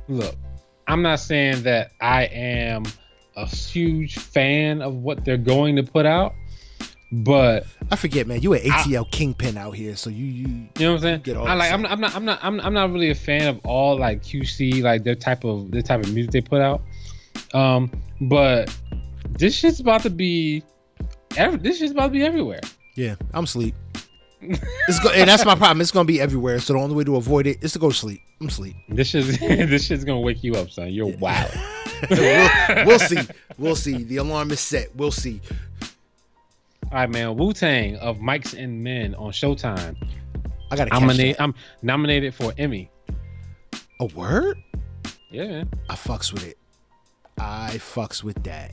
Look, 0.09 0.35
I'm 0.87 1.03
not 1.03 1.21
saying 1.21 1.62
that 1.62 1.93
I 2.01 2.25
am 2.25 2.85
a 3.37 3.47
huge 3.47 4.19
fan 4.19 4.83
of 4.83 4.95
what 4.95 5.25
they're 5.25 5.37
going 5.37 5.77
to 5.77 5.83
put 5.83 6.07
out, 6.07 6.35
but 7.12 7.67
I 7.91 7.97
forget, 7.97 8.27
man. 8.27 8.41
You 8.43 8.55
an 8.55 8.61
ATL 8.61 9.11
kingpin 9.11 9.57
out 9.57 9.73
here, 9.73 9.95
so 9.97 10.11
you 10.11 10.25
you. 10.25 10.47
you 10.49 10.69
know 10.81 10.93
what 10.93 10.97
I'm 10.97 11.01
saying. 11.01 11.21
Get 11.21 11.37
all 11.37 11.47
I 11.47 11.55
like. 11.55 11.73
I'm 11.73 11.83
not. 11.83 11.91
I'm 11.93 12.01
not. 12.01 12.14
I'm 12.17 12.25
not. 12.25 12.39
I'm, 12.43 12.61
I'm 12.61 12.75
not 12.75 12.93
really 12.93 13.11
a 13.11 13.14
fan 13.14 13.47
of 13.49 13.61
all 13.64 13.99
like 13.99 14.23
QC 14.23 14.83
like 14.83 15.05
their 15.05 15.14
type 15.14 15.45
of 15.45 15.71
their 15.71 15.83
type 15.83 16.03
of 16.05 16.12
music 16.12 16.33
they 16.33 16.41
put 16.41 16.61
out. 16.61 16.83
Um, 17.55 17.91
but 18.23 18.75
this 19.39 19.55
shit's 19.55 19.80
about 19.80 20.03
to 20.03 20.11
be. 20.11 20.62
Every, 21.37 21.59
this 21.59 21.78
shit's 21.78 21.93
about 21.93 22.07
to 22.07 22.12
be 22.12 22.22
everywhere. 22.24 22.61
Yeah, 22.95 23.16
I'm 23.34 23.47
sleep. 23.47 23.74
It's 24.41 25.01
go- 25.01 25.11
and 25.11 25.28
that's 25.28 25.45
my 25.45 25.55
problem. 25.55 25.80
It's 25.80 25.91
gonna 25.91 26.07
be 26.07 26.20
everywhere. 26.20 26.59
So 26.61 26.74
the 26.74 26.78
only 26.78 26.95
way 26.95 27.05
to 27.05 27.16
avoid 27.16 27.47
it 27.47 27.62
is 27.62 27.72
to 27.72 27.78
go 27.78 27.91
sleep. 27.91 28.20
I'm 28.41 28.51
sleep. 28.51 28.76
This 28.89 29.14
is 29.14 29.39
this 29.41 29.87
shit's 29.87 30.05
gonna 30.05 30.20
wake 30.20 30.43
you 30.45 30.55
up, 30.55 30.70
son. 30.70 30.91
You're 30.93 31.16
wild. 31.16 31.53
we'll, 32.11 32.87
we'll 32.87 32.99
see. 32.99 33.18
We'll 33.59 33.76
see. 33.76 34.03
The 34.05 34.18
alarm 34.18 34.51
is 34.51 34.61
set. 34.61 34.95
We'll 34.95 35.11
see. 35.11 35.41
All 36.84 36.91
right, 36.93 37.11
man. 37.11 37.37
Wu 37.37 37.53
Tang 37.53 37.97
of 37.97 38.18
Mics 38.18 38.57
and 38.57 38.82
Men 38.82 39.14
on 39.14 39.32
Showtime. 39.32 39.97
I 40.70 40.76
gotta 40.76 40.95
I'm, 40.95 41.01
catch 41.01 41.09
nominated. 41.09 41.37
I'm 41.41 41.55
nominated 41.82 42.34
for 42.34 42.53
Emmy. 42.59 42.91
A 44.01 44.07
word? 44.07 44.62
Yeah. 45.30 45.64
I 45.89 45.95
fucks 45.95 46.32
with 46.32 46.47
it. 46.47 46.59
I 47.39 47.72
fucks 47.74 48.22
with 48.22 48.43
that. 48.45 48.72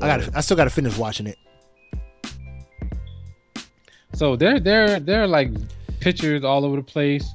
I 0.00 0.06
got. 0.06 0.36
I 0.36 0.40
still 0.40 0.56
got 0.56 0.64
to 0.64 0.70
finish 0.70 0.96
watching 0.96 1.26
it. 1.26 1.38
So 4.14 4.36
there, 4.36 4.60
there, 4.60 5.00
there 5.00 5.22
are 5.22 5.26
like 5.26 5.50
pictures 6.00 6.44
all 6.44 6.64
over 6.64 6.76
the 6.76 6.82
place. 6.82 7.28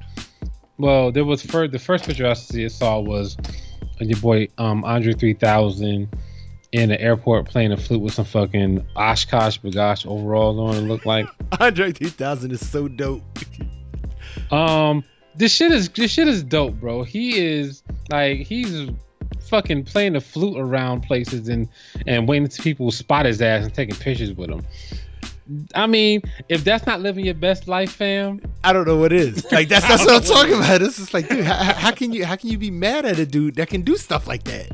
Well, 0.78 1.12
there 1.12 1.24
was 1.24 1.42
first 1.42 1.72
the 1.72 1.78
first 1.78 2.04
picture 2.04 2.26
I 2.26 2.32
see 2.32 2.68
saw 2.68 3.00
was 3.00 3.36
of 4.00 4.08
your 4.08 4.18
boy 4.20 4.48
um 4.56 4.84
Andre 4.84 5.12
3000 5.12 6.08
in 6.72 6.88
the 6.88 7.00
airport 7.00 7.48
playing 7.48 7.72
a 7.72 7.76
flute 7.76 8.00
with 8.00 8.14
some 8.14 8.24
fucking 8.24 8.86
OshKosh 8.96 9.60
B'gosh 9.60 10.06
overalls 10.06 10.58
on. 10.58 10.82
It 10.82 10.88
looked 10.88 11.04
like. 11.04 11.26
Andre 11.60 11.92
3000 11.92 12.52
is 12.52 12.66
so 12.66 12.88
dope. 12.88 13.22
Um, 14.50 15.04
this 15.34 15.52
shit 15.52 15.72
is 15.72 15.88
this 15.90 16.10
shit 16.10 16.28
is 16.28 16.42
dope, 16.42 16.74
bro. 16.74 17.02
He 17.02 17.38
is 17.38 17.82
like 18.10 18.38
he's 18.38 18.88
fucking 19.50 19.84
playing 19.84 20.14
the 20.14 20.20
flute 20.20 20.56
around 20.56 21.02
places 21.02 21.48
and 21.48 21.68
and 22.06 22.26
waiting 22.26 22.48
to 22.48 22.62
people 22.62 22.90
spot 22.90 23.26
his 23.26 23.42
ass 23.42 23.64
and 23.64 23.74
taking 23.74 23.96
pictures 23.96 24.32
with 24.32 24.48
him. 24.48 24.64
I 25.74 25.88
mean, 25.88 26.22
if 26.48 26.62
that's 26.62 26.86
not 26.86 27.00
living 27.00 27.24
your 27.24 27.34
best 27.34 27.66
life, 27.66 27.90
fam, 27.90 28.40
I 28.62 28.72
don't 28.72 28.86
know 28.86 28.96
what 28.96 29.12
is. 29.12 29.50
Like 29.50 29.68
that's 29.68 29.86
that's 29.86 30.06
what 30.06 30.14
I'm 30.14 30.22
talking 30.22 30.54
about. 30.54 30.80
It's 30.80 30.96
just 30.96 31.12
like, 31.12 31.28
dude, 31.28 31.44
how, 31.44 31.74
how 31.74 31.90
can 31.90 32.12
you 32.12 32.24
how 32.24 32.36
can 32.36 32.48
you 32.48 32.56
be 32.56 32.70
mad 32.70 33.04
at 33.04 33.18
a 33.18 33.26
dude 33.26 33.56
that 33.56 33.68
can 33.68 33.82
do 33.82 33.96
stuff 33.96 34.28
like 34.28 34.44
that? 34.44 34.70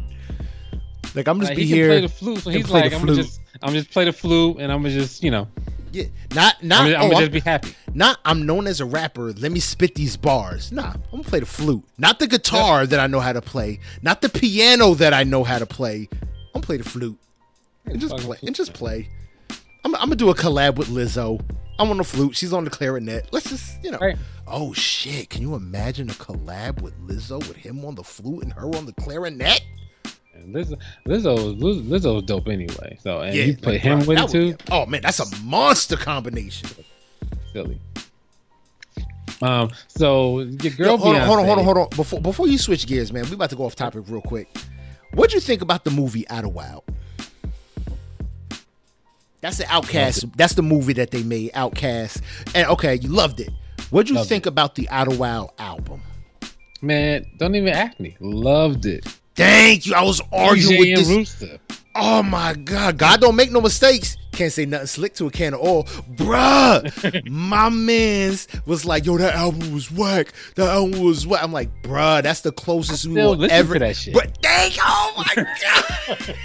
Like 1.15 1.27
I'm 1.29 1.41
just 1.41 1.51
like, 1.51 1.57
be 1.57 1.65
he 1.65 1.75
here. 1.75 1.89
play 1.89 2.01
the 2.03 2.09
flute, 2.11 2.41
so 2.41 2.51
he's 2.51 2.71
like, 2.71 2.93
I'm 2.93 3.01
flute. 3.01 3.17
just 3.17 3.41
I'm 3.63 3.73
just 3.73 3.91
play 3.91 4.05
the 4.05 4.13
flute 4.13 4.59
and 4.61 4.71
I'm 4.71 4.85
just 4.85 5.25
you 5.25 5.31
know 5.31 5.49
yeah, 5.93 6.05
not 6.35 6.63
not 6.63 6.87
I'm, 6.87 6.93
oh, 6.93 6.97
I'm 6.97 7.11
gonna 7.11 7.21
just 7.27 7.33
be 7.33 7.41
happy. 7.41 7.75
not 7.95 8.19
I'm 8.25 8.47
known 8.47 8.67
as 8.67 8.81
a 8.81 8.85
rapper. 8.85 9.33
Let 9.33 9.53
me 9.53 9.61
spit 9.61 9.95
these 9.95 10.17
bars. 10.17 10.73
Nah, 10.73 10.93
I'm 10.93 11.03
gonna 11.11 11.25
play 11.25 11.41
the 11.41 11.47
flute. 11.47 11.85
Not 11.99 12.19
the 12.19 12.27
guitar 12.27 12.87
that 12.87 13.01
I 13.01 13.07
know 13.07 13.21
how 13.21 13.33
to 13.33 13.43
play. 13.43 13.81
Not 14.03 14.21
the 14.21 14.29
piano 14.29 14.95
that 14.95 15.15
I 15.15 15.25
know 15.25 15.45
how 15.45 15.59
to 15.59 15.67
play. 15.67 16.09
I'm 16.13 16.29
gonna 16.55 16.67
play 16.67 16.77
the 16.79 16.85
flute 16.85 17.19
and 17.87 18.01
just 18.01 18.17
play 18.17 18.39
and 18.43 18.55
just 18.55 18.75
play. 18.75 19.09
I'm, 19.85 19.95
I'm 19.95 20.03
gonna 20.03 20.17
do 20.17 20.31
a 20.31 20.35
collab 20.35 20.77
with 20.77 20.89
Lizzo. 20.89 21.41
I'm 21.79 21.91
on 21.91 21.99
the 21.99 22.05
flute. 22.05 22.35
She's 22.35 22.53
on 22.53 22.65
the 22.65 22.71
clarinet. 22.71 23.29
Let's 23.33 23.51
just 23.51 23.83
you 23.85 23.91
know. 23.91 23.99
Right. 23.99 24.17
Oh 24.47 24.73
shit! 24.73 25.31
Can 25.31 25.43
you 25.43 25.55
imagine 25.55 26.09
a 26.09 26.15
collab 26.15 26.83
with 26.83 26.95
Lizzo 27.07 27.39
with 27.47 27.57
him 27.57 27.85
on 27.85 27.95
the 27.95 28.05
flute 28.05 28.43
and 28.43 28.53
her 28.53 28.67
on 28.75 28.87
the 28.87 28.93
clarinet? 28.93 29.61
Lizzo, 30.47 30.79
Lizzo, 31.07 31.61
Liz- 31.61 31.83
Lizzo's 31.83 32.23
dope 32.25 32.49
anyway. 32.49 32.99
So 33.03 33.21
and 33.21 33.35
you 33.35 33.57
put 33.57 33.75
like, 33.75 33.81
him 33.81 33.99
bro, 34.01 34.09
with 34.09 34.19
it 34.19 34.29
too. 34.31 34.47
would 34.47 34.63
oh 34.71 34.87
man, 34.87 35.03
that's 35.03 35.21
a 35.21 35.43
monster 35.43 35.97
combination. 35.97 36.69
Silly. 37.53 37.81
Um. 39.43 39.71
So 39.89 40.41
your 40.41 40.73
girl. 40.73 40.87
Yo, 40.93 40.97
hold 40.97 41.17
on, 41.17 41.27
hold 41.27 41.39
on, 41.39 41.45
hold 41.45 41.59
on, 41.59 41.65
hold 41.65 41.79
on. 41.79 41.89
Before 41.91 42.21
before 42.21 42.49
you 42.49 42.59
switch 42.59 42.87
gears, 42.87 43.13
man, 43.13 43.25
we 43.25 43.35
about 43.35 43.51
to 43.51 43.57
go 43.57 43.65
off 43.65 43.77
topic 43.77 44.05
real 44.09 44.23
quick. 44.23 44.49
What'd 45.13 45.35
you 45.35 45.41
think 45.41 45.63
about 45.63 45.85
the 45.85 45.91
movie 45.91 46.29
Idlewild? 46.29 46.85
That's 49.41 49.59
the 49.59 49.65
OutKast. 49.65 50.35
That's 50.37 50.55
the 50.55 50.63
movie 50.63 50.95
that 50.95 51.11
they 51.11 51.23
made, 51.23 51.53
OutKast. 51.53 52.23
And 52.55 52.67
okay, 52.69 52.97
you 52.97 53.09
loved 53.09 53.41
it. 53.41 53.51
What'd 53.91 54.11
you 54.11 54.17
Loved 54.17 54.29
think 54.29 54.47
about 54.47 54.75
the 54.75 54.89
Idlewild 54.89 55.53
album? 55.59 56.03
Man, 56.83 57.25
don't 57.39 57.55
even 57.55 57.69
ask 57.69 58.01
me. 58.01 58.17
Loved 58.21 58.87
it. 58.87 59.07
Thank 59.37 59.87
you. 59.87 59.95
I 59.95 60.03
was 60.03 60.21
arguing 60.33 60.83
DJ 60.83 60.97
with 60.97 60.99
this. 60.99 61.09
Rooster. 61.09 61.59
Oh 61.99 62.23
my 62.23 62.55
god, 62.55 62.99
God 62.99 63.21
don't 63.21 63.37
make 63.37 63.51
no 63.51 63.61
mistakes. 63.61 64.17
Can't 64.33 64.53
say 64.53 64.67
nothing 64.67 64.87
slick 64.87 65.15
to 65.15 65.27
a 65.27 65.31
can 65.31 65.55
of 65.55 65.61
oil, 65.61 65.85
bruh. 66.15 67.27
my 67.31 67.71
man's 67.71 68.49
was 68.67 68.85
like, 68.85 69.07
yo, 69.07 69.17
that 69.17 69.35
album 69.35 69.73
was 69.73 69.91
whack. 69.91 70.35
That 70.57 70.69
album 70.69 71.01
was 71.03 71.27
whack. 71.27 71.43
I'm 71.43 71.53
like, 71.53 71.71
bruh, 71.83 72.23
that's 72.23 72.43
the 72.43 72.53
closest 72.53 73.07
we 73.07 73.15
will 73.15 73.51
ever. 73.51 73.75
to 73.75 73.79
that 73.81 73.97
shit. 73.97 74.13
But 74.13 74.43
dang, 74.43 74.73
oh 74.83 75.15
my 75.17 75.35
god. 75.63 76.37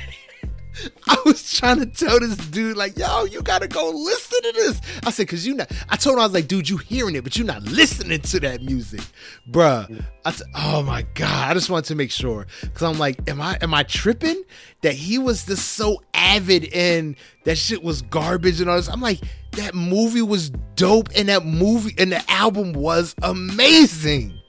I 1.08 1.18
was 1.26 1.54
trying 1.54 1.80
to 1.80 1.86
tell 1.86 2.20
this 2.20 2.36
dude, 2.38 2.78
like, 2.78 2.98
yo, 2.98 3.26
you 3.26 3.42
gotta 3.42 3.68
go 3.68 3.90
listen 3.90 4.42
to 4.42 4.52
this. 4.54 4.82
I 5.06 5.12
said, 5.12 5.28
cause 5.28 5.46
you 5.46 5.56
not. 5.56 5.72
I 5.90 5.96
told 5.96 6.16
him 6.16 6.22
I 6.22 6.24
was 6.24 6.34
like, 6.34 6.48
dude, 6.48 6.70
you 6.70 6.78
hearing 6.78 7.16
it, 7.16 7.24
but 7.24 7.38
you're 7.38 7.48
not 7.48 7.64
listening 7.64 8.22
to 8.22 8.40
that 8.42 8.64
music, 8.64 9.02
bruh. 9.50 10.04
I 10.26 10.32
said, 10.32 10.48
oh 10.56 10.82
my 10.84 11.04
god, 11.14 11.52
I 11.52 11.54
just 11.54 11.70
wanted 11.70 11.86
to 11.86 11.96
make 11.96 12.12
sure, 12.12 12.48
cause 12.74 12.84
I'm 12.84 13.00
like, 13.00 13.30
am 13.30 13.42
I 13.42 13.58
am 13.62 13.74
I 13.74 13.84
tripping 13.84 14.44
that 14.82 14.94
he 14.94 15.18
was 15.18 15.46
just 15.46 15.74
so 15.74 16.02
avid 16.14 16.74
and 16.74 17.16
that 17.44 17.58
shit 17.58 17.84
was 17.84 18.02
garbage 18.04 18.62
and 18.62 18.70
all 18.70 18.78
this? 18.78 18.88
I'm 18.88 19.02
like, 19.02 19.20
that 19.54 19.76
movie 19.76 20.22
was 20.22 20.50
dope, 20.76 21.10
and 21.16 21.30
that 21.30 21.46
movie 21.46 21.94
and 21.98 22.12
the 22.12 22.32
album 22.32 22.74
was 22.74 23.16
amazing. 23.22 24.40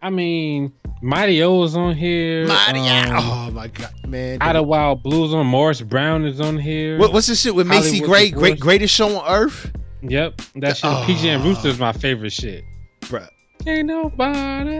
I 0.00 0.10
mean, 0.10 0.72
Mighty 1.04 1.42
O 1.42 1.62
is 1.64 1.76
on 1.76 1.94
here. 1.94 2.46
Mighty, 2.46 2.80
um, 2.88 3.12
oh 3.14 3.50
my 3.50 3.68
god, 3.68 3.92
man. 4.08 4.38
Idlewild 4.40 5.02
Blues 5.02 5.34
on 5.34 5.46
Morris 5.46 5.82
Brown 5.82 6.24
is 6.24 6.40
on 6.40 6.56
here. 6.56 6.96
What, 6.98 7.12
what's 7.12 7.26
this 7.26 7.42
shit 7.42 7.54
with 7.54 7.66
Macy 7.66 8.00
Gray? 8.00 8.30
Great, 8.30 8.58
greatest 8.58 8.94
show 8.94 9.18
on 9.18 9.30
earth, 9.30 9.70
Yep, 10.00 10.40
that 10.56 10.78
shit. 10.78 10.90
Oh. 10.90 11.04
PJ 11.06 11.26
and 11.26 11.44
Rooster 11.44 11.68
is 11.68 11.78
my 11.78 11.92
favorite 11.92 12.32
shit. 12.32 12.64
bruh. 13.02 13.28
Ain't 13.66 13.88
nobody. 13.88 14.76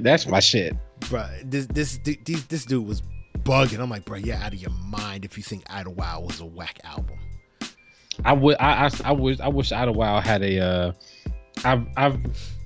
That's 0.00 0.26
my 0.26 0.40
shit. 0.40 0.76
Bruh, 1.00 1.50
this 1.50 1.64
this 1.68 1.98
this, 2.04 2.42
this 2.44 2.66
dude 2.66 2.86
was 2.86 3.02
bugging. 3.38 3.80
I'm 3.80 3.88
like, 3.88 4.04
bro, 4.04 4.18
you're 4.18 4.36
out 4.36 4.52
of 4.52 4.60
your 4.60 4.72
mind 4.72 5.24
if 5.24 5.38
you 5.38 5.42
think 5.42 5.64
Idlewild 5.70 6.26
was 6.26 6.40
a 6.40 6.46
whack 6.46 6.80
album. 6.84 7.16
I 8.26 8.34
would. 8.34 8.58
I. 8.60 8.84
I, 8.84 8.90
I 9.06 9.12
wish. 9.12 9.40
I 9.40 9.48
wish 9.48 9.72
Idlewild 9.72 10.24
had 10.24 10.42
a. 10.42 10.60
Uh, 10.60 10.92
I've. 11.64 11.86
I've 11.96 12.18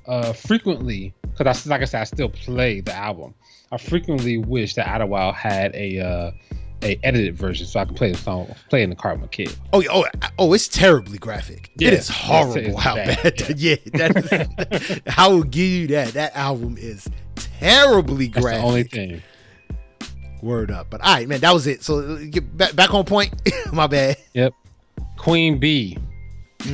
uh, 0.06 0.32
frequently 0.32 1.14
because 1.42 1.66
I 1.66 1.70
like 1.70 1.82
I 1.82 1.84
said 1.84 2.00
I 2.00 2.04
still 2.04 2.28
play 2.28 2.80
the 2.80 2.94
album. 2.94 3.34
I 3.70 3.78
frequently 3.78 4.38
wish 4.38 4.74
that 4.74 4.88
Idlewild 4.88 5.34
had 5.34 5.74
a. 5.74 6.00
Uh, 6.00 6.30
a 6.84 6.98
edited 7.04 7.36
version 7.36 7.64
so 7.64 7.78
I 7.78 7.84
can 7.84 7.94
play 7.94 8.10
the 8.10 8.18
song, 8.18 8.52
play 8.68 8.82
in 8.82 8.90
the 8.90 8.96
car 8.96 9.12
with 9.12 9.20
my 9.20 9.28
kid. 9.28 9.56
Oh, 9.72 9.78
yeah, 9.80 9.90
oh, 9.92 10.04
oh, 10.40 10.52
it's 10.52 10.66
terribly 10.66 11.16
graphic. 11.16 11.70
Yeah, 11.76 11.90
it 11.90 11.94
is 11.94 12.08
horrible 12.08 12.56
it's- 12.56 12.72
it's 12.74 12.82
how 12.82 12.94
bad, 12.96 13.22
bad. 13.22 13.60
yeah, 13.60 13.76
that 13.94 14.16
is, 14.82 15.00
I 15.16 15.28
will 15.28 15.44
give 15.44 15.64
you 15.64 15.86
that. 15.86 16.14
That 16.14 16.34
album 16.34 16.74
is 16.76 17.08
terribly 17.60 18.26
That's 18.26 18.42
graphic. 18.42 18.60
the 18.62 18.66
only 18.66 18.82
thing. 18.82 19.22
Word 20.42 20.72
up. 20.72 20.88
But 20.90 21.02
all 21.02 21.14
right, 21.14 21.28
man, 21.28 21.38
that 21.42 21.54
was 21.54 21.68
it. 21.68 21.84
So 21.84 22.00
uh, 22.00 22.18
get 22.28 22.56
back 22.56 22.74
back 22.74 22.92
on 22.92 23.04
point. 23.04 23.32
My 23.72 23.86
bad. 23.86 24.16
Yep. 24.32 24.52
Queen 25.18 25.60
B. 25.60 25.96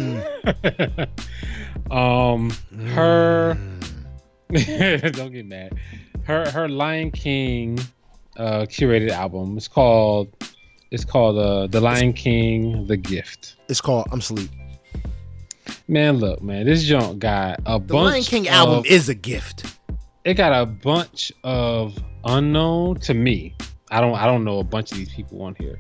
um, 1.91 2.51
her. 2.95 3.59
don't 5.13 5.33
get 5.33 5.47
mad. 5.47 5.79
Her 6.25 6.51
her 6.51 6.69
Lion 6.69 7.11
King 7.11 7.79
uh 8.37 8.61
curated 8.63 9.11
album. 9.11 9.57
It's 9.57 9.69
called. 9.69 10.29
It's 10.91 11.05
called 11.05 11.37
uh 11.39 11.67
The 11.67 11.81
Lion 11.81 12.13
King: 12.13 12.87
The 12.87 12.97
Gift. 12.97 13.57
It's 13.69 13.81
called 13.81 14.07
I'm 14.11 14.21
Sleep. 14.21 14.51
Man, 15.87 16.17
look, 16.19 16.43
man, 16.43 16.67
this 16.67 16.85
junk 16.85 17.19
got 17.19 17.61
a 17.67 17.73
The 17.75 17.79
bunch. 17.79 17.89
The 17.89 17.95
Lion 17.97 18.23
King 18.25 18.49
album 18.49 18.85
is 18.87 19.09
a 19.09 19.15
gift. 19.15 19.67
it 20.25 20.35
got 20.35 20.53
a 20.59 20.67
bunch 20.67 21.33
of 21.45 21.99
unknown 22.25 22.97
to 23.01 23.15
me. 23.15 23.55
I 23.91 24.01
don't 24.01 24.15
I 24.15 24.27
don't 24.27 24.45
know 24.45 24.59
a 24.61 24.65
bunch 24.65 24.93
of 24.93 24.99
these 24.99 25.13
people 25.13 25.43
on 25.43 25.55
here. 25.59 25.79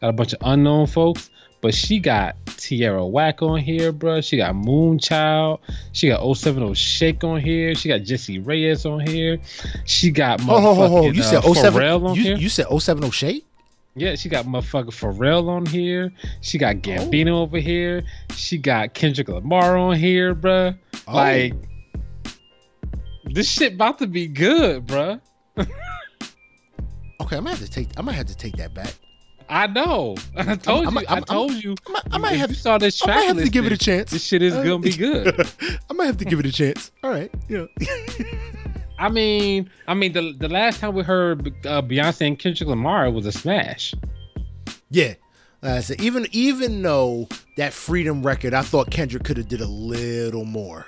Got 0.00 0.08
a 0.08 0.12
bunch 0.12 0.32
of 0.32 0.38
unknown 0.42 0.86
folks, 0.86 1.30
but 1.60 1.74
she 1.74 1.98
got 1.98 2.36
Tierra 2.56 3.06
Whack 3.06 3.42
on 3.42 3.58
here, 3.58 3.92
bro. 3.92 4.20
She 4.20 4.36
got 4.36 4.54
Moonchild. 4.54 5.58
She 5.92 6.08
got 6.08 6.22
070 6.36 6.74
Shake 6.74 7.24
on 7.24 7.40
here. 7.40 7.74
She 7.74 7.88
got 7.88 8.02
Jessie 8.02 8.38
Reyez 8.40 8.84
on 8.90 9.00
here. 9.06 9.38
She 9.84 10.10
got 10.10 10.40
Oh, 10.42 10.44
ho, 10.60 10.60
ho, 10.60 10.74
ho. 10.74 10.88
motherfucking, 11.02 11.14
You 11.14 11.22
said 11.22 11.44
uh, 11.44 11.54
07 11.54 11.80
Pharrell 11.82 12.08
on 12.08 12.14
you, 12.16 12.22
here. 12.22 12.36
you 12.36 12.48
said 12.48 12.66
070 12.68 13.10
Shade? 13.10 13.44
Yeah, 13.94 14.14
she 14.14 14.28
got 14.28 14.44
motherfucking 14.44 14.86
Pharrell 14.94 15.48
on 15.48 15.66
here. 15.66 16.12
She 16.40 16.58
got 16.58 16.76
Gambino 16.76 17.30
Oh. 17.30 17.42
over 17.42 17.58
here. 17.58 18.04
She 18.36 18.56
got 18.58 18.94
Kendrick 18.94 19.28
Lamar 19.28 19.76
on 19.76 19.96
here, 19.96 20.34
bruh. 20.34 20.78
Oh. 21.08 21.14
Like, 21.14 21.54
this 23.24 23.50
shit 23.50 23.74
about 23.74 23.98
to 23.98 24.06
be 24.06 24.26
good, 24.26 24.86
bruh. 24.86 25.20
Okay, 27.20 27.36
I 27.36 27.40
might 27.40 27.50
have 27.50 27.58
to 27.66 27.70
take 27.70 27.88
I 27.98 28.00
might 28.02 28.12
have 28.14 28.26
to 28.26 28.36
take 28.36 28.56
that 28.56 28.72
back. 28.72 28.94
I 29.50 29.66
know. 29.66 30.16
I 30.36 30.56
told 30.56 30.86
I'm- 30.86 30.94
you. 30.94 31.00
I'm- 31.08 31.18
I 31.18 31.20
told 31.20 31.52
you. 31.54 31.74
I 32.10 32.18
might, 32.18 32.32
I 32.32 32.34
have 32.36 32.50
you 32.50 32.56
saw 32.56 32.78
this 32.78 33.02
I 33.02 33.06
might 33.06 33.22
have 33.22 33.36
to 33.38 33.48
give 33.48 33.66
it 33.66 33.72
a 33.72 33.78
chance. 33.78 34.10
This 34.10 34.24
shit 34.24 34.42
is 34.42 34.54
Uh, 34.54 34.62
gonna 34.62 34.78
be 34.80 34.92
good. 34.96 35.40
I 35.90 35.92
might 35.94 36.06
have 36.06 36.18
to 36.18 36.24
give 36.24 36.38
it 36.40 36.46
a 36.46 36.52
chance. 36.52 36.90
All 37.02 37.10
right. 37.10 37.30
Yeah. 37.48 37.66
I 38.98 39.08
mean, 39.08 39.70
I 39.86 39.94
mean, 39.94 40.12
the 40.12 40.34
the 40.38 40.48
last 40.48 40.80
time 40.80 40.94
we 40.94 41.02
heard 41.04 41.46
uh, 41.66 41.80
Beyonce 41.82 42.26
and 42.26 42.38
Kendrick 42.38 42.68
Lamar 42.68 43.10
was 43.10 43.26
a 43.26 43.32
smash. 43.32 43.94
yeah. 44.90 45.14
Uh, 45.62 45.80
so 45.80 45.94
even 45.98 46.26
even 46.32 46.82
though 46.82 47.28
that 47.56 47.72
Freedom 47.72 48.24
record, 48.24 48.54
I 48.54 48.62
thought 48.62 48.90
Kendrick 48.90 49.24
could 49.24 49.36
have 49.38 49.48
did 49.48 49.60
a 49.60 49.66
little 49.66 50.44
more. 50.44 50.86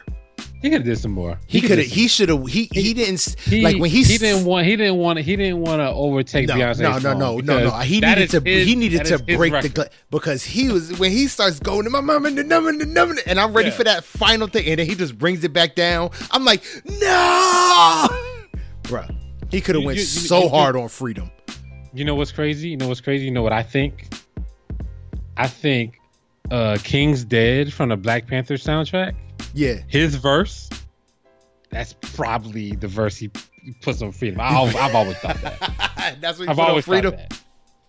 He 0.63 0.69
could 0.69 0.81
have 0.81 0.85
did 0.85 0.99
some 0.99 1.13
more. 1.13 1.39
He 1.47 1.63
could 1.63 1.79
have. 1.79 1.87
He 1.87 2.07
should 2.07 2.29
have. 2.29 2.47
He 2.47 2.69
he 2.73 2.93
didn't 2.93 3.35
he, 3.47 3.63
like 3.63 3.79
when 3.79 3.91
he 3.91 4.03
he 4.03 4.19
didn't 4.19 4.45
want 4.45 4.67
he 4.67 4.77
didn't 4.77 4.97
want 4.99 5.19
he 5.19 5.35
didn't 5.35 5.61
want 5.63 5.81
to 5.81 5.89
overtake 5.89 6.49
No, 6.49 6.55
Beyonce. 6.55 6.81
no, 6.81 6.99
no, 6.99 7.15
no, 7.15 7.39
no, 7.39 7.65
no. 7.71 7.79
He 7.79 8.01
needed 8.01 8.29
to. 8.31 8.41
he 8.41 8.75
needed 8.77 9.07
to 9.07 9.19
break 9.21 9.53
the 9.55 9.91
because 10.11 10.45
he 10.45 10.69
was 10.71 10.99
when 10.99 11.13
he 11.13 11.29
starts 11.29 11.59
going 11.61 11.85
to 11.85 11.91
my 11.91 12.03
mom 12.03 12.27
and 12.27 12.37
the 12.37 12.45
number 12.45 12.69
and 12.69 12.79
the 12.81 12.85
number, 12.87 13.15
and 13.27 13.41
I'm 13.41 13.55
ready 13.55 13.71
Yeah. 13.71 13.75
for 13.77 13.85
that 13.85 14.05
final 14.05 14.49
thing, 14.49 14.67
and 14.67 14.79
then 14.79 14.87
he 14.87 14.95
just 14.95 15.17
brings 15.17 15.43
it 15.45 15.53
back 15.55 15.75
down. 15.77 16.11
I'm 16.31 16.45
like, 16.45 16.63
no, 16.85 18.07
bruh. 18.83 19.17
He 19.51 19.61
could 19.63 19.75
have 19.77 19.85
went 19.85 19.97
you- 19.97 20.03
you- 20.03 20.07
so 20.07 20.43
you- 20.43 20.49
hard 20.51 20.77
on 20.77 20.89
freedom. 20.89 21.31
You 21.95 22.05
know 22.05 22.15
what's 22.15 22.33
crazy? 22.33 22.69
You 22.69 22.77
know 22.77 22.87
what's 22.89 23.01
crazy? 23.01 23.25
You 23.25 23.31
know 23.31 23.43
what 23.43 23.53
I 23.53 23.63
think? 23.63 24.15
I 25.37 25.47
think 25.49 25.99
uh 26.51 26.77
King's 26.85 27.25
Dead 27.25 27.73
from 27.73 27.89
the 27.89 27.97
Black 27.97 28.27
Panther 28.27 28.55
soundtrack. 28.55 29.15
Yeah, 29.55 29.75
His 29.89 30.15
verse. 30.17 30.69
That's 31.71 31.93
probably 32.01 32.73
the 32.73 32.89
verse 32.89 33.17
he 33.17 33.31
puts 33.81 34.03
on 34.03 34.11
freedom. 34.13 34.41
I, 34.41 34.49
I've 34.61 34.95
always 34.95 35.17
thought 35.19 35.41
that. 35.43 36.17
that's 36.21 36.39
what 36.41 36.49
I've 36.49 36.57
put 36.57 36.63
on 36.63 36.69
always 36.71 36.85
freedom. 36.85 37.13
thought 37.13 37.29
that. 37.31 37.41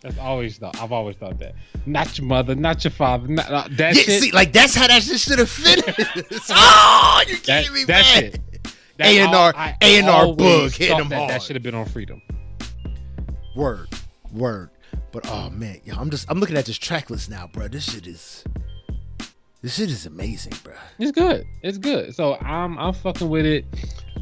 That's 0.02 0.18
always 0.20 0.58
thought. 0.58 0.80
I've 0.82 0.92
always 0.92 1.16
thought 1.16 1.40
that. 1.40 1.56
Not 1.86 2.18
your 2.18 2.28
mother, 2.28 2.54
not 2.56 2.84
your 2.84 2.92
father. 2.92 3.28
Not, 3.28 3.50
not- 3.52 3.78
that 3.78 3.96
Yeah, 3.96 4.02
shit. 4.04 4.22
see, 4.22 4.32
like 4.32 4.52
that's 4.54 4.76
how 4.76 4.88
that 4.88 5.02
shit 5.04 5.20
should 5.20 5.40
have 5.40 5.50
finished. 5.50 5.88
oh, 6.50 7.24
you 7.28 7.38
that, 7.38 7.72
me 7.74 7.84
that's 7.86 8.16
man. 8.16 8.24
it. 8.26 8.40
That- 8.98 9.08
A&R 9.08 9.54
I- 9.56 9.78
I 9.82 9.86
A&R 9.88 10.10
always 10.12 10.38
Boog 10.74 10.78
hitting 10.78 10.98
thought 10.98 11.10
that, 11.10 11.16
hard. 11.18 11.30
That 11.32 11.42
should 11.42 11.56
have 11.56 11.64
been 11.64 11.76
on 11.76 11.86
freedom. 11.86 12.22
Word, 13.56 13.88
word. 14.32 14.70
But 15.12 15.28
oh 15.30 15.50
man, 15.50 15.82
yo, 15.84 15.96
I'm 15.96 16.10
just 16.10 16.30
I'm 16.30 16.40
looking 16.40 16.56
at 16.58 16.66
this 16.66 16.78
track 16.78 17.10
list 17.10 17.30
now, 17.30 17.48
bro. 17.52 17.68
This 17.68 17.92
shit 17.92 18.08
is 18.08 18.44
this 19.62 19.76
shit 19.76 19.90
is 19.92 20.06
amazing, 20.06 20.54
bro. 20.64 20.74
It's 21.00 21.12
good. 21.12 21.46
It's 21.62 21.78
good. 21.78 22.16
So 22.16 22.36
I'm 22.36 22.78
I'm 22.80 22.94
fucking 22.94 23.30
with 23.30 23.46
it. 23.46 23.66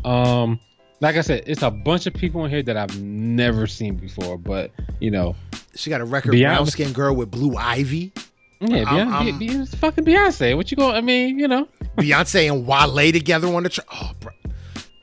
Um, 0.05 0.59
like 1.01 1.15
I 1.15 1.21
said, 1.21 1.43
it's 1.47 1.61
a 1.61 1.71
bunch 1.71 2.05
of 2.07 2.13
people 2.13 2.43
in 2.45 2.51
here 2.51 2.63
that 2.63 2.75
I've 2.77 3.01
never 3.01 3.67
seen 3.67 3.95
before. 3.95 4.37
But 4.37 4.71
you 4.99 5.11
know, 5.11 5.35
She 5.75 5.89
got 5.89 6.01
a 6.01 6.05
record, 6.05 6.33
Beyonce- 6.33 6.43
brown 6.55 6.65
skin 6.65 6.93
girl 6.93 7.15
with 7.15 7.31
blue 7.31 7.55
ivy. 7.55 8.11
yeah, 8.59 8.83
I'm- 8.89 9.07
Beyonce, 9.39 9.49
I'm- 9.51 9.61
it's 9.61 9.75
fucking 9.75 10.03
Beyonce. 10.05 10.55
What 10.57 10.69
you 10.71 10.77
going? 10.77 10.95
I 10.95 11.01
mean, 11.01 11.39
you 11.39 11.47
know, 11.47 11.67
Beyonce 11.97 12.51
and 12.51 12.65
Wale 12.67 13.11
together 13.13 13.47
on 13.47 13.63
the 13.63 13.69
track. 13.69 13.87
Oh, 13.93 14.11
bro, 14.19 14.31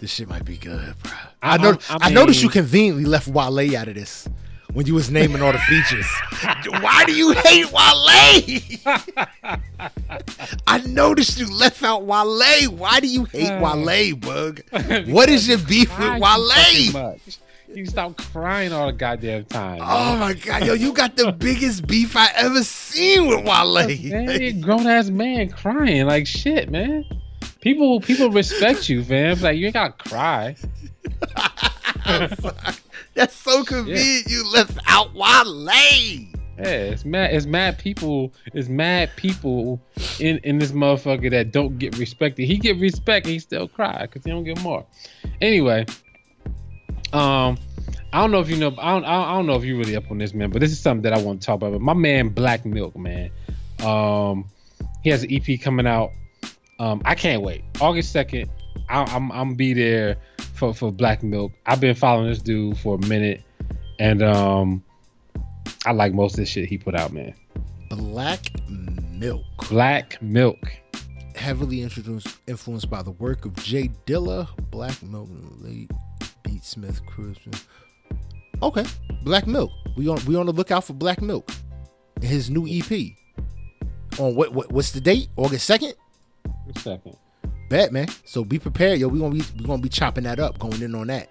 this 0.01 0.11
shit 0.13 0.29
might 0.29 0.45
be 0.45 0.57
good, 0.59 0.95
bro. 1.03 1.13
I, 1.43 1.55
I- 1.55 1.57
know. 1.57 1.79
I 1.89 1.99
I, 2.03 2.11
noticed 2.11 2.43
you 2.43 2.51
conveniently 2.51 3.05
left 3.07 3.29
Wale 3.29 3.77
out 3.77 3.89
of 3.89 3.95
this 3.95 4.29
when 4.77 4.85
you 4.87 4.93
was 4.93 5.11
naming 5.11 5.41
all 5.41 5.53
the 5.53 5.59
features. 5.61 6.07
Why 6.83 7.05
do 7.07 7.15
you 7.15 7.33
hate 7.33 7.73
Wale? 7.73 8.61
I 10.67 10.79
noticed 10.87 11.39
you 11.41 11.47
left 11.51 11.83
out 11.83 12.03
Wale. 12.05 12.71
Why 12.73 13.01
do 13.01 13.07
you 13.07 13.25
hate 13.25 13.49
Uh, 13.51 13.61
Wale, 13.63 14.15
Boog? 14.17 15.09
What 15.11 15.31
is 15.31 15.49
your 15.49 15.57
beef 15.57 15.89
with 15.99 16.21
Wale? 16.21 17.17
You 17.75 17.87
stop 17.87 18.19
crying 18.19 18.75
all 18.75 18.89
the 18.89 18.93
goddamn 18.93 19.47
time. 19.47 19.81
Oh 19.83 20.17
my 20.19 20.35
god, 20.35 20.67
yo, 20.67 20.75
you 20.75 20.93
got 20.93 21.17
the 21.17 21.33
biggest 21.33 21.87
beef 21.87 22.15
I 22.15 22.29
ever 22.37 22.63
seen 22.63 23.29
with 23.29 23.47
Wale. 23.47 23.89
man, 24.11 24.61
grown 24.61 24.87
ass 24.87 25.09
man 25.09 25.49
crying 25.49 26.05
like 26.07 26.27
shit, 26.27 26.71
man. 26.71 27.07
People 27.63 28.01
people 28.03 28.31
respect 28.31 28.91
you, 28.91 29.03
fam. 29.03 29.41
Like 29.41 29.57
you 29.57 29.67
ain't 29.69 29.75
gotta 29.75 29.95
cry. 29.95 30.55
That's 33.17 33.35
so 33.35 33.65
convenient. 33.65 34.29
You 34.29 34.49
left 34.53 34.79
out 34.87 35.15
Wale. 35.15 35.65
Yeah, 36.59 36.65
it's 36.65 37.05
mad. 37.07 37.35
It's 37.35 37.47
mad 37.47 37.79
people. 37.79 38.33
It's 38.53 38.69
mad 38.69 39.11
people 39.17 39.81
in 40.21 40.39
in 40.39 40.59
this 40.59 40.73
motherfucker 40.73 41.31
that 41.31 41.51
don't 41.51 41.79
get 41.79 41.99
respected. 41.99 42.45
He 42.45 42.59
get 42.59 42.79
respect, 42.79 43.27
and 43.27 43.33
he 43.33 43.39
still 43.39 43.69
cry 43.69 44.03
because 44.03 44.23
he 44.23 44.31
don't 44.31 44.45
get 44.45 44.63
more. 44.63 44.87
Anyway, 45.41 45.87
um, 47.15 47.59
I 48.13 48.21
don't 48.21 48.31
know 48.31 48.41
if 48.41 48.51
you 48.51 48.57
know. 48.57 48.75
I 48.79 48.93
don't. 48.93 49.05
I 49.05 49.33
don't 49.33 49.47
know 49.47 49.57
if 49.57 49.65
you 49.65 49.79
really 49.79 49.97
up 49.97 50.11
on 50.11 50.19
this, 50.19 50.35
man. 50.35 50.51
But 50.51 50.61
this 50.61 50.71
is 50.71 50.79
something 50.79 51.03
that 51.03 51.15
I 51.15 51.19
want 51.19 51.41
to 51.41 51.47
talk 51.47 51.57
about. 51.57 51.73
But 51.73 51.81
my 51.81 51.95
man, 51.95 52.29
Black 52.29 52.67
Milk, 52.67 52.97
man. 52.97 53.31
Um, 53.83 54.51
he 55.03 55.09
has 55.09 55.23
an 55.23 55.31
EP 55.33 55.59
coming 55.61 55.87
out. 55.87 56.13
Um, 56.79 57.01
I 57.07 57.15
can't 57.15 57.43
wait. 57.43 57.65
August 57.81 58.13
second. 58.13 58.51
I'm 58.89 59.31
I'm 59.33 59.55
be 59.55 59.75
there 59.75 60.17
for 60.55 60.73
for 60.75 60.93
Black 60.93 61.23
Milk. 61.23 61.53
I've 61.67 61.81
been 61.81 61.95
following 61.95 62.29
this 62.29 62.41
dude 62.41 62.79
for 62.79 62.97
a 62.97 63.07
minute, 63.07 63.43
and 63.99 64.23
um. 64.23 64.83
I 65.85 65.93
like 65.93 66.13
most 66.13 66.33
of 66.33 66.39
the 66.39 66.47
shit 66.47 66.69
he 66.69 66.79
put 66.79 66.97
out, 66.97 67.13
man. 67.13 67.33
Black 67.89 68.51
Milk. 68.69 69.45
Black 69.69 70.21
Milk. 70.21 70.59
Heavily 71.37 71.83
introduced, 71.83 72.39
influenced 72.49 72.91
by 72.91 73.03
the 73.03 73.13
work 73.13 73.45
of 73.45 73.55
J 73.55 73.91
Dilla, 74.05 74.49
Black 74.71 75.01
Milk, 75.03 75.29
late 75.59 75.91
Beat 76.43 76.65
Smith, 76.65 77.05
Christian. 77.07 77.53
Okay, 78.63 78.85
Black 79.23 79.47
Milk. 79.47 79.71
We 79.97 80.09
on 80.09 80.19
we 80.25 80.35
on 80.35 80.47
the 80.47 80.53
lookout 80.53 80.85
for 80.85 80.95
Black 80.95 81.23
Milk. 81.23 81.51
His 82.21 82.51
new 82.51 82.67
EP. 82.67 83.13
On 84.19 84.35
what, 84.35 84.53
what 84.53 84.73
what's 84.73 84.91
the 84.91 85.01
date? 85.01 85.29
August 85.37 85.67
second. 85.67 85.95
Second. 86.79 87.17
Bet 87.69 87.93
man. 87.93 88.09
So 88.25 88.45
be 88.45 88.59
prepared, 88.59 88.99
yo. 89.01 89.09
We 89.09 89.19
gonna 89.19 89.35
be 89.35 89.43
we 89.59 89.65
gonna 89.65 89.83
be 89.83 89.89
chopping 89.89 90.25
that 90.25 90.39
up, 90.39 90.59
going 90.59 90.81
in 90.83 90.95
on 90.95 91.09
that. 91.09 91.29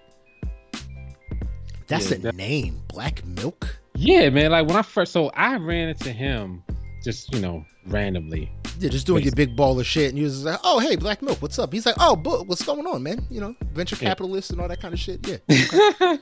That's 1.88 2.10
Yeah, 2.10 2.16
a 2.16 2.20
that- 2.20 2.34
name, 2.36 2.82
Black 2.88 3.24
Milk. 3.24 3.76
Yeah, 3.94 4.28
man. 4.30 4.50
Like 4.50 4.66
when 4.66 4.76
I 4.76 4.82
first, 4.82 5.12
so 5.12 5.28
I 5.30 5.56
ran 5.56 5.88
into 5.88 6.12
him 6.12 6.62
just 7.02 7.32
you 7.34 7.40
know 7.40 7.64
randomly. 7.86 8.50
Yeah, 8.78 8.90
just 8.90 9.06
doing 9.06 9.22
your 9.24 9.32
big 9.34 9.56
ball 9.56 9.80
of 9.80 9.86
shit, 9.86 10.10
and 10.10 10.18
you 10.18 10.24
was 10.24 10.44
like, 10.44 10.58
"Oh, 10.62 10.78
hey, 10.80 10.96
Black 10.96 11.22
Milk, 11.22 11.40
what's 11.40 11.58
up?" 11.58 11.72
He's 11.72 11.86
like, 11.86 11.94
"Oh, 11.98 12.14
but 12.14 12.46
what's 12.46 12.62
going 12.62 12.86
on, 12.86 13.02
man? 13.02 13.24
You 13.30 13.40
know, 13.40 13.54
venture 13.72 13.96
Yeah. 13.98 14.08
capitalist 14.10 14.50
and 14.50 14.60
all 14.60 14.68
that 14.68 14.82
kind 14.82 14.92
of 14.92 15.00
shit." 15.00 15.26
Yeah. 15.26 15.36
I 15.48 16.18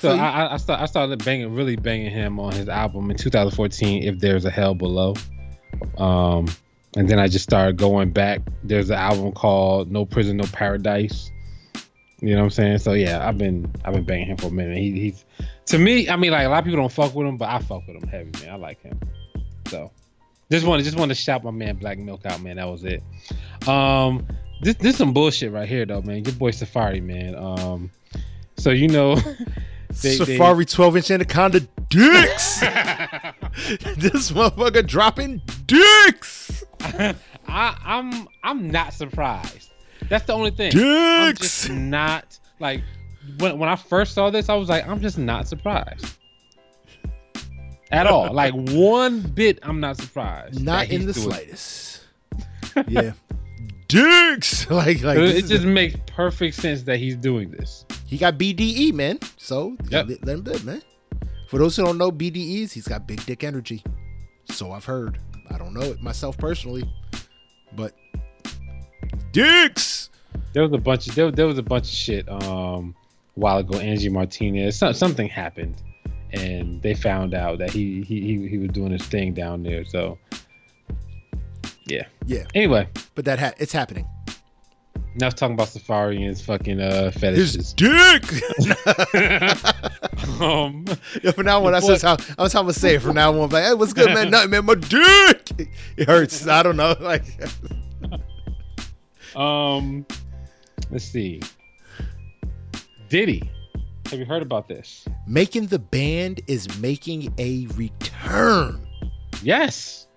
so 0.00 0.12
I, 0.16 0.54
I, 0.54 0.56
start, 0.56 0.80
I 0.80 0.86
started 0.86 1.22
banging, 1.22 1.54
really 1.54 1.76
banging 1.76 2.10
him 2.10 2.40
on 2.40 2.52
his 2.54 2.66
album 2.70 3.10
in 3.10 3.18
2014. 3.18 4.04
If 4.04 4.20
there's 4.20 4.46
a 4.46 4.50
hell 4.50 4.74
below, 4.74 5.16
um, 5.98 6.46
and 6.96 7.08
then 7.08 7.18
I 7.18 7.28
just 7.28 7.44
started 7.44 7.76
going 7.76 8.10
back. 8.10 8.40
There's 8.64 8.90
an 8.90 8.96
album 8.96 9.32
called 9.32 9.90
No 9.90 10.04
Poison, 10.06 10.36
No 10.36 10.44
Paradise. 10.52 11.30
You 12.20 12.30
know 12.30 12.38
what 12.38 12.44
I'm 12.44 12.50
saying? 12.50 12.78
So 12.78 12.92
yeah, 12.94 13.26
I've 13.28 13.38
been 13.38 13.70
I've 13.84 13.94
been 13.94 14.04
banging 14.04 14.26
him 14.26 14.36
for 14.38 14.48
a 14.48 14.50
minute. 14.50 14.76
He, 14.78 14.90
he's 14.92 15.24
to 15.66 15.78
me, 15.78 16.08
I 16.08 16.16
mean, 16.16 16.32
like 16.32 16.46
a 16.46 16.48
lot 16.48 16.58
of 16.60 16.64
people 16.64 16.80
don't 16.80 16.90
fuck 16.92 17.14
with 17.14 17.26
him, 17.26 17.36
but 17.36 17.48
I 17.48 17.58
fuck 17.60 17.86
with 17.86 18.02
him 18.02 18.08
heavy, 18.08 18.30
man. 18.42 18.54
I 18.54 18.56
like 18.56 18.80
him. 18.82 18.98
So 19.68 19.90
just 20.50 20.66
want 20.66 20.80
to 20.80 20.84
just 20.84 20.98
want 20.98 21.10
to 21.10 21.14
shout 21.14 21.44
my 21.44 21.50
man 21.52 21.76
Black 21.76 21.98
Milk 21.98 22.26
out, 22.26 22.40
man. 22.42 22.56
That 22.56 22.68
was 22.68 22.84
it. 22.84 23.02
Um, 23.68 24.26
this 24.62 24.74
this 24.76 24.96
some 24.96 25.12
bullshit 25.12 25.52
right 25.52 25.68
here 25.68 25.84
though, 25.86 26.02
man. 26.02 26.24
Your 26.24 26.34
boy 26.34 26.50
Safaree, 26.50 27.02
man. 27.02 27.34
Um, 27.36 27.90
so 28.56 28.70
you 28.70 28.88
know. 28.88 29.14
they- 30.02 30.16
they- 30.16 30.16
Safaree 30.38 30.68
12 30.70 30.96
inch 30.96 31.10
anaconda 31.12 31.60
dicks. 31.88 32.60
this 33.96 34.30
motherfucker 34.32 34.86
dropping 34.86 35.40
dicks. 35.66 36.64
I, 36.80 37.14
I'm 37.46 38.28
I'm 38.42 38.70
not 38.70 38.92
surprised. 38.92 39.72
That's 40.08 40.24
the 40.26 40.32
only 40.32 40.50
thing. 40.50 40.72
I'm 40.74 41.34
just 41.34 41.66
Dicks. 41.66 41.68
not 41.68 42.38
like 42.60 42.82
when 43.38 43.58
when 43.58 43.68
I 43.68 43.76
first 43.76 44.14
saw 44.14 44.30
this, 44.30 44.48
I 44.48 44.54
was 44.54 44.68
like, 44.68 44.86
I'm 44.86 45.00
just 45.00 45.18
not 45.18 45.48
surprised 45.48 46.06
at 47.90 48.06
all. 48.06 48.32
Like 48.34 48.54
one 48.54 49.20
bit, 49.20 49.58
I'm 49.62 49.80
not 49.80 49.96
surprised. 49.96 50.62
Not 50.62 50.90
in 50.90 51.04
the 51.04 51.10
it. 51.10 51.14
slightest. 51.14 52.02
yeah. 52.86 53.12
Dicks. 53.88 54.70
Like 54.70 55.02
like 55.02 55.18
It, 55.18 55.36
it 55.36 55.46
just 55.46 55.64
a- 55.64 55.66
makes 55.66 55.96
perfect 56.06 56.54
sense 56.56 56.82
that 56.82 56.98
he's 56.98 57.16
doing 57.16 57.50
this. 57.50 57.84
he 58.06 58.18
got 58.18 58.38
BDE, 58.38 58.92
man. 58.92 59.18
So 59.38 59.76
Yep. 59.88 60.08
let, 60.08 60.24
let 60.26 60.34
him 60.38 60.44
live, 60.44 60.64
man. 60.64 60.82
For 61.48 61.58
those 61.58 61.76
who 61.76 61.84
don't 61.84 61.96
know 61.96 62.12
BDEs, 62.12 62.72
he's 62.72 62.86
got 62.86 63.06
big 63.06 63.24
dick 63.24 63.42
energy. 63.42 63.82
So 64.50 64.72
I've 64.72 64.84
heard. 64.84 65.18
I 65.50 65.56
don't 65.56 65.72
know 65.72 65.80
it 65.80 66.02
myself 66.02 66.36
personally, 66.36 66.84
but 67.74 67.94
dicks. 69.32 70.10
There 70.52 70.62
was 70.62 70.72
a 70.72 70.78
bunch 70.82 71.08
of 71.08 71.14
there, 71.14 71.30
there 71.30 71.46
was 71.46 71.56
a 71.58 71.62
bunch 71.62 71.84
of 71.84 71.94
shit 71.94 72.28
um 72.30 72.94
a 73.36 73.40
while 73.40 73.58
ago. 73.58 73.78
Angie 73.78 74.10
Martinez, 74.10 74.78
some, 74.78 74.92
something 74.92 75.26
happened, 75.26 75.76
and 76.32 76.82
they 76.82 76.92
found 76.94 77.32
out 77.32 77.58
that 77.58 77.70
he 77.70 78.02
he 78.02 78.20
he, 78.20 78.48
he 78.48 78.58
was 78.58 78.68
doing 78.70 78.90
his 78.92 79.02
thing 79.06 79.32
down 79.32 79.62
there. 79.62 79.84
So 79.86 80.18
yeah, 81.86 82.04
Yeah, 82.26 82.44
Anyway, 82.54 82.86
but 83.14 83.24
that 83.24 83.38
ha- 83.38 83.54
it's 83.56 83.72
happening. 83.72 84.06
Now 85.14 85.30
talking 85.30 85.54
about 85.54 85.68
Safaree 85.68 86.16
and 86.16 86.26
his 86.26 86.40
fucking 86.40 86.80
uh 86.80 87.10
His 87.10 87.20
fetishes. 87.20 87.72
dick. 87.72 88.22
um, 90.40 90.84
Yeah, 91.22 91.30
from 91.32 91.46
now 91.46 91.64
on, 91.66 91.72
that's 91.72 91.86
just 91.86 92.04
how 92.04 92.16
that's 92.16 92.52
how 92.52 92.60
I'm 92.60 92.66
gonna 92.66 92.72
say 92.74 92.96
it. 92.96 93.02
From 93.02 93.14
now 93.14 93.30
on, 93.40 93.50
like, 93.50 93.64
hey, 93.64 93.74
what's 93.74 93.92
good, 93.92 94.12
man? 94.14 94.30
Nothing, 94.30 94.50
man. 94.50 94.64
My 94.64 94.74
dick. 94.74 95.68
It 95.96 96.08
hurts. 96.08 96.46
I 96.46 96.62
don't 96.62 96.76
know. 96.76 96.94
Like, 97.00 97.24
um, 99.36 100.06
let's 100.90 101.04
see. 101.04 101.40
Diddy, 103.08 103.50
have 104.10 104.18
you 104.18 104.26
heard 104.26 104.42
about 104.42 104.68
this? 104.68 105.06
making 105.26 105.66
the 105.66 105.78
band 105.78 106.40
is 106.46 106.78
making 106.78 107.32
a 107.38 107.66
return. 107.74 108.86
Yes. 109.42 110.07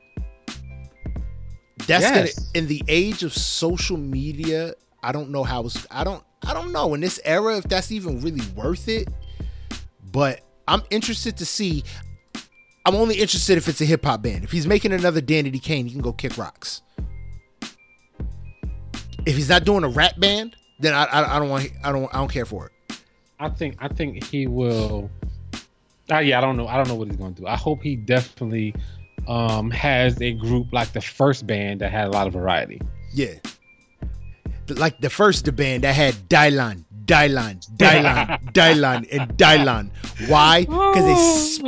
That's 1.88 2.03
Yes. 2.03 2.36
gonna 2.36 2.48
in 2.53 2.68
the 2.68 2.84
age 2.88 3.24
of 3.24 3.34
social 3.34 3.98
media. 3.98 4.74
I 5.03 5.12
don't 5.12 5.30
know 5.32 5.44
how 5.44 5.66
it's. 5.66 5.86
I 5.90 6.03
don't. 6.03 6.24
I 6.44 6.53
don't 6.53 6.72
know 6.72 6.94
in 6.94 7.02
this 7.02 7.20
era 7.24 7.58
if 7.58 7.66
that's 7.66 7.91
even 7.91 8.22
really 8.22 8.45
worth 8.56 8.88
it. 8.88 9.08
But 10.12 10.41
I'm 10.68 10.82
interested 10.90 11.38
to 11.38 11.45
see. 11.45 11.84
I'm 12.86 12.95
only 12.95 13.16
interested 13.16 13.58
if 13.58 13.68
it's 13.68 13.82
a 13.82 13.86
hip 13.86 14.03
hop 14.06 14.22
band. 14.24 14.44
If 14.44 14.52
he's 14.52 14.66
making 14.68 14.91
another 14.91 15.22
Danity 15.22 15.62
Kane, 15.62 15.86
he 15.86 15.91
can 15.91 16.02
go 16.02 16.14
kick 16.14 16.38
rocks. 16.38 16.82
If 19.26 19.36
he's 19.36 19.49
not 19.49 19.66
doing 19.66 19.84
a 19.84 19.88
rap 19.90 20.20
band, 20.20 20.56
then 20.80 20.94
I, 20.94 21.03
I, 21.06 21.36
I 21.36 21.40
don't 21.40 21.49
want. 21.49 21.70
I 21.84 21.91
don't. 21.91 22.14
I 22.14 22.18
don't 22.18 22.32
care 22.32 22.45
for 22.45 22.68
it. 22.68 22.98
I 23.40 23.49
think 23.49 23.76
I 23.80 23.88
think 23.88 24.24
he 24.26 24.48
will. 24.48 25.10
Uh, 26.12 26.20
yeah, 26.20 26.38
I 26.38 26.41
don't 26.41 26.58
know. 26.58 26.68
I 26.68 26.76
don't 26.78 26.88
know 26.88 26.95
what 26.95 27.08
he's 27.08 27.18
going 27.18 27.34
to 27.36 27.41
do. 27.41 27.48
I 27.48 27.56
hope 27.56 27.82
he 27.84 27.95
definitely 27.95 28.74
um, 29.27 29.72
has 29.72 30.22
a 30.22 30.34
group 30.34 30.68
like 30.72 30.93
the 30.93 31.02
first 31.02 31.48
band 31.48 31.81
that 31.81 31.91
had 31.91 32.07
a 32.07 32.11
lot 32.11 32.27
of 32.27 32.34
variety. 32.34 32.81
Yeah. 33.14 33.35
Like 34.69 34.99
the 35.02 35.10
first 35.10 35.45
the 35.45 35.52
band 35.52 35.84
that 35.84 35.95
had 35.95 36.15
Dylan, 36.30 36.85
Dylan, 37.11 37.59
Dylan, 37.77 38.41
Dylan, 38.53 39.07
and 39.11 39.29
Dylan. 39.38 39.89
Why? 40.29 40.61
Because 40.61 41.05
they 41.05 41.15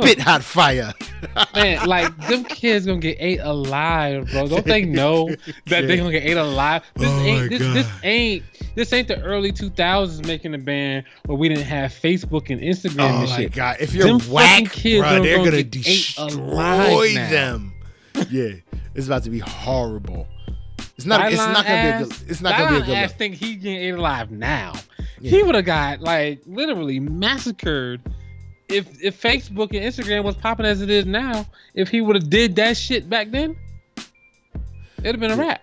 spit 0.00 0.18
hot 0.20 0.42
fire. 0.42 0.92
Man, 1.54 1.86
like 1.86 2.16
them 2.28 2.44
kids 2.44 2.86
gonna 2.86 2.98
get 3.00 3.18
ate 3.20 3.40
alive, 3.40 4.28
bro. 4.30 4.48
Don't 4.48 4.64
they 4.64 4.84
know 4.86 5.28
that 5.66 5.86
they 5.86 5.96
gonna 5.98 6.10
get 6.12 6.24
ate 6.24 6.36
alive? 6.36 6.82
This 6.96 7.10
Oh 7.10 7.20
ain't 7.20 7.50
this, 7.50 7.60
this 7.60 7.90
ain't 8.02 8.44
this 8.74 8.92
ain't 8.92 9.08
the 9.08 9.20
early 9.22 9.52
2000s 9.52 10.26
making 10.26 10.54
a 10.54 10.58
band 10.58 11.04
where 11.26 11.36
we 11.36 11.48
didn't 11.48 11.64
have 11.64 11.90
Facebook 11.92 12.50
and 12.50 12.60
Instagram 12.60 13.00
Oh 13.10 13.20
and 13.20 13.28
my 13.30 13.36
shit. 13.36 13.52
god! 13.52 13.76
If 13.80 13.92
you're 13.94 14.06
Them 14.06 14.20
fucking 14.20 14.32
whack, 14.32 14.64
kids 14.72 15.00
bro, 15.02 15.16
are 15.16 15.20
they're 15.22 15.36
gonna 15.38 15.50
gonna 15.50 15.62
get 15.64 15.86
ate 15.88 16.14
alive 16.18 16.78
destroy 16.78 17.12
now. 17.14 17.30
them. 17.30 17.72
Yeah, 18.30 18.48
it's 18.94 19.06
about 19.06 19.24
to 19.24 19.30
be 19.30 19.40
horrible. 19.40 20.26
It's 20.96 21.06
not. 21.06 21.30
It's 21.32 21.36
not 21.38 21.66
gonna 21.66 21.98
be 21.98 22.04
a 22.04 22.06
good. 22.06 22.30
It's 22.30 22.40
not 22.40 22.56
gonna 22.56 22.70
be 22.70 22.76
a 22.76 22.80
Dylan 22.80 22.86
good 22.86 22.94
ass 22.96 23.10
look. 23.10 23.18
think 23.18 23.34
he 23.34 23.56
getting 23.56 23.78
ate 23.80 23.94
alive 23.94 24.30
now. 24.30 24.72
Yeah. 25.24 25.30
He 25.30 25.42
would 25.42 25.54
have 25.54 25.64
got 25.64 26.00
like 26.02 26.42
literally 26.44 27.00
massacred 27.00 28.02
if 28.68 29.02
if 29.02 29.20
Facebook 29.22 29.68
and 29.74 29.80
Instagram 29.80 30.22
was 30.22 30.36
popping 30.36 30.66
as 30.66 30.82
it 30.82 30.90
is 30.90 31.06
now. 31.06 31.46
If 31.74 31.88
he 31.88 32.02
would 32.02 32.16
have 32.16 32.28
did 32.28 32.56
that 32.56 32.76
shit 32.76 33.08
back 33.08 33.30
then, 33.30 33.56
it'd 34.98 35.14
have 35.14 35.20
been 35.20 35.30
a 35.30 35.36
wrap. 35.36 35.62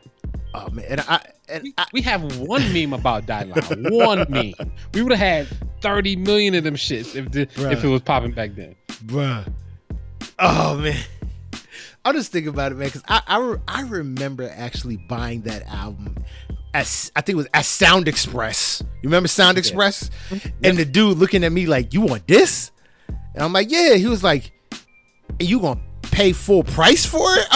Oh 0.55 0.67
man, 0.71 0.85
and 0.89 1.01
I 1.01 1.21
and 1.47 1.61
We, 1.63 1.73
I, 1.77 1.85
we 1.93 2.01
have 2.01 2.39
one 2.39 2.73
meme 2.73 2.93
about 2.93 3.27
Dylan. 3.27 3.91
one 3.91 4.25
meme. 4.29 4.71
We 4.95 5.03
would 5.03 5.11
have 5.13 5.47
had 5.47 5.57
30 5.81 6.15
million 6.15 6.55
of 6.55 6.63
them 6.63 6.75
shits 6.75 7.15
if 7.15 7.31
the, 7.31 7.45
Bruh. 7.45 7.71
if 7.71 7.83
it 7.83 7.88
was 7.88 8.01
popping 8.01 8.31
back 8.31 8.55
then. 8.55 8.75
bruh. 9.05 9.47
Oh 10.39 10.75
man, 10.77 10.97
I'll 12.03 12.13
just 12.13 12.31
think 12.31 12.47
about 12.47 12.71
it, 12.71 12.75
man, 12.79 12.88
because 12.88 13.03
I, 13.07 13.21
I 13.27 13.55
I 13.67 13.81
remember 13.83 14.51
actually 14.55 14.97
buying 14.97 15.41
that 15.43 15.67
album. 15.67 16.15
As, 16.73 17.11
I 17.15 17.22
think 17.22 17.34
it 17.34 17.38
was 17.38 17.48
at 17.53 17.65
Sound 17.65 18.07
Express. 18.07 18.81
You 19.02 19.10
remember 19.10 19.27
Sound 19.27 19.57
Express? 19.57 20.10
Mm-hmm. 20.30 20.49
And 20.64 20.77
the 20.77 20.85
dude 20.85 21.18
looking 21.18 21.43
at 21.43 21.52
me 21.52 21.65
like, 21.65 21.93
"You 21.93 22.02
want 22.02 22.27
this?" 22.27 22.72
And 23.10 23.43
I'm 23.43 23.52
like, 23.52 23.69
"Yeah." 23.69 23.95
He 23.95 24.07
was 24.07 24.23
like, 24.23 24.52
"And 25.39 25.49
you 25.49 25.60
gonna 25.60 25.81
pay 26.02 26.31
full 26.31 26.64
price 26.64 27.06
for 27.06 27.19
it?" 27.23 27.48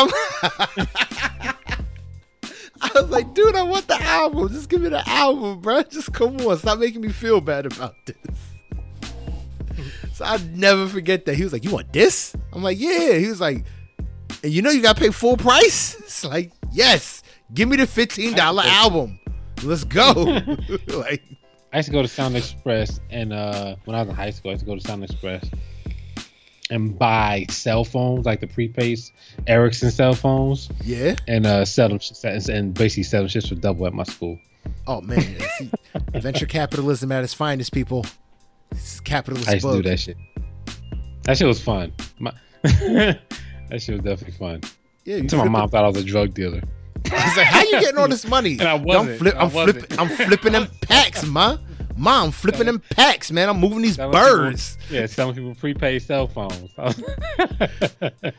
I 2.81 2.89
was 2.93 3.09
like, 3.09 3.33
"Dude, 3.33 3.55
I 3.55 3.63
want 3.63 3.87
the 3.87 4.01
album. 4.01 4.49
Just 4.49 4.69
give 4.69 4.81
me 4.81 4.89
the 4.89 5.07
album, 5.07 5.61
bro. 5.61 5.83
Just 5.83 6.11
come 6.11 6.37
on. 6.41 6.57
Stop 6.57 6.79
making 6.79 7.01
me 7.01 7.09
feel 7.09 7.39
bad 7.39 7.65
about 7.65 7.95
this." 8.05 8.17
So 10.15 10.23
I 10.23 10.37
never 10.53 10.87
forget 10.87 11.25
that. 11.25 11.35
He 11.35 11.43
was 11.43 11.51
like, 11.51 11.65
You 11.65 11.71
want 11.71 11.91
this? 11.91 12.33
I'm 12.53 12.63
like, 12.63 12.79
Yeah. 12.79 13.15
He 13.15 13.27
was 13.27 13.41
like, 13.41 13.65
And 14.43 14.51
you 14.53 14.61
know 14.61 14.69
you 14.69 14.81
gotta 14.81 14.97
pay 14.97 15.09
full 15.09 15.35
price? 15.35 15.95
It's 15.99 16.23
like, 16.23 16.53
Yes. 16.71 17.21
Give 17.53 17.69
me 17.69 17.77
the 17.77 17.83
$15 17.83 18.37
album. 18.37 19.19
Let's 19.63 19.83
go. 19.83 20.11
like, 20.87 21.23
I 21.71 21.77
used 21.77 21.87
to 21.87 21.91
go 21.91 22.01
to 22.01 22.07
Sound 22.07 22.35
Express, 22.35 22.99
and 23.09 23.33
uh, 23.33 23.75
when 23.85 23.95
I 23.95 24.01
was 24.01 24.09
in 24.09 24.15
high 24.15 24.31
school, 24.31 24.49
I 24.49 24.53
used 24.53 24.65
to 24.65 24.65
go 24.65 24.75
to 24.75 24.81
Sound 24.81 25.03
Express 25.03 25.49
and 26.71 26.97
buy 26.97 27.45
cell 27.49 27.83
phones, 27.83 28.25
like 28.25 28.39
the 28.39 28.47
prepaid 28.47 28.99
Ericsson 29.47 29.91
cell 29.91 30.13
phones, 30.13 30.69
yeah. 30.83 31.15
and 31.27 31.45
uh, 31.45 31.65
sell 31.65 31.89
them 31.89 31.99
and 32.49 32.73
basically 32.73 33.03
sell 33.03 33.21
them 33.21 33.29
shits 33.29 33.49
for 33.49 33.55
double 33.55 33.85
at 33.85 33.93
my 33.93 34.03
school. 34.03 34.39
Oh 34.87 35.01
man. 35.01 35.21
See, 35.57 35.69
venture 36.15 36.47
capitalism 36.47 37.11
at 37.11 37.23
its 37.23 37.33
finest, 37.33 37.71
people. 37.71 38.05
Is 38.71 38.99
capitalist 38.99 39.47
I 39.47 39.53
used 39.53 39.65
to 39.65 39.81
do 39.81 39.89
that 39.89 39.99
shit. 39.99 40.17
That 41.23 41.37
shit 41.37 41.47
was 41.47 41.61
fun. 41.61 41.93
My, 42.19 42.33
that 42.63 43.19
shit 43.77 43.95
was 43.95 44.03
definitely 44.03 44.37
fun. 44.37 44.61
Yeah, 45.05 45.17
Until 45.17 45.39
my 45.39 45.49
mom 45.49 45.69
thought 45.69 45.83
I 45.83 45.87
was 45.87 45.97
a 45.97 46.03
drug 46.03 46.33
dealer. 46.33 46.61
He's 47.05 47.37
like, 47.37 47.47
How 47.47 47.61
you 47.63 47.71
getting 47.79 47.97
all 47.97 48.07
this 48.07 48.25
money? 48.27 48.53
And 48.53 48.63
I 48.63 48.73
I'm, 48.73 48.83
wasn't. 48.83 49.19
flip, 49.19 49.35
I 49.35 49.39
I'm, 49.45 49.53
wasn't. 49.53 49.77
flipping, 49.87 49.99
I'm 49.99 50.09
flipping 50.09 50.51
them 50.53 50.67
packs, 50.81 51.25
ma. 51.25 51.57
Ma, 51.97 52.23
I'm 52.23 52.31
flipping 52.31 52.65
them 52.65 52.81
packs, 52.91 53.31
man. 53.31 53.47
I'm 53.47 53.59
moving 53.59 53.81
these 53.81 53.95
Selling 53.95 54.11
birds. 54.11 54.75
People, 54.81 54.95
yeah, 54.97 55.05
selling 55.05 55.35
people 55.35 55.55
prepaid 55.55 56.01
cell 56.01 56.27
phones. 56.27 56.69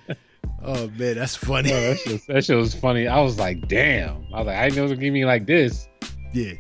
Oh 0.69 0.89
man, 0.99 1.15
that's 1.15 1.37
funny. 1.37 1.71
That, 1.71 1.99
shit 1.99 2.13
was, 2.13 2.27
that 2.27 2.45
shit 2.45 2.57
was 2.57 2.75
funny. 2.75 3.07
I 3.07 3.21
was 3.21 3.39
like, 3.39 3.69
damn. 3.69 4.27
I 4.35 4.39
was 4.39 4.47
like, 4.47 4.57
I 4.57 4.65
didn't 4.65 4.77
know 4.77 4.81
it 4.81 4.85
was 4.85 4.93
gonna 4.93 5.03
give 5.05 5.13
me 5.15 5.25
like 5.25 5.47
this. 5.47 5.87
Yeah. 6.33 6.55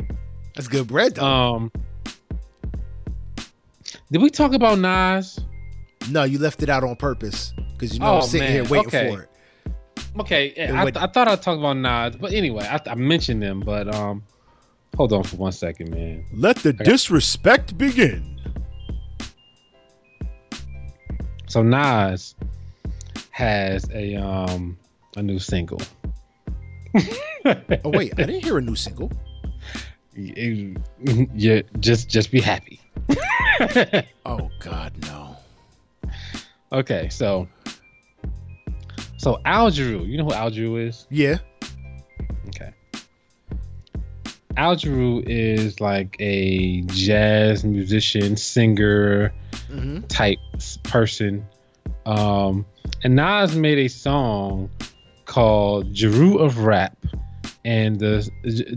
That's 0.54 0.68
good 0.68 0.86
bread 0.86 1.16
though. 1.16 1.24
Um, 1.24 1.72
did 4.12 4.22
we 4.22 4.30
talk 4.30 4.52
about 4.52 4.78
Nas? 4.78 5.40
No, 6.10 6.22
you 6.22 6.38
left 6.38 6.62
it 6.62 6.68
out 6.68 6.84
on 6.84 6.94
purpose 6.94 7.52
because 7.72 7.94
you 7.94 7.98
know 8.00 8.06
Oh, 8.06 8.16
I'm 8.18 8.22
sitting 8.22 8.46
man. 8.46 8.52
here 8.52 8.64
waiting 8.64 8.86
Okay. 8.86 9.10
for 9.12 9.22
it. 9.22 9.30
Okay, 10.20 10.68
I, 10.68 10.84
would- 10.84 10.96
I 10.96 11.06
thought 11.08 11.28
I'd 11.28 11.42
talk 11.42 11.58
about 11.58 11.76
Nas, 11.76 12.16
but 12.16 12.32
anyway, 12.32 12.64
I, 12.64 12.80
I 12.90 12.94
mentioned 12.94 13.42
them, 13.42 13.60
but 13.60 13.92
um, 13.94 14.22
hold 14.96 15.12
on 15.12 15.22
for 15.24 15.36
one 15.36 15.52
second, 15.52 15.90
man. 15.90 16.24
Let 16.32 16.56
the 16.56 16.72
got- 16.72 16.84
disrespect 16.86 17.76
begin. 17.76 18.32
So 21.48 21.62
Nas 21.62 22.34
has 23.30 23.88
a 23.92 24.16
um 24.16 24.76
a 25.16 25.22
new 25.22 25.38
single. 25.38 25.80
Oh 27.44 27.90
wait, 27.90 28.12
I 28.14 28.22
didn't 28.24 28.42
hear 28.44 28.58
a 28.58 28.62
new 28.62 28.74
single. 28.74 29.12
Yeah, 30.14 31.60
just 31.80 32.08
just 32.08 32.30
be 32.30 32.40
happy. 32.40 32.80
Oh 34.24 34.50
God, 34.60 34.92
no. 35.06 35.36
Okay, 36.72 37.08
so 37.10 37.46
so 39.26 39.40
Al 39.44 39.72
Jarreau, 39.72 40.06
you 40.06 40.16
know 40.16 40.24
who 40.24 40.32
Al 40.32 40.52
Jarreau 40.52 40.86
is? 40.86 41.04
Yeah. 41.10 41.38
Okay. 42.46 42.72
Al 44.56 44.76
Jarreau 44.76 45.20
is 45.26 45.80
like 45.80 46.14
a 46.20 46.82
jazz 46.82 47.64
musician, 47.64 48.36
singer 48.36 49.32
Mm-hmm. 49.68 50.06
type 50.06 50.38
person. 50.84 51.44
Um, 52.04 52.64
and 53.02 53.16
Nas 53.16 53.56
made 53.56 53.78
a 53.78 53.88
song 53.88 54.70
called 55.24 55.92
Jarreau 55.92 56.38
of 56.38 56.58
Rap. 56.58 56.96
And 57.64 57.98
the 57.98 58.30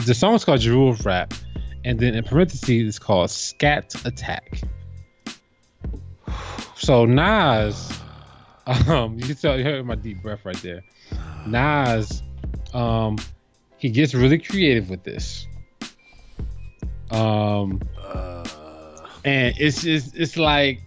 the 0.04 0.16
song 0.16 0.34
is 0.34 0.44
called 0.44 0.62
Jarreau 0.62 0.90
of 0.90 1.06
Rap. 1.06 1.36
And 1.86 2.00
then 2.00 2.16
in 2.16 2.24
parentheses, 2.24 2.88
it's 2.88 2.98
called 2.98 3.30
Scat 3.30 3.94
Attack. 4.04 4.62
So 6.76 7.06
Nas, 7.06 8.00
um, 8.88 9.16
you 9.16 9.26
can 9.26 9.36
tell 9.36 9.58
you 9.58 9.64
heard 9.64 9.86
my 9.86 9.96
deep 9.96 10.22
breath 10.22 10.46
right 10.46 10.62
there. 10.62 10.84
Nas, 11.48 12.22
um, 12.74 13.18
he 13.78 13.90
gets 13.90 14.14
really 14.14 14.38
creative 14.38 14.90
with 14.90 15.04
this. 15.04 15.48
Um, 17.12 17.82
and 19.26 19.56
it's 19.58 19.82
just 19.82 20.16
it's 20.16 20.38
like 20.38 20.82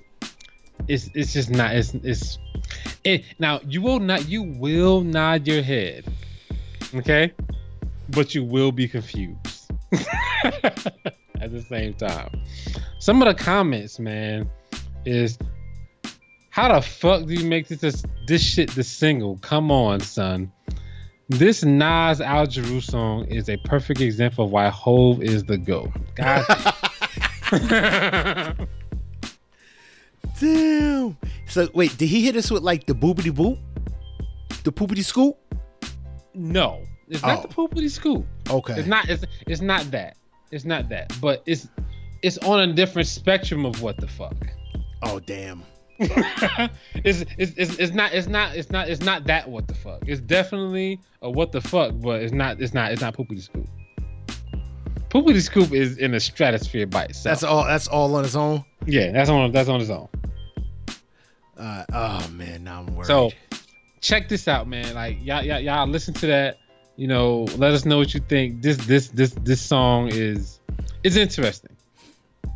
it's 0.89 1.11
it's 1.15 1.33
just 1.33 1.51
not 1.51 1.75
it's 1.75 1.95
it's 1.95 2.39
It, 3.05 3.25
now 3.39 3.61
you 3.67 3.83
will 3.83 3.99
not. 3.99 4.29
You 4.29 4.43
will 4.43 5.03
nod 5.03 5.47
your 5.47 5.63
head, 5.63 6.05
okay, 6.95 7.33
but 8.11 8.35
you 8.35 8.45
will 8.45 8.73
be 8.73 8.87
confused 8.87 9.71
at 10.45 11.51
the 11.51 11.65
same 11.69 11.95
time. 11.95 12.31
Some 13.01 13.21
of 13.23 13.29
the 13.37 13.43
comments, 13.43 13.99
man, 13.99 14.49
is 15.05 15.37
how 16.53 16.73
the 16.74 16.81
fuck 16.83 17.24
do 17.27 17.33
you 17.35 17.47
make 17.49 17.66
this 17.69 17.81
this 17.81 18.05
this 18.27 18.43
shit 18.43 18.70
the 18.74 18.85
single? 18.85 19.39
Come 19.39 19.70
on, 19.70 20.01
son. 20.01 20.53
This 21.29 21.65
Nas 21.65 22.20
Al 22.20 22.47
Jarreau 22.47 22.83
song 22.83 23.24
is 23.27 23.49
a 23.49 23.57
perfect 23.59 24.01
example 24.03 24.45
of 24.45 24.51
why 24.51 24.69
Hove 24.69 25.23
is 25.23 25.45
the 25.45 25.57
go. 25.57 25.91
God. 26.15 26.45
Damn. 30.41 31.16
So 31.47 31.69
wait, 31.74 31.97
did 31.99 32.07
he 32.09 32.24
hit 32.24 32.37
us 32.37 32.51
with 32.51 32.62
like 32.62 32.87
the 32.87 32.95
boobity 32.95 33.31
boop, 33.33 33.59
the 34.65 34.73
poopity 34.73 35.05
scoop? 35.05 35.37
no, 36.35 36.81
it's 37.09 37.23
not 37.23 37.39
Oh. 37.39 37.43
the 37.43 37.49
poopity 37.49 37.91
scoop. 37.91 38.27
Okay. 38.51 38.74
It's 38.79 38.89
not. 38.89 39.09
It's 39.09 39.24
it's 39.47 39.61
not 39.61 39.91
that. 39.91 40.16
It's 40.51 40.65
not 40.65 40.89
that. 40.91 41.12
But 41.20 41.43
it's 41.47 41.69
it's 42.23 42.39
on 42.39 42.61
a 42.69 42.73
different 42.73 43.09
spectrum 43.09 43.65
of 43.65 43.81
what 43.83 43.97
the 43.99 44.07
fuck. 44.09 44.37
Oh 45.03 45.19
damn. 45.20 45.62
it's, 47.05 47.24
it's 47.39 47.53
it's 47.57 47.77
it's 47.79 47.93
not 47.93 48.12
it's 48.12 48.27
not 48.27 48.57
it's 48.57 48.70
not 48.70 48.89
it's 48.89 49.03
not 49.03 49.24
that 49.24 49.49
what 49.49 49.69
the 49.69 49.74
fuck. 49.74 50.03
It's 50.07 50.20
definitely 50.20 51.01
a 51.20 51.31
what 51.31 51.53
the 51.53 51.61
fuck, 51.61 51.93
but 51.97 52.23
it's 52.23 52.33
not 52.33 52.61
it's 52.61 52.74
not 52.74 52.93
it's 52.93 53.01
not 53.01 53.16
poopity 53.16 53.43
scoop. 53.43 53.69
Poopity 55.11 55.43
scoop 55.43 55.73
is 55.73 55.99
in 55.99 56.12
the 56.12 56.20
stratosphere 56.20 56.87
by 56.87 57.05
itself. 57.05 57.24
That's 57.24 57.43
all. 57.43 57.65
That's 57.65 57.89
all 57.89 58.15
on 58.15 58.24
its 58.24 58.35
own. 58.35 58.65
yeah, 58.87 59.12
that's 59.12 59.29
on 59.31 59.53
that's 59.53 59.69
on 59.69 59.81
its 59.81 59.91
own. 59.91 60.09
Uh, 61.57 61.85
oh 61.93 62.29
man, 62.31 62.65
now 62.65 62.81
I'm 62.81 62.95
worried. 62.95 63.07
So 63.07 63.31
check 64.01 64.29
this 64.29 64.49
out, 64.49 64.69
man. 64.69 64.95
Like 64.95 65.24
y'all, 65.24 65.43
y'all, 65.43 65.61
y'all 65.61 65.87
listen 65.87 66.15
to 66.15 66.27
that. 66.27 66.59
You 66.97 67.07
know, 67.09 67.45
let 67.57 67.73
us 67.73 67.85
know 67.85 67.99
what 67.99 68.12
you 68.12 68.20
think. 68.20 68.61
This, 68.62 68.77
this, 68.77 69.09
this, 69.09 69.33
this 69.43 69.62
song 69.62 70.09
is, 70.09 70.61
is 71.03 71.16
interesting. 71.16 71.74
all 72.45 72.53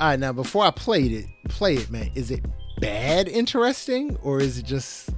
right, 0.00 0.18
now 0.18 0.32
before 0.32 0.64
I 0.64 0.70
played 0.72 1.12
it, 1.12 1.26
play 1.50 1.74
it, 1.74 1.90
man. 1.90 2.10
Is 2.14 2.30
it 2.30 2.44
bad 2.78 3.28
interesting 3.28 4.16
or 4.22 4.40
is 4.40 4.58
it 4.58 4.64
just 4.66 5.10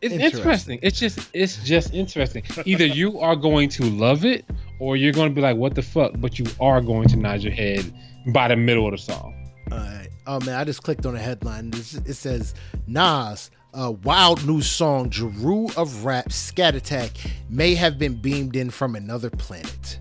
It's 0.00 0.12
Interesting. 0.12 0.38
interesting. 0.38 0.78
It's 0.82 0.98
just, 1.00 1.18
it's 1.32 1.64
just 1.64 1.94
interesting. 1.94 2.42
Either 2.64 2.84
you 2.86 3.18
are 3.26 3.36
going 3.36 3.68
to 3.70 3.84
love 3.84 4.24
it, 4.24 4.44
or 4.80 4.96
you're 4.96 5.12
going 5.12 5.28
to 5.30 5.34
be 5.34 5.40
like, 5.40 5.56
"What 5.56 5.74
the 5.74 5.82
fuck?" 5.82 6.12
But 6.18 6.38
you 6.38 6.46
are 6.60 6.80
going 6.80 7.08
to 7.08 7.16
nod 7.16 7.42
your 7.42 7.52
head 7.52 7.92
by 8.32 8.48
the 8.48 8.56
middle 8.56 8.86
of 8.86 8.92
the 8.92 8.98
song. 8.98 9.34
All 9.72 9.78
right. 9.78 10.08
Oh 10.26 10.40
man, 10.40 10.58
I 10.60 10.64
just 10.64 10.82
clicked 10.82 11.06
on 11.06 11.14
the 11.14 11.20
headline. 11.20 11.70
It 11.74 12.14
says 12.14 12.54
Nas, 12.86 13.50
a 13.72 13.90
wild 13.92 14.46
new 14.46 14.60
song, 14.62 15.10
Jarreau 15.10 15.74
of 15.76 16.04
rap, 16.04 16.32
Scat 16.32 16.74
Attack, 16.74 17.12
may 17.48 17.74
have 17.74 17.98
been 17.98 18.16
beamed 18.20 18.56
in 18.56 18.70
from 18.70 18.94
another 18.96 19.30
planet. 19.30 20.00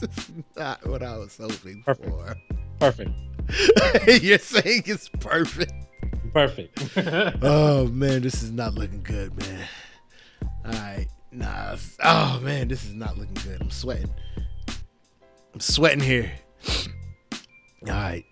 this 0.00 0.18
is 0.18 0.30
not 0.56 0.86
what 0.86 1.02
I 1.02 1.16
was 1.16 1.36
hoping 1.36 1.82
Perfect. 1.84 2.08
for. 2.08 2.36
Perfect. 2.78 3.10
You're 4.22 4.38
saying 4.38 4.84
it's 4.86 5.08
perfect. 5.08 5.72
Perfect. 6.32 6.78
Oh 7.42 7.86
man, 7.88 8.22
this 8.22 8.42
is 8.42 8.50
not 8.52 8.74
looking 8.74 9.02
good, 9.02 9.36
man. 9.36 9.66
All 10.64 10.72
right, 10.72 11.06
Nas. 11.32 11.96
Oh 12.02 12.40
man, 12.42 12.68
this 12.68 12.84
is 12.84 12.94
not 12.94 13.18
looking 13.18 13.34
good. 13.34 13.60
I'm 13.60 13.70
sweating. 13.70 14.12
I'm 15.54 15.60
sweating 15.60 16.00
here. 16.04 16.30
All 17.86 17.92
right. 17.92 18.24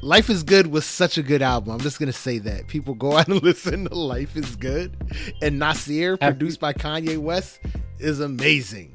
Life 0.00 0.30
is 0.30 0.42
Good 0.42 0.66
was 0.66 0.84
such 0.84 1.16
a 1.16 1.22
good 1.22 1.42
album. 1.42 1.74
I'm 1.74 1.80
just 1.80 2.00
gonna 2.00 2.12
say 2.12 2.38
that. 2.38 2.66
People 2.66 2.94
go 2.94 3.16
out 3.16 3.28
and 3.28 3.40
listen 3.44 3.84
to 3.84 3.94
Life 3.94 4.36
is 4.36 4.56
Good. 4.56 4.96
And 5.40 5.58
Nasir, 5.60 6.16
produced 6.16 6.58
by 6.58 6.72
Kanye 6.72 7.18
West, 7.18 7.60
is 8.00 8.18
amazing. 8.18 8.92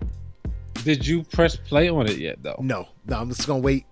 Did 0.83 1.05
you 1.05 1.23
press 1.23 1.55
play 1.55 1.89
on 1.89 2.07
it 2.07 2.17
yet, 2.17 2.41
though? 2.41 2.57
No, 2.61 2.87
no, 3.05 3.17
I'm 3.19 3.29
just 3.29 3.45
gonna 3.47 3.59
wait. 3.59 3.85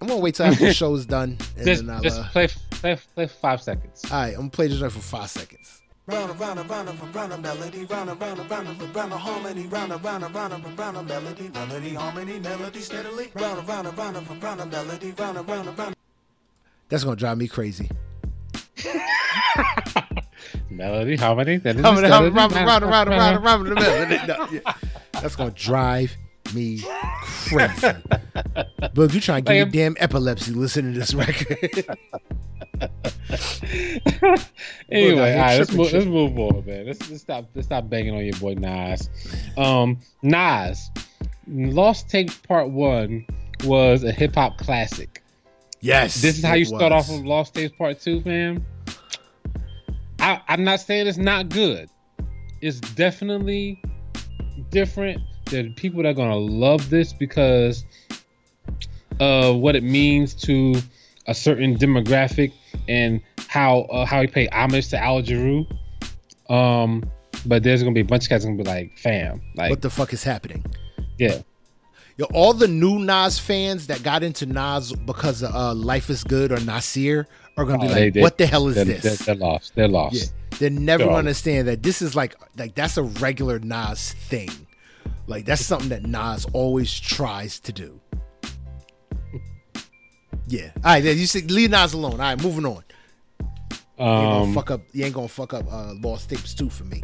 I'm 0.00 0.08
gonna 0.08 0.20
wait 0.20 0.34
till 0.34 0.46
after 0.46 0.66
the 0.66 0.74
show's 0.74 1.06
done. 1.06 1.38
And 1.56 1.64
Just, 1.66 1.86
then 1.86 1.94
I'll 1.96 2.02
just 2.02 2.20
uh, 2.20 2.28
play, 2.30 2.48
play, 2.70 2.98
play 3.14 3.26
five 3.26 3.62
seconds. 3.62 4.02
all 4.10 4.20
right, 4.20 4.30
I'm 4.30 4.36
gonna 4.40 4.50
play 4.50 4.68
this 4.68 4.80
right 4.80 4.92
for 4.92 4.98
five 5.00 5.30
seconds. 5.30 5.80
Round 6.06 6.30
and 6.30 6.38
round 6.38 6.58
and 6.60 6.68
round 6.68 6.88
and 6.90 7.14
round 7.14 7.32
a 7.32 7.38
melody, 7.38 7.84
round 7.86 8.10
and 8.10 8.20
round 8.20 8.38
and 8.38 8.50
round 8.50 8.68
and 8.68 8.94
round 8.94 9.12
a 9.12 9.16
harmony, 9.16 9.66
round 9.68 9.92
and 9.92 10.04
round 10.04 10.24
and 10.24 10.34
round 10.34 10.52
and 10.52 10.78
round 10.78 10.96
a 10.98 11.02
melody, 11.02 11.48
melody, 11.48 11.94
harmony, 11.94 12.38
melody 12.40 12.80
steadily, 12.80 13.30
round 13.34 13.58
and 13.60 13.68
round 13.68 13.86
and 13.86 13.96
round 13.96 14.16
and 14.16 14.42
round 14.42 14.60
a 14.60 14.66
melody, 14.66 15.14
round 15.18 15.38
and 15.38 15.48
round 15.48 15.68
and 15.68 15.78
round. 15.78 15.96
That's 16.90 17.04
gonna 17.04 17.16
drive 17.16 17.38
me 17.38 17.48
crazy. 17.48 17.88
Melody, 20.76 21.16
how 21.16 21.34
many? 21.34 21.58
Melody. 21.58 22.08
That's 25.12 25.36
gonna 25.36 25.50
drive 25.52 26.16
me 26.54 26.80
crazy. 27.48 27.88
Look, 28.94 29.14
you 29.14 29.20
trying 29.20 29.44
to 29.44 29.52
give 29.52 29.68
me 29.68 29.72
damn 29.72 29.96
epilepsy 29.98 30.52
listening 30.52 30.94
to 30.94 31.00
this 31.00 31.14
record. 31.14 31.58
anyway, 34.90 35.14
Look, 35.14 35.18
I 35.18 35.20
all 35.20 35.26
hate 35.26 35.38
right, 35.38 35.58
let's 35.58 35.72
move, 35.72 35.92
let's 35.92 36.06
move 36.06 36.38
on, 36.38 36.66
man. 36.66 36.86
Let's, 36.86 37.10
let's 37.10 37.22
stop 37.22 37.46
let's 37.54 37.66
stop 37.66 37.88
banging 37.88 38.14
on 38.14 38.24
your 38.24 38.34
boy 38.34 38.54
Nas. 38.54 39.08
Um, 39.56 39.98
Nas, 40.22 40.90
Lost 41.46 42.10
Tapes 42.10 42.36
Part 42.38 42.70
One 42.70 43.26
was 43.64 44.04
a 44.04 44.12
hip 44.12 44.34
hop 44.34 44.58
classic. 44.58 45.22
yes. 45.80 46.20
This 46.20 46.38
is 46.38 46.44
how 46.44 46.54
you 46.54 46.64
start 46.64 46.92
off 46.92 47.08
was. 47.08 47.18
with 47.18 47.26
Lost 47.26 47.54
Tapes 47.54 47.74
Part 47.76 48.00
Two, 48.00 48.22
man. 48.24 48.64
I, 50.24 50.40
I'm 50.48 50.64
not 50.64 50.80
saying 50.80 51.06
it's 51.06 51.18
not 51.18 51.50
good. 51.50 51.90
It's 52.62 52.80
definitely 52.80 53.82
different. 54.70 55.20
There 55.50 55.66
are 55.66 55.70
people 55.70 56.02
that 56.02 56.08
are 56.08 56.14
gonna 56.14 56.36
love 56.36 56.88
this 56.88 57.12
because 57.12 57.84
of 59.20 59.56
what 59.56 59.76
it 59.76 59.82
means 59.82 60.32
to 60.34 60.76
a 61.26 61.34
certain 61.34 61.76
demographic 61.76 62.52
and 62.88 63.20
how 63.48 63.80
uh, 63.82 64.06
how 64.06 64.22
he 64.22 64.26
paid 64.26 64.48
homage 64.50 64.88
to 64.88 64.98
Al 64.98 65.20
Jarreau. 65.20 65.66
Um, 66.48 67.04
but 67.44 67.62
there's 67.62 67.82
gonna 67.82 67.94
be 67.94 68.00
a 68.00 68.04
bunch 68.04 68.24
of 68.24 68.30
guys 68.30 68.46
gonna 68.46 68.56
be 68.56 68.64
like, 68.64 68.96
"Fam, 68.98 69.42
like, 69.56 69.68
What 69.68 69.82
the 69.82 69.90
fuck 69.90 70.14
is 70.14 70.24
happening? 70.24 70.64
yeah, 71.18 71.42
Yo, 72.16 72.26
all 72.32 72.54
the 72.54 72.68
new 72.68 72.98
Nas 73.00 73.38
fans 73.38 73.88
that 73.88 74.02
got 74.02 74.22
into 74.22 74.46
Nas 74.46 74.92
because 74.92 75.42
of 75.42 75.54
uh, 75.54 75.74
Life 75.74 76.08
is 76.08 76.24
Good 76.24 76.50
or 76.50 76.60
Nasir 76.60 77.26
are 77.56 77.64
gonna 77.64 77.78
be 77.78 77.86
Oh, 77.86 77.90
like, 77.92 78.12
they- 78.14 78.20
"What 78.20 78.38
the 78.38 78.46
hell 78.46 78.68
is 78.68 78.74
they're, 78.76 78.84
this?" 78.84 79.02
They're, 79.02 79.34
they're 79.36 79.46
lost. 79.46 79.74
They're 79.74 79.88
lost. 79.88 80.14
Yeah, 80.16 80.58
they 80.58 80.70
never 80.70 81.04
They're 81.04 81.12
all- 81.12 81.18
understand 81.18 81.68
that 81.68 81.82
this 81.82 82.02
is 82.02 82.14
like 82.16 82.34
like 82.58 82.74
that's 82.74 82.96
a 82.96 83.02
regular 83.04 83.58
Nas 83.58 84.12
thing. 84.12 84.50
Like 85.26 85.44
that's 85.44 85.64
something 85.64 85.88
that 85.90 86.04
Nas 86.06 86.46
always 86.52 86.92
tries 86.98 87.60
to 87.60 87.72
do. 87.72 88.00
Yeah. 90.46 90.70
All 90.76 90.82
right, 90.84 91.02
then 91.02 91.18
you 91.18 91.26
said 91.26 91.50
leave 91.50 91.70
Nas 91.70 91.94
alone. 91.94 92.12
All 92.12 92.18
right, 92.18 92.42
moving 92.42 92.66
on. 92.66 92.82
You 93.98 94.04
ain't 94.04 94.28
gonna 94.30 94.42
Um, 94.42 94.54
fuck 94.54 94.70
up. 94.70 94.80
You 94.92 95.04
ain't 95.04 95.14
gonna 95.14 95.28
fuck 95.28 95.54
up 95.54 95.72
uh, 95.72 95.94
Lost 96.02 96.28
Tapes 96.28 96.54
two 96.54 96.68
for 96.68 96.84
me. 96.84 97.02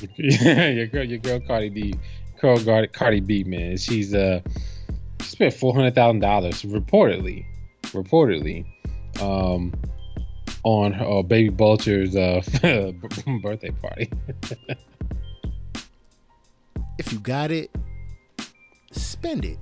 your 0.16 0.86
girl, 0.86 1.04
your 1.04 1.18
girl 1.18 1.40
Cardi 1.46 1.68
B, 1.68 1.94
girl 2.40 2.58
Cardi, 2.62 2.86
Cardi 2.88 3.20
B, 3.20 3.44
man, 3.44 3.76
she's 3.76 4.14
uh, 4.14 4.40
she 5.20 5.26
spent 5.30 5.54
four 5.54 5.74
hundred 5.74 5.94
thousand 5.94 6.20
dollars 6.20 6.62
reportedly, 6.62 7.44
reportedly, 7.86 8.64
um, 9.20 9.72
on 10.62 10.94
uh, 10.94 11.22
baby 11.22 11.54
Kulture's 11.54 12.14
uh 12.16 12.42
birthday 13.42 13.70
party. 13.70 14.10
If 16.98 17.12
you 17.12 17.18
got 17.18 17.50
it, 17.50 17.70
spend 18.92 19.44
it. 19.44 19.58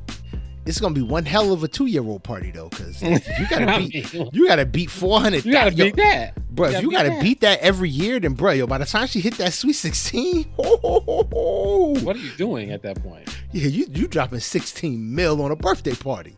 It's 0.67 0.81
gonna 0.81 0.95
be 0.95 1.03
one 1.03 1.25
hell 1.25 1.53
of 1.53 1.65
a 1.65 1.69
two 1.69 1.87
year 1.87 2.03
old 2.03 2.23
party 2.25 2.51
though, 2.51 2.69
because 2.69 3.01
you 3.03 3.19
gotta 3.49 3.79
beat 3.79 4.13
you 4.35 4.47
gotta 4.47 4.67
beat 4.67 4.91
four 4.91 5.19
hundred. 5.21 5.47
you 5.47 5.53
gotta 5.53 5.71
beat 5.75 5.97
that, 5.97 6.35
bro. 6.55 6.69
If 6.69 6.83
you 6.83 6.91
gotta 6.91 7.09
that. 7.09 7.23
beat 7.23 7.41
that 7.41 7.61
every 7.61 7.89
year, 7.89 8.21
then 8.21 8.35
bro, 8.35 8.51
yo, 8.53 8.67
by 8.67 8.77
the 8.77 8.85
time 8.85 9.07
she 9.07 9.21
hit 9.21 9.39
that 9.39 9.55
sweet 9.55 9.73
sixteen, 9.75 10.45
What 10.57 12.17
are 12.17 12.19
you 12.19 12.31
doing 12.33 12.71
at 12.73 12.83
that 12.83 13.03
point? 13.03 13.35
Yeah, 13.53 13.69
you 13.69 13.87
you 13.91 14.09
dropping 14.09 14.41
sixteen 14.41 15.15
mil 15.15 15.41
on 15.41 15.51
a 15.53 15.57
birthday 15.57 15.95
party. 15.95 16.37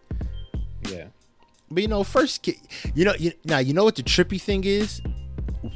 Yeah, 1.70 1.74
But 1.74 1.82
you 1.82 1.88
know, 1.88 2.05
first 2.05 2.42
kid, 2.42 2.56
you 2.94 3.05
know, 3.05 3.14
you, 3.18 3.32
now 3.44 3.59
you 3.59 3.72
know 3.74 3.84
what 3.84 3.97
the 3.97 4.02
trippy 4.02 4.40
thing 4.40 4.64
is. 4.64 5.01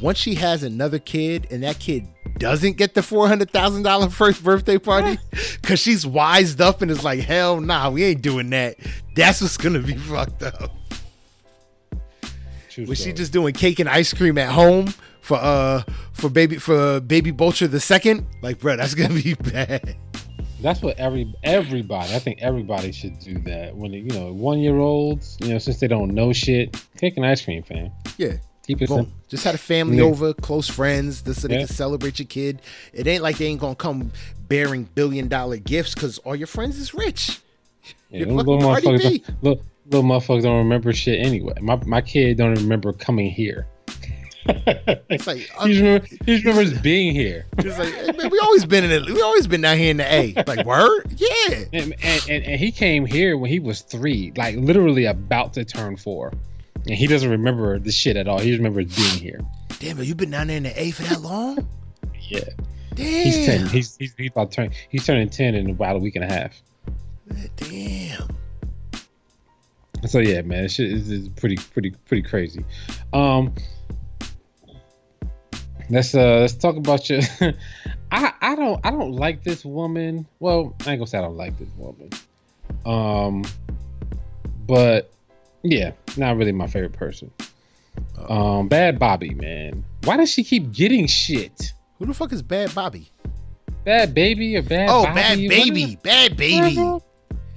Once 0.01 0.19
she 0.19 0.35
has 0.35 0.63
another 0.63 0.99
kid, 0.99 1.47
and 1.51 1.63
that 1.63 1.79
kid 1.79 2.07
doesn't 2.39 2.77
get 2.77 2.95
the 2.95 3.03
four 3.03 3.29
hundred 3.29 3.51
thousand 3.51 3.83
dollar 3.83 4.09
first 4.09 4.43
birthday 4.43 4.79
party, 4.79 5.19
because 5.61 5.79
she's 5.87 6.07
wised 6.07 6.61
up 6.61 6.83
and 6.83 6.91
is 6.91 7.05
like, 7.05 7.21
hell 7.21 7.61
nah, 7.61 7.91
we 7.91 8.03
ain't 8.03 8.23
doing 8.23 8.51
that. 8.51 8.77
That's 9.15 9.41
what's 9.41 9.57
gonna 9.57 9.81
be 9.81 9.95
fucked 9.97 10.43
up. 10.43 10.73
True 12.71 12.87
Was 12.87 12.99
she 12.99 13.13
just 13.13 13.33
doing 13.33 13.55
cake 13.55 13.79
and 13.79 13.89
ice 13.89 14.13
cream 14.13 14.37
at 14.39 14.51
home 14.51 14.89
for 15.21 15.37
uh 15.37 15.83
for 16.13 16.29
baby 16.29 16.57
for 16.57 16.99
baby 17.01 17.31
Kulture 17.31 17.71
the 17.71 17.79
second? 17.79 18.27
Like, 18.43 18.59
bro, 18.59 18.77
that's 18.77 18.95
gonna 18.95 19.15
be 19.15 19.35
bad. 19.53 19.97
That's 20.65 20.81
what 20.81 20.99
every 20.99 21.31
everybody. 21.43 22.15
I 22.15 22.19
think 22.19 22.41
everybody 22.41 22.91
should 22.91 23.19
do 23.19 23.39
that 23.41 23.77
when 23.77 23.91
they, 23.93 23.99
you 23.99 24.09
know 24.09 24.33
one 24.33 24.61
year 24.61 24.79
olds. 24.79 25.37
You 25.43 25.49
know, 25.49 25.59
since 25.59 25.79
they 25.79 25.87
don't 25.89 26.15
know 26.15 26.33
shit, 26.33 26.75
take 26.97 27.19
an 27.19 27.25
ice 27.25 27.45
cream, 27.45 27.63
fam. 27.63 27.91
Yeah. 28.17 28.39
Keep 28.67 28.81
it 28.81 28.89
simple. 28.89 29.13
Just 29.29 29.45
had 29.45 29.55
a 29.55 29.59
family 29.59 29.99
Yeah. 29.99 30.05
over, 30.05 30.33
close 30.33 30.67
friends, 30.67 31.21
just 31.21 31.43
so 31.43 31.49
they 31.49 31.55
Yeah. 31.57 31.67
can 31.67 31.69
celebrate 31.77 32.19
your 32.19 32.25
kid. 32.25 32.63
It 32.95 33.07
ain't 33.07 33.23
like 33.23 33.37
they 33.37 33.45
ain't 33.45 33.61
gonna 33.61 33.75
come 33.75 34.11
bearing 34.49 34.89
billion 34.95 35.29
dollar 35.29 35.59
gifts 35.59 35.93
because 35.95 36.17
all 36.21 36.35
your 36.35 36.47
friends 36.47 36.79
is 36.79 36.95
rich. 36.95 37.41
Yeah, 38.09 38.21
You're 38.21 38.27
them 38.29 38.37
fucking 38.39 38.53
little 38.55 38.71
motherfuckers, 38.75 39.03
don't, 39.03 39.43
little, 39.43 39.65
little 39.91 40.03
motherfuckers 40.11 40.43
don't 40.45 40.57
remember 40.59 40.95
shit 40.95 41.21
anyway. 41.21 41.57
My 41.61 41.79
my 41.85 42.01
kid 42.01 42.39
don't 42.39 42.55
remember 42.55 42.95
coming 42.95 43.31
here. 43.31 43.67
It's 44.47 45.27
like, 45.27 45.39
he 45.39 45.69
just 45.69 45.81
remember, 45.81 46.07
he 46.07 46.35
just 46.35 46.45
remembers 46.45 46.81
being 46.81 47.15
here. 47.15 47.47
it's 47.59 47.79
like, 47.79 47.93
hey, 47.93 48.13
man, 48.13 48.31
we 48.31 48.39
always 48.41 48.65
been 48.65 48.85
in 48.85 48.91
it. 48.91 49.07
We 49.07 49.21
always 49.23 49.47
been 49.47 49.61
down 49.61 49.79
here 49.79 49.91
in 49.91 49.99
the 49.99 50.13
A. 50.13 50.35
Like, 50.47 50.67
word? 50.67 51.15
Yeah. 51.17 51.65
And, 51.73 51.95
and, 52.03 52.25
and, 52.29 52.45
and 52.45 52.61
he 52.61 52.73
came 52.73 53.07
here 53.07 53.37
when 53.37 53.51
he 53.51 53.61
was 53.61 53.83
three, 53.83 54.33
like 54.37 54.57
literally 54.57 55.07
about 55.07 55.53
to 55.55 55.65
turn 55.65 55.97
four. 55.97 56.33
And 56.87 56.95
he 56.95 57.07
doesn't 57.07 57.31
remember 57.31 57.79
the 57.79 57.93
shit 57.93 58.17
at 58.17 58.29
all. 58.29 58.39
He 58.39 58.51
just 58.51 58.59
remembers 58.59 58.95
being 58.95 59.19
here. 59.19 59.41
Damn, 59.79 59.97
but 59.97 60.07
you 60.07 60.15
been 60.15 60.31
down 60.31 60.49
there 60.49 60.57
in 60.57 60.65
the 60.65 60.81
A 60.81 60.91
for 60.91 61.03
that 61.05 61.21
long? 61.21 61.69
Yeah. 62.29 62.41
Damn. 62.95 63.25
He's 63.25 63.47
ten. 63.47 63.67
He's 63.67 63.97
he's, 63.97 64.15
he's 64.17 64.31
about 64.31 64.51
to 64.53 64.57
turn 64.57 64.71
he's 64.89 65.05
turning 65.05 65.29
ten 65.29 65.55
in 65.55 65.71
about 65.71 65.97
a 65.97 65.99
week 65.99 66.17
and 66.17 66.25
a 66.25 66.29
half. 66.29 66.63
Damn. 67.57 68.29
So 70.07 70.19
yeah, 70.19 70.43
man, 70.43 70.69
shit 70.69 70.93
is, 70.93 71.11
is 71.11 71.29
pretty 71.31 71.57
pretty 71.57 71.91
pretty 72.07 72.23
crazy. 72.23 72.65
Um 73.13 73.55
let's 75.91 76.15
uh 76.15 76.41
let's 76.41 76.55
talk 76.55 76.77
about 76.77 77.09
your 77.11 77.21
I 78.13 78.33
I 78.41 78.55
don't 78.55 78.81
I 78.85 78.91
don't 78.91 79.13
like 79.13 79.43
this 79.45 79.65
woman. 79.65 80.27
Well, 80.41 80.75
I 80.87 80.91
ain't 80.93 80.99
gonna 81.01 81.07
say 81.07 81.19
I 81.19 81.23
don't 81.23 81.37
like 81.37 81.59
this 81.59 81.69
woman. 81.77 82.11
Um 82.87 83.45
but 84.67 85.13
yeah, 85.63 85.93
not 86.17 86.37
really 86.37 86.53
my 86.53 86.67
favorite 86.67 86.93
person. 86.93 87.31
Um 88.29 88.69
Bad 88.69 88.99
Bobby, 88.99 89.31
man. 89.35 89.85
Why 90.05 90.17
does 90.17 90.31
she 90.31 90.45
keep 90.45 90.73
getting 90.73 91.07
shit? 91.07 91.73
Who 91.99 92.07
the 92.07 92.15
fuck 92.15 92.33
is 92.33 92.43
Bad 92.43 92.75
Bobby? 92.75 93.11
Bad 93.85 94.15
baby 94.15 94.57
or 94.57 94.63
bad 94.63 94.89
Oh, 94.91 95.05
Bobby, 95.05 95.49
Bhad 95.49 95.51
Bhabie. 95.51 96.03
Bhad 96.03 96.37
Bhabie. 96.37 96.77
Whatever, 96.77 97.01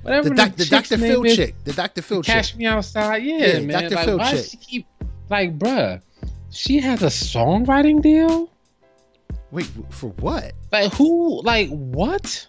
whatever 0.01 0.29
The, 0.29 0.35
doc, 0.35 0.55
the 0.55 0.65
Dr. 0.65 0.97
Phil 0.97 1.23
is. 1.23 1.35
chick. 1.37 1.55
The 1.63 1.73
Dr. 1.73 2.01
Phil 2.01 2.21
chick. 2.21 2.33
Cash 2.33 2.55
me 2.55 2.65
outside, 2.65 3.23
yeah, 3.23 3.37
Yeah, 3.37 3.59
man. 3.61 3.83
Dr. 3.83 3.95
Like, 3.95 4.05
Phil 4.05 4.17
why 4.17 4.25
chick. 4.31 4.35
does 4.35 4.49
she 4.51 4.57
keep 4.57 4.87
like, 5.29 5.57
bruh? 5.57 6.01
She 6.49 6.79
has 6.79 7.03
a 7.03 7.07
songwriting 7.07 8.01
deal. 8.01 8.49
Wait, 9.51 9.69
for 9.89 10.09
what? 10.19 10.53
Like 10.71 10.93
who? 10.93 11.41
Like 11.41 11.69
what? 11.69 12.45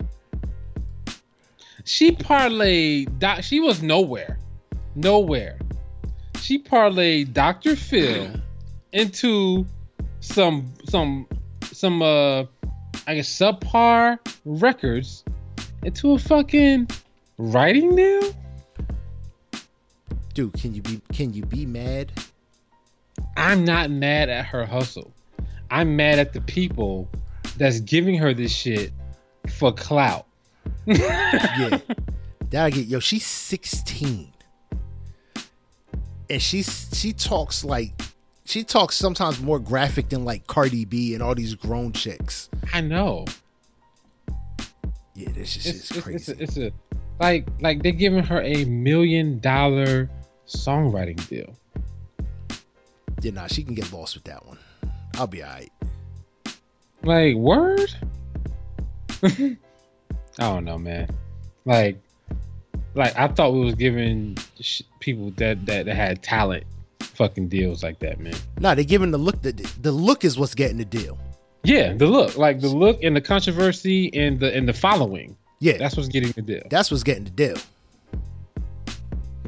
She 1.84 2.12
parlayed. 2.12 3.18
Doc, 3.18 3.42
she 3.42 3.60
was 3.60 3.82
nowhere, 3.82 4.38
nowhere. 4.94 5.58
She 6.40 6.58
parlayed 6.58 7.32
Dr. 7.32 7.76
Phil 7.76 8.30
into 8.92 9.66
some 10.20 10.72
some 10.88 11.26
some 11.72 12.02
uh 12.02 12.40
I 13.06 13.14
guess 13.14 13.28
subpar 13.28 14.18
records 14.44 15.24
into 15.82 16.12
a 16.12 16.18
fucking 16.18 16.88
writing 17.38 17.96
deal. 17.96 18.34
Dude, 20.34 20.52
can 20.54 20.74
you 20.74 20.82
be 20.82 21.00
can 21.12 21.32
you 21.32 21.44
be 21.44 21.64
mad? 21.64 22.12
I'm 23.38 23.64
not 23.64 23.90
mad 23.90 24.28
at 24.28 24.46
her 24.46 24.66
hustle. 24.66 25.12
I'm 25.70 25.96
mad 25.96 26.18
at 26.18 26.32
the 26.32 26.40
people 26.40 27.08
that's 27.56 27.80
giving 27.80 28.16
her 28.18 28.34
this 28.34 28.52
shit 28.52 28.92
for 29.58 29.72
clout. 29.72 30.26
Yeah. 30.86 31.78
that 32.50 32.64
I 32.64 32.70
get 32.70 32.86
yo, 32.86 32.98
she's 33.00 33.26
16. 33.26 34.32
And 36.30 36.42
she's 36.42 36.88
she 36.92 37.12
talks 37.12 37.64
like 37.64 37.92
she 38.44 38.64
talks 38.64 38.96
sometimes 38.96 39.40
more 39.40 39.58
graphic 39.58 40.08
than 40.08 40.24
like 40.24 40.46
Cardi 40.46 40.84
B 40.84 41.14
and 41.14 41.22
all 41.22 41.34
these 41.34 41.54
grown 41.54 41.92
chicks. 41.92 42.48
I 42.72 42.80
know. 42.80 43.24
Yeah, 45.14 45.30
this 45.32 45.56
is 45.56 45.66
It's, 45.66 45.88
just 45.88 45.90
it's, 45.92 46.00
crazy. 46.00 46.16
it's, 46.16 46.28
a, 46.28 46.42
it's 46.42 46.56
a 46.58 46.72
like 47.20 47.46
like 47.60 47.82
they're 47.82 47.92
giving 47.92 48.22
her 48.24 48.40
a 48.42 48.64
million 48.66 49.38
dollar 49.40 50.08
songwriting 50.46 51.26
deal. 51.28 51.54
Yeah, 53.20 53.32
nah, 53.32 53.46
she 53.46 53.62
can 53.62 53.74
get 53.74 53.92
lost 53.92 54.14
with 54.14 54.24
that 54.24 54.44
one. 54.46 54.58
I'll 55.14 55.26
be 55.26 55.42
alright. 55.42 55.72
Like 57.02 57.36
word? 57.36 57.94
I 59.22 59.56
don't 60.38 60.64
know, 60.64 60.78
man. 60.78 61.08
Like 61.64 61.98
like 62.94 63.16
I 63.16 63.28
thought 63.28 63.52
we 63.52 63.60
was 63.60 63.74
giving 63.74 64.36
sh- 64.60 64.82
people 65.00 65.30
that, 65.36 65.64
that 65.66 65.86
that 65.86 65.94
had 65.96 66.22
talent 66.22 66.64
fucking 67.00 67.48
deals 67.48 67.82
like 67.82 67.98
that, 68.00 68.20
man. 68.20 68.34
Nah, 68.60 68.74
they're 68.74 68.84
giving 68.84 69.10
the 69.10 69.18
look 69.18 69.42
the, 69.42 69.52
the 69.80 69.92
look 69.92 70.24
is 70.24 70.38
what's 70.38 70.54
getting 70.54 70.78
the 70.78 70.84
deal. 70.84 71.18
Yeah, 71.64 71.92
the 71.92 72.06
look, 72.06 72.36
like 72.36 72.60
the 72.60 72.68
look 72.68 73.02
and 73.02 73.16
the 73.16 73.20
controversy 73.20 74.12
and 74.14 74.38
the 74.38 74.54
and 74.56 74.68
the 74.68 74.72
following. 74.72 75.36
Yeah, 75.60 75.76
That's 75.76 75.96
what's 75.96 76.08
getting 76.08 76.30
the 76.30 76.42
deal. 76.42 76.62
that's 76.70 76.90
what's 76.92 77.02
getting 77.02 77.24
the 77.24 77.30
deal. 77.30 77.56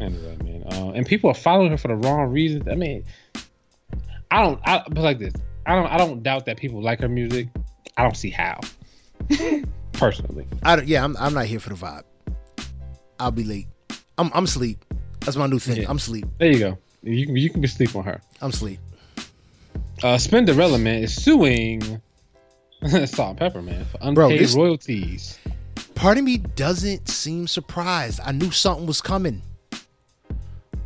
Anyway, 0.01 0.37
man. 0.43 0.65
Uh, 0.73 0.91
and 0.91 1.07
people 1.07 1.31
are 1.31 1.35
following 1.35 1.71
her 1.71 1.77
for 1.77 1.89
the 1.89 1.95
wrong 1.95 2.31
reasons. 2.31 2.67
I 2.69 2.75
mean, 2.75 3.05
I 4.31 4.43
don't. 4.43 4.61
I 4.65 4.83
but 4.89 4.99
like 5.03 5.19
this. 5.19 5.35
I 5.67 5.75
don't. 5.75 5.87
I 5.87 5.97
don't 5.99 6.23
doubt 6.23 6.47
that 6.47 6.57
people 6.57 6.83
like 6.83 7.01
her 7.01 7.09
music. 7.09 7.49
I 7.97 8.03
don't 8.03 8.17
see 8.17 8.31
how. 8.31 8.61
Personally, 9.93 10.47
I 10.63 10.77
don't, 10.77 10.89
yeah, 10.89 11.05
I'm 11.05 11.17
I'm 11.19 11.35
not 11.35 11.47
here 11.47 11.61
for 11.61 11.71
the 11.71 11.75
vibe. 11.75 12.05
I'll 13.19 13.31
be 13.31 13.45
late. 13.45 13.67
I'm 14.17 14.31
I'm 14.35 14.45
asleep. 14.45 14.85
That's 15.21 15.37
my 15.37 15.47
new 15.47 15.59
thing. 15.59 15.83
Yeah. 15.83 15.91
I'm 15.91 15.99
sleep. 15.99 16.25
there 16.39 16.51
you 16.51 16.59
go. 16.59 16.79
You 17.03 17.27
can 17.27 17.37
you 17.37 17.51
can 17.51 17.61
be 17.61 17.69
sleep 17.69 17.95
on 17.97 18.05
her. 18.05 18.21
I'm 18.41 18.53
sleep. 18.53 18.79
Uh, 20.03 20.17
Spinderella 20.17 20.81
man 20.81 21.03
is 21.03 21.15
suing 21.23 21.83
Salt-N-Pepa 22.87 23.63
man 23.63 23.85
for 23.85 23.99
unpaid 24.01 24.15
Bro, 24.15 24.29
this- 24.31 24.55
royalties. 24.55 25.39
part 25.95 26.17
of 26.17 26.25
me 26.25 26.39
doesn't 26.39 27.07
seem 27.09 27.47
surprised. 27.47 28.21
I 28.25 28.33
knew 28.33 28.51
something 28.51 28.87
was 28.87 29.03
coming. 29.03 29.43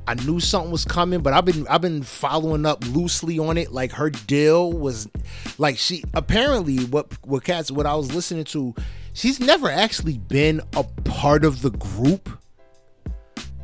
I 0.06 0.14
knew 0.14 0.38
something 0.40 0.70
was 0.70 0.84
coming, 0.84 1.20
but 1.20 1.32
I've 1.32 1.44
been 1.44 1.66
I've 1.68 1.80
been 1.80 2.02
following 2.02 2.66
up 2.66 2.84
loosely 2.88 3.38
on 3.38 3.56
it. 3.56 3.72
Like 3.72 3.92
her 3.92 4.10
deal 4.10 4.72
was 4.72 5.08
like 5.58 5.78
she 5.78 6.04
apparently 6.12 6.84
what 6.84 7.06
what 7.26 7.44
cats 7.44 7.70
what 7.70 7.86
I 7.86 7.94
was 7.94 8.14
listening 8.14 8.44
to, 8.44 8.74
she's 9.14 9.40
never 9.40 9.70
actually 9.70 10.18
been 10.18 10.60
a 10.76 10.82
part 10.82 11.44
of 11.44 11.62
the 11.62 11.70
group. 11.70 12.28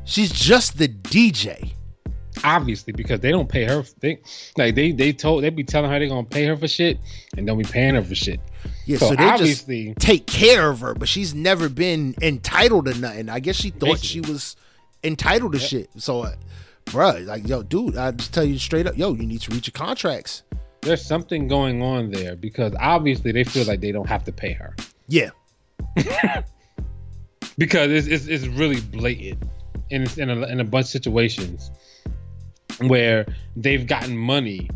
She's 0.05 0.33
just 0.33 0.79
the 0.79 0.89
DJ. 0.89 1.73
Obviously, 2.43 2.93
because 2.95 3.21
they 3.21 3.31
don't 3.31 3.49
pay 3.49 3.65
her. 3.65 3.85
They 4.01 4.19
like 4.57 4.75
they 4.75 4.93
they 4.93 5.13
told 5.13 5.45
they 5.45 5.51
be 5.51 5.63
telling 5.63 5.91
her 5.91 5.99
they're 5.99 6.09
gonna 6.09 6.25
pay 6.25 6.47
her 6.47 6.57
for 6.57 6.69
shit 6.69 6.99
and 7.37 7.47
don't 7.47 7.59
be 7.59 7.65
paying 7.65 7.95
her 7.97 8.03
for 8.03 8.15
shit. 8.15 8.41
Yeah, 8.87 8.97
So 8.97 9.09
so, 9.09 9.11
they 9.11 9.17
just 9.25 9.41
obviously- 9.41 9.95
take 9.99 10.27
care 10.27 10.71
of 10.71 10.81
her, 10.81 10.95
but 10.95 11.09
she's 11.09 11.35
never 11.35 11.69
been 11.69 12.15
entitled 12.23 12.87
to 12.87 12.95
nothing. 12.99 13.29
I 13.29 13.41
guess 13.41 13.57
she 13.57 13.71
thought 13.71 14.01
Basically. 14.01 14.09
she 14.09 14.21
was 14.23 14.57
entitled 15.05 15.53
to 15.53 15.59
shit. 15.59 15.91
So, 15.97 16.23
uh, 16.23 16.35
bruh, 16.87 17.25
like, 17.27 17.47
yo, 17.47 17.63
dude, 17.63 17.97
I 17.97 18.11
just 18.13 18.35
tell 18.35 18.45
you 18.45 18.59
straight 18.59 18.87
up, 18.87 18.97
yo, 18.97 19.15
you 19.15 19.27
need 19.27 19.41
to 19.43 19.53
reach 19.53 19.67
your 19.67 19.73
contracts. 19.73 20.43
There's 20.83 21.05
something 21.05 21.47
going 21.49 21.83
on 21.83 22.11
there 22.11 22.37
because 22.37 22.75
obviously 22.81 23.33
they 23.33 23.45
feel 23.45 23.67
like 23.67 23.81
they 23.81 23.93
don't 23.93 24.09
have 24.09 24.25
to 24.25 24.33
pay 24.33 24.53
her. 24.53 24.75
Yeah, 25.09 25.31
because 27.59 27.91
it's, 27.91 28.07
it's, 28.07 28.27
it's 28.27 28.47
really 28.47 28.81
blatant 28.81 29.43
in, 29.91 30.07
in, 30.17 30.31
a, 30.31 30.47
in 30.47 30.61
a 30.61 30.65
bunch 30.65 30.87
of 30.87 30.91
situations 30.91 31.71
where 32.79 33.27
they've 33.57 33.87
gotten 33.87 34.17
money 34.17 34.71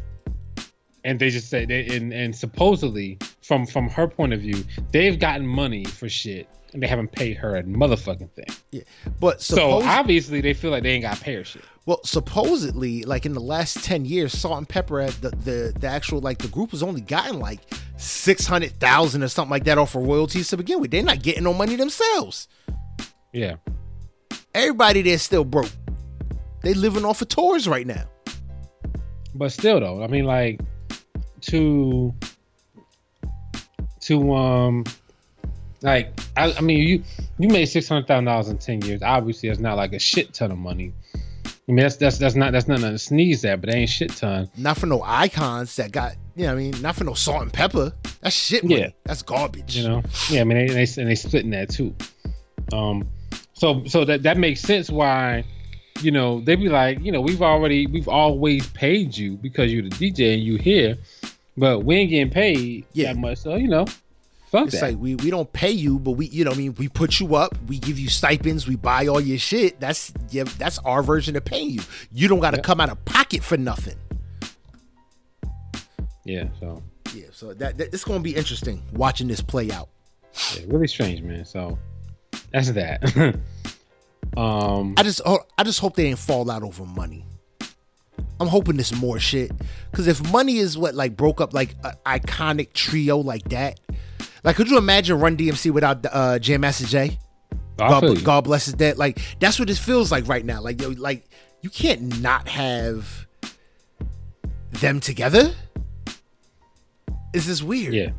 and 1.05 1.19
they 1.19 1.31
just 1.31 1.49
say 1.49 1.65
they 1.65 1.87
and, 1.97 2.13
and 2.13 2.35
supposedly 2.35 3.19
from 3.47 3.67
from 3.67 3.89
her 3.89 4.09
point 4.09 4.33
of 4.33 4.41
view 4.41 4.65
they've 4.91 5.19
gotten 5.19 5.47
money 5.47 5.85
for 5.85 6.09
shit 6.09 6.49
and 6.73 6.83
they 6.83 6.87
haven't 6.87 7.13
paid 7.13 7.37
her 7.37 7.57
a 7.57 7.63
motherfucking 7.63 8.31
thing 8.33 8.47
yeah. 8.73 8.83
But 9.21 9.41
so 9.41 9.83
obviously 9.83 10.41
they 10.41 10.55
feel 10.55 10.71
like 10.71 10.83
they 10.83 10.91
ain't 10.91 11.03
got 11.03 11.17
to 11.17 11.23
pay 11.23 11.35
her 11.37 11.45
shit 11.45 11.63
well, 11.87 12.01
supposedly, 12.03 13.03
like 13.03 13.27
in 13.27 13.35
the 13.35 13.41
last 13.43 13.85
ten 13.85 14.07
years, 14.07 14.33
Salt-N-Pepa, 14.33 15.05
had 15.05 15.13
the 15.21 15.29
the, 15.37 15.79
the 15.79 15.87
actual 15.87 16.21
like 16.23 16.39
the 16.39 16.49
group 16.49 16.71
has 16.71 16.83
only 16.83 17.03
gotten 17.03 17.39
like 17.39 17.61
six 17.99 18.47
hundred 18.47 18.73
thousand 18.81 19.23
or 19.23 19.29
something 19.29 19.51
like 19.51 19.65
that 19.65 19.77
off 19.77 19.95
of 19.95 20.03
royalties 20.07 20.49
to 20.49 20.57
begin 20.57 20.81
with. 20.81 20.91
They're 20.91 21.03
not 21.03 21.23
getting 21.23 21.45
no 21.45 21.53
money 21.53 21.77
themselves. 21.77 22.49
yeah 23.35 23.57
Everybody 24.55 25.03
there 25.03 25.19
still 25.19 25.45
broke. 25.45 25.69
They 26.63 26.73
living 26.73 27.05
off 27.05 27.21
of 27.21 27.29
tours 27.29 27.69
right 27.69 27.87
now. 27.87 28.05
but 29.35 29.53
still 29.53 29.79
though 29.81 30.03
i 30.03 30.07
mean 30.07 30.25
like 30.25 30.61
to 31.43 32.15
to 34.05 34.35
um 34.35 34.85
like 35.83 36.19
I, 36.37 36.53
I 36.53 36.61
mean 36.61 36.87
you 36.87 37.03
you 37.39 37.49
made 37.49 37.67
six 37.67 37.89
hundred 37.89 38.07
thousand 38.07 38.25
dollars 38.25 38.49
in 38.49 38.59
ten 38.59 38.81
years. 38.83 39.03
Obviously, 39.03 39.49
that's 39.49 39.61
not 39.61 39.77
like 39.77 39.93
a 39.93 39.99
shit 39.99 40.33
ton 40.33 40.51
of 40.51 40.59
money, 40.59 40.93
I 41.67 41.73
mean, 41.73 41.83
that's 41.83 41.97
that's 41.97 42.19
that's 42.19 42.35
not 42.35 42.53
that's 42.53 42.69
nothing 42.69 42.91
to 42.91 42.99
sneeze 42.99 43.43
at, 43.47 43.63
but 43.63 43.71
they 43.71 43.79
ain't 43.79 43.91
shit 43.91 44.11
ton. 44.11 44.51
Not 44.57 44.77
for 44.77 44.85
no 44.85 45.03
icons 45.03 45.77
that 45.77 45.93
got, 45.93 46.15
you 46.37 46.43
know, 46.43 46.55
what 46.55 46.61
I 46.61 46.63
mean, 46.63 46.83
not 46.83 46.95
for 46.95 47.05
no 47.05 47.15
Salt-N-Pepa. 47.15 47.95
That's 48.21 48.37
shit 48.37 48.65
money. 48.65 48.81
Yeah. 48.81 48.89
That's 49.05 49.23
garbage. 49.23 49.75
You 49.75 49.89
know, 49.89 50.03
yeah. 50.29 50.43
I 50.43 50.45
mean, 50.45 50.59
they 50.59 50.67
they 50.67 51.01
and 51.01 51.11
they 51.11 51.15
splitting 51.15 51.51
that 51.53 51.71
too. 51.71 51.95
Um, 52.71 53.09
so 53.55 53.83
so 53.87 54.05
that 54.05 54.25
that 54.25 54.37
makes 54.37 54.61
sense 54.61 54.91
why, 54.91 55.45
you 56.03 56.11
know, 56.11 56.41
they'd 56.41 56.57
be 56.57 56.69
like, 56.69 57.01
you 57.01 57.13
know, 57.13 57.23
we've 57.23 57.41
already 57.43 57.87
we've 57.87 58.09
always 58.09 58.67
paid 58.69 59.17
you 59.17 59.37
because 59.37 59.73
you're 59.73 59.85
the 59.85 59.89
DJ 59.89 60.35
and 60.35 60.43
you 60.43 60.57
here, 60.57 60.99
but 61.57 61.81
we 61.85 61.97
ain't 61.97 62.11
getting 62.11 62.31
paid 62.33 62.87
Yeah. 62.93 63.13
that 63.13 63.19
much. 63.21 63.39
So 63.39 63.57
you 63.57 63.69
know, 63.69 63.87
fuck 64.51 64.67
It's 64.69 64.81
that. 64.81 64.93
like 64.93 64.99
we 64.99 65.15
we 65.17 65.31
don't 65.31 65.53
pay 65.53 65.71
you, 65.71 65.99
but 65.99 66.13
we 66.13 66.27
you 66.27 66.45
know 66.45 66.51
I 66.53 66.55
mean 66.55 66.75
we 66.79 66.89
put 66.89 67.21
you 67.21 67.35
up, 67.37 67.55
we 67.67 67.79
give 67.79 67.99
you 67.99 68.09
stipends, 68.09 68.67
we 68.67 68.77
buy 68.77 69.07
all 69.07 69.21
your 69.21 69.39
shit. 69.39 69.81
That's 69.81 70.13
yeah, 70.31 70.45
that's 70.59 70.79
our 70.81 71.03
version 71.03 71.37
of 71.37 71.45
paying 71.45 71.71
you. 71.71 71.81
You 72.13 72.29
don't 72.29 72.41
got 72.41 72.53
to 72.53 72.59
Yep. 72.59 72.65
come 72.65 72.81
out 72.81 72.91
of 72.91 73.05
pocket 73.05 73.43
for 73.43 73.57
nothing. 73.57 73.97
yeah. 76.25 76.49
So 76.61 76.83
Yeah, 77.15 77.27
so 77.33 77.55
that, 77.55 77.79
that 77.79 77.95
it's 77.95 78.05
gonna 78.05 78.21
be 78.21 78.35
interesting 78.35 78.83
watching 78.93 79.29
this 79.29 79.41
play 79.41 79.71
out. 79.71 79.89
yeah, 80.57 80.63
really 80.67 80.89
strange, 80.89 81.23
man. 81.23 81.45
So 81.45 81.79
that's 82.53 82.71
that. 82.73 83.03
um, 84.37 84.95
I 84.97 85.03
just 85.03 85.21
oh, 85.25 85.39
I 85.59 85.63
just 85.65 85.79
hope 85.81 85.95
they 85.97 86.05
didn't 86.05 86.19
fall 86.19 86.51
out 86.51 86.63
over 86.63 86.85
money. 86.85 87.25
I'm 88.41 88.49
hoping 88.49 88.77
there's 88.77 88.95
more 88.95 89.19
shit 89.19 89.53
because 89.91 90.07
if 90.09 90.33
money 90.33 90.59
is 90.59 90.77
what 90.77 90.95
like 90.95 91.17
broke 91.17 91.41
up 91.41 91.55
like 91.55 91.75
an 91.85 91.93
iconic 92.05 92.73
trio 92.73 93.19
like 93.19 93.49
that, 93.51 93.81
like 94.43 94.57
could 94.57 94.69
you 94.69 94.77
imagine 94.77 95.21
Run 95.21 95.37
DMC 95.37 95.71
without 95.71 96.05
uh, 96.11 96.39
Jam 96.39 96.63
Master 96.63 96.87
Jay? 96.87 97.19
God. 97.77 98.25
God 98.25 98.45
bless 98.45 98.67
his 98.67 98.75
dead. 98.75 98.99
Like 98.99 99.21
that's 99.41 99.59
what 99.59 99.69
this 99.69 99.79
feels 99.79 100.11
like 100.11 100.27
right 100.29 100.45
now. 100.45 100.61
Like 100.61 100.81
yo, 100.81 100.91
like 100.91 101.29
you 101.63 101.71
can't 101.71 102.21
not 102.21 102.49
have 102.49 103.27
them 104.73 105.01
together. 105.01 105.55
Is 107.33 107.47
this 107.47 107.63
weird? 107.63 107.95
Yeah. 107.95 108.11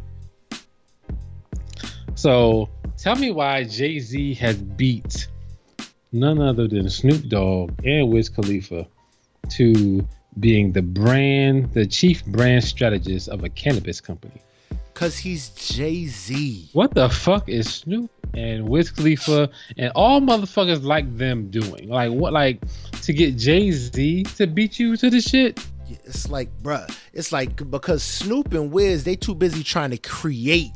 So 2.16 2.70
tell 2.98 3.16
me 3.16 3.32
why 3.32 3.66
Jay 3.66 4.00
Z 4.00 4.34
has 4.36 4.58
beat 4.58 5.28
none 6.12 6.42
other 6.42 6.68
than 6.68 6.90
Snoop 6.90 7.28
Dogg 7.28 7.86
and 7.86 8.10
Wiz 8.10 8.30
Khalifa 8.30 8.88
to 9.52 10.08
being 10.40 10.72
the 10.72 10.82
brand, 10.82 11.74
the 11.74 11.86
chief 11.86 12.26
brand 12.26 12.64
strategist 12.64 13.30
of 13.30 13.44
a 13.44 13.50
cannabis 13.50 14.02
company. 14.02 14.42
Cause 14.94 15.18
he's 15.18 15.50
Jay 15.50 16.06
Z. 16.06 16.70
What 16.72 16.94
the 16.94 17.10
fuck 17.10 17.50
is 17.50 17.74
Snoop 17.74 18.10
and 18.34 18.70
Wiz 18.70 18.92
Khalifa 18.92 19.50
and 19.78 19.92
all 19.94 20.22
motherfuckers 20.22 20.84
like 20.84 21.18
them 21.18 21.50
doing? 21.50 21.90
Like 21.90 22.12
what? 22.12 22.32
Like 22.32 22.62
to 23.02 23.12
get 23.12 23.36
Jay 23.36 23.72
Z 23.72 24.24
to 24.38 24.48
beat 24.48 24.80
you 24.80 24.96
to 24.96 25.10
the 25.10 25.20
shit? 25.20 25.60
It's 25.88 26.30
like, 26.30 26.50
bruh, 26.64 26.90
it's 27.14 27.32
like 27.32 27.70
because 27.70 28.04
Snoop 28.04 28.54
and 28.54 28.72
Wiz, 28.72 29.04
they 29.04 29.16
too 29.16 29.36
busy 29.36 29.64
trying 29.64 29.92
to 29.92 29.98
create 29.98 30.72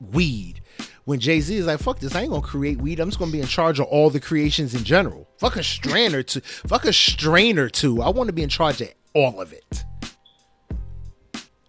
weed. 0.00 0.60
When 1.08 1.20
Jay 1.20 1.40
Z 1.40 1.56
is 1.56 1.64
like, 1.64 1.78
fuck 1.78 2.00
this, 2.00 2.14
I 2.14 2.20
ain't 2.20 2.32
gonna 2.32 2.42
create 2.42 2.82
weed. 2.82 3.00
I'm 3.00 3.08
just 3.08 3.18
gonna 3.18 3.32
be 3.32 3.40
in 3.40 3.46
charge 3.46 3.80
of 3.80 3.86
all 3.86 4.10
the 4.10 4.20
creations 4.20 4.74
in 4.74 4.84
general. 4.84 5.26
Fuck 5.38 5.56
a 5.56 5.62
strain 5.62 6.14
or 6.14 6.22
two. 6.22 6.40
Fuck 6.40 6.84
a 6.84 6.92
strain 6.92 7.58
or 7.58 7.70
two. 7.70 8.02
I 8.02 8.10
want 8.10 8.26
to 8.26 8.34
be 8.34 8.42
in 8.42 8.50
charge 8.50 8.82
of 8.82 8.92
all 9.14 9.40
of 9.40 9.54
it. 9.54 9.86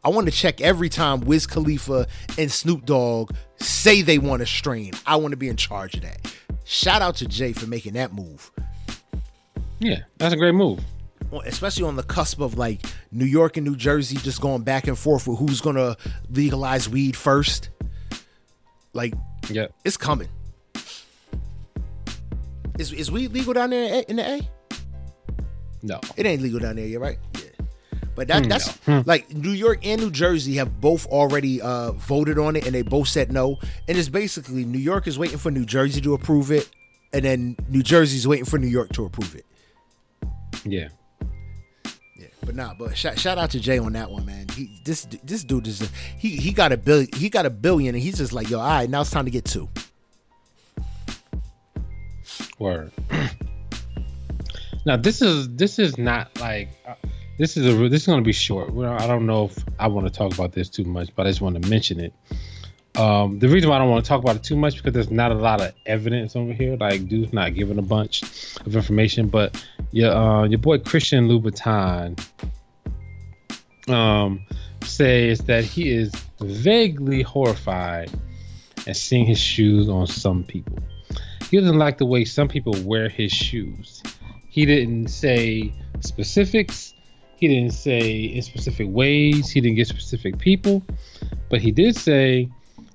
I 0.03 0.09
want 0.09 0.27
to 0.27 0.31
check 0.33 0.59
every 0.59 0.89
time 0.89 1.21
Wiz 1.21 1.47
Khalifa 1.47 2.07
and 2.37 2.51
Snoop 2.51 2.85
Dogg 2.85 3.31
say 3.61 4.01
they 4.01 4.17
want 4.17 4.41
a 4.41 4.45
strain. 4.45 4.91
I 5.05 5.15
want 5.15 5.31
to 5.31 5.37
be 5.37 5.47
in 5.47 5.55
charge 5.55 5.95
of 5.95 6.01
that. 6.01 6.35
Shout 6.65 7.01
out 7.01 7.15
to 7.15 7.25
Jay 7.25 7.53
for 7.53 7.65
making 7.65 7.93
that 7.93 8.11
move. 8.11 8.51
Yeah, 9.79 9.99
that's 10.17 10.33
a 10.33 10.37
great 10.37 10.53
move. 10.53 10.81
Especially 11.45 11.85
on 11.85 11.95
the 11.95 12.03
cusp 12.03 12.41
of 12.41 12.57
like 12.57 12.85
New 13.13 13.23
York 13.23 13.55
and 13.55 13.65
New 13.65 13.77
Jersey 13.77 14.17
just 14.17 14.41
going 14.41 14.63
back 14.63 14.87
and 14.87 14.99
forth 14.99 15.29
with 15.29 15.39
who's 15.39 15.61
gonna 15.61 15.95
legalize 16.29 16.89
weed 16.89 17.15
first. 17.15 17.69
Like 18.91 19.13
Yeah. 19.49 19.67
it's 19.85 19.97
coming. 19.97 20.27
Is 22.77 22.93
is 22.93 23.11
weed 23.11 23.31
legal 23.33 23.53
down 23.53 23.71
there 23.71 24.03
in 24.07 24.15
the 24.17 24.23
A? 24.29 24.49
No. 25.83 25.99
It 26.17 26.25
ain't 26.25 26.41
legal 26.41 26.59
down 26.59 26.75
there 26.77 26.85
yet, 26.85 26.99
right? 26.99 27.17
Yeah. 27.35 27.41
But 28.15 28.27
that 28.29 28.43
Hmm, 28.43 28.49
that's 28.49 28.87
no. 28.87 29.03
like 29.05 29.33
New 29.33 29.51
York 29.51 29.79
and 29.85 30.01
New 30.01 30.11
Jersey 30.11 30.55
have 30.55 30.79
both 30.81 31.05
already 31.07 31.61
uh, 31.61 31.91
voted 31.93 32.37
on 32.37 32.55
it, 32.55 32.65
and 32.65 32.73
they 32.75 32.81
both 32.81 33.07
said 33.07 33.31
no. 33.31 33.57
And 33.87 33.97
it's 33.97 34.09
basically 34.09 34.65
New 34.65 34.79
York 34.79 35.07
is 35.07 35.17
waiting 35.17 35.37
for 35.37 35.51
New 35.51 35.65
Jersey 35.65 36.01
to 36.01 36.13
approve 36.13 36.51
it, 36.51 36.69
and 37.13 37.23
then 37.25 37.55
New 37.69 37.83
Jersey's 37.83 38.27
waiting 38.27 38.45
for 38.45 38.57
New 38.59 38.67
York 38.67 38.91
to 38.93 39.05
approve 39.05 39.35
it. 39.35 39.45
Yeah. 40.65 40.89
But 42.45 42.55
nah, 42.55 42.73
but 42.73 42.97
shout, 42.97 43.19
shout 43.19 43.37
out 43.37 43.51
to 43.51 43.59
Jay 43.59 43.77
on 43.77 43.93
that 43.93 44.09
one, 44.09 44.25
man. 44.25 44.47
He 44.49 44.79
this 44.83 45.07
this 45.23 45.43
dude 45.43 45.67
is 45.67 45.89
he 46.17 46.35
he 46.35 46.51
got 46.51 46.71
a 46.71 46.77
billion 46.77 47.09
he 47.15 47.29
got 47.29 47.45
a 47.45 47.49
billion 47.49 47.95
and 47.95 48.03
he's 48.03 48.17
just 48.17 48.33
like 48.33 48.49
yo, 48.49 48.59
all 48.59 48.67
right, 48.67 48.89
now 48.89 49.01
it's 49.01 49.11
time 49.11 49.25
to 49.25 49.31
get 49.31 49.45
two. 49.45 49.69
Word. 52.57 52.91
now 54.85 54.97
this 54.97 55.21
is 55.21 55.49
this 55.55 55.79
is 55.79 55.97
not 55.97 56.39
like 56.39 56.69
uh, 56.87 56.95
this 57.37 57.55
is 57.55 57.65
a 57.65 57.89
this 57.89 58.01
is 58.01 58.13
to 58.13 58.21
be 58.21 58.33
short. 58.33 58.71
I 58.71 59.07
don't 59.07 59.25
know 59.25 59.45
if 59.45 59.63
I 59.79 59.87
want 59.87 60.07
to 60.07 60.13
talk 60.13 60.33
about 60.33 60.51
this 60.51 60.69
too 60.69 60.83
much, 60.83 61.09
but 61.15 61.25
I 61.25 61.29
just 61.29 61.41
want 61.41 61.61
to 61.61 61.69
mention 61.69 61.99
it. 61.99 62.13
Um, 62.99 63.39
the 63.39 63.47
reason 63.47 63.69
why 63.69 63.77
I 63.77 63.79
don't 63.79 63.89
want 63.89 64.03
to 64.03 64.09
talk 64.09 64.21
about 64.21 64.35
it 64.35 64.43
too 64.43 64.57
much 64.57 64.75
because 64.75 64.91
there's 64.91 65.09
not 65.09 65.31
a 65.31 65.35
lot 65.35 65.61
of 65.61 65.73
evidence 65.85 66.35
over 66.35 66.51
here. 66.51 66.75
Like, 66.75 67.07
dude's 67.07 67.31
not 67.31 67.53
giving 67.53 67.79
a 67.79 67.81
bunch 67.81 68.23
of 68.65 68.75
information. 68.75 69.29
But 69.29 69.63
your 69.91 70.11
uh, 70.11 70.43
your 70.43 70.59
boy 70.59 70.79
Christian 70.79 71.29
Louboutin 71.29 72.19
um, 73.87 74.45
says 74.83 75.39
that 75.45 75.63
he 75.63 75.93
is 75.93 76.11
vaguely 76.41 77.21
horrified 77.21 78.11
at 78.85 78.97
seeing 78.97 79.25
his 79.25 79.39
shoes 79.39 79.87
on 79.87 80.05
some 80.05 80.43
people. 80.43 80.77
He 81.49 81.57
doesn't 81.57 81.77
like 81.77 81.99
the 81.99 82.05
way 82.05 82.25
some 82.25 82.49
people 82.49 82.75
wear 82.83 83.07
his 83.07 83.31
shoes. 83.31 84.03
He 84.49 84.65
didn't 84.65 85.07
say 85.07 85.73
specifics. 86.01 86.93
He 87.37 87.47
didn't 87.47 87.71
say 87.71 88.11
in 88.11 88.41
specific 88.41 88.87
ways. 88.89 89.49
He 89.49 89.61
didn't 89.61 89.77
get 89.77 89.87
specific 89.87 90.37
people. 90.37 90.83
But 91.49 91.61
he 91.61 91.71
did 91.71 91.95
say 91.95 92.49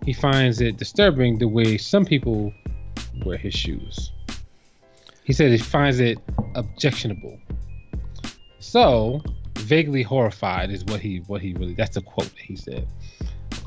he 0.04 0.12
finds 0.12 0.60
it 0.60 0.76
disturbing 0.76 1.38
the 1.38 1.48
way 1.48 1.76
some 1.78 2.04
people 2.04 2.52
wear 3.24 3.36
his 3.36 3.54
shoes. 3.54 4.12
He 5.24 5.32
said 5.32 5.50
he 5.50 5.58
finds 5.58 6.00
it 6.00 6.18
objectionable. 6.54 7.38
So, 8.58 9.22
vaguely 9.58 10.02
horrified 10.02 10.70
is 10.70 10.84
what 10.84 11.00
he 11.00 11.18
what 11.26 11.40
he 11.40 11.54
really 11.54 11.74
that's 11.74 11.96
a 11.96 12.02
quote 12.02 12.26
that 12.28 12.38
he 12.38 12.56
said. 12.56 12.86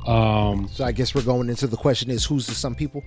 Um, 0.06 0.68
So 0.72 0.84
I 0.86 0.92
guess 0.92 1.16
we're 1.16 1.24
going 1.24 1.50
into 1.50 1.68
the 1.68 1.78
question 1.78 2.10
is 2.12 2.26
who's 2.26 2.46
the 2.48 2.54
some 2.54 2.76
people? 2.76 3.04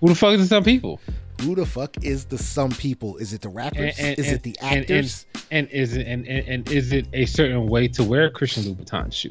who 0.00 0.08
the 0.08 0.14
fuck 0.14 0.32
is 0.34 0.40
the 0.40 0.46
some 0.46 0.64
people? 0.64 1.00
Who 1.42 1.54
the 1.54 1.66
fuck 1.66 2.02
is 2.04 2.24
the 2.26 2.38
some 2.38 2.70
people? 2.70 3.16
Is 3.18 3.32
it 3.32 3.40
the 3.42 3.48
rappers? 3.48 3.98
And- 3.98 4.08
and- 4.10 4.18
is 4.18 4.26
and- 4.28 4.36
it 4.36 4.42
the 4.42 4.58
actors? 4.60 5.26
And, 5.50 5.68
is 5.70 5.96
it 5.96 6.06
and, 6.06 6.26
and, 6.26 6.48
and 6.48 6.70
is 6.70 6.92
it 6.92 7.06
a 7.12 7.26
certain 7.26 7.66
way 7.68 7.88
to 7.88 8.02
wear 8.04 8.24
a 8.26 8.30
Christian 8.30 8.64
Louboutin 8.64 9.12
shoe? 9.12 9.28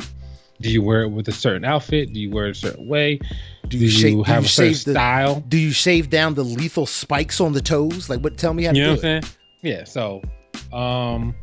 Do 0.63 0.71
you 0.71 0.81
wear 0.81 1.03
it 1.03 1.09
with 1.09 1.27
a 1.27 1.31
certain 1.31 1.65
outfit? 1.65 2.13
Do 2.13 2.19
you 2.19 2.31
wear 2.31 2.47
it 2.47 2.51
a 2.51 2.55
certain 2.55 2.87
way? 2.87 3.19
do 3.67 3.77
you, 3.77 3.85
you, 3.85 3.89
shave? 3.89 4.13
do 4.13 4.23
have 4.23 4.43
you 4.43 4.45
a 4.45 4.49
certain 4.49 4.71
the? 4.71 4.77
style? 4.77 5.43
Do 5.47 5.57
you 5.57 5.71
shave 5.71 6.09
down 6.09 6.33
the 6.33 6.43
lethal 6.43 6.85
spikes 6.85 7.41
on 7.41 7.53
the 7.53 7.61
toes? 7.61 8.09
Like 8.09 8.21
what? 8.21 8.37
Tell 8.37 8.53
me 8.53 8.63
how 8.63 8.71
to 8.71 8.77
You 8.77 8.83
know 8.83 8.95
do 8.95 9.01
what 9.01 9.05
I'm 9.05 9.21
saying? 9.21 9.35
Yeah. 9.61 9.83
So, 9.83 10.21
um, 10.71 11.35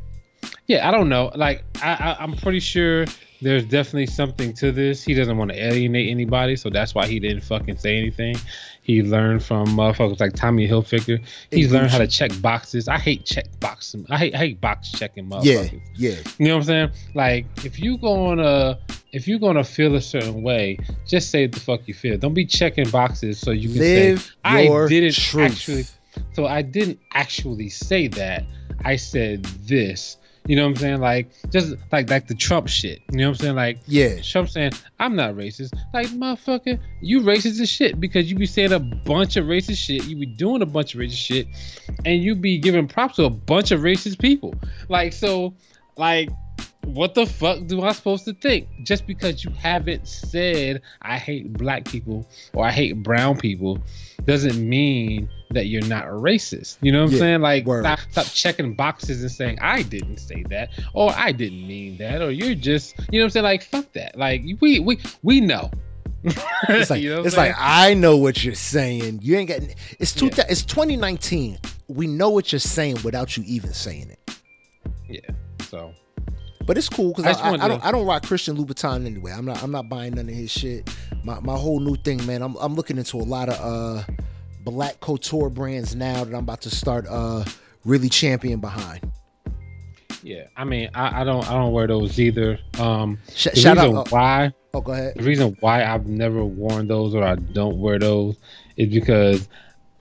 yeah, 0.67 0.89
I 0.89 0.91
don't 0.91 1.09
know. 1.09 1.31
Like, 1.35 1.65
I, 1.83 1.93
I 1.93 2.17
I'm 2.23 2.35
pretty 2.35 2.61
sure 2.61 3.07
there's 3.43 3.65
definitely 3.65 4.07
something 4.07 4.53
to 4.55 4.71
this. 4.73 5.03
He 5.03 5.15
doesn't 5.15 5.37
want 5.37 5.51
to 5.51 5.63
alienate 5.63 6.11
anybody, 6.11 6.57
so 6.57 6.71
that's 6.71 6.95
why 6.95 7.07
he 7.07 7.19
didn't 7.19 7.43
fucking 7.43 7.79
say 7.79 7.97
anything. 7.97 8.37
He 8.83 9.03
learned 9.03 9.45
from 9.45 9.67
motherfuckers 9.69 10.21
like 10.21 10.33
Tommy 10.33 10.67
Hilfiger. 10.67 11.23
He's 11.51 11.71
learned 11.71 11.91
how 11.91 11.99
to 11.99 12.07
check 12.07 12.33
boxes. 12.41 12.89
I 12.89 12.99
hate 12.99 13.25
check 13.25 13.47
boxing. 13.61 14.07
I 14.11 14.19
hate 14.19 14.35
I 14.35 14.39
hate 14.39 14.61
box 14.61 14.91
checking 14.91 15.29
motherfuckers. 15.29 15.81
yeah. 15.95 16.11
yeah. 16.11 16.17
You 16.39 16.49
know 16.49 16.55
what 16.57 16.61
I'm 16.63 16.67
saying? 16.67 16.91
Like, 17.15 17.47
if 17.65 17.79
you 17.79 17.99
gonna 17.99 18.79
if 19.13 19.29
you're 19.29 19.39
gonna 19.39 19.65
feel 19.65 19.95
a 19.97 20.01
certain 20.01 20.43
way, 20.43 20.79
just 21.07 21.31
say 21.31 21.47
the 21.47 21.61
fuck 21.61 21.87
you 21.87 21.95
feel. 21.95 22.17
Don't 22.19 22.35
be 22.35 22.47
checking 22.47 22.89
boxes 22.91 23.39
so 23.39 23.51
you 23.51 23.69
can 23.69 23.79
Live 23.79 24.23
say 24.23 24.33
I 24.45 24.87
didn't 24.89 25.15
truth. 25.15 25.53
actually. 25.53 25.85
So 26.33 26.47
I 26.47 26.63
didn't 26.63 26.99
actually 27.13 27.69
say 27.69 28.09
that. 28.09 28.45
I 28.85 28.97
said 28.97 29.45
this. 29.45 30.17
You 30.47 30.57
know 30.57 30.63
what 30.63 30.71
I'm 30.71 30.77
saying? 30.77 31.01
Like 31.01 31.31
just 31.51 31.77
like 31.93 32.11
like 32.11 32.27
the 32.27 32.35
Trump 32.35 32.69
shit. 32.69 33.01
You 33.13 33.19
know 33.19 33.29
what 33.29 33.39
I'm 33.39 33.45
saying? 33.45 33.57
Like 33.57 33.79
Yeah. 33.87 34.21
Trump 34.23 34.49
saying 34.49 34.73
I'm 34.99 35.15
not 35.15 35.35
racist. 35.35 35.73
Like 35.95 36.09
motherfucker, 36.09 36.81
you 37.01 37.21
racist 37.21 37.61
as 37.61 37.69
shit 37.69 38.01
because 38.01 38.31
you 38.31 38.37
be 38.37 38.47
saying 38.47 38.73
a 38.73 38.81
bunch 38.81 39.37
of 39.37 39.47
racist 39.47 39.79
shit. 39.79 40.05
You 40.05 40.17
be 40.17 40.27
doing 40.27 40.63
a 40.63 40.67
bunch 40.67 40.95
of 40.95 41.01
racist 41.01 41.25
shit, 41.25 41.47
and 42.05 42.23
you 42.23 42.35
be 42.35 42.59
giving 42.59 42.89
props 42.89 43.17
to 43.17 43.25
a 43.25 43.31
bunch 43.31 43.71
of 43.71 43.81
racist 43.81 44.19
people. 44.19 44.55
Like 44.89 45.13
so, 45.13 45.55
like 45.97 46.31
what 46.85 47.15
the 47.15 47.27
fuck 47.27 47.67
do 47.67 47.83
I 47.83 47.93
supposed 47.93 48.25
to 48.25 48.33
think? 48.33 48.67
Just 48.83 49.07
because 49.07 49.45
you 49.45 49.51
haven't 49.53 50.09
said 50.09 50.83
I 51.03 51.19
hate 51.19 51.53
black 51.53 51.85
people 51.85 52.29
or 52.55 52.65
I 52.65 52.73
hate 52.73 53.03
brown 53.03 53.37
people 53.37 53.79
doesn't 54.25 54.57
mean 54.69 55.29
that 55.51 55.67
you're 55.67 55.87
not 55.87 56.05
a 56.05 56.11
racist. 56.11 56.79
You 56.81 56.93
know 56.93 57.01
what 57.01 57.07
I'm 57.09 57.13
Yeah, 57.13 57.19
saying? 57.19 57.41
Like 57.41 57.67
word. 57.67 57.85
stop, 57.85 58.01
stop 58.11 58.27
checking 58.27 58.75
boxes 58.75 59.23
and 59.23 59.31
saying 59.31 59.59
I 59.61 59.83
didn't 59.83 60.19
say 60.19 60.43
that 60.51 60.71
or 60.95 61.13
I 61.17 61.33
didn't 61.33 61.67
mean 61.67 61.97
that 61.99 62.23
or 62.23 62.31
you're 62.31 62.55
just 62.55 62.97
you 63.11 63.19
know 63.19 63.25
what 63.25 63.27
I'm 63.27 63.31
saying? 63.31 63.45
Like 63.45 63.63
fuck 63.65 63.93
that. 63.95 64.17
Like 64.19 64.43
we 64.61 64.79
we 64.81 64.99
we 65.23 65.41
know. 65.41 65.71
It's 66.69 66.91
like 66.91 67.03
You 67.03 67.15
know 67.17 67.23
it's 67.25 67.37
like? 67.37 67.55
I 67.59 67.95
know 67.95 68.17
what 68.17 68.45
you're 68.45 68.55
saying. 68.55 69.21
You 69.23 69.37
ain't 69.39 69.49
got 69.49 69.61
it's 69.99 70.13
two 70.13 70.27
Yeah. 70.27 70.45
it's 70.49 70.65
2019. 70.65 71.59
We 71.89 72.07
know 72.07 72.31
what 72.31 72.53
you're 72.53 72.59
saying 72.61 72.99
without 73.03 73.37
you 73.37 73.43
even 73.47 73.73
saying 73.73 74.11
it. 74.11 74.37
yeah. 75.09 75.21
So 75.69 75.93
But 76.67 76.79
it's 76.79 76.89
cool 76.89 77.13
because 77.13 77.27
I 77.27 77.41
I, 77.41 77.51
I, 77.51 77.65
I 77.65 77.69
don't 77.69 77.85
I 77.87 77.91
don't 77.91 78.07
rock 78.07 78.25
Christian 78.25 78.57
Louboutin 78.57 79.07
anyway. 79.07 79.33
I'm 79.33 79.45
not 79.47 79.63
I'm 79.63 79.73
not 79.73 79.89
buying 79.89 80.13
none 80.15 80.29
of 80.29 80.35
his 80.35 80.51
shit. 80.51 80.89
My 81.25 81.41
my 81.41 81.57
whole 81.57 81.81
new 81.81 81.97
thing, 81.97 82.25
man. 82.27 82.43
I'm 82.43 82.55
I'm 82.57 82.75
looking 82.77 82.99
into 82.99 83.17
a 83.17 83.25
lot 83.25 83.49
of 83.49 83.59
uh 83.59 84.03
black 84.65 85.01
couture 85.01 85.49
brands 85.51 85.95
now 85.95 86.25
that 86.25 86.35
I'm 86.35 86.43
about 86.45 86.61
to 86.63 86.71
start 86.71 87.07
uh 87.09 87.45
really 87.85 88.09
champion 88.09 88.61
behind. 88.61 89.11
yeah, 90.23 90.45
I 90.57 90.65
mean 90.65 90.91
I, 90.95 91.23
I 91.23 91.25
don't 91.25 91.49
I 91.49 91.55
don't 91.55 91.73
wear 91.73 91.87
those 91.87 92.19
either. 92.21 92.59
Um 92.79 93.19
Sh- 93.35 93.49
the 93.55 93.57
shout 93.61 93.77
reason 93.79 93.97
out. 93.97 94.09
Oh, 94.09 94.15
why 94.15 94.53
oh, 94.75 94.81
go 94.81 94.93
ahead. 94.93 95.15
the 95.17 95.23
reason 95.25 95.57
why 95.61 95.85
I've 95.85 96.07
never 96.07 96.45
worn 96.45 96.89
those 96.89 97.15
or 97.15 97.25
I 97.25 97.37
don't 97.37 97.79
wear 97.79 97.99
those 97.99 98.37
is 98.77 98.89
because 98.89 99.49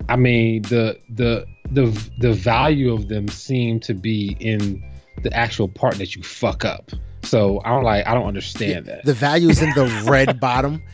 I 0.08 0.16
mean 0.16 0.64
the 0.64 1.00
the 1.10 1.46
the 1.72 1.86
the 2.20 2.34
value 2.34 2.94
of 2.94 3.08
them 3.08 3.28
seem 3.28 3.80
to 3.82 3.94
be 3.94 4.36
in 4.40 4.84
the 5.24 5.34
actual 5.34 5.68
part 5.68 5.96
that 5.96 6.16
you 6.16 6.24
fuck 6.24 6.64
up. 6.66 6.92
So 7.24 7.62
I'm 7.66 7.84
like 7.84 8.08
I 8.08 8.14
don't 8.14 8.26
understand 8.28 8.86
that. 8.88 9.04
The 9.06 9.14
value 9.14 9.50
is 9.50 9.62
in 9.62 9.70
the 9.72 10.06
red 10.10 10.40
bottom. 10.42 10.82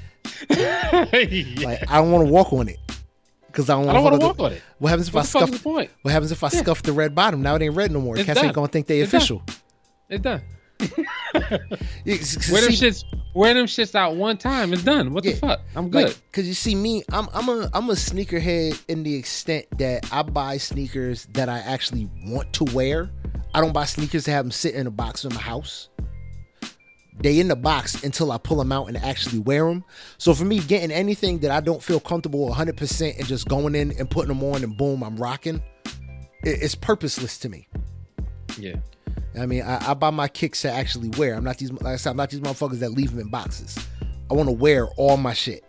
Yeah. 0.49 1.05
Like 1.63 1.89
I 1.89 1.97
don't 1.97 2.11
want 2.11 2.25
to 2.25 2.31
walk 2.33 2.51
on 2.51 2.67
it 2.67 2.79
because 3.55 3.69
I 3.69 3.75
don't 3.75 3.85
don't 3.85 4.03
want 4.03 4.19
to 4.19 4.27
walk 4.27 4.39
on 4.41 4.51
it. 4.53 4.61
What 4.79 4.89
happens 4.89 5.07
if 5.07 5.13
What 5.13 5.21
I 5.23 5.27
scuff? 5.27 5.51
the 5.51 5.59
point? 5.59 5.89
What 6.01 6.11
happens 6.11 6.31
if 6.33 6.43
I 6.43 6.49
Yeah. 6.51 6.59
scuff 6.61 6.83
the 6.83 6.91
red 6.91 7.15
bottom? 7.15 7.41
Now 7.41 7.55
it 7.55 7.61
ain't 7.61 7.73
red 7.75 7.89
no 7.91 8.01
more. 8.01 8.17
It's 8.17 8.25
Cats 8.25 8.39
ain't 8.39 8.47
done. 8.47 8.53
gonna 8.53 8.67
think 8.67 8.87
they 8.87 8.99
It's 8.99 9.11
done. 9.11 9.17
official. 9.19 9.43
It's 10.09 10.21
done. 10.21 10.41
Yeah, 12.05 12.15
s- 12.15 12.51
Wear 12.51 12.61
them 12.61 12.71
shits. 12.71 13.03
Wear 13.33 13.53
them 13.53 13.65
shits 13.65 13.95
out 13.95 14.15
one 14.17 14.37
time. 14.37 14.73
It's 14.73 14.83
done. 14.83 15.13
What 15.13 15.23
Yeah. 15.23 15.31
the 15.33 15.37
fuck? 15.37 15.61
I'm 15.75 15.89
good. 15.89 16.05
Like, 16.07 16.31
cause 16.31 16.45
you 16.45 16.53
see 16.53 16.75
me, 16.75 17.03
I'm 17.11 17.27
I'm 17.33 17.47
a 17.49 17.69
I'm 17.73 17.89
a 17.89 17.93
sneakerhead 17.93 18.77
in 18.89 19.03
the 19.03 19.15
extent 19.15 19.65
that 19.77 20.05
I 20.11 20.21
buy 20.23 20.57
sneakers 20.57 21.27
that 21.33 21.47
I 21.49 21.59
actually 21.59 22.09
want 22.27 22.51
to 22.53 22.65
wear. 22.65 23.09
I 23.53 23.61
don't 23.61 23.73
buy 23.73 23.85
sneakers 23.85 24.25
to 24.25 24.31
have 24.31 24.43
them 24.45 24.51
sit 24.51 24.75
in 24.75 24.85
a 24.85 24.91
box 24.91 25.23
in 25.23 25.33
my 25.33 25.39
house. 25.41 25.89
They 27.19 27.39
in 27.39 27.47
the 27.47 27.55
box 27.55 28.03
until 28.03 28.31
I 28.31 28.37
pull 28.37 28.57
them 28.57 28.71
out 28.71 28.87
and 28.87 28.97
actually 28.97 29.39
wear 29.39 29.65
them. 29.65 29.83
So 30.17 30.33
for 30.33 30.43
me, 30.45 30.59
getting 30.59 30.91
anything 30.91 31.39
that 31.39 31.51
I 31.51 31.61
don't 31.61 31.81
feel 31.81 31.99
comfortable 31.99 32.49
100% 32.49 33.17
and 33.17 33.25
just 33.27 33.47
going 33.47 33.73
in 33.73 33.97
and 33.97 34.09
putting 34.09 34.27
them 34.29 34.43
on 34.43 34.63
and 34.63 34.75
boom, 34.77 35.03
I'm 35.03 35.15
rocking. 35.15 35.63
It's 36.43 36.75
purposeless 36.75 37.37
to 37.39 37.49
me. 37.49 37.67
yeah. 38.59 38.75
I 39.39 39.45
mean, 39.45 39.63
I, 39.63 39.91
I 39.91 39.93
buy 39.93 40.11
my 40.11 40.27
kicks 40.27 40.61
to 40.61 40.71
actually 40.71 41.09
wear. 41.17 41.35
I'm 41.35 41.43
not 41.43 41.57
these, 41.57 41.71
like 41.71 41.85
I 41.85 41.95
said, 41.97 42.11
I'm 42.11 42.17
not 42.17 42.29
these 42.29 42.39
motherfuckers 42.41 42.79
that 42.79 42.91
leave 42.91 43.11
them 43.11 43.19
in 43.21 43.29
boxes. 43.29 43.77
I 44.29 44.33
want 44.33 44.47
to 44.47 44.53
wear 44.53 44.87
all 44.97 45.17
my 45.17 45.33
shit. 45.33 45.63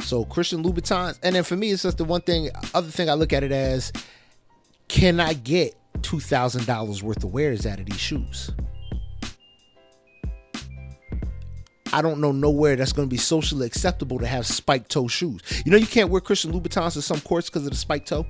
So 0.00 0.24
Christian 0.24 0.62
Louboutins, 0.62 1.18
and 1.22 1.34
then 1.34 1.44
for 1.44 1.56
me, 1.56 1.70
it's 1.70 1.82
just 1.82 1.98
the 1.98 2.04
one 2.04 2.20
thing. 2.20 2.50
Other 2.74 2.88
thing 2.90 3.08
I 3.08 3.14
look 3.14 3.32
at 3.32 3.42
it 3.42 3.52
as, 3.52 3.92
can 4.88 5.18
I 5.18 5.32
get 5.32 5.74
two 6.02 6.20
thousand 6.20 6.66
dollars 6.66 7.02
worth 7.02 7.24
of 7.24 7.32
wears 7.32 7.64
out 7.66 7.80
of 7.80 7.86
these 7.86 7.98
shoes? 7.98 8.50
I 11.94 12.02
don't 12.02 12.20
know 12.20 12.32
nowhere 12.32 12.74
that's 12.74 12.92
going 12.92 13.08
to 13.08 13.10
be 13.10 13.16
socially 13.16 13.66
acceptable 13.66 14.18
to 14.18 14.26
have 14.26 14.46
spiked 14.46 14.90
toe 14.90 15.06
shoes. 15.06 15.40
You 15.64 15.70
know, 15.70 15.78
you 15.78 15.86
can't 15.86 16.10
wear 16.10 16.20
Christian 16.20 16.52
Louboutins 16.52 16.94
to 16.94 17.02
some 17.02 17.20
courts 17.20 17.48
because 17.48 17.64
of 17.66 17.70
the 17.70 17.76
spiked 17.76 18.08
toe. 18.08 18.26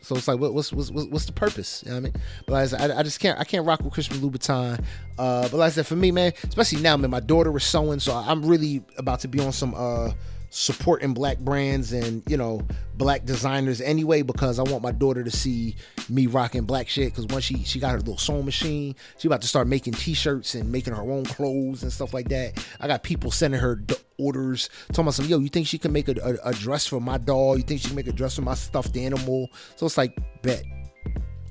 So 0.00 0.16
it's 0.16 0.26
like, 0.26 0.40
what, 0.40 0.54
what's, 0.54 0.72
what's 0.72 0.90
what's 0.90 1.26
the 1.26 1.32
purpose? 1.32 1.82
You 1.84 1.90
know 1.90 1.96
what 1.96 2.00
I 2.00 2.04
mean? 2.04 2.22
But 2.46 2.52
like 2.54 2.62
I, 2.62 2.66
said, 2.66 2.90
I, 2.92 3.00
I 3.00 3.02
just 3.02 3.20
can't 3.20 3.38
I 3.38 3.44
can't 3.44 3.66
rock 3.66 3.82
with 3.82 3.92
Christian 3.92 4.16
Louboutin. 4.16 4.82
Uh, 5.18 5.42
but 5.42 5.52
like 5.52 5.66
I 5.66 5.70
said, 5.70 5.86
for 5.86 5.96
me, 5.96 6.12
man, 6.12 6.32
especially 6.44 6.80
now, 6.80 6.96
man, 6.96 7.10
my 7.10 7.20
daughter 7.20 7.54
is 7.54 7.64
sewing, 7.64 8.00
so 8.00 8.14
I'm 8.14 8.42
really 8.46 8.82
about 8.96 9.20
to 9.20 9.28
be 9.28 9.38
on 9.38 9.52
some 9.52 9.74
uh 9.76 10.12
supporting 10.50 11.12
black 11.12 11.38
brands 11.38 11.92
and 11.92 12.22
you 12.26 12.36
know 12.36 12.62
black 12.96 13.24
designers 13.24 13.80
anyway 13.80 14.22
because 14.22 14.58
I 14.58 14.62
want 14.62 14.82
my 14.82 14.92
daughter 14.92 15.22
to 15.22 15.30
see 15.30 15.76
me 16.08 16.26
rocking 16.26 16.64
black 16.64 16.88
shit. 16.88 17.12
Because 17.12 17.26
once 17.26 17.44
she 17.44 17.64
she 17.64 17.78
got 17.78 17.92
her 17.92 17.98
little 17.98 18.18
sewing 18.18 18.44
machine, 18.44 18.94
she 19.18 19.28
about 19.28 19.42
to 19.42 19.48
start 19.48 19.66
making 19.68 19.94
t-shirts 19.94 20.54
and 20.54 20.70
making 20.70 20.94
her 20.94 21.02
own 21.02 21.24
clothes 21.24 21.82
and 21.82 21.92
stuff 21.92 22.14
like 22.14 22.28
that. 22.28 22.64
I 22.80 22.86
got 22.86 23.02
people 23.02 23.30
sending 23.30 23.60
her 23.60 23.76
d- 23.76 23.94
orders 24.18 24.70
talking 24.88 25.04
about 25.04 25.14
some 25.14 25.26
yo. 25.26 25.38
You 25.38 25.48
think 25.48 25.66
she 25.66 25.78
can 25.78 25.92
make 25.92 26.08
a, 26.08 26.14
a, 26.22 26.50
a 26.50 26.54
dress 26.54 26.86
for 26.86 27.00
my 27.00 27.18
doll? 27.18 27.56
You 27.56 27.62
think 27.62 27.80
she 27.80 27.88
can 27.88 27.96
make 27.96 28.08
a 28.08 28.12
dress 28.12 28.36
for 28.36 28.42
my 28.42 28.54
stuffed 28.54 28.96
animal? 28.96 29.48
So 29.76 29.86
it's 29.86 29.98
like 29.98 30.16
bet 30.42 30.64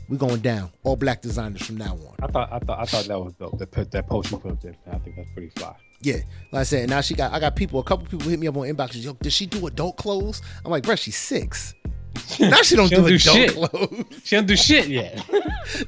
we 0.09 0.17
going 0.17 0.39
down. 0.39 0.71
All 0.83 0.95
black 0.95 1.21
designers 1.21 1.65
from 1.65 1.77
now 1.77 1.93
on. 1.93 2.15
I 2.21 2.27
thought 2.27 2.51
I 2.51 2.59
thought 2.59 2.79
I 2.79 2.85
thought 2.85 3.05
that 3.05 3.19
was 3.19 3.33
dope. 3.35 3.57
That 3.59 3.91
that 3.91 4.07
post 4.07 4.31
you 4.31 4.37
put 4.37 4.51
up 4.53 4.61
there. 4.61 4.75
I 4.91 4.97
think 4.99 5.15
that's 5.15 5.29
pretty 5.33 5.49
fly. 5.49 5.75
Yeah, 6.01 6.17
like 6.51 6.61
I 6.61 6.63
said, 6.63 6.89
now 6.89 7.01
she 7.01 7.15
got. 7.15 7.31
I 7.33 7.39
got 7.39 7.55
people. 7.55 7.79
A 7.79 7.83
couple 7.83 8.05
people 8.05 8.29
hit 8.29 8.39
me 8.39 8.47
up 8.47 8.55
on 8.55 8.63
inboxes. 8.67 9.03
Yo, 9.03 9.13
does 9.13 9.33
she 9.33 9.45
do 9.47 9.65
adult 9.67 9.97
clothes? 9.97 10.41
I'm 10.63 10.69
like, 10.71 10.83
bruh, 10.83 10.97
she's 10.97 11.17
six. 11.17 11.73
Now 12.39 12.61
she 12.63 12.75
don't 12.75 12.87
She 12.89 12.95
do 12.95 13.01
don't 13.01 13.07
do 13.09 13.15
adult 13.15 13.37
shit. 13.37 13.53
clothes. 13.53 14.05
She 14.23 14.35
don't 14.35 14.47
do 14.47 14.55
shit 14.55 14.87
yet. 14.87 15.23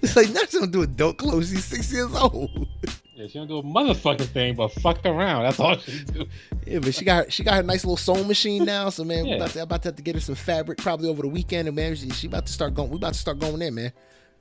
It's 0.02 0.15
like 0.15 0.30
now 0.31 0.41
she 0.48 0.60
don't 0.60 0.72
do 0.72 0.81
adult 0.84 1.18
clothes. 1.18 1.49
She's 1.49 1.65
six 1.65 1.91
years 1.91 2.14
old. 2.14 2.68
yeah, 3.15 3.26
she 3.27 3.34
don't 3.40 3.48
do 3.48 3.57
a 3.57 3.64
motherfucking 3.64 4.27
thing 4.27 4.56
but 4.56 4.68
fuck 4.73 5.03
around. 5.06 5.44
That's 5.44 5.60
all 5.60 5.77
she 5.77 6.03
do. 6.03 6.26
Yeah, 6.68 6.80
but 6.80 6.94
she 6.94 7.03
got 7.06 7.31
she 7.34 7.44
got 7.44 7.56
her 7.56 7.64
nice 7.64 7.84
little 7.84 7.98
sewing 7.98 8.27
machine 8.27 8.64
now. 8.65 8.90
So 8.90 9.03
man, 9.03 9.23
we 9.23 9.30
Yeah. 9.31 9.36
about 9.38 9.49
to, 9.52 9.61
about 9.64 9.81
to 9.84 9.88
have 9.90 9.95
to 9.95 10.02
get 10.03 10.15
her 10.15 10.22
some 10.22 10.36
fabric 10.36 10.77
probably 10.77 11.10
over 11.10 11.22
the 11.23 11.27
weekend. 11.30 11.68
And 11.68 11.76
man, 11.76 11.95
she, 11.95 12.10
she 12.11 12.27
about 12.27 12.45
to 12.45 12.53
start 12.53 12.73
going. 12.76 12.90
We 12.91 12.98
about 12.98 13.14
to 13.14 13.19
start 13.19 13.40
going 13.40 13.61
in, 13.61 13.73
man. 13.73 13.91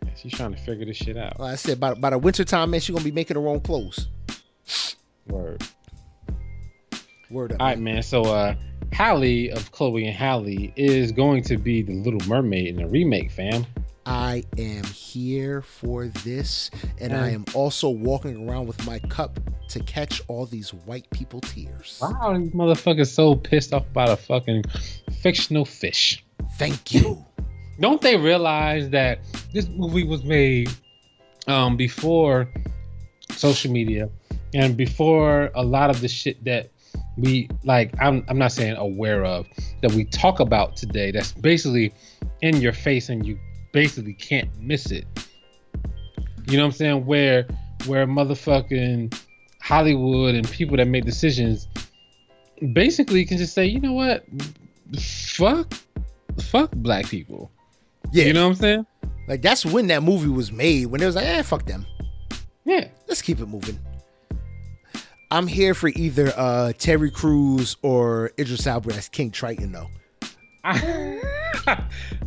Yeah, 0.04 0.10
she's 0.14 0.32
trying 0.32 0.52
to 0.54 0.58
figure 0.60 0.84
this 0.84 0.96
shit 0.98 1.16
out. 1.16 1.40
Like 1.40 1.52
I 1.52 1.56
said, 1.56 1.80
by 1.80 1.94
by 1.94 2.10
the 2.10 2.18
winter 2.18 2.44
time, 2.44 2.70
man, 2.70 2.80
she 2.80 2.92
gonna 2.92 3.04
be 3.04 3.12
making 3.12 3.36
her 3.36 3.48
own 3.48 3.60
clothes. 3.60 4.08
Word. 5.28 5.62
Word 7.30 7.52
up. 7.52 7.60
All 7.60 7.66
right, 7.66 7.78
man. 7.78 8.02
So 8.02 8.22
uh 8.22 8.54
Halle 8.92 9.50
of 9.50 9.70
Chloe 9.72 10.06
and 10.06 10.16
Halle 10.16 10.72
is 10.76 11.12
going 11.12 11.42
to 11.44 11.56
be 11.58 11.82
the 11.82 11.94
Little 11.94 12.26
Mermaid 12.26 12.66
in 12.68 12.76
the 12.76 12.86
remake, 12.86 13.30
fam. 13.30 13.66
I 14.06 14.44
am 14.56 14.84
here 14.84 15.60
for 15.60 16.06
this, 16.24 16.70
and 16.98 17.12
I 17.14 17.30
Mm. 17.30 17.34
am 17.34 17.44
also 17.54 17.90
walking 17.90 18.48
around 18.48 18.66
with 18.66 18.86
my 18.86 18.98
cup 19.00 19.38
to 19.68 19.80
catch 19.80 20.22
all 20.28 20.46
these 20.46 20.72
white 20.72 21.08
people 21.10 21.42
tears. 21.42 21.98
Wow, 22.00 22.38
these 22.38 22.52
motherfuckers 22.52 23.08
so 23.08 23.34
pissed 23.34 23.74
off 23.74 23.84
about 23.90 24.08
a 24.08 24.16
fucking 24.16 24.64
fictional 25.20 25.66
fish. 25.66 26.24
Thank 26.58 26.94
you. 26.94 27.22
Don't 27.80 28.00
they 28.00 28.16
realize 28.16 28.88
that 28.90 29.18
this 29.52 29.68
movie 29.68 30.04
was 30.04 30.24
made 30.24 30.70
um 31.46 31.76
before 31.76 32.48
social 33.32 33.70
media 33.70 34.08
and 34.54 34.76
before 34.76 35.50
a 35.54 35.62
lot 35.62 35.90
of 35.90 36.00
the 36.00 36.08
shit 36.08 36.42
that 36.44 36.70
we 37.16 37.48
like 37.64 37.92
I'm 38.00 38.24
I'm 38.28 38.38
not 38.38 38.52
saying 38.52 38.76
aware 38.76 39.24
of 39.24 39.46
that 39.82 39.92
we 39.92 40.04
talk 40.04 40.40
about 40.40 40.76
today 40.76 41.10
that's 41.10 41.32
basically 41.32 41.92
in 42.42 42.60
your 42.60 42.72
face 42.72 43.08
and 43.08 43.26
you 43.26 43.38
basically 43.72 44.14
can't 44.14 44.48
miss 44.60 44.90
it. 44.90 45.06
You 46.48 46.56
know 46.56 46.64
what 46.64 46.66
I'm 46.66 46.72
saying? 46.72 47.06
Where 47.06 47.46
where 47.86 48.06
motherfucking 48.06 49.18
Hollywood 49.60 50.34
and 50.34 50.48
people 50.50 50.76
that 50.76 50.86
make 50.88 51.04
decisions 51.04 51.68
basically 52.72 53.24
can 53.24 53.38
just 53.38 53.54
say, 53.54 53.66
you 53.66 53.80
know 53.80 53.92
what? 53.92 54.24
Fuck 54.98 55.74
fuck 56.40 56.70
black 56.76 57.06
people. 57.08 57.50
Yeah, 58.12 58.24
You 58.24 58.32
know 58.32 58.44
what 58.44 58.50
I'm 58.52 58.56
saying? 58.56 58.86
like 59.26 59.42
that's 59.42 59.66
when 59.66 59.88
that 59.88 60.02
movie 60.02 60.28
was 60.28 60.50
made. 60.50 60.86
When 60.86 61.02
it 61.02 61.06
was 61.06 61.16
like, 61.16 61.26
eh, 61.26 61.42
fuck 61.42 61.66
them. 61.66 61.86
Yeah. 62.64 62.88
Let's 63.06 63.22
keep 63.22 63.40
it 63.40 63.46
moving. 63.46 63.78
I'm 65.30 65.46
here 65.46 65.74
for 65.74 65.88
either 65.88 66.32
uh, 66.36 66.72
Terry 66.78 67.10
Crews 67.10 67.76
or 67.82 68.30
Idris 68.38 68.66
Elba 68.66 68.94
as 68.94 69.08
King 69.08 69.30
Triton, 69.30 69.72
though. 69.72 69.90
I, 70.64 71.20
I 71.66 71.84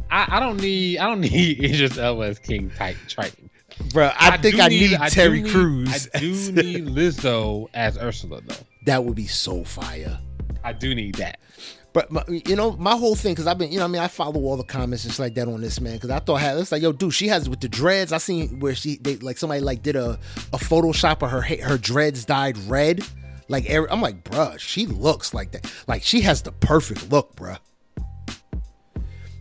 I 0.09 0.39
don't 0.39 0.57
need 0.61 0.97
I 0.99 1.07
don't 1.07 1.21
need 1.21 1.59
Idris 1.63 1.97
Elba 1.97 2.21
as 2.23 2.39
King 2.39 2.71
Titan 2.77 3.01
Triton. 3.07 3.49
Bro, 3.93 4.11
I, 4.19 4.37
think 4.37 4.59
I 4.59 4.67
need, 4.67 4.93
I 4.93 5.09
do 5.09 5.15
Terry 5.15 5.41
need- 5.41 5.51
Crews. 5.51 6.07
I 6.13 6.19
do 6.19 6.31
as- 6.31 6.51
need 6.51 6.85
Lizzo 6.85 7.67
as 7.73 7.97
Ursula 7.97 8.41
though. 8.45 8.55
that 8.85 9.03
would 9.03 9.15
be 9.15 9.25
so 9.27 9.63
fire. 9.63 10.19
I 10.63 10.73
do 10.73 10.93
need 10.93 11.15
that. 11.15 11.39
But 11.93 12.09
my, 12.11 12.23
you 12.27 12.55
know, 12.55 12.71
my 12.77 12.95
whole 12.95 13.15
thing, 13.15 13.33
because 13.33 13.47
I've 13.47 13.57
been, 13.57 13.71
you 13.71 13.79
know, 13.79 13.83
I 13.83 13.87
mean, 13.87 14.01
I 14.01 14.07
follow 14.07 14.39
all 14.41 14.55
the 14.55 14.63
comments 14.63 15.03
and 15.03 15.13
stuff 15.13 15.25
like 15.25 15.35
that 15.35 15.47
on 15.49 15.59
this 15.59 15.81
man, 15.81 15.95
because 15.95 16.09
I 16.09 16.19
thought, 16.19 16.41
it's 16.57 16.71
like, 16.71 16.81
yo, 16.81 16.93
dude, 16.93 17.13
she 17.13 17.27
has 17.27 17.49
with 17.49 17.59
the 17.59 17.67
dreads. 17.67 18.13
I 18.13 18.17
seen 18.17 18.59
where 18.61 18.75
she, 18.75 18.95
they 18.97 19.17
like 19.17 19.37
somebody 19.37 19.59
like 19.61 19.81
did 19.83 19.97
a 19.97 20.17
a 20.53 20.57
Photoshop 20.57 21.21
of 21.21 21.31
her 21.31 21.41
her 21.41 21.77
dreads 21.77 22.23
dyed 22.23 22.57
red. 22.59 23.03
Like, 23.49 23.65
every, 23.69 23.89
I'm 23.89 24.01
like, 24.01 24.23
bruh, 24.23 24.57
she 24.59 24.85
looks 24.85 25.33
like 25.33 25.51
that. 25.51 25.69
Like, 25.85 26.03
she 26.03 26.21
has 26.21 26.41
the 26.41 26.53
perfect 26.53 27.11
look, 27.11 27.35
bruh. 27.35 27.59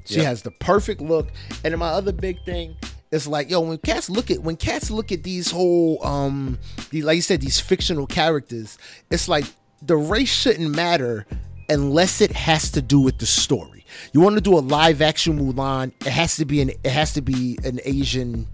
She 0.04 0.16
Yep. 0.16 0.24
has 0.24 0.42
the 0.42 0.50
perfect 0.50 1.00
look. 1.00 1.28
And 1.62 1.72
then 1.72 1.78
my 1.78 1.90
other 1.90 2.10
big 2.10 2.42
thing 2.44 2.74
is 3.12 3.28
like, 3.28 3.48
yo, 3.48 3.60
when 3.60 3.78
cats 3.78 4.10
look 4.10 4.30
at 4.30 4.40
when 4.42 4.56
cats 4.56 4.90
look 4.90 5.12
at 5.12 5.22
these 5.22 5.50
whole 5.52 6.04
um 6.04 6.58
these, 6.90 7.04
like 7.04 7.16
you 7.16 7.22
said, 7.22 7.40
these 7.40 7.60
fictional 7.60 8.06
characters, 8.08 8.76
it's 9.10 9.28
like 9.28 9.44
the 9.82 9.96
race 9.96 10.28
shouldn't 10.32 10.74
matter 10.74 11.26
unless 11.70 12.20
it 12.20 12.32
has 12.32 12.70
to 12.72 12.82
do 12.82 13.00
with 13.00 13.18
the 13.18 13.26
story. 13.26 13.84
You 14.12 14.20
want 14.20 14.34
to 14.36 14.40
do 14.40 14.58
a 14.58 14.60
live 14.60 15.00
action 15.02 15.38
Mulan, 15.38 15.92
it 16.00 16.10
has 16.12 16.36
to 16.36 16.44
be 16.44 16.60
an 16.60 16.70
it 16.70 16.90
has 16.90 17.14
to 17.14 17.22
be 17.22 17.58
an 17.64 17.80
Asian 17.84 18.46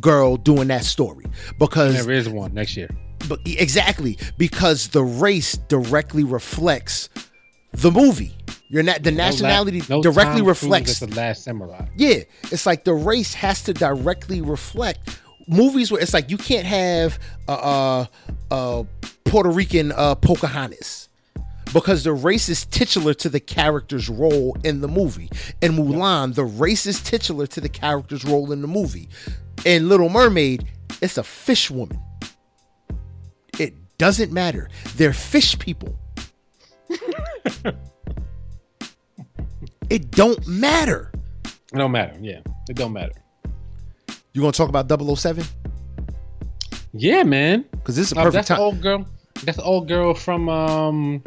girl 0.00 0.36
doing 0.36 0.68
that 0.68 0.84
story 0.84 1.26
because 1.58 1.94
There 2.04 2.14
is 2.14 2.28
one 2.28 2.54
next 2.54 2.76
year. 2.76 2.88
but 3.28 3.40
exactly 3.44 4.16
because 4.38 4.88
the 4.88 5.02
race 5.02 5.56
directly 5.68 6.24
reflects 6.24 7.08
the 7.72 7.90
movie. 7.90 8.32
You're 8.68 8.84
not 8.84 9.02
the 9.02 9.10
nationality 9.10 9.80
la- 9.80 9.96
no 9.96 10.02
directly 10.02 10.42
reflects 10.42 11.00
the 11.00 11.08
last 11.08 11.42
samurai. 11.42 11.86
yeah, 11.96 12.20
it's 12.52 12.66
like 12.66 12.84
the 12.84 12.94
race 12.94 13.34
has 13.34 13.64
to 13.64 13.72
directly 13.74 14.40
reflect 14.40 15.18
movies 15.48 15.90
where 15.90 16.00
it's 16.00 16.14
like 16.14 16.30
you 16.30 16.38
can't 16.38 16.66
have 16.66 17.18
a, 17.48 17.52
a, 17.52 18.08
a 18.52 18.86
Puerto 19.24 19.50
Rican 19.50 19.90
uh, 19.90 20.14
Pocahontas 20.14 21.08
because 21.72 22.04
the 22.04 22.12
race 22.12 22.48
is 22.48 22.64
titular 22.66 23.14
to 23.14 23.28
the 23.28 23.40
character's 23.40 24.08
role 24.08 24.56
in 24.64 24.80
the 24.80 24.88
movie. 24.88 25.30
In 25.60 25.72
Mulan, 25.72 26.34
the 26.34 26.44
race 26.44 26.86
is 26.86 27.00
titular 27.00 27.46
to 27.48 27.60
the 27.60 27.68
character's 27.68 28.24
role 28.24 28.52
in 28.52 28.62
the 28.62 28.68
movie. 28.68 29.08
In 29.64 29.88
Little 29.88 30.08
Mermaid, 30.08 30.66
it's 31.00 31.18
a 31.18 31.22
fish 31.22 31.70
woman. 31.70 32.00
It 33.58 33.74
doesn't 33.98 34.32
matter. 34.32 34.68
They're 34.96 35.12
fish 35.12 35.58
people. 35.58 35.98
it 39.90 40.10
don't 40.10 40.46
matter. 40.46 41.12
It 41.44 41.76
don't 41.76 41.92
matter. 41.92 42.16
Yeah, 42.20 42.40
it 42.68 42.76
don't 42.76 42.92
matter. 42.92 43.14
You 44.32 44.40
gonna 44.40 44.52
talk 44.52 44.68
about 44.68 44.88
007? 44.88 45.44
Yeah, 46.92 47.22
man. 47.22 47.64
Because 47.70 47.96
this 47.96 48.06
is 48.06 48.12
a 48.12 48.16
perfect 48.16 48.34
that's 48.34 48.48
time. 48.48 48.60
old 48.60 48.80
girl. 48.80 49.06
That's 49.44 49.58
old 49.58 49.88
girl 49.88 50.14
from 50.14 50.48
um. 50.48 51.22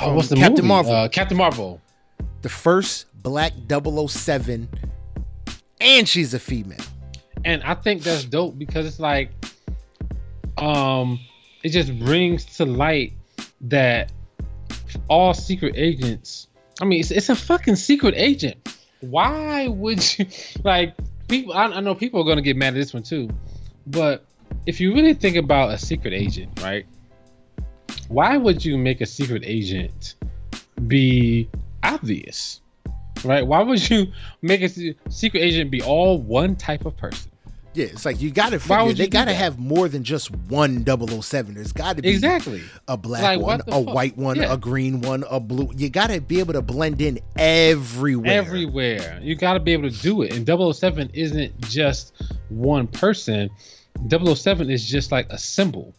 Oh, 0.00 0.14
what's 0.14 0.28
the 0.28 0.36
Captain 0.36 0.64
movie? 0.64 0.68
Marvel. 0.68 0.92
Uh, 0.94 1.08
Captain 1.08 1.36
Marvel. 1.36 1.80
the 2.42 2.48
first 2.48 3.06
black 3.22 3.52
007, 3.68 4.68
and 5.80 6.08
she's 6.08 6.32
a 6.34 6.38
female. 6.38 6.78
and 7.44 7.62
I 7.62 7.74
think 7.74 8.02
that's 8.02 8.24
dope 8.24 8.58
because 8.58 8.86
it's 8.86 8.98
like, 9.00 9.30
um, 10.58 11.18
it 11.62 11.70
just 11.70 11.98
brings 11.98 12.44
to 12.56 12.64
light 12.64 13.12
that 13.62 14.10
all 15.08 15.34
secret 15.34 15.74
agents. 15.76 16.48
I 16.80 16.84
mean, 16.86 17.00
it's, 17.00 17.10
it's 17.10 17.28
a 17.28 17.34
fucking 17.34 17.76
secret 17.76 18.14
agent. 18.16 18.56
Why 19.00 19.68
would 19.68 20.18
you 20.18 20.26
like 20.64 20.94
people? 21.28 21.52
I, 21.52 21.64
I 21.66 21.80
know 21.80 21.94
people 21.94 22.20
are 22.20 22.24
gonna 22.24 22.42
get 22.42 22.56
mad 22.56 22.68
at 22.68 22.74
this 22.74 22.94
one 22.94 23.02
too, 23.02 23.28
but 23.86 24.24
if 24.66 24.80
you 24.80 24.94
really 24.94 25.14
think 25.14 25.36
about 25.36 25.70
a 25.70 25.78
secret 25.78 26.12
agent, 26.14 26.60
right? 26.62 26.86
Why 28.10 28.36
would 28.36 28.64
you 28.64 28.76
make 28.76 29.00
a 29.00 29.06
secret 29.06 29.44
agent 29.46 30.16
be 30.88 31.48
obvious? 31.84 32.60
Right? 33.24 33.46
Why 33.46 33.62
would 33.62 33.88
you 33.88 34.08
make 34.42 34.62
a 34.62 34.68
secret 34.68 35.40
agent 35.40 35.70
be 35.70 35.80
all 35.80 36.18
one 36.20 36.56
type 36.56 36.86
of 36.86 36.96
person? 36.96 37.30
Yeah, 37.72 37.84
it's 37.86 38.04
like 38.04 38.20
you 38.20 38.32
gotta 38.32 38.58
figure 38.58 38.84
would 38.84 38.96
they 38.96 39.06
gotta 39.06 39.26
that? 39.30 39.36
have 39.36 39.60
more 39.60 39.88
than 39.88 40.02
just 40.02 40.32
one 40.48 40.84
007. 40.84 41.54
There's 41.54 41.70
gotta 41.70 42.02
be 42.02 42.08
Exactly. 42.08 42.62
a 42.88 42.96
black 42.96 43.22
Like, 43.22 43.40
one, 43.40 43.60
a 43.68 43.84
fuck? 43.84 43.94
white 43.94 44.16
one, 44.18 44.38
Yeah. 44.38 44.52
a 44.54 44.56
green 44.56 45.00
one, 45.02 45.22
a 45.30 45.38
blue. 45.38 45.70
You 45.76 45.88
gotta 45.88 46.20
be 46.20 46.40
able 46.40 46.54
to 46.54 46.62
blend 46.62 47.00
in 47.00 47.20
everywhere. 47.36 48.32
Everywhere. 48.32 49.20
You 49.22 49.36
got 49.36 49.52
to 49.52 49.60
be 49.60 49.72
able 49.72 49.88
to 49.88 49.96
do 50.02 50.22
it. 50.22 50.32
And 50.34 50.44
007 50.44 51.10
isn't 51.14 51.60
just 51.60 52.12
one 52.48 52.88
person. 52.88 53.50
007 54.08 54.68
is 54.68 54.84
just 54.88 55.12
like 55.12 55.30
a 55.30 55.38
symbol. 55.38 55.94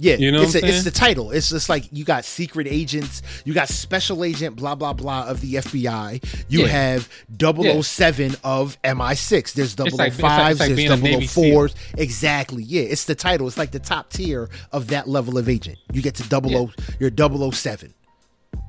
Yeah, 0.00 0.14
You 0.14 0.30
know 0.30 0.42
it's, 0.42 0.54
a, 0.54 0.64
it's 0.64 0.84
the 0.84 0.92
title. 0.92 1.32
It's 1.32 1.48
just 1.48 1.68
like 1.68 1.84
you 1.90 2.04
got 2.04 2.24
secret 2.24 2.68
agents, 2.68 3.20
you 3.44 3.52
got 3.52 3.68
special 3.68 4.22
agent, 4.22 4.54
blah 4.54 4.76
blah 4.76 4.92
blah 4.92 5.24
of 5.26 5.40
the 5.40 5.54
FBI. 5.54 6.22
You 6.48 6.60
Yeah. 6.60 6.66
have 6.68 7.08
007 7.36 8.36
of 8.44 8.80
MI6. 8.82 9.52
There's 9.54 9.74
005s, 9.74 9.98
like- 9.98 10.12
it's 10.12 10.22
like- 10.22 10.50
it's 10.52 10.60
like 10.60 10.76
there's 10.76 11.00
being 11.00 11.20
004s. 11.22 11.74
Exactly. 11.96 12.62
Yeah, 12.62 12.82
it's 12.82 13.06
the 13.06 13.16
title. 13.16 13.48
It's 13.48 13.58
like 13.58 13.72
the 13.72 13.80
top 13.80 14.10
tier 14.10 14.48
of 14.70 14.86
that 14.88 15.08
level 15.08 15.36
of 15.36 15.48
agent. 15.48 15.78
You 15.92 16.00
get 16.00 16.14
to 16.16 16.22
00, 16.22 16.70
you're 17.00 17.10
007. 17.10 17.92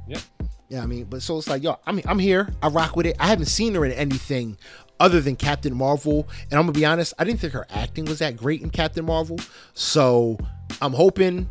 Yep. 0.08 0.22
Yeah, 0.70 0.82
I 0.84 0.86
mean, 0.88 1.06
but 1.06 1.22
so 1.22 1.38
it's 1.38 1.48
like, 1.48 1.62
yo, 1.64 1.78
I 1.86 1.92
mean, 1.92 2.06
I'm 2.08 2.20
here. 2.20 2.54
I 2.62 2.68
rock 2.70 2.96
with 2.96 3.06
it. 3.06 3.16
I 3.20 3.28
haven't 3.28 3.48
seen 3.48 3.76
her 3.76 3.86
in 3.86 3.92
anything 3.92 4.58
other 5.00 5.22
than 5.22 5.36
Captain 5.36 5.76
Marvel, 5.76 6.28
and 6.50 6.54
I'm 6.60 6.64
gonna 6.66 6.72
be 6.74 6.86
honest, 6.86 7.14
I 7.18 7.24
didn't 7.24 7.40
think 7.40 7.54
her 7.54 7.66
acting 7.70 8.06
was 8.06 8.20
that 8.20 8.36
great 8.36 8.62
in 8.62 8.70
Captain 8.70 9.06
Marvel. 9.06 9.40
So 9.74 10.38
I'm 10.82 10.94
hoping 10.94 11.50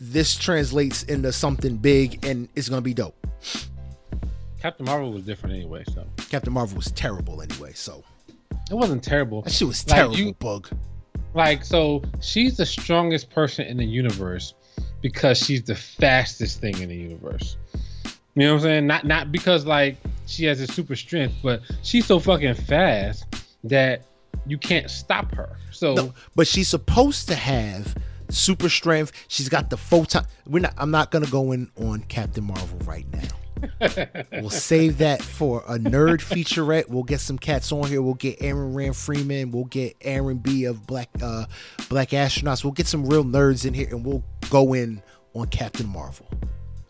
this 0.00 0.36
translates 0.36 1.02
into 1.04 1.32
something 1.32 1.76
big 1.76 2.24
and 2.24 2.48
it's 2.54 2.68
gonna 2.68 2.82
be 2.82 2.94
dope. 2.94 3.26
Captain 4.60 4.84
Marvel 4.86 5.12
was 5.12 5.22
different 5.22 5.54
anyway, 5.56 5.84
so 5.92 6.06
Captain 6.30 6.52
Marvel 6.52 6.76
was 6.76 6.90
terrible 6.92 7.40
anyway, 7.42 7.72
so 7.74 8.02
it 8.70 8.74
wasn't 8.74 9.02
terrible. 9.02 9.42
that 9.42 9.52
shit 9.52 9.68
was 9.68 9.86
Like, 9.88 9.96
terrible, 9.96 10.16
you- 10.16 10.34
bug. 10.34 10.68
Like, 11.34 11.64
so 11.64 12.02
she's 12.20 12.56
the 12.56 12.64
strongest 12.64 13.28
person 13.30 13.66
in 13.66 13.76
the 13.76 13.84
universe 13.84 14.54
because 15.02 15.36
she's 15.38 15.62
the 15.62 15.74
fastest 15.74 16.60
thing 16.60 16.78
in 16.80 16.88
the 16.88 16.96
universe. 16.96 17.56
You 18.34 18.42
know 18.46 18.52
what 18.54 18.58
I'm 18.58 18.62
saying? 18.62 18.86
Not 18.86 19.04
not 19.06 19.32
because 19.32 19.66
like 19.66 19.96
she 20.26 20.44
has 20.46 20.60
a 20.60 20.66
super 20.66 20.96
strength, 20.96 21.34
but 21.42 21.60
she's 21.82 22.06
so 22.06 22.18
fucking 22.18 22.54
fast 22.54 23.24
that 23.64 24.02
you 24.46 24.56
can't 24.58 24.90
stop 24.90 25.34
her. 25.34 25.56
So 25.72 25.94
No, 25.94 26.14
but 26.34 26.46
she's 26.46 26.68
supposed 26.68 27.28
to 27.28 27.34
have 27.34 27.94
super 28.30 28.68
strength. 28.68 29.12
She's 29.28 29.48
got 29.48 29.70
the 29.70 29.76
photon. 29.76 30.26
We're 30.46 30.60
not. 30.60 30.74
I'm 30.76 30.90
not 30.90 31.10
gonna 31.10 31.26
go 31.26 31.52
in 31.52 31.70
on 31.76 32.00
Captain 32.02 32.44
Marvel 32.44 32.78
right 32.84 33.06
now. 33.12 33.28
we'll 34.32 34.50
save 34.50 34.98
that 34.98 35.22
for 35.22 35.62
a 35.66 35.78
nerd 35.78 36.18
featurette. 36.18 36.88
We'll 36.88 37.04
get 37.04 37.20
some 37.20 37.38
cats 37.38 37.72
on 37.72 37.88
here. 37.88 38.02
We'll 38.02 38.14
get 38.14 38.42
Aaron 38.42 38.74
Rand 38.74 38.96
Freeman. 38.96 39.50
We'll 39.50 39.64
get 39.64 39.96
Aaron 40.02 40.38
B 40.38 40.64
of 40.64 40.86
Black 40.86 41.08
uh 41.22 41.46
Black 41.88 42.10
Astronauts. 42.10 42.64
We'll 42.64 42.72
get 42.72 42.86
some 42.86 43.06
real 43.06 43.24
nerds 43.24 43.64
in 43.64 43.74
here, 43.74 43.88
and 43.90 44.04
we'll 44.04 44.24
go 44.50 44.74
in 44.74 45.02
on 45.34 45.48
Captain 45.48 45.88
Marvel. 45.88 46.28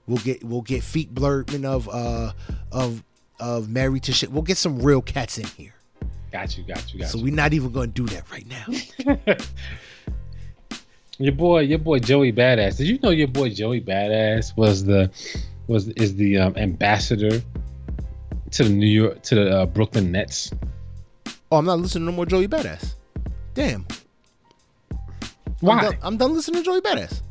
We'll 0.07 0.19
get 0.19 0.43
we'll 0.45 0.63
get 0.63 0.83
Feet 0.83 1.15
Blurtman 1.15 1.65
of 1.65 1.89
uh 1.89 2.33
of 2.73 3.03
of 3.39 3.69
Married 3.69 4.05
to 4.05 4.13
Shit. 4.13 4.31
We'll 4.31 4.43
get 4.43 4.57
some 4.57 4.81
real 4.81 5.03
cats 5.03 5.39
in 5.39 5.47
here. 5.47 5.75
got 6.33 6.57
you, 6.57 6.65
got 6.65 6.93
you, 6.93 7.01
got 7.01 7.09
So 7.11 7.19
you. 7.19 7.21
So 7.21 7.25
we're 7.25 7.35
not 7.35 7.53
even 7.53 7.71
going 7.73 7.93
to 7.93 8.07
do 8.07 8.15
that 8.15 8.31
right 8.31 8.47
now. 8.47 9.37
Your 11.19 11.33
boy, 11.33 11.61
your 11.61 11.79
boy 11.79 11.99
Joey 11.99 12.33
Badass. 12.33 12.77
Did 12.77 12.89
you 12.89 12.99
know 13.03 13.11
your 13.11 13.29
boy 13.29 13.49
Joey 13.49 13.81
Badass 13.81 14.57
was 14.57 14.85
the 14.85 15.11
was 15.67 15.89
is 15.89 16.15
the 16.17 16.39
um, 16.39 16.57
ambassador 16.57 17.43
to 18.51 18.65
the 18.65 18.69
New 18.69 18.87
York 18.87 19.23
to 19.23 19.35
the 19.35 19.61
uh, 19.61 19.67
Brooklyn 19.67 20.13
Nets? 20.13 20.53
Oh, 21.51 21.57
I'm 21.57 21.65
not 21.65 21.79
listening 21.79 22.07
to 22.07 22.11
no 22.11 22.17
more 22.17 22.27
Joey 22.27 22.49
Badass. 22.49 22.95
Damn. 23.55 23.87
Why? 25.61 25.79
I'm 25.79 25.85
done, 25.85 25.99
I'm 26.03 26.17
done 26.19 26.35
listening 26.35 26.63
to 26.63 26.67
Joey 26.67 26.81
Badass. 26.83 27.23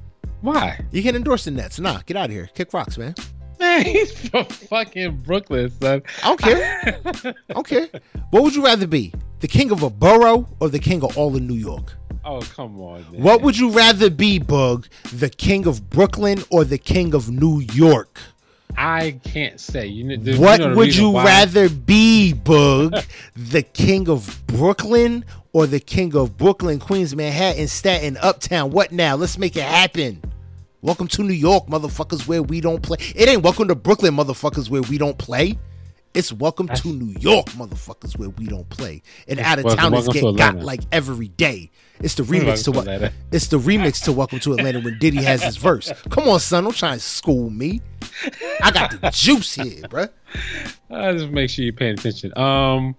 Why? 0.42 0.84
You 0.92 1.04
can't 1.04 1.16
endorse 1.16 1.46
the 1.46 1.52
Nets. 1.52 1.80
Nah, 1.80 2.02
get 2.06 2.18
out 2.18 2.26
of 2.26 2.32
here. 2.32 2.50
Kick 2.56 2.74
rocks, 2.74 2.98
man. 2.98 3.14
Man, 3.60 3.86
he's 3.86 4.30
from 4.30 4.46
fucking 4.46 5.18
Brooklyn, 5.18 5.70
son. 5.80 6.02
I 6.24 6.28
don't 6.28 6.40
care. 6.40 7.02
I 7.50 7.54
don't 7.54 7.68
care. 7.68 7.88
What 8.32 8.44
would 8.44 8.56
you 8.56 8.64
rather 8.64 8.88
be? 8.88 9.14
The 9.42 9.48
king 9.48 9.72
of 9.72 9.84
a 9.84 9.92
borough 9.92 10.48
or 10.60 10.70
the 10.70 10.80
king 10.80 11.04
of 11.04 11.16
all 11.18 11.36
of 11.36 11.42
New 11.42 11.54
York? 11.54 11.96
Oh 12.26 12.42
come 12.42 12.80
on, 12.80 13.06
man. 13.12 13.22
What 13.22 13.42
would 13.42 13.58
you 13.58 13.70
rather 13.72 14.10
be, 14.10 14.40
Bug? 14.40 14.88
The 15.14 15.30
king 15.30 15.66
of 15.68 15.90
Brooklyn 15.90 16.44
or 16.50 16.64
the 16.66 16.78
king 16.78 17.14
of 17.14 17.30
New 17.30 17.60
York? 17.74 18.20
I 18.78 19.20
can't 19.24 19.60
say. 19.60 19.88
You 19.88 20.18
know, 20.18 20.38
What 20.40 20.60
you 20.60 20.68
know 20.68 20.76
would 20.76 20.96
you 20.96 21.10
why? 21.12 21.24
rather 21.26 21.70
be, 21.70 22.34
Bug? 22.52 22.96
the 23.36 23.62
king 23.62 24.10
of 24.10 24.42
Brooklyn 24.48 25.24
or 25.54 25.66
the 25.68 25.80
king 25.80 26.16
of 26.16 26.38
Brooklyn, 26.38 26.80
Queens, 26.80 27.16
Manhattan, 27.16 27.68
Staten, 27.68 28.18
Uptown? 28.22 28.72
What 28.72 28.92
now? 28.92 29.16
Let's 29.16 29.38
make 29.38 29.56
it 29.56 29.64
happen. 29.64 30.22
Welcome 30.82 31.08
to 31.10 31.24
New 31.24 31.34
York, 31.34 31.68
motherfuckers, 31.68 32.28
where 32.28 32.44
we 32.44 32.62
don't 32.62 32.82
play. 32.82 32.98
It 33.16 33.28
ain't 33.30 33.44
welcome 33.44 33.68
to 33.70 33.76
Brooklyn, 33.76 34.14
motherfuckers, 34.16 34.70
where 34.70 34.82
we 34.84 34.98
don't 34.98 35.18
play. 35.18 35.58
It's 36.16 36.32
welcome 36.32 36.70
to 36.70 36.88
New 36.88 37.14
York, 37.20 37.48
motherfuckers, 37.48 38.18
where 38.18 38.30
we 38.30 38.46
don't 38.46 38.70
play. 38.70 39.02
And 39.28 39.38
out 39.38 39.60
of 39.60 39.76
towners 39.76 40.08
get 40.08 40.22
to 40.22 40.34
got 40.34 40.56
like 40.62 40.80
every 40.94 41.28
day. 41.28 41.72
It's 42.00 42.16
the 42.16 42.24
remix 42.24 42.66
Welcome 42.74 42.86
to 42.86 43.00
what? 43.02 43.14
It's 43.34 43.48
the 43.48 43.60
remix 43.60 44.02
to 44.06 44.14
Welcome 44.14 44.40
to 44.40 44.54
Atlanta 44.54 44.80
when 44.80 44.98
Diddy 44.98 45.22
has 45.22 45.44
his 45.44 45.58
verse. 45.58 45.92
Come 46.12 46.30
on, 46.30 46.40
son, 46.40 46.64
don't 46.64 46.74
try 46.74 46.94
and 46.94 47.02
school 47.02 47.50
me. 47.50 47.82
I 48.64 48.72
got 48.72 48.92
the 48.92 49.10
juice 49.12 49.56
here, 49.56 49.82
bruh. 49.84 50.10
Uh, 50.92 51.14
just 51.14 51.30
make 51.32 51.50
sure 51.50 51.64
you're 51.66 51.74
paying 51.74 51.94
attention. 51.94 52.38
Um, 52.38 52.96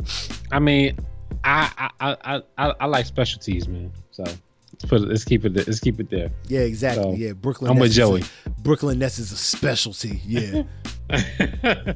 I 0.50 0.58
mean, 0.58 0.98
I 1.44 1.90
I 2.00 2.16
I 2.26 2.42
I, 2.58 2.74
I 2.80 2.86
like 2.86 3.06
specialties, 3.06 3.68
man. 3.68 3.92
So 4.10 4.24
let's 4.24 4.84
put 4.86 5.02
it, 5.02 5.08
let's 5.08 5.24
keep 5.24 5.44
it 5.44 5.54
there. 5.54 5.64
let's 5.66 5.80
keep 5.80 6.00
it 6.00 6.10
there. 6.10 6.30
Yeah, 6.48 6.60
exactly. 6.60 7.02
So, 7.02 7.12
yeah, 7.14 7.32
Brooklyn. 7.32 7.70
I'm 7.70 7.78
with 7.78 7.90
is 7.90 7.96
a- 7.98 8.00
Joey. 8.00 8.22
Brooklyn 8.58 8.98
Nets 8.98 9.18
is 9.18 9.32
a 9.32 9.36
specialty. 9.36 10.20
Yeah. 10.26 10.62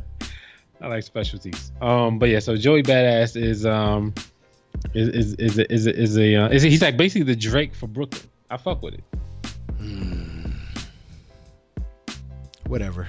I 0.81 0.87
like 0.89 1.03
specialties. 1.05 1.73
Um, 1.81 2.19
but 2.19 2.29
yeah, 2.31 2.39
so 2.39 2.57
Joey 2.57 2.83
Badass 2.83 3.37
is 3.41 3.67
um 3.67 4.15
is 4.95 5.09
is 5.09 5.35
is 5.35 5.59
a, 5.59 5.73
is 5.73 5.87
a, 5.87 5.97
is 5.97 6.17
a, 6.19 6.37
uh, 6.37 6.49
is 6.49 6.65
a 6.65 6.69
he's 6.69 6.83
like 6.83 6.97
basically 6.97 7.25
the 7.25 7.37
Drake 7.37 7.75
for 7.75 7.87
Brooklyn. 7.87 8.23
I 8.51 8.57
fuck 8.57 8.83
with 8.83 8.95
it. 8.95 9.05
Whatever. 12.67 13.09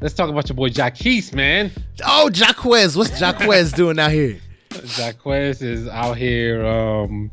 let's 0.00 0.14
talk 0.14 0.28
about 0.28 0.48
your 0.48 0.56
boy 0.56 0.68
Jacquees, 0.68 1.32
man. 1.32 1.70
Oh, 2.04 2.28
Jacquees. 2.32 2.96
What's 2.96 3.10
Jacquees 3.20 3.74
doing 3.74 3.98
out 3.98 4.10
here? 4.10 4.40
Jacquees 4.70 5.62
is 5.62 5.86
out 5.88 6.16
here, 6.16 6.66
um, 6.66 7.30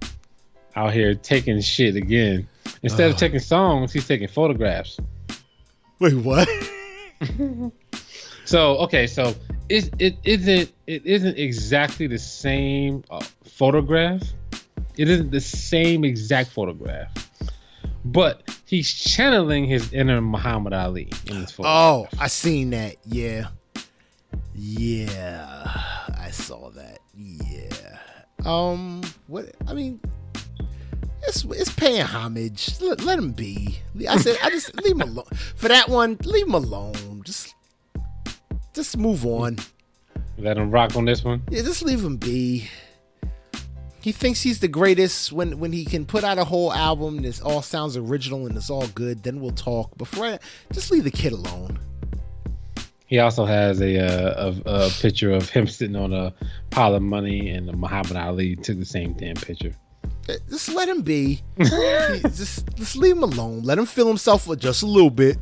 out 0.76 0.94
here 0.94 1.16
taking 1.16 1.60
shit 1.62 1.96
again. 1.96 2.48
Instead 2.84 3.10
of 3.10 3.16
Oh. 3.16 3.20
taking 3.20 3.40
songs, 3.40 3.92
he's 3.92 4.08
taking 4.08 4.28
photographs. 4.28 5.00
Wait, 6.00 6.14
what? 6.16 6.48
So 8.52 8.80
okay, 8.80 9.08
so 9.08 9.34
it 9.70 9.90
it 9.98 10.18
isn't 10.26 10.74
it 10.86 11.06
isn't 11.06 11.38
exactly 11.38 12.06
the 12.06 12.20
same 12.20 13.02
uh, 13.10 13.24
photograph. 13.46 14.22
It 14.98 15.08
isn't 15.08 15.32
the 15.32 15.40
same 15.40 16.04
exact 16.04 16.50
photograph, 16.50 17.14
but 18.04 18.44
he's 18.66 18.92
channeling 18.92 19.64
his 19.64 19.94
inner 19.94 20.20
Muhammad 20.20 20.74
Ali 20.74 21.10
in 21.28 21.40
this. 21.40 21.56
Oh, 21.64 22.10
I 22.20 22.28
seen 22.28 22.72
that. 22.72 22.98
Yeah. 23.06 23.48
Yeah. 24.54 25.72
I 26.20 26.30
saw 26.32 26.72
that. 26.72 27.00
Yeah. 27.16 28.00
Um 28.44 29.02
what 29.28 29.46
I 29.66 29.74
mean 29.74 30.02
it's 31.24 31.46
it's 31.46 31.72
paying 31.72 32.02
homage. 32.02 32.82
Let, 32.82 33.00
let 33.00 33.18
him 33.18 33.32
be. 33.32 33.80
I 34.10 34.18
said 34.18 34.40
I 34.44 34.50
just 34.50 34.76
leave 34.84 34.96
him 34.96 35.02
alone. 35.04 35.28
For 35.56 35.70
that 35.70 35.88
one, 35.88 36.18
leave 36.26 36.48
him 36.48 36.56
alone. 36.56 37.22
Just 37.24 37.56
just 38.74 38.98
move 38.98 39.26
on. 39.26 39.58
Let 40.38 40.58
him 40.58 40.72
rock 40.72 40.96
on 40.96 41.06
this 41.06 41.24
one. 41.24 41.44
Yeah, 41.50 41.62
just 41.62 41.84
leave 41.84 42.04
him 42.04 42.18
be. 42.18 42.68
He 44.02 44.12
thinks 44.12 44.42
he's 44.42 44.60
the 44.60 44.68
greatest 44.68 45.32
when 45.32 45.60
when 45.60 45.72
he 45.72 45.86
can 45.86 46.06
put 46.06 46.24
out 46.24 46.40
a 46.40 46.44
whole 46.44 46.74
album 46.74 47.18
and 47.18 47.26
it 47.26 47.40
all 47.44 47.62
sounds 47.62 47.96
original 47.96 48.48
and 48.48 48.58
it's 48.58 48.70
all 48.70 48.88
good. 48.88 49.22
Then 49.22 49.40
we'll 49.40 49.52
talk. 49.52 49.96
Before 49.98 50.26
I, 50.26 50.40
just 50.74 50.90
leave 50.90 51.04
the 51.04 51.12
kid 51.12 51.34
alone. 51.34 51.78
He 53.06 53.20
also 53.20 53.46
has 53.46 53.82
a, 53.82 54.00
uh, 54.00 54.54
a 54.66 54.86
a 54.86 54.90
picture 54.90 55.32
of 55.32 55.50
him 55.50 55.68
sitting 55.68 55.98
on 55.98 56.14
a 56.14 56.34
pile 56.70 56.96
of 56.96 57.04
money, 57.04 57.50
and 57.50 57.68
Muhammad 57.78 58.16
Ali 58.16 58.56
took 58.56 58.80
the 58.80 58.86
same 58.86 59.14
damn 59.14 59.36
picture. 59.36 59.76
Uh, 60.30 60.34
Just 60.50 60.70
let 60.70 60.88
him 60.88 61.02
be. 61.02 61.42
Just 61.60 62.76
just 62.76 62.96
leave 62.96 63.18
him 63.18 63.24
alone. 63.24 63.64
Let 63.64 63.78
him 63.78 63.86
feel 63.86 64.08
himself 64.08 64.46
for 64.46 64.56
just 64.56 64.82
a 64.82 64.86
little 64.86 65.10
bit. 65.10 65.38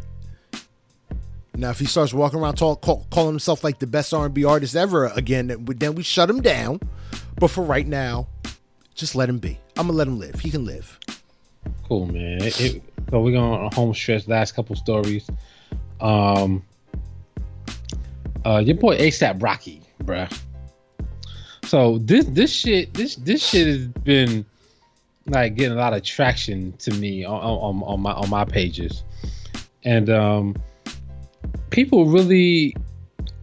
Now, 1.59 1.71
if 1.71 1.79
he 1.79 1.85
starts 1.85 2.13
walking 2.13 2.39
around 2.39 2.55
talk, 2.55 2.81
call, 2.81 3.05
calling 3.11 3.31
himself 3.31 3.65
like 3.65 3.79
the 3.79 3.87
best 3.87 4.13
R&B 4.13 4.45
artist 4.45 4.77
ever 4.77 5.07
again, 5.07 5.47
then 5.77 5.93
we, 5.95 6.03
shut 6.03 6.29
him 6.29 6.41
down. 6.41 6.79
But 7.37 7.49
for 7.49 7.63
right 7.63 7.85
now, 7.85 8.27
just 8.95 9.13
let 9.13 9.27
him 9.27 9.39
be. 9.39 9.59
I'm 9.77 9.87
gonna 9.87 9.97
let 9.97 10.07
him 10.07 10.19
live. 10.19 10.39
He 10.39 10.51
can 10.51 10.65
live. 10.65 10.97
Cool, 11.87 12.05
man. 12.05 12.43
It- 12.43 12.61
it- 12.61 12.83
so 13.09 13.19
we're 13.21 13.31
going 13.31 13.59
on 13.59 13.71
home 13.73 13.93
stretch. 13.93 14.27
Last 14.27 14.53
couple 14.53 14.75
stories. 14.75 15.27
Um, 15.99 16.63
uh, 18.45 18.61
your 18.63 18.75
boy 18.75 18.97
ASAP 18.97 19.41
Rocky, 19.41 19.81
bruh. 20.03 20.31
So 21.65 21.97
this 21.99 22.25
this 22.25 22.53
shit 22.53 22.93
this 22.93 23.15
this 23.15 23.45
shit 23.45 23.67
has 23.67 23.87
been 23.87 24.45
like 25.25 25.55
getting 25.55 25.73
a 25.73 25.79
lot 25.79 25.93
of 25.93 26.03
traction 26.03 26.73
to 26.79 26.93
me 26.93 27.25
on 27.25 27.39
on, 27.39 27.83
on 27.83 27.99
my 28.01 28.11
on 28.13 28.29
my 28.29 28.45
pages, 28.45 29.03
and 29.83 30.09
um, 30.09 30.55
people 31.69 32.05
really 32.05 32.75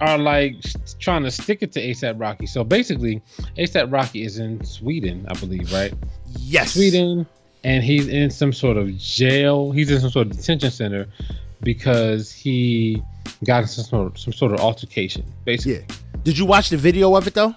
are 0.01 0.19
like 0.19 0.57
trying 0.99 1.23
to 1.23 1.31
stick 1.31 1.59
it 1.63 1.73
to 1.73 1.81
ASAP 1.81 2.21
Rocky. 2.21 2.47
So 2.47 2.65
basically, 2.65 3.23
ASAP 3.57 3.93
Rocky 3.93 4.23
is 4.25 4.39
in 4.39 4.63
Sweden, 4.65 5.25
I 5.29 5.35
believe, 5.35 5.73
right? 5.73 5.93
Yes. 6.39 6.75
Sweden, 6.75 7.27
and 7.65 7.83
he's 7.83 8.09
in 8.09 8.31
some 8.31 8.53
sort 8.53 8.77
of 8.77 8.97
jail. 8.99 9.71
He's 9.73 9.91
in 9.91 10.01
some 10.01 10.11
sort 10.11 10.27
of 10.29 10.37
detention 10.37 10.71
center 10.71 11.07
because 11.63 12.31
he 12.31 13.03
got 13.45 13.69
some 13.69 13.85
sort 13.85 14.07
of, 14.13 14.19
some 14.19 14.33
sort 14.33 14.53
of 14.53 14.61
altercation. 14.61 15.25
Basically, 15.45 15.79
Yeah. 15.89 15.97
Did 16.25 16.37
you 16.39 16.45
watch 16.45 16.71
the 16.71 16.77
video 16.77 17.15
of 17.15 17.27
it 17.27 17.35
though? 17.35 17.55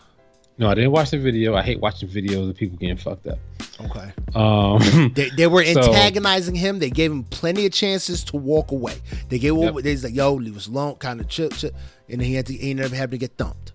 no, 0.57 0.69
I 0.69 0.75
didn't 0.75 0.91
watch 0.91 1.11
the 1.11 1.17
video. 1.17 1.55
I 1.55 1.61
hate 1.63 1.79
watching 1.79 2.09
videos 2.09 2.49
of 2.49 2.55
people 2.55 2.77
getting 2.77 2.97
fucked 2.97 3.27
up. 3.27 3.39
Okay. 3.85 4.11
Um, 4.35 5.11
They, 5.15 5.29
they 5.29 5.47
were 5.47 5.63
So- 5.73 5.79
antagonizing 5.81 6.55
him. 6.55 6.79
They 6.79 6.89
gave 6.89 7.11
him 7.11 7.23
plenty 7.23 7.65
of 7.65 7.71
chances 7.71 8.23
to 8.25 8.37
walk 8.37 8.71
away. 8.71 8.95
They 9.29 9.39
gave 9.39 9.55
Yep. 9.55 9.69
over. 9.69 9.81
They 9.81 9.91
was 9.91 10.03
like, 10.03 10.13
"Yo, 10.15 10.33
leave 10.33 10.57
us 10.57 10.67
alone," 10.67 10.95
kind 10.95 11.19
of 11.19 11.27
chill, 11.29 11.49
chill, 11.49 11.71
and 12.09 12.19
then 12.21 12.27
he 12.27 12.35
had 12.35 12.45
to. 12.47 12.53
He 12.53 12.71
ended 12.71 12.85
up 12.87 12.91
having 12.91 13.11
to 13.19 13.25
get 13.27 13.37
thumped. 13.37 13.71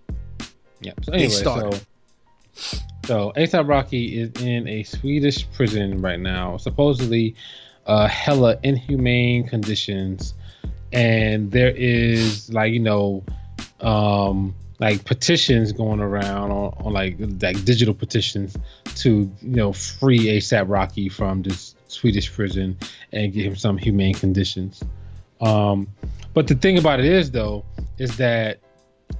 yeah. 0.80 0.92
So 1.02 1.10
They 1.12 1.16
anyway, 1.18 1.30
started. 1.32 1.80
so 2.54 2.78
so 3.06 3.32
ASAP 3.36 3.68
Rocky 3.68 4.18
is 4.20 4.30
in 4.42 4.66
a 4.68 4.82
Swedish 4.84 5.50
prison 5.52 6.00
right 6.00 6.20
now, 6.20 6.56
supposedly 6.56 7.34
uh, 7.86 8.06
hella 8.08 8.56
inhumane 8.62 9.46
conditions, 9.48 10.34
and 10.92 11.50
there 11.50 11.70
is 11.76 12.52
like 12.52 12.72
you 12.72 12.80
know 12.80 13.24
um 13.80 14.54
like 14.78 15.04
petitions 15.04 15.72
going 15.72 16.00
around 16.00 16.50
on, 16.50 16.74
on 16.84 16.92
like 16.92 17.16
like 17.40 17.64
digital 17.64 17.94
petitions 17.94 18.56
to 18.96 19.30
you 19.40 19.56
know 19.56 19.72
free 19.72 20.26
ASAP 20.26 20.68
Rocky 20.68 21.08
from 21.08 21.42
this 21.42 21.74
Swedish 21.88 22.32
prison 22.32 22.76
and 23.12 23.32
give 23.32 23.44
him 23.44 23.56
some 23.56 23.78
humane 23.78 24.14
conditions. 24.14 24.82
Um, 25.40 25.88
but 26.32 26.46
the 26.46 26.54
thing 26.54 26.78
about 26.78 27.00
it 27.00 27.06
is 27.06 27.30
though 27.30 27.64
is 27.98 28.16
that 28.16 28.58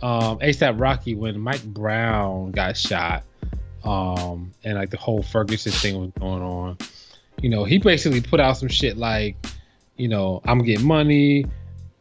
um, 0.03 0.39
ASAP 0.39 0.81
Rocky 0.81 1.15
when 1.15 1.39
Mike 1.39 1.65
Brown 1.65 2.51
got 2.51 2.77
shot 2.77 3.25
um, 3.85 4.53
and 4.65 4.75
like 4.77 4.91
the 4.91 4.97
whole 4.97 5.23
Ferguson 5.23 5.73
thing 5.73 6.01
was 6.01 6.11
going 6.19 6.43
on, 6.43 6.79
you 7.41 7.49
know, 7.49 7.65
he 7.65 7.79
basically 7.79 8.21
put 8.21 8.41
out 8.41 8.57
some 8.57 8.69
shit 8.69 8.97
like, 8.97 9.37
you 9.97 10.09
know, 10.09 10.41
I'm 10.45 10.63
getting 10.65 10.87
money. 10.87 11.47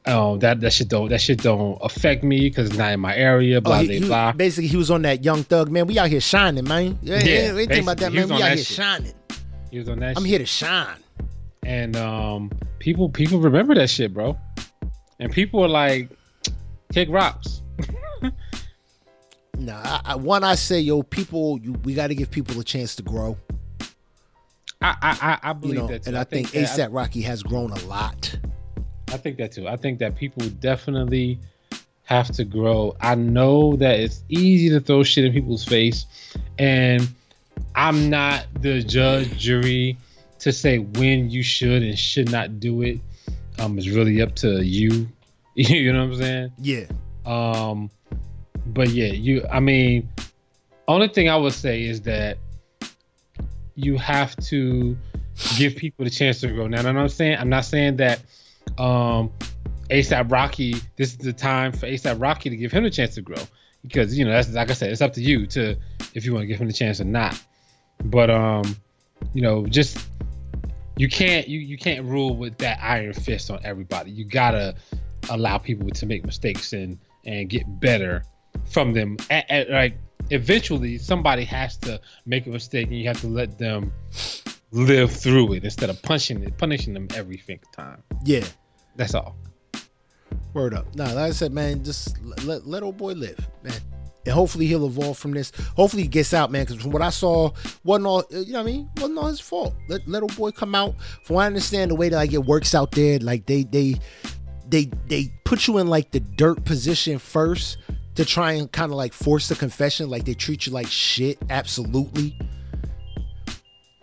Oh, 0.05 0.35
that 0.37 0.59
that 0.61 0.73
shit 0.73 0.89
don't 0.89 1.07
that 1.09 1.21
shit 1.21 1.41
don't 1.41 1.77
affect 1.81 2.23
me 2.23 2.41
because 2.41 2.67
it's 2.69 2.77
not 2.77 2.91
in 2.91 2.99
my 2.99 3.15
area. 3.15 3.61
Blah 3.61 3.79
Oh, 3.79 3.83
he- 3.83 3.99
blah 3.99 4.07
blah. 4.07 4.31
basically, 4.33 4.67
he 4.67 4.75
was 4.77 4.91
on 4.91 5.01
that 5.03 5.23
Young 5.23 5.43
Thug 5.43 5.71
man. 5.71 5.87
We 5.87 5.97
out 5.97 6.09
here 6.09 6.19
shining, 6.19 6.65
man. 6.67 6.99
Yeah, 7.01 7.19
Yeah, 7.23 7.53
think 7.53 7.83
about 7.83 7.97
that, 7.97 8.11
man. 8.11 8.27
We 8.27 8.33
out 8.35 8.49
here 8.49 8.57
shit. 8.57 8.65
shining. 8.67 9.13
He 9.71 9.79
was 9.79 9.87
on 9.89 9.99
that. 9.99 10.17
I'm 10.17 10.23
shit. 10.23 10.29
here 10.29 10.39
to 10.39 10.45
shine. 10.45 10.97
and 11.65 11.95
um, 11.95 12.51
people 12.79 13.07
people 13.09 13.39
remember 13.39 13.73
that 13.75 13.89
shit, 13.89 14.13
bro. 14.13 14.37
And 15.19 15.31
people 15.31 15.63
are 15.63 15.69
like, 15.69 16.09
kick 16.91 17.07
rocks. 17.09 17.61
Nah, 19.55 19.79
I, 19.83 20.01
I, 20.05 20.15
one 20.15 20.43
I 20.43 20.55
say, 20.55 20.79
yo, 20.79 21.03
people, 21.03 21.59
you, 21.59 21.73
we 21.83 21.93
got 21.93 22.07
to 22.07 22.15
give 22.15 22.31
people 22.31 22.59
a 22.59 22.63
chance 22.63 22.95
to 22.95 23.03
grow. 23.03 23.37
I 24.81 24.95
I 25.01 25.17
I, 25.21 25.39
I 25.43 25.49
You 25.49 25.53
believe 25.53 25.75
know, 25.77 25.87
that 25.87 26.03
too. 26.03 26.09
and 26.09 26.17
I, 26.17 26.23
think, 26.23 26.51
that- 26.51 26.63
ASAP 26.67 26.89
Rocky 26.91 27.21
has 27.21 27.43
grown 27.43 27.71
a 27.71 27.79
lot. 27.85 28.35
I 29.13 29.17
think 29.17 29.37
that 29.37 29.51
too. 29.51 29.67
I 29.67 29.77
think 29.77 29.99
that 29.99 30.15
people 30.15 30.47
definitely 30.59 31.39
have 32.05 32.31
to 32.31 32.43
grow. 32.43 32.95
I 32.99 33.13
know 33.13 33.75
that 33.75 33.99
it's 33.99 34.23
easy 34.27 34.69
to 34.69 34.79
throw 34.79 35.03
shit 35.03 35.23
in 35.23 35.31
people's 35.31 35.63
face, 35.63 36.05
and 36.57 37.07
I'm 37.75 38.09
not 38.09 38.47
the 38.59 38.81
judge, 38.81 39.37
jury 39.37 39.97
to 40.39 40.51
say 40.51 40.79
when 40.79 41.29
you 41.29 41.43
should 41.43 41.83
and 41.83 41.97
should 41.97 42.31
not 42.31 42.59
do 42.59 42.81
it. 42.81 42.99
Um, 43.59 43.77
it's 43.77 43.87
really 43.87 44.19
up 44.21 44.33
to 44.37 44.63
you. 44.63 45.07
you 45.55 45.93
know 45.93 46.05
what 46.07 46.13
I'm 46.13 46.19
saying? 46.19 46.51
Yeah, 46.57 46.85
Um, 47.25 47.91
but 48.65 48.89
yeah, 48.89 49.13
you. 49.13 49.45
I 49.51 49.59
mean, 49.59 50.09
only 50.87 51.07
thing 51.07 51.29
I 51.29 51.35
would 51.35 51.53
say 51.53 51.83
is 51.83 52.01
that 52.01 52.39
you 53.75 53.95
have 53.97 54.35
to 54.47 54.97
give 55.55 55.75
people 55.75 56.03
the 56.03 56.11
chance 56.11 56.41
to 56.41 56.47
grow. 56.47 56.67
Now, 56.67 56.79
I 56.79 56.81
know 56.81 56.93
what 56.93 57.01
I'm 57.01 57.09
saying. 57.09 57.37
I'm 57.37 57.49
not 57.49 57.65
saying 57.65 57.97
that 57.97 58.19
um, 58.77 59.31
ASAP 59.89 60.31
Rocky. 60.31 60.75
This 60.95 61.11
is 61.11 61.17
the 61.17 61.33
time 61.33 61.71
for 61.71 61.87
ASAP 61.87 62.21
Rocky 62.21 62.49
to 62.49 62.57
give 62.57 62.71
him 62.71 62.85
a 62.85 62.89
chance 62.89 63.15
to 63.15 63.21
grow 63.21 63.41
because 63.83 64.17
you 64.17 64.25
know 64.25 64.31
that's 64.31 64.51
like 64.51 64.69
I 64.69 64.73
said, 64.73 64.91
it's 64.91 65.01
up 65.01 65.13
to 65.13 65.21
you 65.21 65.45
to 65.47 65.75
if 66.13 66.25
you 66.25 66.33
want 66.33 66.43
to 66.43 66.47
give 66.47 66.59
him 66.59 66.67
the 66.67 66.73
chance 66.73 66.99
or 66.99 67.05
not. 67.05 67.41
But 68.05 68.29
um, 68.29 68.75
you 69.33 69.41
know, 69.41 69.65
just 69.65 69.97
you 70.97 71.09
can't 71.09 71.47
you 71.47 71.59
you 71.59 71.77
can't 71.77 72.05
rule 72.05 72.35
with 72.35 72.57
that 72.59 72.79
iron 72.81 73.13
fist 73.13 73.51
on 73.51 73.59
everybody. 73.63 74.11
You 74.11 74.25
gotta 74.25 74.75
allow 75.29 75.57
people 75.57 75.89
to 75.89 76.05
make 76.05 76.25
mistakes 76.25 76.73
and 76.73 76.97
and 77.25 77.49
get 77.49 77.63
better 77.79 78.23
from 78.65 78.93
them. 78.93 79.17
At, 79.29 79.49
at, 79.49 79.69
like 79.69 79.97
eventually, 80.29 80.97
somebody 80.97 81.43
has 81.45 81.77
to 81.77 81.99
make 82.25 82.47
a 82.47 82.49
mistake, 82.49 82.87
and 82.87 82.97
you 82.97 83.07
have 83.07 83.21
to 83.21 83.27
let 83.27 83.57
them 83.57 83.91
live 84.71 85.11
through 85.11 85.53
it 85.53 85.63
instead 85.63 85.89
of 85.89 86.01
punishing 86.01 86.43
it, 86.43 86.57
punishing 86.57 86.93
them 86.93 87.07
every 87.15 87.37
single 87.37 87.69
time. 87.71 88.01
yeah. 88.25 88.43
That's 88.95 89.15
all. 89.15 89.35
Word 90.53 90.73
up. 90.73 90.93
Nah, 90.95 91.05
like 91.05 91.17
I 91.17 91.31
said, 91.31 91.51
man, 91.51 91.83
just 91.83 92.15
let, 92.45 92.67
let, 92.67 92.83
old 92.83 92.97
boy 92.97 93.13
live, 93.13 93.39
man. 93.63 93.73
And 94.25 94.33
hopefully 94.33 94.67
he'll 94.67 94.85
evolve 94.85 95.17
from 95.17 95.31
this. 95.31 95.51
Hopefully 95.75 96.03
he 96.03 96.07
gets 96.07 96.33
out, 96.33 96.51
man. 96.51 96.65
Because 96.65 96.81
from 96.81 96.91
what 96.91 97.01
I 97.01 97.09
saw, 97.09 97.51
wasn't 97.83 98.05
all 98.05 98.23
you 98.29 98.53
know. 98.53 98.59
what 98.59 98.69
I 98.69 98.71
mean, 98.71 98.89
wasn't 98.97 99.17
all 99.17 99.27
his 99.27 99.39
fault. 99.39 99.73
Let 99.89 100.21
old 100.21 100.35
boy 100.37 100.51
come 100.51 100.75
out. 100.75 100.95
From 101.23 101.37
what 101.37 101.43
I 101.43 101.47
understand, 101.47 101.91
the 101.91 101.95
way 101.95 102.09
that 102.09 102.15
like 102.15 102.33
it 102.33 102.45
works 102.45 102.73
out 102.73 102.91
there, 102.91 103.19
like 103.19 103.45
they 103.47 103.63
they 103.63 103.95
they 104.69 104.89
they 105.07 105.33
put 105.43 105.67
you 105.67 105.79
in 105.79 105.87
like 105.87 106.11
the 106.11 106.21
dirt 106.21 106.63
position 106.63 107.17
first 107.19 107.77
to 108.15 108.23
try 108.23 108.53
and 108.53 108.71
kind 108.71 108.91
of 108.91 108.97
like 108.97 109.11
force 109.11 109.49
the 109.49 109.55
confession. 109.55 110.09
Like 110.09 110.23
they 110.23 110.35
treat 110.35 110.67
you 110.67 110.71
like 110.71 110.87
shit. 110.87 111.37
Absolutely. 111.49 112.37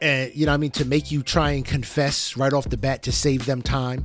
And 0.03 0.35
you 0.35 0.45
know 0.47 0.53
what 0.53 0.55
I 0.55 0.59
mean 0.59 0.71
to 0.73 0.85
make 0.85 1.11
you 1.11 1.23
try 1.23 1.53
and 1.53 1.65
confess 1.65 2.37
right 2.37 2.53
off 2.53 2.69
the 2.69 2.77
bat 2.77 3.03
to 3.05 3.13
save 3.13 3.47
them 3.47 3.63
time 3.63 4.05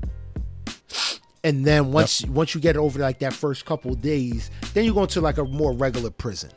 and 1.43 1.65
then 1.65 1.91
once 1.91 2.25
once 2.25 2.55
you 2.55 2.61
get 2.61 2.77
over 2.77 2.99
like 2.99 3.19
that 3.19 3.33
first 3.33 3.65
couple 3.65 3.91
of 3.93 4.01
days, 4.01 4.49
then 4.73 4.85
you 4.85 4.93
go 4.93 5.03
into 5.03 5.21
like 5.21 5.37
a 5.37 5.43
more 5.45 5.73
regular 5.73 6.09
prison. 6.09 6.51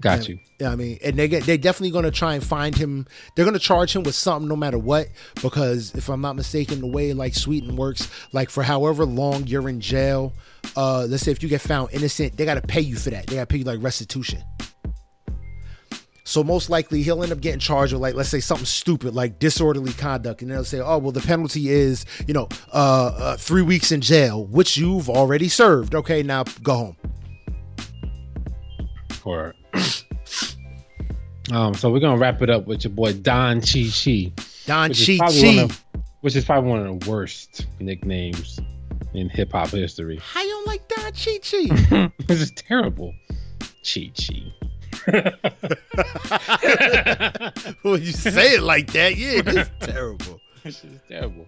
Got 0.00 0.18
And- 0.18 0.28
you. 0.28 0.38
Yeah, 0.58 0.72
I 0.72 0.76
mean, 0.76 0.98
and 1.04 1.16
they 1.18 1.28
get 1.28 1.44
they 1.44 1.58
definitely 1.58 1.90
going 1.90 2.04
to 2.06 2.10
try 2.10 2.34
and 2.34 2.42
find 2.42 2.74
him. 2.74 3.06
They're 3.34 3.44
going 3.44 3.52
to 3.54 3.60
charge 3.60 3.94
him 3.94 4.04
with 4.04 4.14
something 4.14 4.48
no 4.48 4.56
matter 4.56 4.78
what, 4.78 5.08
because 5.42 5.94
if 5.94 6.08
I'm 6.08 6.22
not 6.22 6.34
mistaken, 6.34 6.80
the 6.80 6.86
way 6.86 7.12
like 7.12 7.34
Sweden 7.34 7.76
works, 7.76 8.08
like 8.32 8.48
for 8.48 8.62
however 8.62 9.04
long 9.04 9.46
you're 9.46 9.68
in 9.68 9.80
jail, 9.82 10.32
uh, 10.74 11.04
let's 11.08 11.24
say 11.24 11.30
if 11.32 11.42
you 11.42 11.50
get 11.50 11.60
found 11.60 11.90
innocent, 11.92 12.38
they 12.38 12.46
got 12.46 12.54
to 12.54 12.62
pay 12.62 12.80
you 12.80 12.96
for 12.96 13.10
that. 13.10 13.26
They 13.26 13.34
got 13.36 13.42
to 13.42 13.46
pay 13.52 13.58
you 13.58 13.64
like 13.64 13.82
restitution. 13.82 14.42
So 16.26 16.42
most 16.42 16.68
likely 16.68 17.02
he'll 17.02 17.22
end 17.22 17.30
up 17.30 17.40
getting 17.40 17.60
charged 17.60 17.92
with 17.92 18.02
like 18.02 18.16
let's 18.16 18.28
say 18.28 18.40
something 18.40 18.66
stupid 18.66 19.14
like 19.14 19.38
disorderly 19.38 19.92
conduct, 19.92 20.42
and 20.42 20.50
they'll 20.50 20.64
say, 20.64 20.80
oh 20.80 20.98
well, 20.98 21.12
the 21.12 21.20
penalty 21.20 21.70
is 21.70 22.04
you 22.26 22.34
know 22.34 22.48
uh, 22.72 23.14
uh 23.16 23.36
three 23.36 23.62
weeks 23.62 23.92
in 23.92 24.00
jail, 24.00 24.44
which 24.44 24.76
you've 24.76 25.08
already 25.08 25.48
served. 25.48 25.94
Okay, 25.94 26.24
now 26.24 26.42
go 26.64 26.74
home. 26.74 26.96
For 29.10 29.54
um, 31.52 31.74
so 31.74 31.92
we're 31.92 32.00
gonna 32.00 32.18
wrap 32.18 32.42
it 32.42 32.50
up 32.50 32.66
with 32.66 32.82
your 32.82 32.92
boy 32.92 33.12
Don 33.12 33.60
Chi 33.60 33.88
Chi, 33.88 34.32
Don 34.66 34.92
Chi 34.92 35.18
Chi. 35.18 35.68
which 36.22 36.34
is 36.34 36.44
probably 36.44 36.70
one 36.70 36.84
of 36.84 37.00
the 37.00 37.08
worst 37.08 37.68
nicknames 37.78 38.58
in 39.14 39.28
hip 39.28 39.52
hop 39.52 39.68
history. 39.68 40.18
How 40.20 40.42
you 40.42 40.48
don't 40.48 40.66
like 40.66 40.88
Don 40.88 41.12
Chi 41.12 41.38
Chi? 41.38 42.12
this 42.26 42.40
is 42.40 42.50
terrible. 42.50 43.14
Chi 43.84 44.10
Chi. 44.18 44.52
when 47.82 48.02
you 48.02 48.12
say 48.12 48.54
it 48.54 48.62
like 48.62 48.92
that, 48.92 49.16
yeah, 49.16 49.42
it's 49.44 49.70
terrible. 49.80 50.40
This 50.62 50.82
is 50.82 50.98
terrible. 51.08 51.46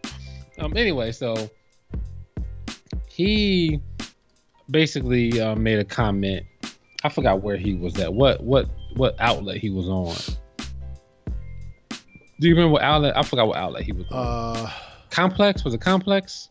Um. 0.61 0.77
Anyway, 0.77 1.11
so 1.11 1.51
he 3.09 3.81
basically 4.71 5.41
uh, 5.41 5.57
made 5.57 5.81
a 5.81 5.85
comment. 5.85 6.47
I 7.03 7.09
forgot 7.09 7.43
where 7.43 7.57
he 7.57 7.75
was 7.75 7.99
at. 7.99 8.15
What 8.15 8.45
what 8.45 8.69
what 8.95 9.17
outlet 9.19 9.57
he 9.57 9.71
was 9.71 9.89
on. 9.89 10.15
Do 12.41 12.47
you 12.47 12.55
remember 12.55 12.75
what 12.75 12.83
outlet? 12.83 13.17
I 13.17 13.23
forgot 13.23 13.49
what 13.49 13.57
outlet 13.57 13.83
he 13.83 13.93
was 13.93 14.07
on. 14.13 14.57
Uh, 14.57 14.71
Complex 15.11 15.65
was 15.65 15.75
it 15.75 15.81
Complex? 15.81 16.49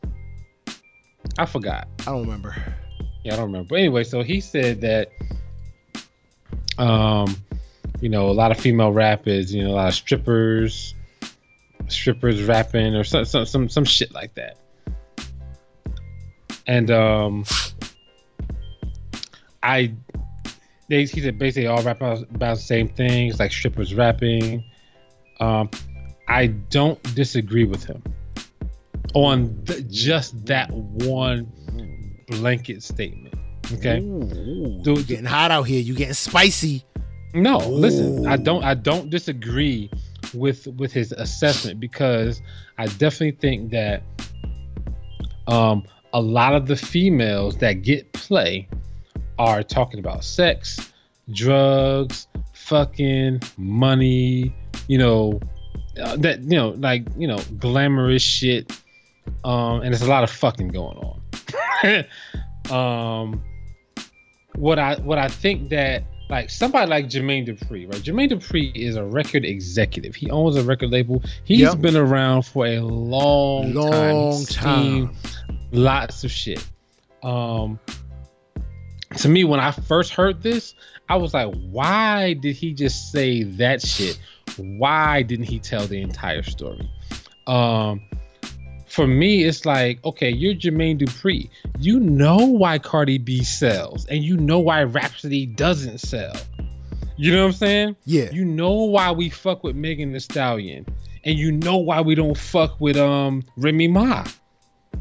I 1.38 1.46
forgot. 1.46 1.88
I 2.02 2.06
don't 2.06 2.22
remember. 2.22 2.56
Yeah, 3.24 3.34
I 3.34 3.38
don't 3.38 3.46
remember. 3.46 3.70
But 3.70 3.80
anyway, 3.80 4.04
so 4.04 4.24
he 4.24 4.42
said 4.42 4.82
that, 4.82 5.10
um, 6.78 7.36
you 8.02 8.10
know, 8.10 8.30
a 8.30 8.32
lot 8.34 8.52
of 8.52 8.60
female 8.60 8.92
rappers, 8.92 9.54
you 9.54 9.64
know, 9.64 9.72
a 9.72 9.76
lot 9.76 9.88
of 9.88 9.94
strippers, 9.94 10.94
strippers 11.88 12.44
rapping 12.44 12.96
or 12.96 13.04
some 13.04 13.26
some 13.26 13.46
some, 13.46 13.70
some 13.70 13.86
shit 13.86 14.14
like 14.14 14.34
that. 14.36 14.58
And 16.68 16.92
um, 16.92 17.46
I, 19.64 19.94
they 20.90 21.06
he 21.06 21.22
said 21.22 21.40
basically 21.40 21.68
all 21.68 21.82
rap 21.82 21.98
about, 21.98 22.24
about 22.24 22.58
the 22.58 22.64
same 22.64 22.90
things, 22.90 23.40
like 23.40 23.52
strippers 23.52 23.96
rapping. 23.96 24.64
Um, 25.40 25.70
I 26.28 26.48
don't 26.48 27.02
disagree 27.16 27.64
with 27.64 27.86
him 27.86 28.04
on 29.14 29.64
th- 29.66 29.88
just 29.88 30.46
that 30.48 30.70
one 30.72 31.52
blanket 32.28 32.84
statement. 32.84 33.27
Okay. 33.74 34.00
Ooh, 34.00 34.80
Dude, 34.84 34.98
you 34.98 35.04
getting 35.04 35.26
hot 35.26 35.52
out 35.52 35.64
here. 35.64 35.82
You 35.82 35.94
getting 35.94 36.14
spicy. 36.14 36.86
No, 37.34 37.58
listen, 37.58 38.26
I 38.26 38.38
don't 38.38 38.64
I 38.64 38.74
don't 38.74 39.10
disagree 39.10 39.92
with 40.34 40.68
with 40.68 40.92
his 40.94 41.12
assessment 41.12 41.80
because 41.80 42.42
I 42.78 42.88
definitely 42.88 43.32
think 43.32 43.72
that 43.72 44.02
um 45.48 45.84
a 46.14 46.22
lot 46.22 46.56
of 46.56 46.68
the 46.68 46.76
females 46.76 47.58
that 47.58 47.82
get 47.82 48.12
play 48.14 48.68
are 49.38 49.62
talking 49.62 50.00
about 50.00 50.24
sex, 50.24 50.92
drugs, 51.32 52.28
fucking 52.54 53.42
money, 53.58 54.56
you 54.88 54.98
know, 54.98 55.40
uh, 56.02 56.16
that 56.18 56.42
you 56.42 56.58
know 56.58 56.70
like, 56.70 57.06
you 57.18 57.28
know, 57.28 57.40
glamorous 57.60 58.24
shit. 58.24 58.72
Um 59.44 59.82
and 59.82 59.94
there's 59.94 60.02
a 60.02 60.10
lot 60.10 60.24
of 60.24 60.32
fucking 60.32 60.70
going 60.70 60.98
on. 60.98 62.06
um 62.72 63.44
what 64.58 64.78
I 64.80 64.96
what 64.96 65.18
I 65.18 65.28
think 65.30 65.70
that 65.70 66.04
like 66.30 66.50
somebody 66.50 66.90
like 66.90 67.06
Jermaine 67.06 67.48
Dupri, 67.48 67.90
right? 67.92 68.02
Jermaine 68.02 68.30
Dupri 68.32 68.76
is 68.76 68.98
a 68.98 69.04
record 69.06 69.46
executive. 69.46 70.14
He 70.16 70.30
owns 70.30 70.58
a 70.58 70.64
record 70.64 70.90
label. 70.92 71.24
He's 71.46 71.62
Yep. 71.62 71.80
been 71.82 71.96
around 71.96 72.42
for 72.44 72.66
a 72.66 72.80
long. 72.82 73.74
Long 73.74 74.32
He's 74.38 74.50
time. 74.50 75.14
lots 75.72 76.24
of 76.26 76.32
shit. 76.32 76.66
Um, 77.24 77.80
to 79.18 79.30
me, 79.30 79.46
when 79.46 79.60
I 79.62 79.72
first 79.72 80.12
heard 80.14 80.44
this, 80.44 80.76
I 81.08 81.16
was 81.16 81.34
like, 81.34 81.54
why 81.72 82.34
did 82.34 82.56
he 82.58 82.74
just 82.74 83.12
say 83.12 83.44
that 83.44 83.82
shit? 83.82 84.20
Why 84.58 85.22
didn't 85.22 85.46
he 85.46 85.60
tell 85.60 85.88
the 85.88 86.02
entire 86.02 86.44
story? 86.44 86.90
Um, 87.48 88.02
for 88.98 89.06
me, 89.06 89.44
it's 89.44 89.64
like, 89.64 90.04
okay, 90.04 90.32
you're 90.32 90.56
Jermaine 90.56 91.00
Dupri. 91.00 91.52
You 91.78 92.00
know 92.00 92.38
why 92.38 92.80
Cardi 92.80 93.20
B 93.20 93.44
sells, 93.44 94.08
and 94.08 94.24
you 94.24 94.38
know 94.38 94.58
why 94.58 94.82
Rapsody 94.86 95.46
doesn't 95.46 96.00
sell. 96.00 96.34
You 97.16 97.32
know 97.32 97.44
what 97.44 97.50
I'm 97.50 97.54
saying? 97.54 97.96
Yeah. 98.06 98.32
You 98.32 98.44
know 98.44 98.72
why 98.72 99.12
we 99.12 99.30
fuck 99.30 99.64
with 99.64 99.76
Megan 99.76 100.14
Thee 100.14 100.20
Stallion, 100.20 100.84
and 101.24 101.38
you 101.38 101.52
know 101.52 101.78
why 101.78 102.02
we 102.02 102.16
don't 102.16 102.36
fuck 102.36 102.82
with 102.82 102.98
um 102.98 103.44
Remy 103.56 103.88
Ma. 103.90 104.26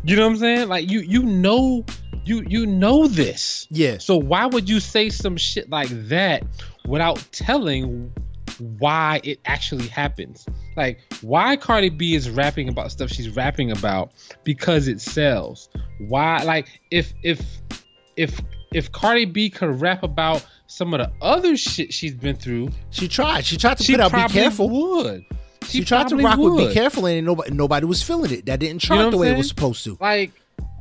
You 0.04 0.16
know 0.16 0.24
what 0.24 0.32
I'm 0.32 0.36
saying? 0.36 0.68
Like 0.68 0.90
you 0.90 1.00
you 1.00 1.22
know 1.22 1.82
you 2.26 2.44
you 2.46 2.66
know 2.66 3.06
this. 3.06 3.66
Yeah. 3.70 3.96
So 3.96 4.18
why 4.18 4.44
would 4.44 4.68
you 4.68 4.78
say 4.78 5.08
some 5.08 5.38
shit 5.38 5.70
like 5.70 5.88
that 6.08 6.42
without 6.86 7.24
telling 7.32 8.12
why 8.78 9.20
it 9.24 9.40
actually 9.44 9.88
happens? 9.88 10.46
Like 10.76 11.00
why 11.20 11.56
Cardi 11.56 11.90
B 11.90 12.14
is 12.14 12.30
rapping 12.30 12.68
about 12.68 12.92
stuff 12.92 13.10
she's 13.10 13.30
rapping 13.30 13.70
about 13.70 14.12
because 14.44 14.88
it 14.88 15.00
sells. 15.00 15.68
Why 15.98 16.42
like 16.42 16.80
if 16.90 17.12
if 17.22 17.40
if 18.16 18.40
if 18.72 18.92
Cardi 18.92 19.24
B 19.24 19.50
could 19.50 19.80
rap 19.80 20.02
about 20.02 20.44
some 20.66 20.92
of 20.94 21.00
the 21.00 21.12
other 21.24 21.56
shit 21.56 21.92
she's 21.92 22.14
been 22.14 22.36
through, 22.36 22.70
She 22.90 23.08
tried. 23.08 23.44
She 23.44 23.56
tried 23.56 23.78
to 23.78 23.84
she 23.84 23.92
put 23.92 24.00
out 24.00 24.12
"Be 24.12 24.32
Careful." 24.32 24.68
would. 24.68 25.24
She, 25.68 25.84
tried 25.84 26.08
to 26.08 26.16
rock 26.16 26.38
with 26.38 26.68
"Be. 26.68 26.74
Careful," 26.74 27.06
and 27.06 27.26
nobody 27.26 27.52
nobody 27.52 27.86
was 27.86 28.02
feeling 28.02 28.32
it. 28.32 28.46
That 28.46 28.60
didn't 28.60 28.80
chart 28.80 29.00
know 29.00 29.10
the 29.10 29.16
way 29.16 29.30
it 29.30 29.36
was 29.36 29.48
supposed 29.48 29.84
to. 29.84 29.96
like 30.00 30.32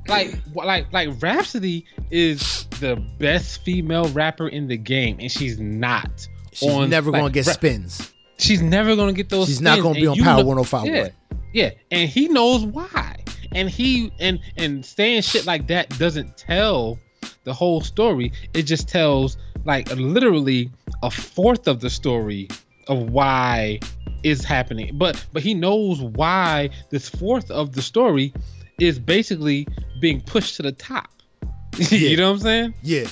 like 0.07 0.35
like 0.53 0.91
like 0.93 1.09
Rapsody 1.21 1.85
is 2.11 2.65
the 2.79 2.95
best 3.19 3.63
female 3.63 4.07
rapper 4.09 4.47
in 4.47 4.67
the 4.67 4.77
game 4.77 5.17
and 5.19 5.31
she's 5.31 5.59
not 5.59 6.27
She's 6.55 6.69
on 6.71 6.89
never 6.89 7.11
like, 7.11 7.21
gonna 7.21 7.33
get 7.33 7.45
spins. 7.45 8.11
she's 8.37 8.61
never 8.61 8.95
gonna 8.95 9.13
get 9.13 9.29
those 9.29 9.47
She's 9.47 9.61
not 9.61 9.79
gonna 9.81 9.95
be 9.95 10.07
on 10.07 10.17
Power 10.17 10.43
know- 10.43 10.63
105.1. 10.63 10.85
yeah 10.87 11.09
yeah 11.53 11.69
and 11.91 12.09
he 12.09 12.27
knows 12.27 12.63
why 12.65 13.17
and 13.53 13.69
he 13.69 14.11
and 14.19 14.39
and 14.57 14.85
saying 14.85 15.21
shit 15.21 15.45
like 15.45 15.67
that 15.67 15.89
doesn't 15.99 16.37
tell 16.37 16.99
the 17.45 17.53
whole 17.53 17.79
story 17.81 18.31
it 18.53 18.63
just 18.63 18.87
tells 18.89 19.37
like 19.65 19.89
literally 19.95 20.69
a 21.03 21.09
fourth 21.11 21.67
of 21.67 21.79
the 21.79 21.89
story 21.89 22.47
of 22.87 23.09
why 23.09 23.79
is 24.23 24.43
happening 24.43 24.91
but 24.97 25.25
but 25.33 25.41
he 25.43 25.53
knows 25.53 26.01
why 26.01 26.69
this 26.89 27.07
fourth 27.09 27.49
of 27.51 27.71
the 27.73 27.81
story 27.81 28.33
is 28.79 28.99
basically 28.99 29.65
being 30.01 30.19
pushed 30.21 30.55
to 30.57 30.61
the 30.63 30.71
top 30.73 31.09
Yeah. 31.77 31.97
you 31.97 32.17
know 32.17 32.27
what 32.31 32.35
i'm 32.37 32.41
saying 32.41 32.73
Yeah. 32.83 33.07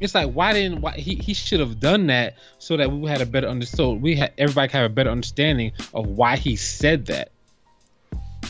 It's 0.00 0.14
like 0.14 0.32
why 0.32 0.52
didn't 0.52 0.80
why 0.80 0.92
he, 0.92 1.14
he 1.16 1.34
should 1.34 1.60
have 1.60 1.78
done 1.78 2.06
that 2.08 2.34
so 2.58 2.76
that 2.76 2.90
we 2.90 3.08
had 3.08 3.20
a 3.20 3.26
better 3.26 3.46
understood 3.46 3.76
so 3.76 3.92
we 3.92 4.16
had 4.16 4.32
everybody 4.38 4.72
have 4.72 4.84
a 4.84 4.88
better 4.94 5.10
understanding 5.10 5.72
of 5.94 6.06
why 6.06 6.36
he 6.36 6.56
said 6.56 7.06
that 7.06 7.30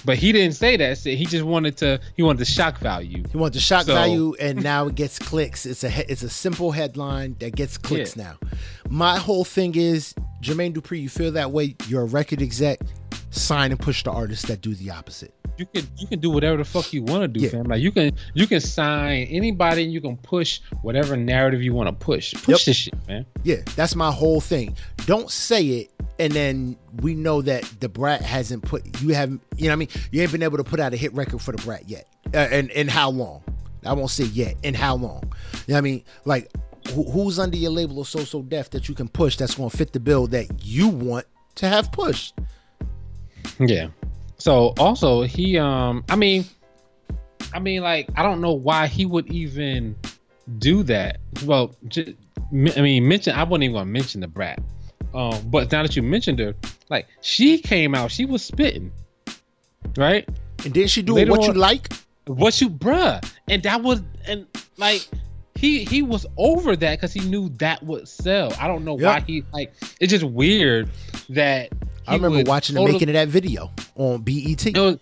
but 0.05 0.16
he 0.16 0.32
didn't 0.32 0.55
say 0.55 0.77
that 0.78 0.97
he 0.98 1.27
just 1.27 1.44
wanted 1.44 1.77
to 1.77 2.01
he 2.16 2.22
wanted 2.22 2.39
the 2.39 2.44
shock 2.47 2.78
value 2.78 3.22
He 3.31 3.36
wanted 3.36 3.55
the 3.55 3.60
shock 3.60 3.85
So- 3.85 3.94
value, 3.94 4.35
and 4.40 4.62
now 4.62 4.86
it 4.86 4.94
gets 4.94 5.18
clicks. 5.18 5.66
It's 5.66 5.85
a 5.85 6.10
it's 6.10 6.22
a 6.22 6.31
simple 6.31 6.70
headline 6.70 7.36
that 7.40 7.55
gets 7.55 7.77
clicks 7.77 8.16
Yeah. 8.16 8.22
now. 8.40 8.48
My 8.89 9.18
whole 9.18 9.44
thing 9.44 9.74
is 9.74 10.14
Jermaine 10.43 10.72
Dupri. 10.74 11.02
You 11.02 11.10
feel 11.10 11.32
that 11.32 11.51
way? 11.51 11.74
You're 11.86 12.02
a 12.02 12.06
record 12.06 12.40
exec. 12.40 12.81
Sign 13.31 13.70
and 13.70 13.78
push 13.81 14.02
the 14.02 14.11
artists 14.11 14.47
that 14.48 14.61
do 14.61 14.74
the 14.74 14.90
opposite. 14.90 15.32
you 15.59 15.66
can 15.66 15.86
you 15.98 16.07
can 16.07 16.19
do 16.20 16.31
whatever 16.31 16.57
the 16.57 16.65
fuck 16.65 16.93
you 16.93 17.02
want 17.02 17.23
to 17.23 17.28
do 17.28 17.40
Yeah. 17.40 17.51
fam 17.51 17.65
like 17.65 17.81
you 17.82 17.93
can 17.93 18.12
you 18.35 18.47
can 18.47 18.61
sign 18.61 19.27
anybody 19.31 19.85
and 19.85 19.93
you 19.93 20.01
can 20.01 20.16
push 20.16 20.61
whatever 20.82 21.16
narrative 21.16 21.62
you 21.62 21.74
want 21.74 21.89
to 21.89 21.93
push 21.93 22.32
push 22.35 22.48
Yep. 22.48 22.61
this 22.65 22.77
shit 22.77 22.94
man 23.09 23.27
Yeah, 23.44 23.57
that's 23.77 23.94
my 23.94 24.11
whole 24.11 24.40
thing. 24.40 24.74
Don't 25.07 25.31
say 25.31 25.62
it, 25.66 25.90
and 26.19 26.32
then 26.32 26.77
we 27.02 27.15
know 27.15 27.43
that 27.43 27.62
the 27.81 27.89
Brat 27.89 28.23
hasn't 28.23 28.62
put 28.62 29.01
you 29.02 29.15
haven't. 29.15 29.43
You 29.57 29.65
know 29.65 29.70
what 29.70 29.73
I 29.73 29.77
mean? 29.77 29.89
You 30.12 30.23
ain't 30.23 30.32
been 30.32 30.43
able 30.43 30.57
to 30.59 30.65
put 30.65 30.81
out 30.81 30.93
a 30.93 30.97
hit 30.97 31.12
record 31.15 31.40
for 31.40 31.52
the 31.52 31.62
Brat 31.62 31.89
yet. 31.89 32.07
Uh, 32.32 32.39
and 32.39 32.70
and 32.73 32.90
how 32.90 33.11
long? 33.11 33.43
I 33.85 33.93
won't 33.93 34.11
say 34.11 34.24
yet. 34.24 34.57
And 34.65 34.74
how 34.77 34.94
long? 34.97 35.23
You 35.23 35.28
know 35.69 35.74
what 35.74 35.78
I 35.78 35.81
mean? 35.82 36.05
Like 36.24 36.51
who, 36.94 37.05
who's 37.11 37.39
under 37.39 37.57
your 37.57 37.70
label 37.70 38.01
of 38.01 38.09
So 38.09 38.20
So 38.24 38.43
Def 38.43 38.70
that 38.70 38.89
you 38.89 38.94
can 38.94 39.09
push 39.09 39.36
that's 39.36 39.55
going 39.57 39.70
to 39.70 39.77
fit 39.77 39.93
the 39.93 40.01
bill 40.01 40.27
that 40.28 40.65
you 40.65 40.89
want 40.89 41.27
to 41.57 41.69
have 41.69 41.90
pushed? 41.93 42.35
Yeah. 43.59 43.89
So 44.39 44.75
also 44.79 45.23
he 45.23 45.59
um 45.59 46.05
I 46.09 46.17
mean 46.17 46.45
I 47.53 47.59
mean, 47.59 47.83
like, 47.83 48.09
I 48.17 48.23
don't 48.23 48.41
know 48.41 48.53
why 48.53 48.87
he 48.87 49.07
would 49.07 49.27
even 49.29 49.97
do 50.59 50.83
that. 50.85 51.19
Well, 51.45 51.75
j- 51.89 52.17
I 52.53 52.81
mean, 52.81 53.07
mention. 53.09 53.35
I 53.35 53.43
wasn't 53.45 53.65
even 53.65 53.75
gonna 53.75 53.87
mention 53.87 54.21
the 54.21 54.29
brat. 54.29 54.61
Um, 55.12 55.35
but 55.47 55.73
now 55.73 55.83
that 55.83 55.97
you 55.97 56.03
mentioned 56.03 56.39
her, 56.39 56.55
like, 56.89 57.09
she 57.21 57.59
came 57.59 57.95
out, 57.95 58.12
she 58.12 58.25
was 58.25 58.45
spitting, 58.45 58.93
right? 59.97 60.29
And 60.65 60.73
didn't 60.73 60.91
she 60.91 61.03
do 61.03 61.15
Later 61.15 61.33
what 61.33 61.43
you 61.43 61.53
like? 61.55 61.93
What 62.27 62.61
you, 62.61 62.71
bruh? 62.71 63.25
And 63.49 63.62
that 63.65 63.83
was, 63.83 64.03
and 64.27 64.47
like, 64.77 65.09
he 65.57 65.85
he 65.85 66.03
was 66.03 66.27
over 66.37 66.77
that 66.77 66.99
because 66.99 67.12
he 67.12 67.21
knew 67.21 67.49
that 67.59 67.83
would 67.83 68.07
sell. 68.07 68.53
I 68.61 68.69
don't 68.69 68.85
know 68.85 68.95
why 68.95 69.21
he 69.21 69.43
like. 69.53 69.73
It's 70.01 70.12
just 70.12 70.25
weird 70.25 70.89
that. 71.31 71.71
I 72.06 72.14
remember 72.16 72.43
watching 72.48 72.74
the 72.74 72.81
totally- 72.81 72.94
making 72.94 73.09
of 73.10 73.14
that 73.14 73.28
video 73.28 73.70
on 73.97 74.22
BET. 74.22 74.66
it 74.66 74.77
was 74.78 74.98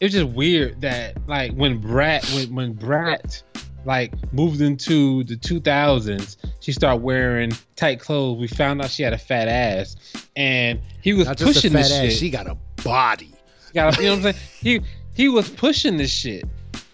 it 0.00 0.04
was 0.06 0.12
just 0.12 0.28
weird 0.28 0.80
that 0.80 1.16
like 1.28 1.52
when 1.52 1.78
Brat 1.78 2.24
when 2.34 2.54
when 2.54 2.72
Brat 2.72 3.42
like 3.86 4.12
moved 4.32 4.60
into 4.60 5.24
the 5.24 5.36
2000s, 5.36 6.36
she 6.60 6.70
started 6.72 7.02
wearing 7.02 7.50
tight 7.76 7.98
clothes. 7.98 8.38
We 8.38 8.46
found 8.46 8.82
out 8.82 8.90
she 8.90 9.02
had 9.02 9.14
a 9.14 9.18
fat 9.18 9.48
ass, 9.48 9.96
and 10.36 10.80
he 11.00 11.14
was 11.14 11.26
Not 11.26 11.40
a 11.40 11.44
pushing 11.44 11.72
this 11.72 11.90
ass, 11.90 11.98
shit. 12.10 12.12
she 12.12 12.28
got 12.30 12.46
a 12.46 12.56
body. 12.84 13.32
Got- 13.72 13.96
you 13.98 14.04
know 14.04 14.10
what 14.10 14.16
I'm 14.16 14.22
saying? 14.22 14.36
He 14.60 14.80
he 15.14 15.28
was 15.28 15.48
pushing 15.48 15.96
this 15.96 16.10
shit. 16.10 16.44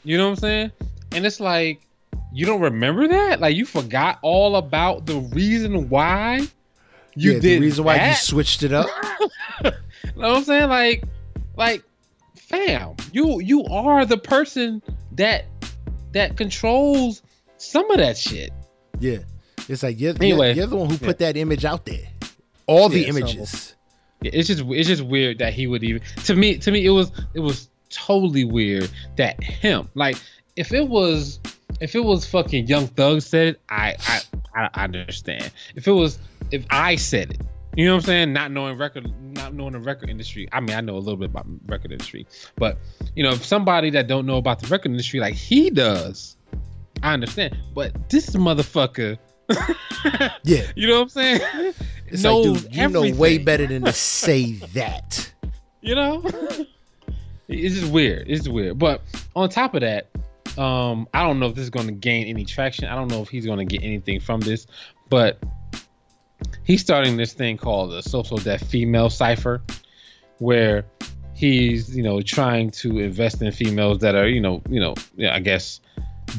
You 0.04 0.16
know 0.16 0.26
what 0.26 0.30
I'm 0.30 0.36
saying? 0.36 0.72
And 1.12 1.26
it's 1.26 1.40
like 1.40 1.80
you 2.32 2.46
don't 2.46 2.60
remember 2.60 3.08
that? 3.08 3.40
Like 3.40 3.56
you 3.56 3.64
forgot 3.66 4.18
all 4.22 4.56
about 4.56 5.06
the 5.06 5.16
reason 5.16 5.88
why 5.88 6.46
you 7.16 7.32
yeah, 7.32 7.40
did 7.40 7.43
the 7.43 7.60
reason 7.60 7.84
why 7.84 8.09
you 8.09 8.14
switched 8.14 8.62
it 8.62 8.72
up. 8.72 8.86
You 10.14 10.22
know 10.22 10.28
what 10.28 10.36
I'm 10.38 10.44
saying? 10.44 10.68
Like, 10.70 11.05
like, 11.56 11.82
fam, 12.36 12.94
you 13.12 13.40
you 13.40 13.64
are 13.64 14.06
the 14.06 14.16
person 14.16 14.80
that 15.12 15.44
that 16.12 16.36
controls 16.36 17.22
some 17.59 17.90
of 17.90 17.98
that 17.98 18.16
shit. 18.16 18.51
Yeah, 19.01 19.18
it's 19.68 19.82
like 19.82 20.01
you're, 20.01 20.14
Anyway, 20.20 20.48
you're, 20.48 20.56
you're 20.56 20.66
the 20.68 20.76
one 20.76 20.88
who 20.88 20.94
yeah. 20.94 21.06
put 21.06 21.18
that 21.18 21.36
image 21.36 21.64
out 21.66 21.84
there. 21.84 22.06
All 22.66 22.88
the 22.88 23.01
Yeah, 23.01 23.10
so- 23.12 23.18
images. 23.18 23.74
Yeah, 24.22 24.30
It's 24.32 24.48
just 24.48 24.62
it's 24.66 24.88
just 24.88 25.02
weird 25.02 25.38
that 25.38 25.52
he 25.52 25.66
would 25.66 25.82
even 25.84 26.01
to 26.24 26.34
me 26.34 26.56
to 26.59 26.70
me 26.70 26.86
it 26.86 26.90
was 26.90 27.10
it 27.34 27.40
was 27.40 27.68
totally 27.90 28.44
weird 28.44 28.88
that 29.16 29.43
him 29.43 29.88
like 29.94 30.16
if 30.56 30.72
it 30.72 30.88
was 30.88 31.38
if 31.80 31.94
it 31.94 32.01
was 32.05 32.24
fucking 32.24 32.66
Young 32.68 32.86
Thug 32.86 33.20
said 33.20 33.48
it 33.48 33.60
I 33.68 33.97
I 34.06 34.20
I, 34.56 34.70
I 34.74 34.84
understand. 34.84 35.52
If 35.74 35.86
it 35.86 35.92
was 35.92 36.18
if 36.50 36.64
I 36.70 36.96
said 36.96 37.32
it 37.32 37.40
you 37.76 37.84
know 37.84 37.92
what 37.92 38.04
I'm 38.04 38.06
saying? 38.06 38.32
Not 38.32 38.52
knowing 38.52 38.78
record 38.78 39.12
not 39.34 39.52
knowing 39.52 39.74
the 39.74 39.78
record 39.78 40.08
industry. 40.08 40.48
I 40.50 40.60
mean 40.60 40.74
I 40.74 40.80
know 40.80 40.96
a 40.96 40.98
little 40.98 41.18
bit 41.18 41.28
about 41.28 41.46
record 41.66 41.92
industry 41.92 42.26
but 42.56 42.78
you 43.14 43.22
know 43.22 43.32
if 43.32 43.44
somebody 43.44 43.90
that 43.90 44.08
don't 44.08 44.24
know 44.26 44.38
about 44.38 44.60
the 44.60 44.66
record 44.68 44.90
industry 44.90 45.20
like 45.20 45.34
he 45.34 45.70
does 45.70 46.36
I 47.02 47.12
understand. 47.12 47.56
But 47.74 48.08
this 48.08 48.30
motherfucker 48.30 49.18
Yeah, 50.42 50.62
you 50.74 50.88
know 50.88 51.00
what 51.00 51.02
I'm 51.02 51.08
saying? 51.10 51.74
It's 52.08 52.22
knows 52.22 52.62
like, 52.62 52.62
dude, 52.62 52.76
you 52.76 52.88
know 52.88 53.18
way 53.18 53.36
better 53.36 53.66
than 53.66 53.82
to 53.82 53.92
say 53.92 54.52
that. 54.74 55.32
you 55.80 55.96
know? 55.96 56.22
It's 57.48 57.74
just 57.74 57.92
weird. 57.92 58.30
It's 58.30 58.46
weird. 58.48 58.78
But 58.78 59.02
on 59.34 59.48
top 59.48 59.74
of 59.74 59.80
that 59.80 60.06
um 60.58 61.06
i 61.14 61.22
don't 61.22 61.38
know 61.40 61.46
if 61.46 61.54
this 61.54 61.64
is 61.64 61.70
going 61.70 61.86
to 61.86 61.92
gain 61.92 62.26
any 62.26 62.44
traction. 62.44 62.86
I 62.86 62.94
don't 62.94 63.08
know 63.08 63.22
if 63.22 63.28
he's 63.28 63.44
going 63.46 63.58
to 63.58 63.64
get 63.64 63.82
anything 63.84 64.20
from 64.20 64.40
this 64.40 64.66
but 65.08 65.42
he's 66.64 66.80
starting 66.80 67.16
this 67.16 67.32
thing 67.32 67.56
called 67.56 67.92
the 67.92 68.02
So 68.02 68.22
So 68.22 68.36
Def 68.36 68.62
female 68.62 69.10
cipher 69.10 69.62
where 70.38 70.84
he's 71.34 71.94
you 71.96 72.02
know 72.02 72.20
trying 72.22 72.70
to 72.70 72.98
invest 72.98 73.42
in 73.42 73.52
females 73.52 73.98
that 73.98 74.14
are 74.14 74.26
you 74.28 74.40
know 74.40 74.62
you 74.68 74.80
know 74.80 74.94
yeah, 75.16 75.34
i 75.34 75.38
guess 75.40 75.80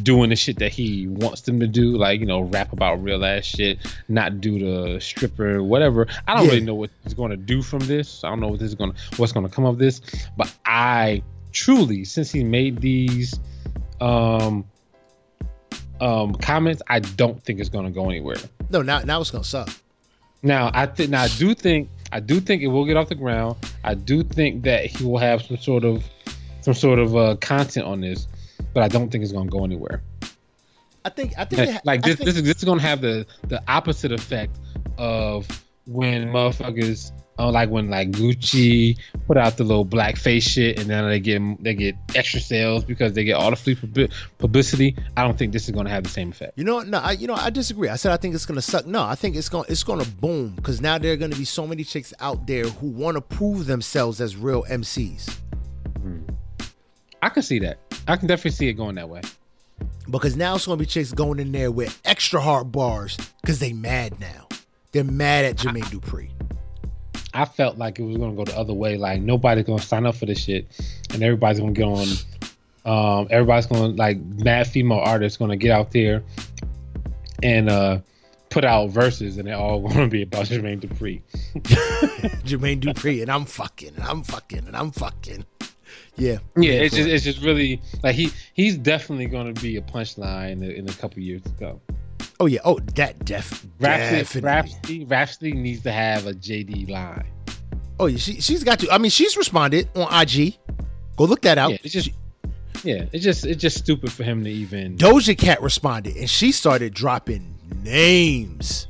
doing 0.03 0.29
the 0.29 0.35
shit 0.35 0.59
that 0.59 0.71
he 0.71 1.07
wants 1.07 1.41
them 1.41 1.59
to 1.59 1.67
do 1.67 1.95
like 1.97 2.19
you 2.19 2.25
know 2.25 2.41
rap 2.41 2.73
about 2.73 3.01
real 3.01 3.23
ass 3.23 3.45
shit 3.45 3.77
not 4.09 4.41
do 4.41 4.59
the 4.59 4.99
stripper 4.99 5.63
whatever. 5.63 6.07
I 6.27 6.35
don't 6.35 6.45
Yeah. 6.45 6.51
really 6.51 6.65
know 6.65 6.75
what 6.75 6.89
he's 7.03 7.13
going 7.13 7.31
to 7.31 7.37
do 7.37 7.61
from 7.61 7.79
this. 7.79 8.23
I 8.23 8.29
don't 8.29 8.41
know 8.41 8.49
what 8.49 8.59
this 8.59 8.67
is 8.69 8.75
going 8.75 8.91
to 8.93 8.97
what's 9.15 9.31
going 9.31 9.47
to 9.47 9.51
come 9.51 9.65
of 9.65 9.77
this 9.77 10.01
but 10.35 10.53
i 10.65 11.23
truly 11.53 12.03
since 12.03 12.31
he 12.31 12.43
made 12.43 12.79
these 12.79 13.39
um 14.01 14.65
um 15.99 16.33
comments 16.35 16.81
i 16.87 16.99
don't 16.99 17.43
think 17.43 17.59
it's 17.59 17.69
going 17.69 17.85
to 17.85 17.91
go 17.91 18.09
anywhere 18.09 18.37
No, 18.69 18.81
now 18.81 18.99
now 18.99 19.19
it's 19.21 19.31
gonna 19.31 19.43
suck. 19.43 19.69
now 20.43 20.69
I 20.73 20.85
think 20.85 21.09
now 21.09 21.23
I 21.23 21.27
do 21.29 21.53
think 21.55 21.89
I 22.11 22.19
do 22.19 22.39
think 22.39 22.61
it 22.61 22.67
will 22.67 22.85
get 22.85 22.95
off 22.95 23.09
the 23.09 23.15
ground. 23.15 23.57
I 23.83 23.93
do 23.93 24.23
think 24.23 24.63
that 24.63 24.85
he 24.85 25.03
will 25.03 25.17
have 25.17 25.41
some 25.41 25.57
sort 25.57 25.83
of 25.83 26.03
some 26.61 26.73
sort 26.73 26.99
of 26.99 27.15
uh, 27.17 27.35
content 27.41 27.85
on 27.85 27.99
this, 28.01 28.27
but 28.73 28.81
I 28.83 28.87
don't 28.87 29.09
think 29.11 29.23
it's 29.23 29.33
gonna 29.33 29.49
go 29.49 29.65
anywhere. 29.65 30.01
I 31.03 31.09
think 31.09 31.33
I 31.37 31.43
think 31.45 31.61
it 31.63 31.69
ha- 31.73 31.81
Like 31.83 32.01
this, 32.03 32.15
think- 32.15 32.27
this 32.27 32.37
is 32.37 32.43
this 32.43 32.57
is 32.57 32.63
gonna 32.63 32.81
have 32.81 33.01
the 33.01 33.25
the 33.47 33.61
opposite 33.67 34.11
effect 34.13 34.55
of 34.97 35.47
when 35.85 36.27
motherfuckers, 36.29 37.11
uh, 37.39 37.51
like 37.51 37.69
when 37.69 37.89
like 37.89 38.11
Gucci 38.11 38.97
put 39.27 39.37
out 39.37 39.57
the 39.57 39.63
little 39.63 39.85
blackface 39.85 40.43
shit, 40.43 40.79
and 40.79 40.89
then 40.89 41.07
they 41.07 41.19
get 41.19 41.63
they 41.63 41.73
get 41.73 41.95
extra 42.15 42.39
sales 42.39 42.83
because 42.83 43.13
they 43.13 43.23
get 43.23 43.33
all 43.33 43.49
the 43.49 43.55
free 43.55 43.75
pub- 43.75 44.11
publicity. 44.37 44.95
I 45.15 45.23
don't 45.23 45.37
think 45.37 45.53
this 45.53 45.65
is 45.65 45.71
gonna 45.71 45.89
have 45.89 46.03
the 46.03 46.09
same 46.09 46.31
effect. 46.31 46.57
You 46.57 46.63
know, 46.63 46.75
what? 46.75 46.87
no, 46.87 46.99
I, 46.99 47.11
you 47.11 47.27
know, 47.27 47.35
I 47.35 47.49
disagree. 47.49 47.89
I 47.89 47.95
said 47.95 48.11
I 48.11 48.17
think 48.17 48.35
it's 48.35 48.45
gonna 48.45 48.61
suck. 48.61 48.85
No, 48.85 49.03
I 49.03 49.15
think 49.15 49.35
it's 49.35 49.49
gonna 49.49 49.65
it's 49.69 49.83
gonna 49.83 50.05
boom 50.05 50.51
because 50.55 50.81
now 50.81 50.97
there 50.97 51.13
are 51.13 51.17
gonna 51.17 51.35
be 51.35 51.45
so 51.45 51.67
many 51.67 51.83
chicks 51.83 52.13
out 52.19 52.47
there 52.47 52.65
who 52.65 52.87
want 52.87 53.15
to 53.15 53.21
prove 53.21 53.65
themselves 53.67 54.21
as 54.21 54.35
real 54.35 54.63
MCs. 54.63 55.37
I 57.21 57.29
can 57.29 57.43
see 57.43 57.59
that. 57.59 57.79
I 58.07 58.15
can 58.15 58.27
definitely 58.27 58.51
see 58.51 58.67
it 58.67 58.73
going 58.73 58.95
that 58.95 59.09
way. 59.09 59.21
Because 60.09 60.35
now 60.35 60.55
it's 60.55 60.65
gonna 60.65 60.77
be 60.77 60.85
chicks 60.85 61.11
going 61.11 61.39
in 61.39 61.51
there 61.51 61.71
with 61.71 61.99
extra 62.05 62.39
hard 62.39 62.71
bars 62.71 63.17
because 63.41 63.59
they 63.59 63.73
mad 63.73 64.19
now. 64.19 64.47
They're 64.91 65.03
mad 65.03 65.45
at 65.45 65.57
Jermaine 65.57 65.83
Dupri. 65.85 66.31
I 67.41 67.45
felt 67.45 67.77
like 67.77 67.99
it 67.99 68.03
was 68.03 68.17
gonna 68.17 68.35
go 68.35 68.45
the 68.45 68.57
other 68.57 68.73
way. 68.73 68.97
Like 68.97 69.21
nobody's 69.21 69.65
gonna 69.65 69.81
sign 69.81 70.05
up 70.05 70.15
for 70.15 70.25
this 70.25 70.39
shit, 70.39 70.67
and 71.13 71.21
everybody's 71.23 71.59
gonna 71.59 71.71
get 71.73 71.85
on. 71.85 72.07
Um, 72.85 73.27
everybody's 73.29 73.65
gonna 73.65 73.89
like 73.89 74.17
mad 74.19 74.67
female 74.67 74.99
artists 74.99 75.37
gonna 75.37 75.57
get 75.57 75.71
out 75.71 75.91
there 75.91 76.23
and 77.43 77.69
uh 77.69 77.99
put 78.49 78.63
out 78.65 78.89
verses, 78.89 79.37
and 79.37 79.47
they're 79.47 79.55
all 79.57 79.81
gonna 79.87 80.07
be 80.07 80.23
about 80.23 80.45
Jermaine 80.45 80.79
Dupri. 80.79 81.21
Jermaine 82.45 82.79
Dupri 82.81 83.21
and 83.21 83.29
I'm 83.31 83.45
fucking 83.45 83.93
and 83.95 84.03
I'm 84.03 84.23
fucking 84.23 84.65
and 84.67 84.75
I'm 84.75 84.91
fucking. 84.91 85.45
Yeah. 86.15 86.39
Yeah, 86.57 86.71
it's 86.73 86.95
just 86.95 87.07
it. 87.07 87.13
it's 87.13 87.23
just 87.23 87.41
really 87.41 87.81
like 88.03 88.15
he 88.15 88.31
he's 88.53 88.77
definitely 88.77 89.27
gonna 89.27 89.53
be 89.53 89.77
a 89.77 89.81
punchline 89.81 90.53
in, 90.53 90.63
a- 90.63 90.67
in 90.73 90.89
a 90.89 90.93
couple 90.93 91.19
years 91.21 91.41
to 91.43 91.49
come. 91.59 91.79
Oh 92.39 92.45
yeah. 92.45 92.59
Oh, 92.63 92.79
that 92.95 93.25
def 93.25 93.65
Rapsody, 93.79 94.17
definitely. 94.17 94.41
Rapsody, 94.41 95.05
Rapsody 95.05 95.51
needs 95.53 95.83
to 95.83 95.91
have 95.91 96.27
a 96.27 96.33
JD 96.33 96.89
line. 96.89 97.25
Oh 97.99 98.05
yeah. 98.05 98.17
She 98.17 98.41
she's 98.41 98.63
got 98.63 98.79
to. 98.79 98.91
I 98.91 98.97
mean, 98.97 99.11
she's 99.11 99.35
responded 99.35 99.89
on 99.95 100.07
IG. 100.21 100.57
Go 101.15 101.25
look 101.25 101.41
that 101.41 101.57
out. 101.57 101.71
Yeah, 101.71 101.77
it's 101.83 101.93
just 101.93 102.11
yeah, 102.83 103.05
it's 103.11 103.23
just 103.23 103.45
it's 103.45 103.61
just 103.61 103.77
stupid 103.77 104.11
for 104.11 104.23
him 104.23 104.43
to 104.43 104.49
even 104.49 104.97
Doja 104.97 105.37
Cat 105.37 105.61
responded 105.61 106.15
and 106.15 106.29
she 106.29 106.51
started 106.51 106.93
dropping 106.93 107.55
names 107.83 108.87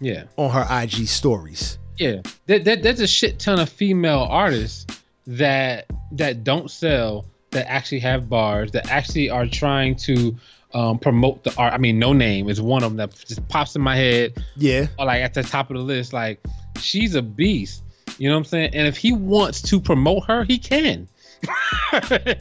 yeah. 0.00 0.24
on 0.36 0.50
her 0.50 0.66
IG 0.82 1.06
stories. 1.06 1.78
Yeah, 1.98 2.22
there, 2.46 2.58
there, 2.58 2.76
there's 2.76 3.00
a 3.00 3.06
shit 3.06 3.38
ton 3.38 3.60
of 3.60 3.68
female 3.68 4.26
artists 4.28 4.86
that 5.26 5.86
that 6.12 6.44
don't 6.44 6.70
sell 6.70 7.26
that 7.50 7.70
actually 7.70 8.00
have 8.00 8.28
bars 8.28 8.72
that 8.72 8.90
actually 8.90 9.30
are 9.30 9.46
trying 9.46 9.94
to 9.94 10.36
um, 10.74 10.98
promote 10.98 11.44
the 11.44 11.54
art. 11.56 11.72
I 11.72 11.78
mean, 11.78 12.00
Noname 12.00 12.50
is 12.50 12.60
one 12.60 12.82
of 12.82 12.90
them 12.90 12.96
that 12.98 13.14
just 13.26 13.46
pops 13.48 13.74
in 13.76 13.82
my 13.82 13.96
head, 13.96 14.34
Yeah. 14.56 14.86
or 14.98 15.06
like 15.06 15.22
at 15.22 15.32
the 15.34 15.42
top 15.42 15.70
of 15.70 15.76
the 15.76 15.82
list. 15.82 16.12
Like 16.12 16.40
she's 16.80 17.14
a 17.14 17.22
beast. 17.22 17.82
You 18.18 18.28
know 18.28 18.34
what 18.34 18.40
I'm 18.40 18.44
saying? 18.44 18.70
And 18.74 18.86
if 18.86 18.96
he 18.96 19.12
wants 19.12 19.62
to 19.62 19.80
promote 19.80 20.24
her, 20.26 20.44
he 20.44 20.58
can. 20.58 21.08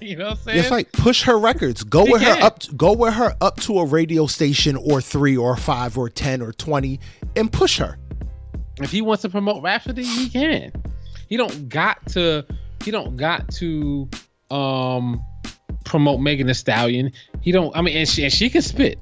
you 0.02 0.16
know 0.16 0.26
what 0.26 0.32
I'm 0.32 0.38
saying? 0.38 0.60
It's 0.60 0.72
like 0.72 0.92
push 0.92 1.24
her 1.24 1.38
records. 1.38 1.84
Go 1.84 2.06
He 2.06 2.12
with 2.14 2.22
her 2.22 2.42
up. 2.44 2.62
Go 2.78 2.94
with 2.94 3.14
her 3.16 3.36
up 3.42 3.60
to 3.62 3.80
a 3.80 3.86
radio 3.86 4.28
station 4.28 4.76
or 4.78 5.02
three 5.02 5.36
or 5.36 5.56
five 5.58 5.98
or 5.98 6.10
ten 6.10 6.42
or 6.42 6.54
twenty, 6.54 7.00
and 7.36 7.52
push 7.52 7.78
her. 7.80 7.98
if 8.82 8.92
he 8.92 9.02
wants 9.02 9.22
to 9.24 9.30
promote 9.30 9.62
Rapsody, 9.64 10.04
he 10.04 10.30
can. 10.30 10.72
He 11.28 11.38
don't 11.38 11.70
got 11.70 12.06
to. 12.10 12.46
He 12.84 12.92
don't 12.92 13.18
got 13.18 13.48
to 13.56 14.10
um 14.52 15.24
promote 15.86 16.20
Megan 16.20 16.48
Thee 16.48 16.54
Stallion. 16.54 17.12
He 17.42 17.52
don't. 17.52 17.76
I 17.76 17.82
mean, 17.82 17.98
and 17.98 18.08
she 18.08 18.24
and 18.24 18.34
she 18.34 18.50
can 18.50 18.62
spit. 18.62 19.00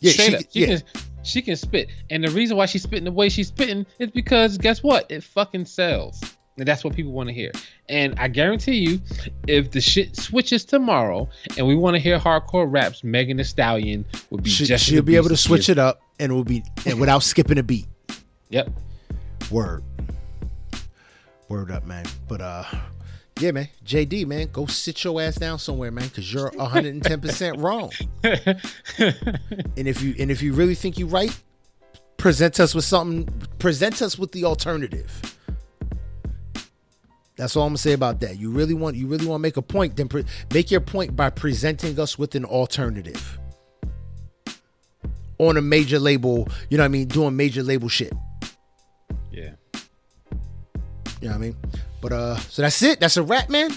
Yeah, 0.00 0.12
Straight 0.12 0.28
she, 0.30 0.36
up, 0.36 0.42
she 0.52 0.60
yeah. 0.60 0.66
can. 0.66 0.82
She 1.22 1.42
can 1.42 1.56
spit, 1.56 1.88
and 2.08 2.22
the 2.22 2.30
reason 2.30 2.56
why 2.56 2.66
she's 2.66 2.84
spitting 2.84 3.04
the 3.04 3.10
way 3.10 3.28
she's 3.28 3.48
spitting 3.48 3.84
is 3.98 4.10
because 4.12 4.58
guess 4.58 4.80
what? 4.80 5.10
It 5.10 5.24
fucking 5.24 5.64
sells, 5.64 6.22
and 6.56 6.68
that's 6.68 6.84
what 6.84 6.94
people 6.94 7.10
want 7.10 7.28
to 7.28 7.32
hear. 7.34 7.50
And 7.88 8.14
I 8.16 8.28
guarantee 8.28 8.76
you, 8.76 9.00
if 9.48 9.72
the 9.72 9.80
shit 9.80 10.14
switches 10.14 10.64
tomorrow, 10.64 11.28
and 11.58 11.66
we 11.66 11.74
want 11.74 11.94
to 11.94 11.98
hear 12.00 12.16
hardcore 12.16 12.72
raps, 12.72 13.02
Megan 13.02 13.38
Thee 13.38 13.42
Stallion 13.42 14.04
would 14.30 14.44
be 14.44 14.50
She, 14.50 14.66
just. 14.66 14.84
she'll 14.84 15.02
be 15.02 15.16
able 15.16 15.30
to 15.30 15.36
switch 15.36 15.68
it 15.68 15.78
up, 15.78 16.00
and 16.20 16.32
will 16.32 16.44
be 16.44 16.62
and 16.84 17.00
without 17.00 17.24
skipping 17.24 17.58
a 17.58 17.62
beat. 17.64 17.86
Yep. 18.50 18.70
Word. 19.50 19.82
Word 21.48 21.72
up, 21.72 21.84
man. 21.86 22.04
But 22.28 22.40
uh, 22.40 22.64
Yeah, 23.38 23.50
man. 23.50 23.68
JD, 23.84 24.26
man, 24.26 24.48
go 24.50 24.64
sit 24.66 25.04
your 25.04 25.20
ass 25.20 25.34
down 25.34 25.58
somewhere, 25.58 25.90
man, 25.90 26.08
because 26.08 26.32
you're 26.32 26.50
110% 26.52 27.62
wrong. 27.62 27.90
And 29.76 29.86
if 29.86 30.00
you 30.02 30.14
and 30.18 30.30
if 30.30 30.42
you 30.42 30.54
really 30.54 30.74
think 30.74 30.98
you're 30.98 31.08
right, 31.08 31.36
present 32.16 32.58
us 32.60 32.74
with 32.74 32.84
something. 32.86 33.28
Present 33.58 34.00
us 34.00 34.18
with 34.18 34.32
the 34.32 34.44
alternative. 34.46 35.36
That's 37.36 37.54
all 37.56 37.64
I'm 37.64 37.70
gonna 37.70 37.78
say 37.78 37.92
about 37.92 38.20
that. 38.20 38.38
You 38.38 38.50
really 38.50 38.72
want 38.72 38.96
you 38.96 39.06
really 39.06 39.26
want 39.26 39.40
to 39.40 39.42
make 39.42 39.58
a 39.58 39.62
point, 39.62 39.96
then 39.96 40.08
pre- 40.08 40.24
make 40.54 40.70
your 40.70 40.80
point 40.80 41.14
by 41.14 41.28
presenting 41.28 42.00
us 42.00 42.18
with 42.18 42.34
an 42.34 42.46
alternative 42.46 43.38
on 45.38 45.58
a 45.58 45.60
major 45.60 45.98
label. 45.98 46.48
You 46.70 46.78
know 46.78 46.84
what 46.84 46.86
I 46.86 46.88
mean? 46.88 47.08
Doing 47.08 47.36
major 47.36 47.62
label 47.62 47.90
shit. 47.90 48.14
yeah. 49.30 49.50
You 51.20 51.28
know 51.28 51.32
what 51.32 51.34
I 51.34 51.38
mean? 51.38 51.56
But 52.00 52.12
uh, 52.12 52.36
so 52.36 52.62
that's 52.62 52.82
it. 52.82 53.00
That's 53.00 53.16
a 53.16 53.22
wrap, 53.22 53.48
man. 53.48 53.70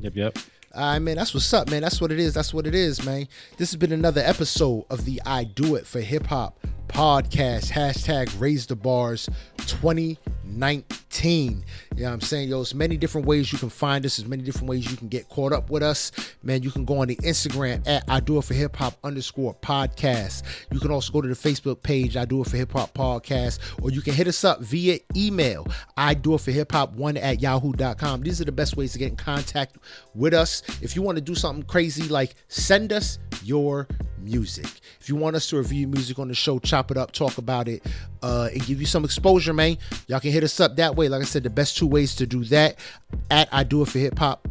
Yep. 0.00 0.16
Yep. 0.16 0.38
All 0.74 0.92
right, 0.92 0.98
man. 0.98 1.16
That's 1.16 1.34
what's 1.34 1.52
up, 1.52 1.68
man. 1.70 1.82
That's 1.82 2.00
what 2.00 2.12
it 2.12 2.20
is. 2.20 2.32
That's 2.32 2.54
what 2.54 2.66
it 2.66 2.74
is, 2.74 3.04
man. 3.04 3.26
This 3.56 3.70
has 3.70 3.76
been 3.76 3.92
another 3.92 4.20
episode 4.20 4.84
of 4.90 5.04
the 5.04 5.20
I 5.26 5.44
Do 5.44 5.74
It 5.74 5.86
for 5.86 6.00
Hip 6.00 6.26
Hop 6.26 6.58
podcast. 6.90 7.70
Hashtag 7.70 8.28
Raise 8.40 8.66
the 8.66 8.76
Bars 8.76 9.28
2019. 9.58 11.64
You 11.96 12.02
know 12.02 12.08
what 12.08 12.14
I'm 12.14 12.20
saying? 12.20 12.48
Yo, 12.48 12.56
there's 12.56 12.74
many 12.74 12.96
different 12.96 13.26
ways 13.26 13.52
you 13.52 13.58
can 13.58 13.70
find 13.70 14.04
us. 14.04 14.18
as 14.18 14.26
many 14.26 14.42
different 14.42 14.68
ways 14.68 14.90
you 14.90 14.96
can 14.96 15.08
get 15.08 15.28
caught 15.28 15.52
up 15.52 15.70
with 15.70 15.82
us. 15.82 16.10
Man, 16.42 16.62
you 16.62 16.70
can 16.70 16.84
go 16.84 16.98
on 16.98 17.08
the 17.08 17.16
Instagram 17.16 17.86
at 17.86 18.04
I 18.08 18.20
Do 18.20 18.38
It 18.38 18.44
for 18.44 18.54
Hip 18.54 18.74
Hop 18.76 18.98
underscore 19.04 19.54
podcast. 19.62 20.42
You 20.72 20.80
can 20.80 20.90
also 20.90 21.12
go 21.12 21.20
to 21.20 21.28
the 21.28 21.34
Facebook 21.34 21.82
page, 21.82 22.16
I 22.16 22.24
Do 22.24 22.40
It 22.40 22.48
for 22.48 22.56
Hip 22.56 22.72
Hop 22.72 22.94
podcast, 22.94 23.58
or 23.82 23.90
you 23.90 24.00
can 24.00 24.14
hit 24.14 24.26
us 24.26 24.42
up 24.44 24.60
via 24.60 24.98
email, 25.14 25.66
I 25.96 26.14
Do 26.14 26.34
It 26.34 26.40
for 26.40 26.50
Hip 26.50 26.72
Hop 26.72 26.92
1 26.94 27.16
at 27.16 27.40
yahoo.com. 27.40 28.22
These 28.22 28.40
are 28.40 28.44
the 28.44 28.52
best 28.52 28.76
ways 28.76 28.92
to 28.92 28.98
get 28.98 29.10
in 29.10 29.16
contact 29.16 29.76
with 30.14 30.34
us. 30.34 30.62
If 30.82 30.96
you 30.96 31.02
want 31.02 31.16
to 31.16 31.22
do 31.22 31.34
something 31.34 31.64
crazy, 31.64 32.08
like 32.08 32.34
send 32.48 32.92
us 32.92 33.18
your 33.44 33.86
music. 34.22 34.66
If 35.00 35.08
you 35.08 35.16
want 35.16 35.36
us 35.36 35.48
to 35.48 35.58
review 35.58 35.88
music 35.88 36.18
on 36.18 36.28
the 36.28 36.34
show, 36.34 36.58
chop 36.58 36.79
it 36.88 36.96
up, 36.96 37.12
talk 37.12 37.38
about 37.38 37.68
it, 37.68 37.84
uh, 38.22 38.48
and 38.52 38.64
give 38.64 38.80
you 38.80 38.86
some 38.86 39.04
exposure, 39.04 39.52
man, 39.52 39.76
y'all 40.06 40.20
can 40.20 40.30
hit 40.30 40.44
us 40.44 40.60
up 40.60 40.76
that 40.76 40.94
way. 40.94 41.08
Like 41.08 41.22
I 41.22 41.24
said, 41.24 41.42
the 41.42 41.50
best 41.50 41.76
two 41.76 41.86
ways 41.86 42.14
to 42.16 42.26
do 42.26 42.44
that 42.44 42.78
at 43.30 43.48
I 43.52 43.64
Do 43.64 43.82
It 43.82 43.88
for 43.88 43.98
Hip 43.98 44.18
Hop 44.18 44.46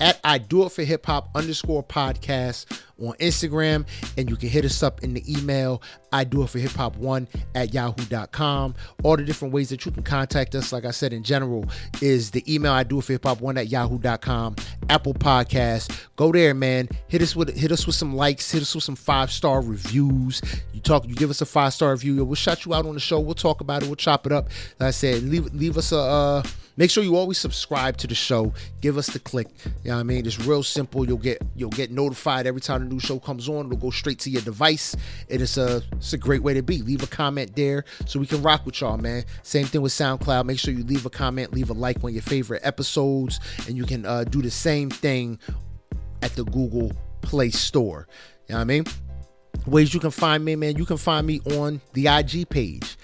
at 0.00 0.20
I 0.24 0.38
do 0.38 0.64
it 0.64 0.72
for 0.72 0.82
hip 0.82 1.06
hop 1.06 1.30
underscore 1.34 1.82
podcast 1.82 2.80
on 3.00 3.14
Instagram, 3.14 3.86
and 4.16 4.28
you 4.28 4.36
can 4.36 4.48
hit 4.48 4.64
us 4.64 4.82
up 4.82 5.04
in 5.04 5.14
the 5.14 5.22
email 5.32 5.82
I 6.12 6.24
do 6.24 6.42
it 6.42 6.50
for 6.50 6.58
hip 6.58 6.72
hop 6.72 6.96
one 6.96 7.28
at 7.54 7.74
yahoo.com. 7.74 8.74
All 9.02 9.16
the 9.16 9.24
different 9.24 9.52
ways 9.54 9.68
that 9.68 9.84
you 9.84 9.92
can 9.92 10.02
contact 10.02 10.54
us, 10.54 10.72
like 10.72 10.84
I 10.84 10.90
said 10.90 11.12
in 11.12 11.22
general, 11.22 11.66
is 12.00 12.30
the 12.30 12.42
email 12.52 12.72
I 12.72 12.82
do 12.82 12.98
it 12.98 13.04
for 13.04 13.12
hip 13.12 13.24
hop 13.24 13.40
one 13.40 13.58
at 13.58 13.68
yahoo.com, 13.68 14.56
Apple 14.88 15.14
Podcast. 15.14 16.06
Go 16.16 16.32
there, 16.32 16.54
man. 16.54 16.88
Hit 17.08 17.22
us 17.22 17.36
with 17.36 17.56
hit 17.56 17.72
us 17.72 17.86
with 17.86 17.96
some 17.96 18.14
likes, 18.14 18.50
hit 18.50 18.62
us 18.62 18.74
with 18.74 18.84
some 18.84 18.96
five 18.96 19.30
star 19.30 19.60
reviews. 19.60 20.40
You 20.72 20.80
talk, 20.80 21.06
you 21.06 21.14
give 21.14 21.30
us 21.30 21.40
a 21.40 21.46
five 21.46 21.74
star 21.74 21.92
review, 21.92 22.24
we'll 22.24 22.34
shout 22.34 22.64
you 22.64 22.74
out 22.74 22.86
on 22.86 22.94
the 22.94 23.00
show. 23.00 23.20
We'll 23.20 23.34
talk 23.34 23.60
about 23.60 23.82
it, 23.82 23.86
we'll 23.86 23.96
chop 23.96 24.26
it 24.26 24.32
up. 24.32 24.48
Like 24.78 24.88
I 24.88 24.90
said, 24.90 25.22
leave 25.22 25.52
leave 25.54 25.76
us 25.76 25.92
a 25.92 25.98
uh 25.98 26.42
Make 26.78 26.90
sure 26.92 27.02
you 27.02 27.16
always 27.16 27.38
subscribe 27.38 27.96
to 27.96 28.06
the 28.06 28.14
show. 28.14 28.54
Give 28.80 28.98
us 28.98 29.08
the 29.08 29.18
click. 29.18 29.48
You 29.82 29.90
know 29.90 29.96
what 29.96 30.00
I 30.00 30.02
mean? 30.04 30.24
It's 30.24 30.38
real 30.38 30.62
simple. 30.62 31.04
You'll 31.04 31.18
get 31.18 31.42
you'll 31.56 31.70
get 31.70 31.90
notified 31.90 32.46
every 32.46 32.60
time 32.60 32.82
a 32.82 32.84
new 32.84 33.00
show 33.00 33.18
comes 33.18 33.48
on. 33.48 33.66
It'll 33.66 33.78
go 33.78 33.90
straight 33.90 34.20
to 34.20 34.30
your 34.30 34.42
device. 34.42 34.94
And 35.28 35.42
it's 35.42 35.56
a 35.56 35.82
it's 35.96 36.12
a 36.12 36.18
great 36.18 36.40
way 36.40 36.54
to 36.54 36.62
be. 36.62 36.80
Leave 36.82 37.02
a 37.02 37.08
comment 37.08 37.56
there 37.56 37.84
so 38.06 38.20
we 38.20 38.26
can 38.26 38.42
rock 38.42 38.64
with 38.64 38.80
y'all, 38.80 38.96
man. 38.96 39.24
Same 39.42 39.66
thing 39.66 39.82
with 39.82 39.90
SoundCloud. 39.90 40.44
Make 40.44 40.60
sure 40.60 40.72
you 40.72 40.84
leave 40.84 41.04
a 41.04 41.10
comment, 41.10 41.52
leave 41.52 41.70
a 41.70 41.72
like 41.72 42.04
on 42.04 42.12
your 42.12 42.22
favorite 42.22 42.62
episodes, 42.64 43.40
and 43.66 43.76
you 43.76 43.84
can 43.84 44.06
uh, 44.06 44.22
do 44.22 44.40
the 44.40 44.50
same 44.50 44.88
thing 44.88 45.40
at 46.22 46.30
the 46.36 46.44
Google 46.44 46.92
Play 47.22 47.50
Store. 47.50 48.06
You 48.46 48.52
know 48.52 48.58
what 48.58 48.60
I 48.60 48.64
mean? 48.64 48.84
Ways 49.66 49.92
you 49.92 49.98
can 49.98 50.12
find 50.12 50.44
me, 50.44 50.54
man. 50.54 50.76
You 50.76 50.86
can 50.86 50.96
find 50.96 51.26
me 51.26 51.40
on 51.56 51.80
the 51.94 52.06
IG 52.06 52.48
page 52.48 52.96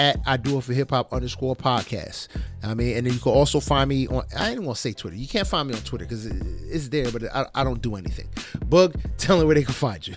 at 0.00 0.20
I 0.26 0.36
do 0.36 0.58
it 0.58 0.64
for 0.64 0.72
hip 0.72 0.90
hop 0.90 1.12
underscore 1.12 1.54
podcast. 1.54 2.28
I 2.62 2.74
mean, 2.74 2.96
and 2.96 3.06
then 3.06 3.12
you 3.12 3.20
can 3.20 3.32
also 3.32 3.60
find 3.60 3.88
me 3.88 4.06
on. 4.08 4.24
I 4.36 4.48
didn't 4.48 4.64
want 4.64 4.76
to 4.76 4.80
say 4.80 4.92
Twitter. 4.92 5.16
You 5.16 5.28
can't 5.28 5.46
find 5.46 5.68
me 5.68 5.74
on 5.74 5.82
Twitter 5.82 6.04
because 6.04 6.26
it's 6.26 6.88
there, 6.88 7.10
but 7.12 7.24
I, 7.34 7.46
I 7.54 7.64
don't 7.64 7.82
do 7.82 7.96
anything. 7.96 8.28
Boog, 8.66 8.98
tell 9.18 9.38
them 9.38 9.46
where 9.46 9.54
they 9.54 9.62
can 9.62 9.74
find 9.74 10.06
you. 10.06 10.14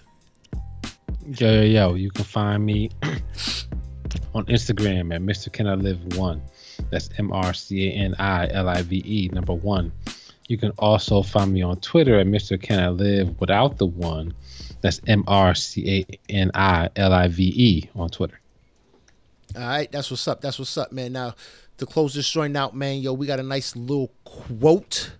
Yo, 1.37 1.51
yo, 1.51 1.61
yo. 1.61 1.93
You 1.95 2.11
can 2.11 2.25
find 2.25 2.65
me 2.65 2.89
on 4.33 4.45
Instagram 4.45 5.13
at 5.13 5.21
Mr. 5.21 5.51
Can 5.51 5.67
I 5.67 5.75
Live 5.75 6.17
One. 6.17 6.41
That's 6.89 7.09
M 7.17 7.31
R 7.31 7.53
C 7.53 7.89
A 7.89 7.91
N 7.93 8.15
I 8.19 8.47
L 8.51 8.69
I 8.69 8.81
V 8.81 9.03
E 9.05 9.29
number 9.33 9.53
one. 9.53 9.91
You 10.47 10.57
can 10.57 10.71
also 10.71 11.21
find 11.21 11.53
me 11.53 11.61
on 11.61 11.77
Twitter 11.77 12.19
at 12.19 12.27
Mr. 12.27 12.61
Can 12.61 12.79
I 12.79 12.89
Live 12.89 13.39
without 13.39 13.77
the 13.77 13.85
one. 13.85 14.33
That's 14.81 15.01
M 15.07 15.23
R 15.27 15.53
C 15.55 16.07
A 16.09 16.19
N 16.31 16.51
I 16.53 16.89
L 16.95 17.13
I 17.13 17.27
V 17.27 17.43
E 17.43 17.89
on 17.95 18.09
Twitter. 18.09 18.39
All 19.55 19.61
right, 19.61 19.91
that's 19.91 20.09
what's 20.09 20.27
up. 20.27 20.41
That's 20.41 20.57
what's 20.57 20.77
up, 20.77 20.91
man. 20.91 21.13
Now, 21.13 21.35
to 21.77 21.85
close 21.85 22.13
this 22.13 22.29
joint 22.29 22.57
out, 22.57 22.75
man, 22.75 22.99
yo, 22.99 23.13
we 23.13 23.27
got 23.27 23.39
a 23.39 23.43
nice 23.43 23.75
little 23.75 24.11
quote 24.23 25.11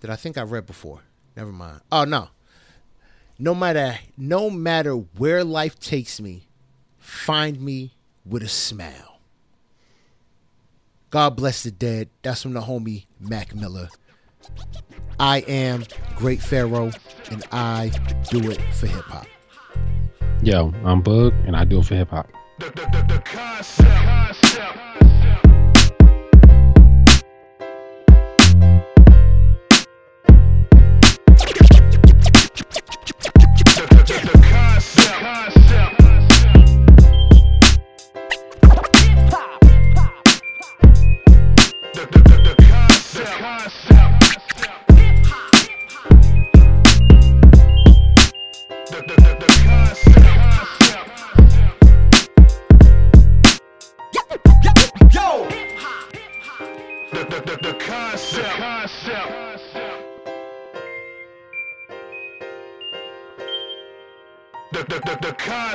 that 0.00 0.10
I 0.10 0.16
think 0.16 0.38
I 0.38 0.42
read 0.42 0.66
before. 0.66 1.00
Never 1.36 1.52
mind. 1.52 1.80
Oh 1.92 2.04
no. 2.04 2.28
No 3.38 3.54
matter 3.54 3.98
no 4.16 4.50
matter 4.50 4.94
where 4.94 5.44
life 5.44 5.78
takes 5.78 6.20
me, 6.20 6.48
find 6.98 7.60
me 7.60 7.94
with 8.24 8.42
a 8.42 8.48
smile. 8.48 9.20
God 11.10 11.36
bless 11.36 11.62
the 11.62 11.70
dead. 11.70 12.08
That's 12.22 12.42
from 12.42 12.52
the 12.52 12.60
homie 12.60 13.06
Mac 13.20 13.54
Miller. 13.54 13.88
I 15.20 15.38
am 15.48 15.84
Great 16.16 16.40
Pharaoh, 16.40 16.90
and 17.30 17.44
I 17.50 17.90
do 18.30 18.50
it 18.50 18.60
for 18.74 18.86
hip 18.86 19.04
hop. 19.04 19.26
Yo, 20.42 20.72
I'm 20.84 21.02
Boog, 21.02 21.32
and 21.46 21.56
I 21.56 21.64
do 21.64 21.80
it 21.80 21.86
for 21.86 21.94
hip 21.94 22.10
hop. 22.10 22.28
The, 22.58 22.66
the, 22.70 22.86
the, 22.90 23.14
the 23.14 23.20
concept. 23.20 23.88
concept. 23.88 24.97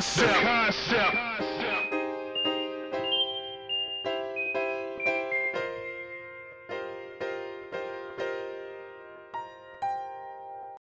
The, 0.03 0.21
the, 0.21 0.27
concept. 0.27 1.13
concept. 1.13 1.52